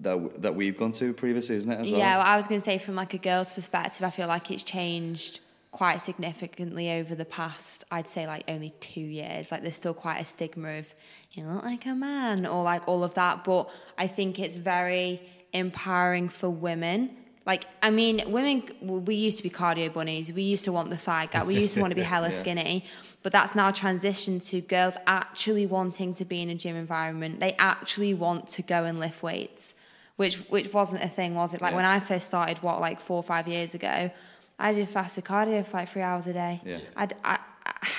that, 0.00 0.42
that 0.42 0.54
we've 0.54 0.76
gone 0.78 0.92
to 0.92 1.12
previously, 1.12 1.56
isn't 1.56 1.70
it? 1.72 1.80
As 1.80 1.90
well? 1.90 1.98
Yeah, 1.98 2.18
well, 2.18 2.26
I 2.26 2.36
was 2.36 2.46
going 2.46 2.60
to 2.60 2.64
say 2.64 2.78
from 2.78 2.94
like 2.94 3.14
a 3.14 3.18
girl's 3.18 3.52
perspective, 3.52 4.04
I 4.04 4.10
feel 4.10 4.28
like 4.28 4.48
it's 4.52 4.62
changed 4.62 5.40
quite 5.70 5.98
significantly 6.00 6.90
over 6.92 7.14
the 7.14 7.24
past, 7.24 7.84
I'd 7.90 8.06
say 8.06 8.26
like 8.26 8.44
only 8.48 8.70
two 8.80 9.00
years. 9.00 9.52
Like 9.52 9.62
there's 9.62 9.76
still 9.76 9.94
quite 9.94 10.18
a 10.18 10.24
stigma 10.24 10.78
of 10.78 10.94
you 11.32 11.44
look 11.44 11.64
like 11.64 11.86
a 11.86 11.94
man 11.94 12.46
or 12.46 12.62
like 12.62 12.86
all 12.88 13.04
of 13.04 13.14
that, 13.14 13.44
but 13.44 13.68
I 13.98 14.06
think 14.06 14.38
it's 14.38 14.56
very 14.56 15.20
empowering 15.52 16.28
for 16.28 16.48
women. 16.48 17.16
Like, 17.46 17.64
I 17.82 17.88
mean, 17.90 18.30
women, 18.30 18.62
we 19.06 19.14
used 19.14 19.38
to 19.38 19.42
be 19.42 19.48
cardio 19.48 19.90
bunnies. 19.90 20.30
We 20.30 20.42
used 20.42 20.64
to 20.64 20.72
want 20.72 20.90
the 20.90 20.98
thigh 20.98 21.26
gap. 21.26 21.46
We 21.46 21.56
used 21.58 21.74
to 21.74 21.80
want 21.80 21.92
to 21.92 21.94
be 21.94 22.02
hella 22.14 22.28
Yeah. 22.28 22.38
skinny. 22.38 22.84
But 23.22 23.32
that's 23.32 23.54
now 23.54 23.70
transitioned 23.70 24.46
to 24.48 24.60
girls 24.60 24.96
actually 25.06 25.64
wanting 25.66 26.12
to 26.14 26.24
be 26.26 26.42
in 26.42 26.50
a 26.50 26.54
gym 26.54 26.76
environment. 26.76 27.40
They 27.40 27.54
actually 27.58 28.12
want 28.12 28.48
to 28.50 28.62
go 28.62 28.84
and 28.84 28.98
lift 29.00 29.22
weights 29.22 29.74
which 30.16 30.38
which 30.50 30.72
wasn't 30.72 31.00
a 31.00 31.08
thing, 31.08 31.36
was 31.36 31.54
it? 31.54 31.60
Like 31.60 31.70
Yeah. 31.70 31.76
when 31.76 31.84
I 31.84 32.00
first 32.00 32.26
started, 32.26 32.60
what 32.60 32.80
like 32.80 32.98
four 33.00 33.18
or 33.18 33.22
five 33.22 33.46
years 33.46 33.72
ago, 33.74 34.10
I 34.58 34.72
did 34.72 34.88
fasted 34.88 35.24
cardio 35.24 35.64
for 35.64 35.76
like 35.78 35.88
three 35.88 36.02
hours 36.02 36.26
a 36.26 36.32
day. 36.32 36.60
Yeah. 36.64 36.78
I'd, 36.96 37.14
I 37.24 37.38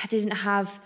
I 0.04 0.08
didn't 0.08 0.32
have 0.32 0.80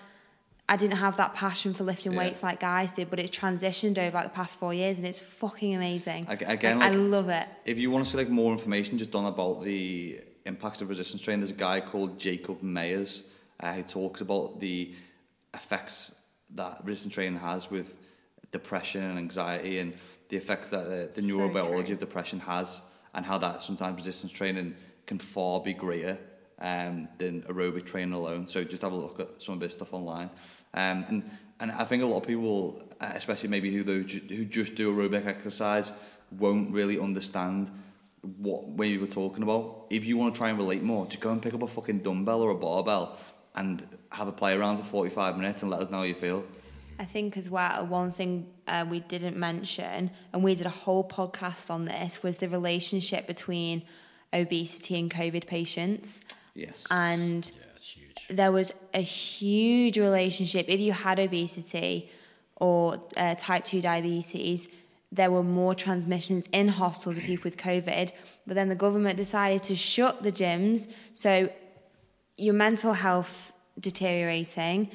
I 0.70 0.78
didn't 0.78 0.98
have 0.98 1.18
that 1.18 1.34
passion 1.34 1.74
for 1.74 1.84
lifting 1.84 2.14
Yeah. 2.14 2.20
weights 2.20 2.42
like 2.42 2.60
guys 2.60 2.94
did, 2.94 3.10
but 3.10 3.20
it's 3.20 3.36
transitioned 3.38 3.98
over 3.98 4.16
like 4.16 4.26
the 4.26 4.36
past 4.36 4.58
four 4.58 4.74
years, 4.74 4.98
and 4.98 5.06
it's 5.06 5.20
fucking 5.20 5.76
amazing. 5.76 6.26
Again, 6.30 6.80
Like, 6.80 6.92
I 6.92 6.96
love 6.96 7.30
it. 7.30 7.48
If 7.66 7.78
you 7.78 7.92
want 7.92 8.06
to 8.06 8.12
see 8.12 8.18
like 8.18 8.30
more 8.30 8.52
information 8.54 8.98
just 8.98 9.14
on 9.16 9.26
about 9.26 9.64
the 9.64 10.22
impacts 10.46 10.82
of 10.82 10.90
resistance 10.90 11.22
training, 11.22 11.42
there's 11.42 11.52
a 11.52 11.56
guy 11.56 11.82
called 11.82 12.20
Jacob 12.20 12.62
Mayers 12.62 13.24
uh, 13.60 13.74
who 13.74 13.84
talks 13.84 14.22
about 14.22 14.60
the 14.60 14.94
effects 15.54 16.14
that 16.56 16.80
resistance 16.84 17.14
training 17.14 17.40
has 17.40 17.70
with 17.70 17.96
depression 18.52 19.04
and 19.04 19.18
anxiety 19.18 19.80
and 19.80 19.94
the 20.30 20.38
effects 20.38 20.70
that 20.70 20.86
the, 21.16 21.22
the 21.22 21.28
neurobiology 21.28 21.86
true. 21.88 21.94
of 21.94 22.00
depression 22.00 22.40
has 22.40 22.82
and 23.14 23.26
how 23.26 23.38
that 23.38 23.62
sometimes 23.64 23.98
resistance 23.98 24.32
training 24.32 24.76
can 25.06 25.20
far 25.20 25.62
be 25.62 25.74
greater 25.74 26.18
um, 26.60 27.08
than 27.18 27.42
aerobic 27.44 27.86
training 27.86 28.14
alone. 28.14 28.48
So 28.48 28.64
just 28.64 28.82
have 28.82 28.94
a 28.94 28.96
look 28.96 29.20
at 29.20 29.42
some 29.42 29.56
of 29.56 29.60
this 29.60 29.74
stuff 29.74 29.94
online. 29.94 30.30
Um, 30.74 31.06
and, 31.10 31.32
and 31.60 31.72
I 31.72 31.86
think 31.86 32.04
a 32.04 32.06
lot 32.06 32.22
of 32.22 32.28
people, 32.28 32.82
uh, 33.00 33.12
especially 33.14 33.50
maybe 33.50 33.74
who, 33.74 33.84
do, 33.84 34.20
who 34.34 34.46
just 34.46 34.76
do 34.76 34.94
aerobic 34.94 35.28
exercise, 35.28 35.92
won't 36.32 36.72
really 36.72 37.00
understand 37.00 37.70
what 38.38 38.70
we 38.70 38.98
were 38.98 39.08
talking 39.08 39.44
about. 39.44 39.88
If 39.90 40.06
you 40.06 40.18
want 40.18 40.34
to 40.34 40.38
try 40.38 40.50
and 40.50 40.58
relate 40.58 40.82
more, 40.82 41.06
just 41.06 41.20
go 41.20 41.32
and 41.32 41.42
pick 41.42 41.54
up 41.54 41.62
a 41.62 41.68
fucking 41.68 42.00
dumbbell 42.00 42.42
or 42.42 42.52
a 42.52 42.56
barbell 42.56 43.18
and 43.56 43.86
have 44.10 44.28
a 44.28 44.32
play 44.32 44.54
around 44.56 44.78
for 44.78 44.84
45 44.84 45.38
minutes 45.38 45.62
and 45.62 45.70
let 45.70 45.82
us 45.82 45.90
know 45.90 45.98
how 45.98 46.04
you 46.04 46.16
feel. 46.16 46.44
I 47.00 47.06
think 47.06 47.38
as 47.38 47.50
well, 47.50 47.88
one 47.88 48.12
thing 48.12 48.48
uh, 48.68 48.86
we 48.90 49.02
didn't 49.02 49.36
mention, 49.36 50.12
and 50.32 50.44
we 50.44 50.56
did 50.56 50.66
a 50.66 50.70
whole 50.70 51.08
podcast 51.08 51.70
on 51.70 51.86
this, 51.86 52.24
was 52.24 52.38
the 52.38 52.48
relationship 52.48 53.28
between 53.28 53.84
obesity 54.34 55.00
and 55.00 55.10
COVID 55.12 55.46
patients. 55.48 56.22
Yes. 56.56 56.86
And 56.90 57.52
Yeah, 57.56 57.62
it's 57.76 57.88
huge. 57.88 58.18
there 58.30 58.52
was 58.52 58.72
a 58.94 59.02
huge 59.02 59.98
relationship. 59.98 60.66
If 60.70 60.80
you 60.80 60.92
had 60.94 61.20
obesity 61.20 62.10
or 62.58 63.02
uh, 63.18 63.36
type 63.38 63.66
2 63.66 63.82
diabetes, 63.82 64.68
there 65.12 65.30
were 65.32 65.44
more 65.44 65.76
transmissions 65.76 66.48
in 66.52 66.68
hospitals 66.70 67.18
of 67.18 67.24
people 67.24 67.44
with 67.46 67.58
COVID. 67.58 68.12
But 68.48 68.56
then 68.56 68.70
the 68.70 68.76
government 68.76 69.18
decided 69.18 69.64
to 69.64 69.76
shut 69.76 70.24
the 70.24 70.32
gyms. 70.32 70.88
So 71.14 71.50
your 72.38 72.54
mental 72.56 72.94
health's 72.94 73.54
deteriorating, 73.80 74.90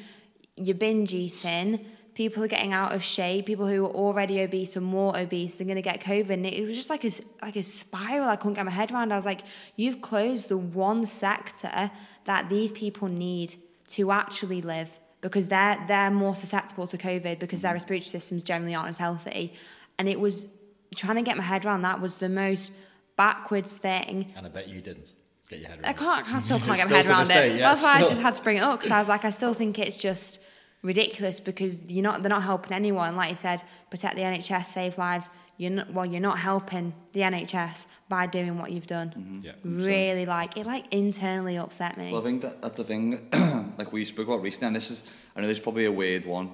you're 0.56 0.74
binge 0.74 1.14
eating, 1.14 1.84
people 2.18 2.42
are 2.42 2.48
getting 2.48 2.72
out 2.72 2.92
of 2.92 3.00
shape, 3.00 3.46
people 3.46 3.68
who 3.68 3.84
are 3.86 3.92
already 3.92 4.40
obese 4.40 4.76
or 4.76 4.80
more 4.80 5.16
obese 5.16 5.54
they're 5.54 5.64
going 5.64 5.76
to 5.76 5.82
get 5.82 6.00
COVID. 6.00 6.30
And 6.30 6.44
it 6.44 6.66
was 6.66 6.74
just 6.74 6.90
like 6.90 7.04
a, 7.04 7.12
like 7.40 7.54
a 7.54 7.62
spiral 7.62 8.28
I 8.28 8.34
couldn't 8.34 8.54
get 8.54 8.64
my 8.64 8.72
head 8.72 8.90
around. 8.90 9.12
I 9.12 9.16
was 9.16 9.24
like, 9.24 9.42
you've 9.76 10.00
closed 10.00 10.48
the 10.48 10.58
one 10.58 11.06
sector 11.06 11.92
that 12.24 12.48
these 12.48 12.72
people 12.72 13.06
need 13.06 13.54
to 13.90 14.10
actually 14.10 14.60
live 14.60 14.98
because 15.20 15.46
they're, 15.46 15.78
they're 15.86 16.10
more 16.10 16.34
susceptible 16.34 16.88
to 16.88 16.98
COVID 16.98 17.38
because 17.38 17.60
their 17.60 17.72
respiratory 17.72 18.08
systems 18.08 18.42
generally 18.42 18.74
aren't 18.74 18.88
as 18.88 18.98
healthy. 18.98 19.52
And 19.96 20.08
it 20.08 20.18
was 20.18 20.48
trying 20.96 21.16
to 21.16 21.22
get 21.22 21.36
my 21.36 21.44
head 21.44 21.64
around 21.64 21.82
that 21.82 22.00
was 22.00 22.14
the 22.14 22.28
most 22.28 22.72
backwards 23.16 23.76
thing 23.76 24.26
And 24.34 24.44
I 24.44 24.48
bet 24.48 24.66
you 24.66 24.80
didn't 24.80 25.14
get 25.48 25.60
your 25.60 25.68
head 25.68 25.78
around 25.78 25.84
it. 25.84 25.88
I 25.88 25.92
can't, 25.92 26.34
I 26.34 26.38
still 26.40 26.58
can't 26.66 26.78
get 26.78 26.90
my 26.90 26.96
head 26.96 27.06
around 27.06 27.22
it. 27.22 27.28
day, 27.28 27.58
That's 27.58 27.84
why 27.84 27.98
I 27.98 28.00
just 28.00 28.20
had 28.26 28.34
to 28.34 28.42
bring 28.42 28.56
it 28.56 28.64
up 28.64 28.80
because 28.80 28.90
I 28.90 28.98
was 28.98 29.08
like, 29.08 29.24
I 29.24 29.30
still 29.30 29.54
think 29.54 29.78
it's 29.78 29.96
just 29.96 30.40
ridiculous 30.82 31.40
because 31.40 31.84
you're 31.86 32.02
not, 32.02 32.20
they're 32.20 32.30
not 32.30 32.42
helping 32.42 32.72
anyone. 32.72 33.16
Like 33.16 33.30
you 33.30 33.34
said, 33.34 33.62
protect 33.90 34.16
the 34.16 34.22
NHS, 34.22 34.66
save 34.66 34.98
lives. 34.98 35.28
You're 35.56 35.72
not, 35.72 35.92
well, 35.92 36.06
you're 36.06 36.20
not 36.20 36.38
helping 36.38 36.94
the 37.12 37.20
NHS 37.20 37.86
by 38.08 38.26
doing 38.26 38.58
what 38.58 38.70
you've 38.70 38.86
done. 38.86 39.08
Mm-hmm. 39.08 39.40
Yeah. 39.42 39.52
Really, 39.64 40.24
like 40.24 40.56
it, 40.56 40.66
like 40.66 40.84
internally 40.92 41.56
upset 41.58 41.98
me. 41.98 42.12
Well, 42.12 42.20
I 42.20 42.24
think 42.24 42.42
that, 42.42 42.62
that's 42.62 42.76
the 42.76 42.84
thing, 42.84 43.28
like 43.78 43.92
we 43.92 44.04
spoke 44.04 44.28
about 44.28 44.42
recently, 44.42 44.68
and 44.68 44.76
this 44.76 44.90
is, 44.90 45.02
I 45.34 45.40
know 45.40 45.48
this 45.48 45.58
is 45.58 45.62
probably 45.62 45.86
a 45.86 45.92
weird 45.92 46.24
one, 46.24 46.52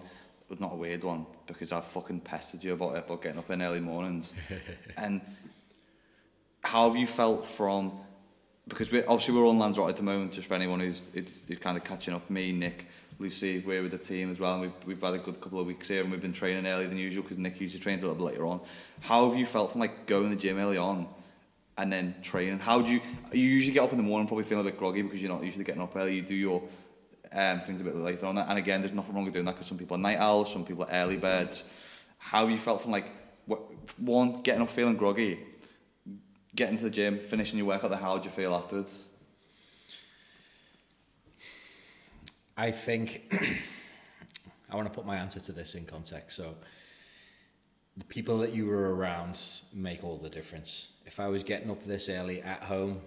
but 0.49 0.59
not 0.59 0.73
a 0.73 0.77
weird 0.77 1.05
one, 1.05 1.27
because 1.47 1.71
I've 1.71 1.85
fucking 1.85 2.21
pestered 2.21 2.65
you 2.65 2.73
about 2.73 2.97
it, 2.97 3.05
about 3.05 3.23
getting 3.23 3.39
up 3.39 3.51
in 3.51 3.61
early 3.61 3.81
mornings. 3.81 4.33
and 4.97 5.21
how 6.63 6.89
have 6.89 6.97
you 6.97 7.07
felt 7.07 7.45
from 7.45 7.93
because 8.67 8.91
we 8.91 9.05
obviously 9.05 9.35
we're 9.35 9.47
on 9.47 9.59
Lands' 9.59 9.77
Lanzarote 9.77 9.91
at 9.91 9.97
the 9.97 10.03
moment. 10.03 10.33
Just 10.33 10.49
for 10.49 10.55
anyone 10.55 10.81
who's 10.81 11.03
it's, 11.13 11.43
it's 11.49 11.61
kind 11.61 11.77
of 11.77 11.85
catching 11.85 12.15
up, 12.15 12.29
me, 12.31 12.53
Nick, 12.53 12.87
Lucy, 13.19 13.63
we're 13.65 13.83
with 13.83 13.93
the 13.93 13.99
team 13.99 14.31
as 14.31 14.39
well. 14.39 14.55
And 14.55 14.63
we've 14.63 14.87
we've 14.87 15.01
had 15.01 15.15
a 15.15 15.19
good 15.19 15.41
couple 15.41 15.61
of 15.61 15.67
weeks 15.67 15.89
here, 15.89 16.03
and 16.03 16.11
we've 16.11 16.21
been 16.21 16.33
training 16.33 16.67
earlier 16.67 16.89
than 16.89 16.99
usual 16.99 17.23
because 17.23 17.39
Nick 17.39 17.61
usually 17.61 17.81
trains 17.81 18.03
a 18.03 18.07
little 18.07 18.17
bit 18.17 18.33
later 18.33 18.47
on. 18.47 18.61
How 19.01 19.29
have 19.29 19.39
you 19.39 19.47
felt 19.47 19.73
from 19.73 19.81
like 19.81 20.07
going 20.07 20.31
to 20.31 20.31
the 20.31 20.41
gym 20.41 20.59
early 20.59 20.79
on? 20.79 21.07
And 21.77 21.93
then 21.93 22.15
training. 22.23 22.61
How 22.61 22.81
do 22.81 22.93
you? 22.93 23.01
You 23.33 23.49
usually 23.49 23.75
get 23.75 23.83
up 23.83 23.91
in 23.91 23.97
the 23.97 24.05
morning, 24.05 24.29
probably 24.29 24.45
feeling 24.45 24.67
a 24.67 24.71
bit 24.71 24.79
groggy 24.79 25.03
because 25.03 25.21
you're 25.21 25.33
not 25.33 25.43
usually 25.43 25.65
getting 25.65 25.83
up 25.83 25.97
early. 25.97 26.15
You 26.15 26.23
do 26.23 26.35
your 26.35 26.63
um, 27.33 27.61
things 27.63 27.81
a 27.81 27.85
bit 27.85 27.97
later 27.97 28.27
on. 28.27 28.39
And 28.39 28.59
again, 28.59 28.81
there's 28.81 28.93
nothing 28.93 29.15
wrong 29.15 29.25
with 29.25 29.35
doing 29.35 29.45
that 29.47 29.53
because 29.53 29.67
some 29.67 29.79
people 29.79 29.97
are 29.97 30.01
night 30.01 30.19
owls, 30.19 30.53
some 30.53 30.65
people 30.65 30.85
are 30.85 30.91
early 30.91 31.17
birds. 31.17 31.65
How 32.19 32.43
have 32.43 32.51
you 32.51 32.59
felt 32.59 32.83
from 32.83 32.93
like 32.93 33.11
what, 33.47 33.61
one 33.99 34.41
getting 34.43 34.63
up 34.63 34.71
feeling 34.71 34.97
groggy, 34.97 35.41
getting 36.55 36.79
to 36.79 36.85
the 36.85 36.91
gym, 36.91 37.19
finishing 37.19 37.59
your 37.59 37.67
workout? 37.67 37.91
Then 37.91 37.99
how 37.99 38.19
do 38.19 38.25
you 38.25 38.31
feel 38.31 38.55
afterwards? 38.55 39.07
I 42.57 42.71
think 42.71 43.33
I 44.71 44.77
want 44.77 44.87
to 44.87 44.95
put 44.95 45.07
my 45.07 45.17
answer 45.17 45.41
to 45.41 45.53
this 45.53 45.75
in 45.75 45.85
context. 45.85 46.37
So, 46.37 46.55
the 47.97 48.05
people 48.05 48.39
that 48.39 48.53
you 48.53 48.67
were 48.67 48.95
around 48.95 49.41
make 49.73 50.03
all 50.03 50.19
the 50.19 50.29
difference. 50.29 50.95
If 51.07 51.21
I 51.21 51.29
was 51.29 51.45
getting 51.45 51.71
up 51.71 51.85
this 51.85 52.09
early 52.09 52.43
at 52.43 52.61
home 52.61 53.01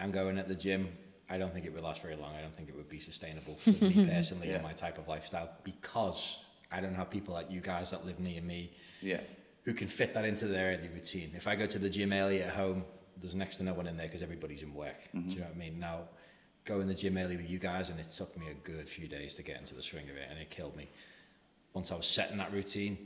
and 0.00 0.12
going 0.12 0.36
at 0.36 0.48
the 0.48 0.54
gym, 0.54 0.88
I 1.28 1.38
don't 1.38 1.52
think 1.52 1.64
it 1.64 1.72
would 1.72 1.84
last 1.84 2.02
very 2.02 2.16
long. 2.16 2.34
I 2.34 2.40
don't 2.40 2.54
think 2.54 2.68
it 2.68 2.76
would 2.76 2.88
be 2.88 2.98
sustainable 2.98 3.54
for 3.56 3.70
me 3.70 4.06
personally 4.12 4.48
Yeah. 4.48 4.54
and 4.54 4.64
my 4.64 4.72
type 4.72 4.98
of 4.98 5.06
lifestyle 5.06 5.48
because 5.62 6.40
I 6.72 6.80
don't 6.80 6.94
have 6.94 7.08
people 7.08 7.34
like 7.34 7.50
you 7.50 7.60
guys 7.60 7.92
that 7.92 8.04
live 8.04 8.18
near 8.18 8.42
me 8.42 8.72
Yeah. 9.00 9.20
who 9.62 9.74
can 9.74 9.86
fit 9.86 10.12
that 10.14 10.24
into 10.24 10.46
their 10.46 10.76
early 10.76 10.88
routine. 10.88 11.30
If 11.36 11.46
I 11.46 11.54
go 11.54 11.66
to 11.66 11.78
the 11.78 11.88
gym 11.88 12.12
early 12.12 12.42
at 12.42 12.50
home, 12.50 12.84
there's 13.20 13.36
next 13.36 13.58
to 13.58 13.62
no 13.62 13.74
one 13.74 13.86
in 13.86 13.96
there 13.96 14.06
because 14.06 14.22
everybody's 14.22 14.62
in 14.62 14.74
work. 14.74 14.96
Do 15.12 15.18
mm-hmm. 15.18 15.30
you 15.30 15.36
know 15.36 15.44
what 15.44 15.54
I 15.54 15.58
mean? 15.58 15.78
Now, 15.78 16.00
go 16.70 16.80
in 16.80 16.86
the 16.86 16.94
gym 16.94 17.18
early 17.18 17.36
with 17.36 17.50
you 17.50 17.58
guys, 17.58 17.90
and 17.90 17.98
it 17.98 18.10
took 18.10 18.36
me 18.38 18.46
a 18.50 18.54
good 18.54 18.88
few 18.88 19.08
days 19.08 19.34
to 19.34 19.42
get 19.42 19.58
into 19.58 19.74
the 19.74 19.82
swing 19.82 20.08
of 20.08 20.16
it, 20.16 20.28
and 20.30 20.38
it 20.38 20.50
killed 20.50 20.76
me. 20.76 20.88
Once 21.74 21.90
I 21.90 21.96
was 21.96 22.06
setting 22.06 22.38
that 22.38 22.52
routine, 22.52 22.96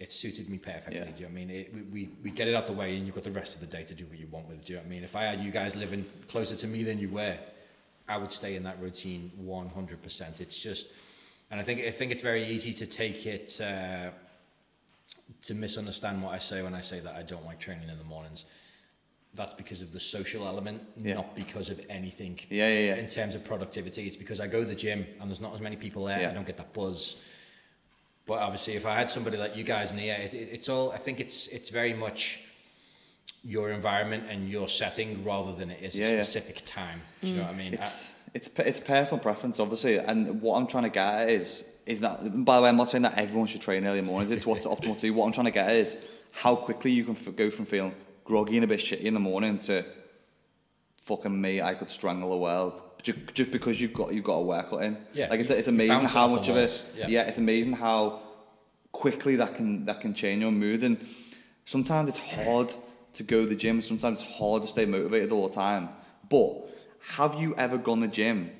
it 0.00 0.12
suited 0.12 0.48
me 0.48 0.58
perfectly. 0.58 0.96
Yeah. 0.96 1.04
Do 1.04 1.10
you 1.10 1.20
know 1.20 1.26
what 1.26 1.30
I 1.30 1.44
mean? 1.46 1.50
It, 1.50 1.74
we, 1.74 1.82
we, 1.82 2.08
we 2.24 2.30
get 2.30 2.48
it 2.48 2.54
out 2.54 2.66
the 2.66 2.72
way, 2.72 2.96
and 2.96 3.06
you've 3.06 3.14
got 3.14 3.24
the 3.24 3.30
rest 3.30 3.54
of 3.54 3.60
the 3.60 3.66
day 3.66 3.84
to 3.84 3.94
do 3.94 4.04
what 4.06 4.18
you 4.18 4.26
want 4.30 4.48
with 4.48 4.58
it. 4.58 4.64
Do 4.64 4.72
you 4.72 4.78
know 4.78 4.82
what 4.82 4.88
I 4.88 4.90
mean? 4.90 5.04
If 5.04 5.14
I 5.14 5.24
had 5.24 5.40
you 5.40 5.52
guys 5.52 5.76
living 5.76 6.04
closer 6.28 6.56
to 6.56 6.66
me 6.66 6.82
than 6.82 6.98
you 6.98 7.08
were, 7.08 7.38
I 8.08 8.16
would 8.18 8.32
stay 8.32 8.56
in 8.56 8.64
that 8.64 8.80
routine 8.80 9.30
100%. 9.42 10.40
It's 10.40 10.58
just, 10.58 10.88
and 11.50 11.60
I 11.60 11.62
think 11.62 11.80
I 11.80 11.90
think 11.90 12.10
it's 12.10 12.22
very 12.22 12.44
easy 12.44 12.72
to 12.72 12.86
take 12.86 13.26
it. 13.26 13.60
Uh, 13.60 14.10
to 15.42 15.54
misunderstand 15.54 16.22
what 16.22 16.32
I 16.32 16.38
say 16.38 16.62
when 16.62 16.74
I 16.74 16.80
say 16.80 17.00
that 17.00 17.14
I 17.14 17.22
don't 17.22 17.44
like 17.44 17.58
training 17.58 17.88
in 17.88 17.98
the 17.98 18.04
mornings. 18.04 18.46
That's 19.36 19.52
because 19.54 19.82
of 19.82 19.92
the 19.92 19.98
social 20.00 20.46
element, 20.46 20.80
Yeah. 20.96 21.14
not 21.14 21.34
because 21.34 21.68
of 21.68 21.80
anything 21.90 22.38
Yeah, 22.50 22.68
yeah, 22.68 22.78
yeah. 22.94 22.94
in 22.96 23.06
terms 23.08 23.34
of 23.34 23.44
productivity. 23.44 24.06
It's 24.06 24.16
because 24.16 24.38
I 24.40 24.46
go 24.46 24.60
to 24.60 24.66
the 24.66 24.74
gym 24.76 25.06
and 25.20 25.28
there's 25.28 25.40
not 25.40 25.54
as 25.54 25.60
many 25.60 25.76
people 25.76 26.04
there. 26.04 26.20
Yeah. 26.20 26.30
I 26.30 26.34
don't 26.34 26.46
get 26.46 26.56
that 26.58 26.72
buzz. 26.72 27.16
But 28.26 28.34
obviously, 28.34 28.74
if 28.74 28.86
I 28.86 28.94
had 28.96 29.10
somebody 29.10 29.36
like 29.36 29.56
you 29.56 29.64
guys 29.64 29.92
near, 29.92 30.14
it, 30.14 30.32
it, 30.34 30.48
it's 30.52 30.68
all. 30.68 30.92
I 30.92 30.98
think 30.98 31.20
it's 31.20 31.48
it's 31.48 31.68
very 31.68 31.92
much 31.92 32.40
your 33.42 33.70
environment 33.70 34.24
and 34.30 34.48
your 34.48 34.68
setting 34.68 35.22
rather 35.24 35.52
than 35.54 35.70
it 35.70 35.82
is 35.82 35.98
Yeah, 35.98 36.06
a 36.06 36.14
yeah. 36.16 36.22
specific 36.22 36.62
time. 36.64 37.02
Do 37.20 37.28
you 37.28 37.36
know 37.36 37.42
what 37.42 37.50
I 37.50 37.56
mean? 37.56 37.74
It's 37.74 38.12
it's 38.32 38.48
it's 38.58 38.80
personal 38.80 39.20
preference, 39.22 39.60
obviously, 39.60 39.98
and 39.98 40.40
what 40.40 40.56
I'm 40.56 40.66
trying 40.66 40.84
to 40.84 40.90
get 40.90 41.06
at 41.06 41.28
is 41.30 41.64
is 41.86 42.00
that. 42.00 42.44
By 42.46 42.56
the 42.56 42.62
way, 42.62 42.68
I'm 42.70 42.76
not 42.78 42.88
saying 42.90 43.02
that 43.02 43.18
everyone 43.18 43.46
should 43.48 43.60
train 43.60 43.84
early 43.86 44.00
mornings. 44.00 44.30
It's 44.30 44.46
what's 44.46 44.64
optimal 44.64 44.96
to 45.00 45.06
you. 45.06 45.12
What 45.12 45.26
I'm 45.26 45.32
trying 45.32 45.44
to 45.46 45.50
get 45.50 45.68
at 45.68 45.76
is 45.76 45.96
how 46.32 46.56
quickly 46.56 46.92
you 46.92 47.04
can 47.04 47.16
f- 47.16 47.36
go 47.36 47.50
from 47.50 47.66
feeling 47.66 47.94
groggy 48.24 48.56
and 48.56 48.64
a 48.64 48.66
bit 48.66 48.80
shitty 48.80 49.02
in 49.02 49.14
the 49.14 49.20
morning 49.20 49.58
to 49.60 49.84
fucking 51.04 51.38
me. 51.40 51.60
I 51.60 51.74
could 51.74 51.90
strangle 51.90 52.30
the 52.30 52.36
world 52.36 52.82
just, 53.02 53.18
just 53.34 53.50
because 53.50 53.80
you've 53.80 53.92
got 53.92 54.14
you've 54.14 54.24
got 54.24 54.36
a 54.36 54.42
workout 54.42 54.82
in. 54.82 54.96
Yeah, 55.12 55.28
like 55.28 55.40
it's 55.40 55.50
you- 55.50 55.56
it's 55.56 55.68
amazing 55.68 56.06
how 56.08 56.26
much 56.28 56.48
of 56.48 56.56
walls, 56.56 56.84
it. 56.94 56.98
yeah. 57.00 57.06
yeah, 57.08 57.22
it's 57.22 57.38
amazing 57.38 57.74
how 57.74 58.20
quickly 58.92 59.36
that 59.36 59.54
can 59.56 59.84
that 59.86 60.00
can 60.00 60.14
change 60.14 60.40
your 60.42 60.52
mood 60.52 60.82
and 60.84 61.04
sometimes 61.64 62.08
it's 62.08 62.18
hard 62.18 62.72
to 63.12 63.22
go 63.24 63.42
to 63.42 63.48
the 63.48 63.56
gym 63.56 63.82
sometimes 63.82 64.20
it's 64.20 64.30
hard 64.38 64.62
to 64.62 64.68
stay 64.68 64.84
motivated 64.86 65.32
all 65.32 65.48
the 65.48 65.54
time 65.54 65.88
but 66.30 66.52
have 67.16 67.34
you 67.34 67.56
ever 67.56 67.76
gone 67.76 68.00
to 68.00 68.06
the 68.06 68.12
gym 68.12 68.50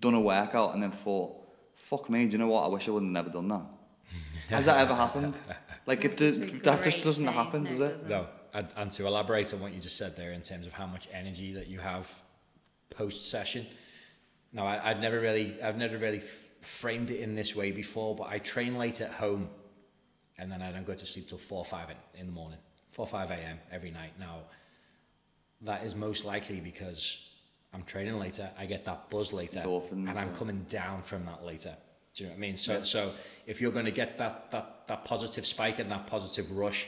done 0.00 0.12
a 0.12 0.20
workout 0.20 0.74
and 0.74 0.82
then 0.82 0.90
thought 0.90 1.32
fuck 1.74 2.10
me 2.10 2.26
do 2.26 2.32
you 2.32 2.38
know 2.38 2.48
what 2.48 2.64
I 2.64 2.68
wish 2.68 2.86
I 2.86 2.90
would 2.90 3.02
have 3.02 3.10
never 3.12 3.30
done 3.30 3.48
that 3.48 3.62
has 4.50 4.66
that 4.66 4.76
ever 4.78 4.94
happened 4.94 5.32
like 5.86 6.04
it 6.04 6.18
That's 6.18 6.36
does, 6.38 6.60
that 6.62 6.84
just 6.84 7.02
doesn't 7.02 7.24
thing. 7.24 7.32
happen 7.32 7.64
No, 7.64 7.70
does 7.70 7.80
it 7.80 7.84
it 7.84 7.88
doesn't. 7.92 8.08
No, 8.10 8.26
and, 8.54 8.68
and 8.76 8.92
to 8.92 9.06
elaborate 9.06 9.52
on 9.52 9.60
what 9.60 9.74
you 9.74 9.80
just 9.80 9.96
said 9.98 10.16
there 10.16 10.32
in 10.32 10.40
terms 10.40 10.66
of 10.66 10.72
how 10.72 10.86
much 10.86 11.08
energy 11.12 11.52
that 11.52 11.66
you 11.66 11.80
have 11.80 12.10
post 12.90 13.28
session. 13.28 13.66
Now, 14.52 14.66
I, 14.66 14.90
I'd 14.90 15.00
never 15.00 15.20
really, 15.20 15.60
I've 15.60 15.76
never 15.76 15.98
really 15.98 16.18
f- 16.18 16.48
framed 16.60 17.10
it 17.10 17.20
in 17.20 17.34
this 17.34 17.54
way 17.56 17.72
before, 17.72 18.14
but 18.14 18.28
I 18.28 18.38
train 18.38 18.76
late 18.76 19.00
at 19.00 19.10
home, 19.10 19.48
and 20.38 20.50
then 20.50 20.62
I 20.62 20.70
don't 20.70 20.86
go 20.86 20.94
to 20.94 21.06
sleep 21.06 21.28
till 21.28 21.38
four 21.38 21.58
or 21.58 21.64
five 21.64 21.90
in, 21.90 22.20
in 22.20 22.26
the 22.26 22.32
morning, 22.32 22.58
four 22.92 23.04
or 23.04 23.08
five 23.08 23.30
a.m. 23.32 23.58
every 23.72 23.90
night. 23.90 24.12
Now, 24.18 24.42
that 25.62 25.84
is 25.84 25.96
most 25.96 26.24
likely 26.24 26.60
because 26.60 27.28
I'm 27.72 27.82
training 27.82 28.18
later. 28.20 28.48
I 28.56 28.66
get 28.66 28.84
that 28.84 29.10
buzz 29.10 29.32
later, 29.32 29.60
Endorphins, 29.60 30.08
and 30.08 30.10
I'm 30.10 30.28
yeah. 30.28 30.34
coming 30.38 30.64
down 30.68 31.02
from 31.02 31.24
that 31.26 31.44
later. 31.44 31.74
Do 32.14 32.22
you 32.22 32.30
know 32.30 32.34
what 32.34 32.38
I 32.38 32.40
mean? 32.40 32.56
So, 32.56 32.72
Yeah. 32.78 32.84
so 32.84 33.12
if 33.46 33.60
you're 33.60 33.72
going 33.72 33.86
to 33.86 33.90
get 33.90 34.18
that 34.18 34.52
that 34.52 34.86
that 34.86 35.04
positive 35.04 35.44
spike 35.44 35.80
and 35.80 35.90
that 35.90 36.06
positive 36.06 36.52
rush, 36.52 36.86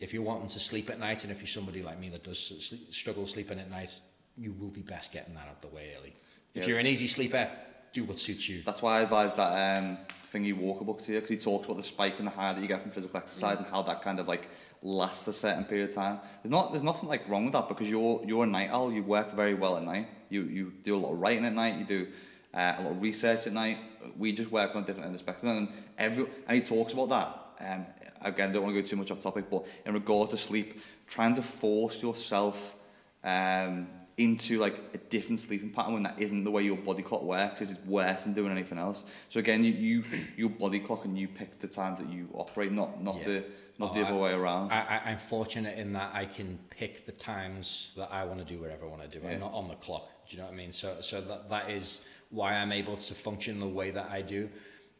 if 0.00 0.12
you're 0.12 0.22
wanting 0.22 0.48
to 0.48 0.60
sleep 0.60 0.90
at 0.90 0.98
night, 0.98 1.22
and 1.24 1.32
if 1.32 1.40
you're 1.40 1.46
somebody 1.48 1.82
like 1.82 1.98
me 1.98 2.08
that 2.10 2.24
does 2.24 2.38
sleep, 2.38 2.92
struggle 2.92 3.26
sleeping 3.26 3.58
at 3.58 3.70
night, 3.70 4.00
you 4.36 4.52
will 4.52 4.68
be 4.68 4.82
best 4.82 5.12
getting 5.12 5.34
that 5.34 5.46
out 5.48 5.62
the 5.62 5.68
way 5.68 5.92
early. 5.98 6.12
If 6.54 6.62
Yeah. 6.62 6.70
you're 6.70 6.78
an 6.78 6.86
easy 6.86 7.06
sleeper, 7.06 7.48
do 7.92 8.04
what 8.04 8.18
suits 8.20 8.48
you. 8.48 8.62
That's 8.64 8.82
why 8.82 8.98
I 8.98 9.02
advise 9.02 9.34
that 9.36 9.78
um, 9.78 9.98
thingy 10.32 10.56
Walker 10.56 10.84
book 10.84 11.00
to 11.02 11.12
you 11.12 11.18
because 11.20 11.30
he 11.30 11.36
talks 11.36 11.66
about 11.66 11.76
the 11.76 11.84
spike 11.84 12.18
and 12.18 12.26
the 12.26 12.30
high 12.32 12.52
that 12.52 12.60
you 12.60 12.66
get 12.66 12.82
from 12.82 12.90
physical 12.90 13.16
exercise 13.18 13.58
and 13.58 13.66
how 13.68 13.82
that 13.82 14.02
kind 14.02 14.18
of 14.18 14.26
like 14.26 14.48
lasts 14.82 15.28
a 15.28 15.32
certain 15.32 15.64
period 15.64 15.90
of 15.90 15.94
time. 15.94 16.18
There's 16.42 16.50
not 16.50 16.72
there's 16.72 16.82
nothing 16.82 17.08
like 17.08 17.28
wrong 17.28 17.44
with 17.44 17.52
that 17.52 17.68
because 17.68 17.88
you're 17.88 18.20
you're 18.26 18.42
a 18.44 18.46
night 18.48 18.70
owl. 18.70 18.92
You 18.92 19.04
work 19.04 19.32
very 19.32 19.54
well 19.54 19.76
at 19.76 19.84
night. 19.84 20.08
You 20.28 20.42
you 20.42 20.72
do 20.82 20.96
a 20.96 20.98
lot 20.98 21.12
of 21.12 21.20
writing 21.20 21.44
at 21.44 21.54
night. 21.54 21.78
You 21.78 21.84
do 21.84 22.08
uh, 22.52 22.74
a 22.78 22.82
lot 22.82 22.90
of 22.90 23.00
research 23.00 23.46
at 23.46 23.52
night. 23.52 23.78
We 24.18 24.32
just 24.32 24.50
work 24.50 24.74
on 24.74 24.82
different 24.84 25.06
end 25.06 25.14
of 25.14 25.20
the 25.20 25.24
spectrum 25.24 25.56
and 25.56 25.68
every 25.96 26.26
and 26.48 26.60
he 26.60 26.66
talks 26.68 26.92
about 26.92 27.08
that. 27.10 27.72
Um, 27.72 27.86
again, 28.24 28.52
don't 28.52 28.62
want 28.62 28.74
to 28.74 28.82
go 28.82 28.86
too 28.86 28.96
much 28.96 29.10
off 29.10 29.20
topic, 29.20 29.44
but 29.50 29.64
in 29.86 29.94
regard 29.94 30.30
to 30.30 30.36
sleep, 30.36 30.80
trying 31.06 31.34
to 31.34 31.42
force 31.42 32.02
yourself 32.02 32.74
um, 33.22 33.86
into 34.16 34.58
like 34.58 34.76
a 34.94 34.98
different 34.98 35.40
sleeping 35.40 35.70
pattern 35.70 35.94
when 35.94 36.02
that 36.04 36.20
isn't 36.20 36.44
the 36.44 36.50
way 36.50 36.62
your 36.62 36.76
body 36.76 37.02
clock 37.02 37.22
works 37.22 37.60
is 37.60 37.72
it's 37.72 37.84
worse 37.86 38.22
than 38.22 38.32
doing 38.32 38.52
anything 38.52 38.78
else. 38.78 39.04
So 39.28 39.40
again, 39.40 39.64
you, 39.64 39.72
you 39.72 40.04
your 40.36 40.50
body 40.50 40.78
clock 40.80 41.04
and 41.04 41.18
you 41.18 41.28
pick 41.28 41.58
the 41.60 41.68
times 41.68 41.98
that 41.98 42.08
you 42.08 42.28
operate, 42.34 42.72
not 42.72 43.02
not 43.02 43.18
Yeah. 43.18 43.24
the 43.24 43.44
not 43.76 43.90
Oh, 43.90 43.94
the 43.94 44.02
other 44.06 44.14
I- 44.14 44.20
way 44.20 44.30
around. 44.30 44.70
I, 44.70 45.00
I'm 45.06 45.18
fortunate 45.18 45.76
in 45.76 45.92
that 45.94 46.14
I 46.14 46.26
can 46.26 46.58
pick 46.70 47.06
the 47.06 47.12
times 47.12 47.92
that 47.96 48.08
I 48.12 48.24
want 48.24 48.38
to 48.38 48.44
do 48.44 48.60
whatever 48.60 48.86
I 48.86 48.88
want 48.88 49.02
to 49.02 49.08
do. 49.08 49.18
Yeah. 49.24 49.32
I'm 49.32 49.40
not 49.40 49.52
on 49.52 49.66
the 49.66 49.74
clock. 49.74 50.08
Do 50.28 50.36
you 50.36 50.40
know 50.42 50.46
what 50.46 50.54
I 50.54 50.56
mean? 50.56 50.72
So, 50.72 50.98
so 51.00 51.20
that, 51.22 51.50
that 51.50 51.70
is 51.70 52.00
why 52.30 52.54
I'm 52.54 52.70
able 52.70 52.96
to 52.96 53.14
function 53.14 53.58
the 53.58 53.66
way 53.66 53.90
that 53.90 54.08
I 54.12 54.22
do. 54.22 54.48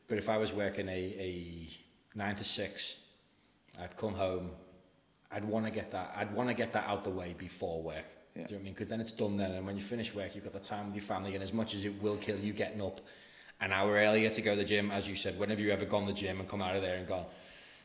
But 0.09 0.18
if 0.18 0.29
I 0.29 0.39
was 0.39 0.53
working 0.53 0.89
a, 0.89 0.93
a 0.93 1.68
nine 2.16 2.35
to 2.35 2.45
six, 2.45 2.97
I'd 3.81 3.97
come 3.97 4.14
home. 4.14 4.51
I'd 5.31 5.45
want 5.45 5.64
to 5.66 5.70
get 5.70 5.91
that. 5.93 6.12
I'd 6.16 6.33
want 6.33 6.49
to 6.49 6.55
get 6.55 6.72
that 6.72 6.87
out 6.89 7.05
the 7.05 7.11
way 7.11 7.35
before 7.37 7.83
work. 7.83 8.05
Yeah. 8.37 8.47
Do 8.47 8.55
you 8.55 8.57
know 8.57 8.57
what 8.57 8.61
I 8.61 8.64
mean? 8.64 8.72
Because 8.75 8.89
then 8.89 9.01
it's 9.01 9.12
done 9.12 9.37
then, 9.37 9.53
and 9.53 9.66
when 9.66 9.77
you 9.77 9.83
finish 9.83 10.14
work, 10.14 10.35
you've 10.35 10.45
got 10.45 10.53
the 10.53 10.59
time 10.61 10.87
with 10.87 10.95
your 10.97 11.05
family. 11.05 11.35
And 11.35 11.43
as 11.43 11.53
much 11.53 11.75
as 11.75 11.85
it 11.85 12.01
will 12.03 12.16
kill 12.16 12.39
you 12.39 12.53
getting 12.53 12.83
up 12.83 13.01
an 13.61 13.72
hour 13.72 13.93
earlier 13.95 14.29
to 14.31 14.43
go 14.43 14.53
to 14.53 14.57
the 14.57 14.64
gym, 14.64 14.91
as 14.91 15.09
you 15.09 15.16
said, 15.16 15.39
whenever 15.39 15.61
you 15.61 15.70
ever 15.70 15.85
gone 15.85 16.07
to 16.07 16.12
the 16.12 16.18
gym 16.18 16.41
and 16.41 16.49
come 16.49 16.61
out 16.62 16.75
of 16.77 16.83
there 16.83 16.97
and 16.97 17.07
gone, 17.07 17.25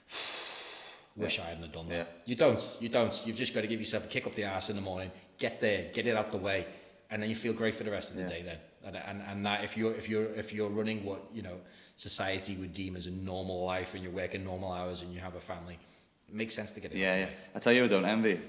wish 1.16 1.40
I 1.40 1.44
hadn't 1.46 1.64
have 1.64 1.72
done 1.72 1.90
that. 1.90 1.96
Yeah. 1.96 2.04
You 2.26 2.36
don't. 2.36 2.68
You 2.80 2.90
don't. 2.90 3.22
You've 3.26 3.36
just 3.36 3.54
got 3.54 3.62
to 3.62 3.68
give 3.68 3.80
yourself 3.80 4.06
a 4.06 4.08
kick 4.08 4.26
up 4.28 4.36
the 4.36 4.44
ass 4.44 4.70
in 4.70 4.76
the 4.76 4.82
morning, 4.82 5.12
get 5.38 5.60
there, 5.62 5.90
get 5.94 6.08
it 6.08 6.16
out 6.16 6.32
the 6.32 6.38
way, 6.38 6.66
and 7.12 7.22
then 7.22 7.30
you 7.30 7.36
feel 7.36 7.54
great 7.54 7.76
for 7.76 7.84
the 7.84 7.92
rest 7.92 8.12
of 8.12 8.16
the 8.18 8.24
Yeah. 8.24 8.30
day. 8.30 8.42
Then, 8.44 8.58
and, 8.86 8.96
and 8.96 9.22
and 9.28 9.46
that 9.46 9.64
if 9.64 9.76
you're 9.76 9.94
if 9.94 10.08
you're 10.08 10.32
if 10.36 10.54
you're 10.54 10.70
running 10.70 11.04
what 11.04 11.22
you 11.34 11.42
know 11.42 11.58
society 12.00 12.56
would 12.56 12.74
deem 12.74 12.96
as 12.96 13.08
a 13.08 13.12
normal 13.12 13.66
life, 13.66 13.94
and 13.94 14.02
you're 14.04 14.12
working 14.14 14.44
normal 14.44 14.72
hours, 14.72 15.02
and 15.02 15.14
you 15.14 15.20
have 15.20 15.36
a 15.36 15.40
family, 15.40 15.78
it 16.28 16.34
makes 16.34 16.54
sense 16.56 16.72
to 16.72 16.80
get 16.80 16.92
it. 16.92 16.98
yeah, 16.98 17.16
yeah. 17.18 17.26
the. 17.26 17.32
I 17.56 17.60
tell 17.60 17.74
you, 17.74 17.84
I 17.84 17.88
don't 17.88 18.06
envy. 18.06 18.40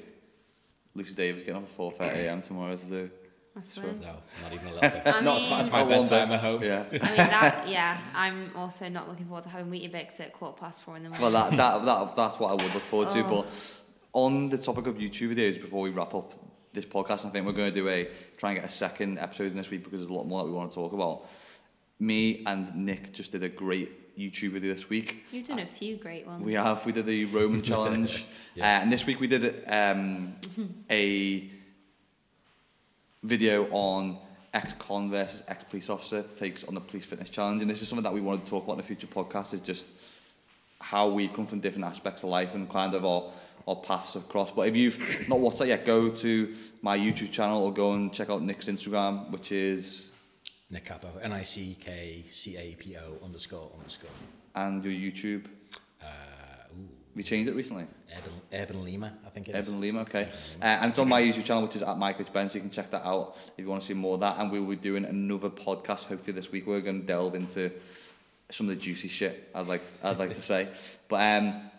Lucy 0.95 1.15
Davis 1.15 1.41
getting 1.43 1.57
up 1.57 1.63
at 1.65 1.69
four 1.71 1.93
thirty 1.93 2.21
a.m. 2.21 2.41
tomorrow 2.41 2.77
to 2.77 2.85
do. 2.85 3.11
That's 3.55 3.75
Sure. 3.75 3.85
No, 3.85 4.15
not 4.43 4.53
even 4.53 4.69
a 4.69 4.75
little 4.75 4.91
bit. 4.91 5.03
I 5.07 5.21
no, 5.21 5.37
it's, 5.37 5.47
my- 5.47 5.51
mean- 5.53 5.61
it's 5.61 5.71
my 5.73 5.79
I 5.81 5.83
won't 5.83 6.09
bedtime 6.09 6.29
be- 6.29 6.35
at 6.35 6.41
home. 6.41 6.63
Yeah. 6.63 6.85
I 6.89 6.93
mean 6.93 7.17
that. 7.17 7.69
Yeah, 7.69 8.01
I'm 8.15 8.51
also 8.55 8.89
not 8.89 9.09
looking 9.09 9.27
forward 9.27 9.43
to 9.43 9.49
having 9.49 9.71
Weetabix 9.73 10.21
at 10.21 10.33
quarter 10.33 10.57
past 10.59 10.83
four 10.85 10.97
in 10.97 11.03
the 11.03 11.09
morning. 11.11 11.33
Well, 11.33 11.51
that, 11.51 11.57
that, 11.57 11.85
that, 11.85 12.17
that's 12.17 12.39
what 12.39 12.51
I 12.53 12.55
would 12.55 12.73
look 12.75 12.85
forward 12.85 13.09
to. 13.09 13.25
Oh. 13.25 13.43
But 13.43 13.47
on 14.13 14.51
the 14.51 14.59
topic 14.59 14.87
of 14.87 14.97
YouTube 14.97 15.35
videos, 15.35 15.61
before 15.61 15.83
we 15.83 15.91
wrap 15.91 16.15
up 16.15 16.33
this 16.73 16.85
podcast, 16.85 17.27
I 17.27 17.31
think 17.31 17.45
we're 17.45 17.53
going 17.53 17.73
to 17.73 17.75
do 17.75 17.89
a 17.89 18.09
try 18.37 18.51
and 18.53 18.61
get 18.61 18.69
a 18.69 18.73
second 18.73 19.19
episode 19.19 19.51
in 19.51 19.57
this 19.57 19.69
week 19.71 19.83
because 19.85 19.99
there's 20.01 20.11
a 20.11 20.15
lot 20.15 20.27
more 20.27 20.43
that 20.43 20.49
we 20.49 20.55
want 20.55 20.71
to 20.71 20.75
talk 20.75 20.93
about. 20.93 21.27
Me 22.01 22.43
and 22.47 22.75
Nick 22.75 23.13
just 23.13 23.33
did 23.33 23.43
a 23.43 23.49
great 23.49 24.19
YouTube 24.19 24.53
video 24.53 24.75
this 24.75 24.89
week. 24.89 25.25
You've 25.31 25.47
done 25.47 25.61
a 25.61 25.67
few 25.67 25.97
great 25.97 26.27
ones. 26.27 26.43
We 26.43 26.55
have. 26.55 26.85
We 26.85 26.93
did 26.93 27.07
the 27.07 27.27
Roman 27.27 27.63
challenge, 27.71 28.25
Yeah. 28.55 28.65
uh, 28.79 28.83
and 28.83 28.93
this 28.93 29.07
week 29.07 29.21
we 29.21 29.27
did 29.27 29.63
um, 29.69 30.35
a 30.91 31.49
video 33.23 33.69
on 33.71 34.19
ex-con 34.53 35.11
versus 35.11 35.43
ex-police 35.47 35.89
officer 35.91 36.23
takes 36.35 36.65
on 36.65 36.75
the 36.75 36.81
police 36.81 37.05
fitness 37.05 37.29
challenge, 37.29 37.63
and 37.63 37.71
this 37.71 37.83
is 37.83 37.89
something 37.89 38.03
that 38.03 38.13
we 38.13 38.21
wanted 38.21 38.45
to 38.45 38.51
talk 38.51 38.65
about 38.65 38.75
in 38.75 38.81
a 38.81 38.83
future 38.83 39.07
podcast. 39.07 39.55
Is 39.55 39.61
just 39.61 39.87
how 40.81 41.09
we 41.09 41.29
come 41.29 41.47
from 41.47 41.61
different 41.61 41.85
aspects 41.85 42.23
of 42.23 42.31
life 42.31 42.55
and 42.55 42.69
kind 42.69 42.95
of 42.95 43.05
our 43.05 43.31
our 43.69 43.77
paths 43.77 44.17
across. 44.17 44.51
But 44.51 44.69
if 44.69 44.77
you've 44.77 45.29
not 45.29 45.39
watched 45.39 45.59
that 45.59 45.69
yet, 45.69 45.85
go 45.87 46.09
to 46.09 46.55
my 46.83 46.99
YouTube 46.99 47.31
channel 47.31 47.63
or 47.63 47.73
go 47.73 47.93
and 47.93 48.13
check 48.13 48.31
out 48.31 48.43
Nick's 48.43 48.67
Instagram, 48.67 49.31
which 49.31 49.53
is 49.53 50.10
Nick 50.71 50.85
Capo, 50.85 51.09
N 51.23 51.33
I 51.33 51.43
C 51.43 51.77
K 51.81 52.25
C 52.31 52.57
A 52.57 52.75
P 52.77 52.97
O 52.97 53.25
underscore 53.25 53.71
underscore. 53.77 54.11
and 54.55 54.85
your 54.85 54.93
YouTube. 54.93 55.47
Uh, 56.03 56.07
We 57.17 57.25
changed 57.25 57.51
it 57.51 57.57
recently. 57.57 57.87
Urban, 58.17 58.33
Urban 58.53 58.85
Lima, 58.85 59.13
I 59.27 59.31
think 59.31 59.49
it 59.49 59.57
is. 59.57 59.69
Evan 59.69 59.81
Lima, 59.81 60.01
okay. 60.03 60.23
Urban 60.29 60.63
Uh, 60.63 60.65
and 60.83 60.91
it's 60.91 60.99
on 61.01 61.09
my 61.09 61.21
YouTube 61.21 61.45
channel, 61.45 61.65
which 61.65 61.75
is 61.75 61.83
at 61.83 61.99
Mike. 61.99 62.33
Ben, 62.33 62.49
so 62.49 62.55
you 62.55 62.61
can 62.61 62.71
check 62.71 62.89
that 62.93 63.05
out 63.05 63.37
if 63.57 63.65
you 63.65 63.69
want 63.69 63.83
to 63.83 63.87
see 63.89 63.95
more 63.95 64.15
of 64.15 64.21
that. 64.21 64.39
And 64.39 64.51
we 64.53 64.61
will 64.61 64.69
be 64.69 64.77
doing 64.77 65.05
another 65.05 65.51
podcast 65.51 66.05
hopefully 66.05 66.33
this 66.33 66.53
week. 66.53 66.69
We're 66.69 66.81
going 66.81 67.01
to 67.01 67.07
delve 67.07 67.35
into 67.35 67.73
some 68.51 68.69
of 68.69 68.75
the 68.77 68.81
juicy 68.81 69.09
shit, 69.09 69.49
I'd 69.55 69.67
like, 69.67 69.83
I'd 70.05 70.19
like 70.19 70.35
to 70.35 70.43
say. 70.43 70.69
But 71.09 71.17
um, 71.21 71.70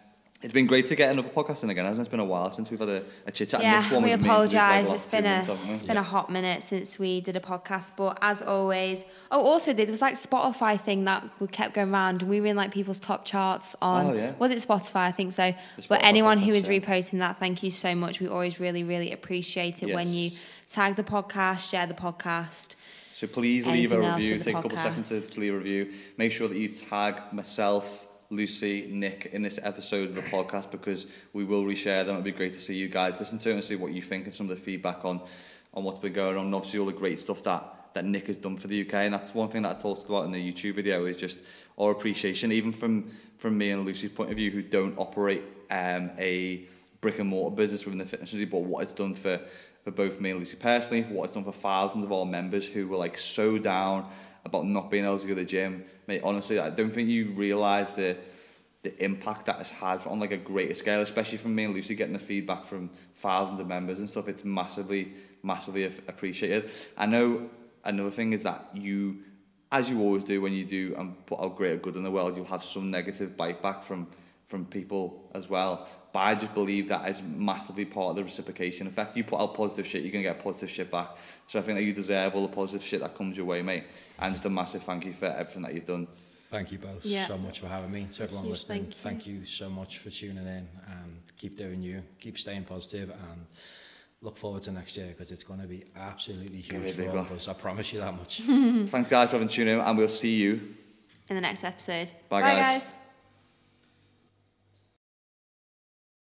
it's 0.42 0.54
been 0.54 0.66
great 0.66 0.88
to 0.88 0.96
get 0.96 1.12
another 1.12 1.30
podcast 1.30 1.64
in 1.64 1.70
again, 1.70 1.86
hasn't 1.86 2.00
it? 2.00 2.02
It's 2.02 2.10
been 2.10 2.20
a 2.20 2.26
while 2.26 2.52
since 2.52 2.72
we've 2.72 2.80
had 2.80 2.89
a, 2.89 3.04
a 3.28 3.32
chit 3.32 3.50
chat. 3.50 3.62
Yeah, 3.62 4.00
we 4.00 4.12
apologise. 4.12 4.89
It's 4.89 5.06
been 5.06 5.26
a 5.26 5.44
Months, 5.46 5.70
it's 5.70 5.84
been 5.84 5.98
a 5.98 6.04
hot 6.04 6.32
minute 6.32 6.64
since 6.64 6.98
we 6.98 7.22
did 7.22 7.36
a 7.36 7.39
podcast, 7.39 7.94
but 7.96 8.18
as 8.22 8.42
always, 8.42 9.06
oh, 9.32 9.42
also 9.42 9.74
there 9.74 9.86
was 9.86 10.02
like 10.02 10.16
Spotify 10.16 10.80
thing 10.80 11.06
that 11.06 11.28
we 11.39 11.48
kept 11.48 11.76
going 11.76 11.92
around, 11.92 12.22
and 12.22 12.30
we 12.30 12.42
were 12.42 12.48
in 12.48 12.56
like 12.56 12.72
people's 12.72 13.00
top 13.00 13.26
charts 13.26 13.76
on. 13.82 14.08
Oh, 14.08 14.14
yeah. 14.14 14.34
Was 14.39 14.52
it 14.52 14.58
Spotify? 14.68 15.08
I 15.08 15.12
think 15.12 15.34
so. 15.34 15.54
But 15.88 16.04
anyone 16.04 16.39
who 16.39 16.54
podcast, 16.54 16.56
is 16.56 16.68
yeah. 16.68 16.80
reposting 16.80 17.20
that, 17.20 17.38
thank 17.38 17.62
you 17.64 17.70
so 17.72 17.94
much. 17.94 18.20
We 18.20 18.28
always 18.28 18.60
really, 18.60 18.84
really 18.84 19.12
appreciate 19.12 19.84
it 19.84 19.94
when 19.94 20.12
you 20.12 20.32
tag 20.70 20.96
the 20.96 21.04
podcast, 21.04 21.70
share 21.70 21.86
the 21.86 21.94
podcast. 21.94 22.76
So 23.16 23.28
please 23.28 23.68
leave 23.68 23.92
a 23.92 24.00
review. 24.00 24.39
Take 24.39 24.56
a 24.56 24.62
couple 24.64 24.78
of 24.78 24.84
seconds 24.84 25.28
to 25.28 25.39
leave 25.39 25.54
a 25.54 25.58
review. 25.58 25.94
Make 26.18 26.32
sure 26.32 26.48
that 26.48 26.58
you 26.58 26.70
tag 26.70 27.22
myself, 27.32 28.08
Lucy, 28.32 28.88
Nick 28.89 29.29
in 29.34 29.41
this 29.41 29.59
episode 29.61 30.09
of 30.09 30.15
the 30.15 30.21
podcast 30.21 30.71
because 30.71 31.05
we 31.34 31.43
will 31.43 31.65
reshare 31.65 32.05
them. 32.05 32.15
It'd 32.15 32.23
be 32.23 32.32
great 32.32 32.53
to 32.53 32.59
see 32.61 32.75
you 32.75 32.88
guys 32.88 33.19
listen 33.19 33.38
to 33.39 33.51
and 33.51 33.61
see 33.61 33.75
what 33.75 33.91
you 33.91 34.01
think 34.01 34.25
and 34.25 34.34
some 34.34 34.49
of 34.49 34.57
the 34.57 34.63
feedback 34.63 35.03
on 35.03 35.21
on 35.73 35.84
what's 35.84 35.99
been 35.99 36.13
going 36.13 36.38
on. 36.38 36.45
And 36.45 36.55
obviously 36.55 36.79
all 36.79 36.86
the 36.86 36.93
great 36.93 37.19
stuff 37.19 37.43
that 37.43 37.93
that 37.93 38.05
Nick 38.05 38.27
has 38.27 38.38
done 38.38 38.55
for 38.55 38.69
the 38.69 38.88
UK. 38.88 38.93
And 38.93 39.13
that's 39.13 39.36
one 39.36 39.49
thing 39.49 39.63
that 39.63 39.77
I 39.77 39.82
talked 39.82 40.07
about 40.07 40.23
in 40.23 40.32
the 40.32 40.51
YouTube 40.51 40.75
video 40.75 41.05
is 41.05 41.17
just 41.17 41.39
our 41.77 41.91
appreciation, 41.91 42.53
even 42.53 42.71
from 42.71 43.11
from 43.38 43.57
me 43.57 43.71
and 43.71 43.86
Lucy's 43.86 44.11
point 44.11 44.32
of 44.32 44.38
view, 44.38 44.49
who 44.49 44.61
don't 44.61 44.97
operate 44.97 45.43
um, 45.69 46.11
a 46.17 46.65
brick 47.01 47.19
and 47.19 47.27
mortar 47.27 47.53
business 47.53 47.84
within 47.84 47.99
the 47.99 48.05
fitness 48.05 48.34
industry, 48.34 48.45
but 48.45 48.65
what 48.65 48.84
it's 48.84 48.93
done 48.93 49.13
for 49.13 49.41
for 49.84 49.91
both 49.91 50.21
me 50.21 50.29
and 50.29 50.39
Lucy 50.39 50.55
personally, 50.55 51.01
what 51.03 51.25
it's 51.25 51.34
done 51.34 51.43
for 51.43 51.51
thousands 51.51 52.05
of 52.05 52.13
our 52.13 52.25
members 52.25 52.65
who 52.65 52.88
were 52.88 52.97
like 52.97 53.17
so 53.17 53.57
down 53.57 54.09
about 54.46 54.66
not 54.66 54.89
being 54.89 55.06
able 55.06 55.20
to 55.20 55.28
go 55.28 55.36
to 55.36 55.42
the 55.42 55.46
gym. 55.46 55.84
Mate, 56.08 56.22
honestly, 56.24 56.60
I 56.60 56.70
don't 56.70 56.92
think 56.92 57.10
you 57.10 57.32
realise 57.32 57.89
the 57.92 58.18
the 58.84 59.04
impact 59.04 59.46
that 59.46 59.58
has 59.58 59.70
had 59.70 60.06
on 60.08 60.20
like 60.20 60.32
a 60.32 60.38
greater 60.38 60.74
scale, 60.74 61.02
especially 61.02 61.38
from 61.38 61.54
me 61.54 61.66
and 61.66 61.74
Lucy 61.74 61.96
getting 61.96 62.14
the 62.14 62.20
feedback 62.20 62.66
from 62.66 62.89
thousands 63.18 63.60
of 63.60 63.68
members 63.68 64.00
and 64.00 64.10
stuff. 64.10 64.28
It's 64.28 64.44
massively, 64.44 65.14
massively 65.44 65.86
appreciated. 65.86 66.72
I 66.98 67.06
know 67.06 67.50
another 67.84 68.10
thing 68.10 68.34
is 68.34 68.42
that 68.44 68.70
you, 68.74 69.20
as 69.72 69.89
you 69.89 70.02
always 70.02 70.24
do 70.24 70.42
when 70.42 70.54
you 70.54 70.66
do 70.66 70.96
and 70.98 71.26
put 71.28 71.39
out 71.39 71.58
greater 71.58 71.78
good 71.78 71.96
in 71.96 72.04
the 72.04 72.10
world, 72.10 72.36
you'll 72.36 72.46
have 72.46 72.64
some 72.64 72.89
negative 72.89 73.38
bite 73.38 73.62
back 73.62 73.84
from 73.84 74.08
from 74.48 74.66
people 74.66 75.30
as 75.34 75.50
well. 75.50 75.88
But 76.14 76.20
I 76.20 76.36
just 76.36 76.53
believe 76.53 76.89
that 76.89 77.07
is 77.09 77.22
massively 77.22 77.86
part 77.86 78.09
of 78.12 78.16
the 78.18 78.24
reciprocation 78.26 78.86
effect. 78.88 79.16
You 79.16 79.24
put 79.24 79.39
out 79.39 79.53
positive 79.55 79.88
shit, 79.88 80.03
you're 80.03 80.12
gonna 80.12 80.24
get 80.24 80.43
positive 80.43 80.70
shit 80.70 80.91
back. 80.91 81.09
So 81.47 81.57
I 81.59 81.62
think 81.62 81.78
that 81.78 81.84
you 81.84 81.93
deserve 81.93 82.36
all 82.36 82.41
the 82.47 82.53
positive 82.53 82.86
shit 82.86 82.99
that 82.99 83.16
comes 83.16 83.38
your 83.38 83.45
way, 83.45 83.62
mate. 83.62 83.86
And 84.20 84.34
just 84.34 84.45
a 84.45 84.49
massive 84.49 84.84
thank 84.84 85.05
you 85.05 85.14
for 85.14 85.28
everything 85.28 85.62
that 85.64 85.74
you've 85.74 85.86
done. 85.88 86.07
Thank 86.49 86.74
you 86.74 86.80
both 86.80 87.05
Yeah. 87.05 87.28
so 87.28 87.38
much 87.38 87.62
for 87.62 87.68
having 87.68 87.91
me. 87.91 88.07
To 88.12 88.24
everyone 88.24 88.43
Huge 88.43 88.53
listening, 88.53 88.84
thank 88.84 88.93
thank 88.95 89.28
you. 89.28 89.45
so 89.45 89.70
much 89.70 89.99
for 89.99 90.09
tuning 90.09 90.45
in 90.45 90.68
and 90.88 91.22
keep 91.38 91.57
doing 91.57 91.82
you. 91.82 92.03
Keep 92.20 92.38
staying 92.38 92.66
positive 92.66 93.09
and 93.09 93.45
look 94.22 94.36
forward 94.38 94.62
to 94.64 94.72
next 94.74 94.97
year 94.97 95.07
because 95.07 95.32
it's 95.32 95.45
going 95.45 95.62
to 95.62 95.68
be 95.68 95.86
absolutely 95.95 96.62
Gonna 96.64 96.84
be 96.84 96.91
huge 96.91 96.95
for 97.07 97.09
all 97.09 97.20
of 97.20 97.32
us. 97.32 97.47
I 97.47 97.53
promise 97.53 97.93
you 97.93 97.99
that 98.01 98.14
much. 98.18 98.39
Thanks 98.91 99.09
guys 99.09 99.30
for 99.30 99.36
having 99.38 99.47
tuned 99.47 99.70
in 99.70 99.80
and 99.80 99.97
we'll 99.97 100.09
see 100.09 100.36
you 100.36 100.76
In 101.30 101.36
the 101.36 101.41
next 101.41 101.64
episode. 101.64 102.12
Bye, 102.28 102.41
guys. 102.41 102.84
guys. 102.84 102.95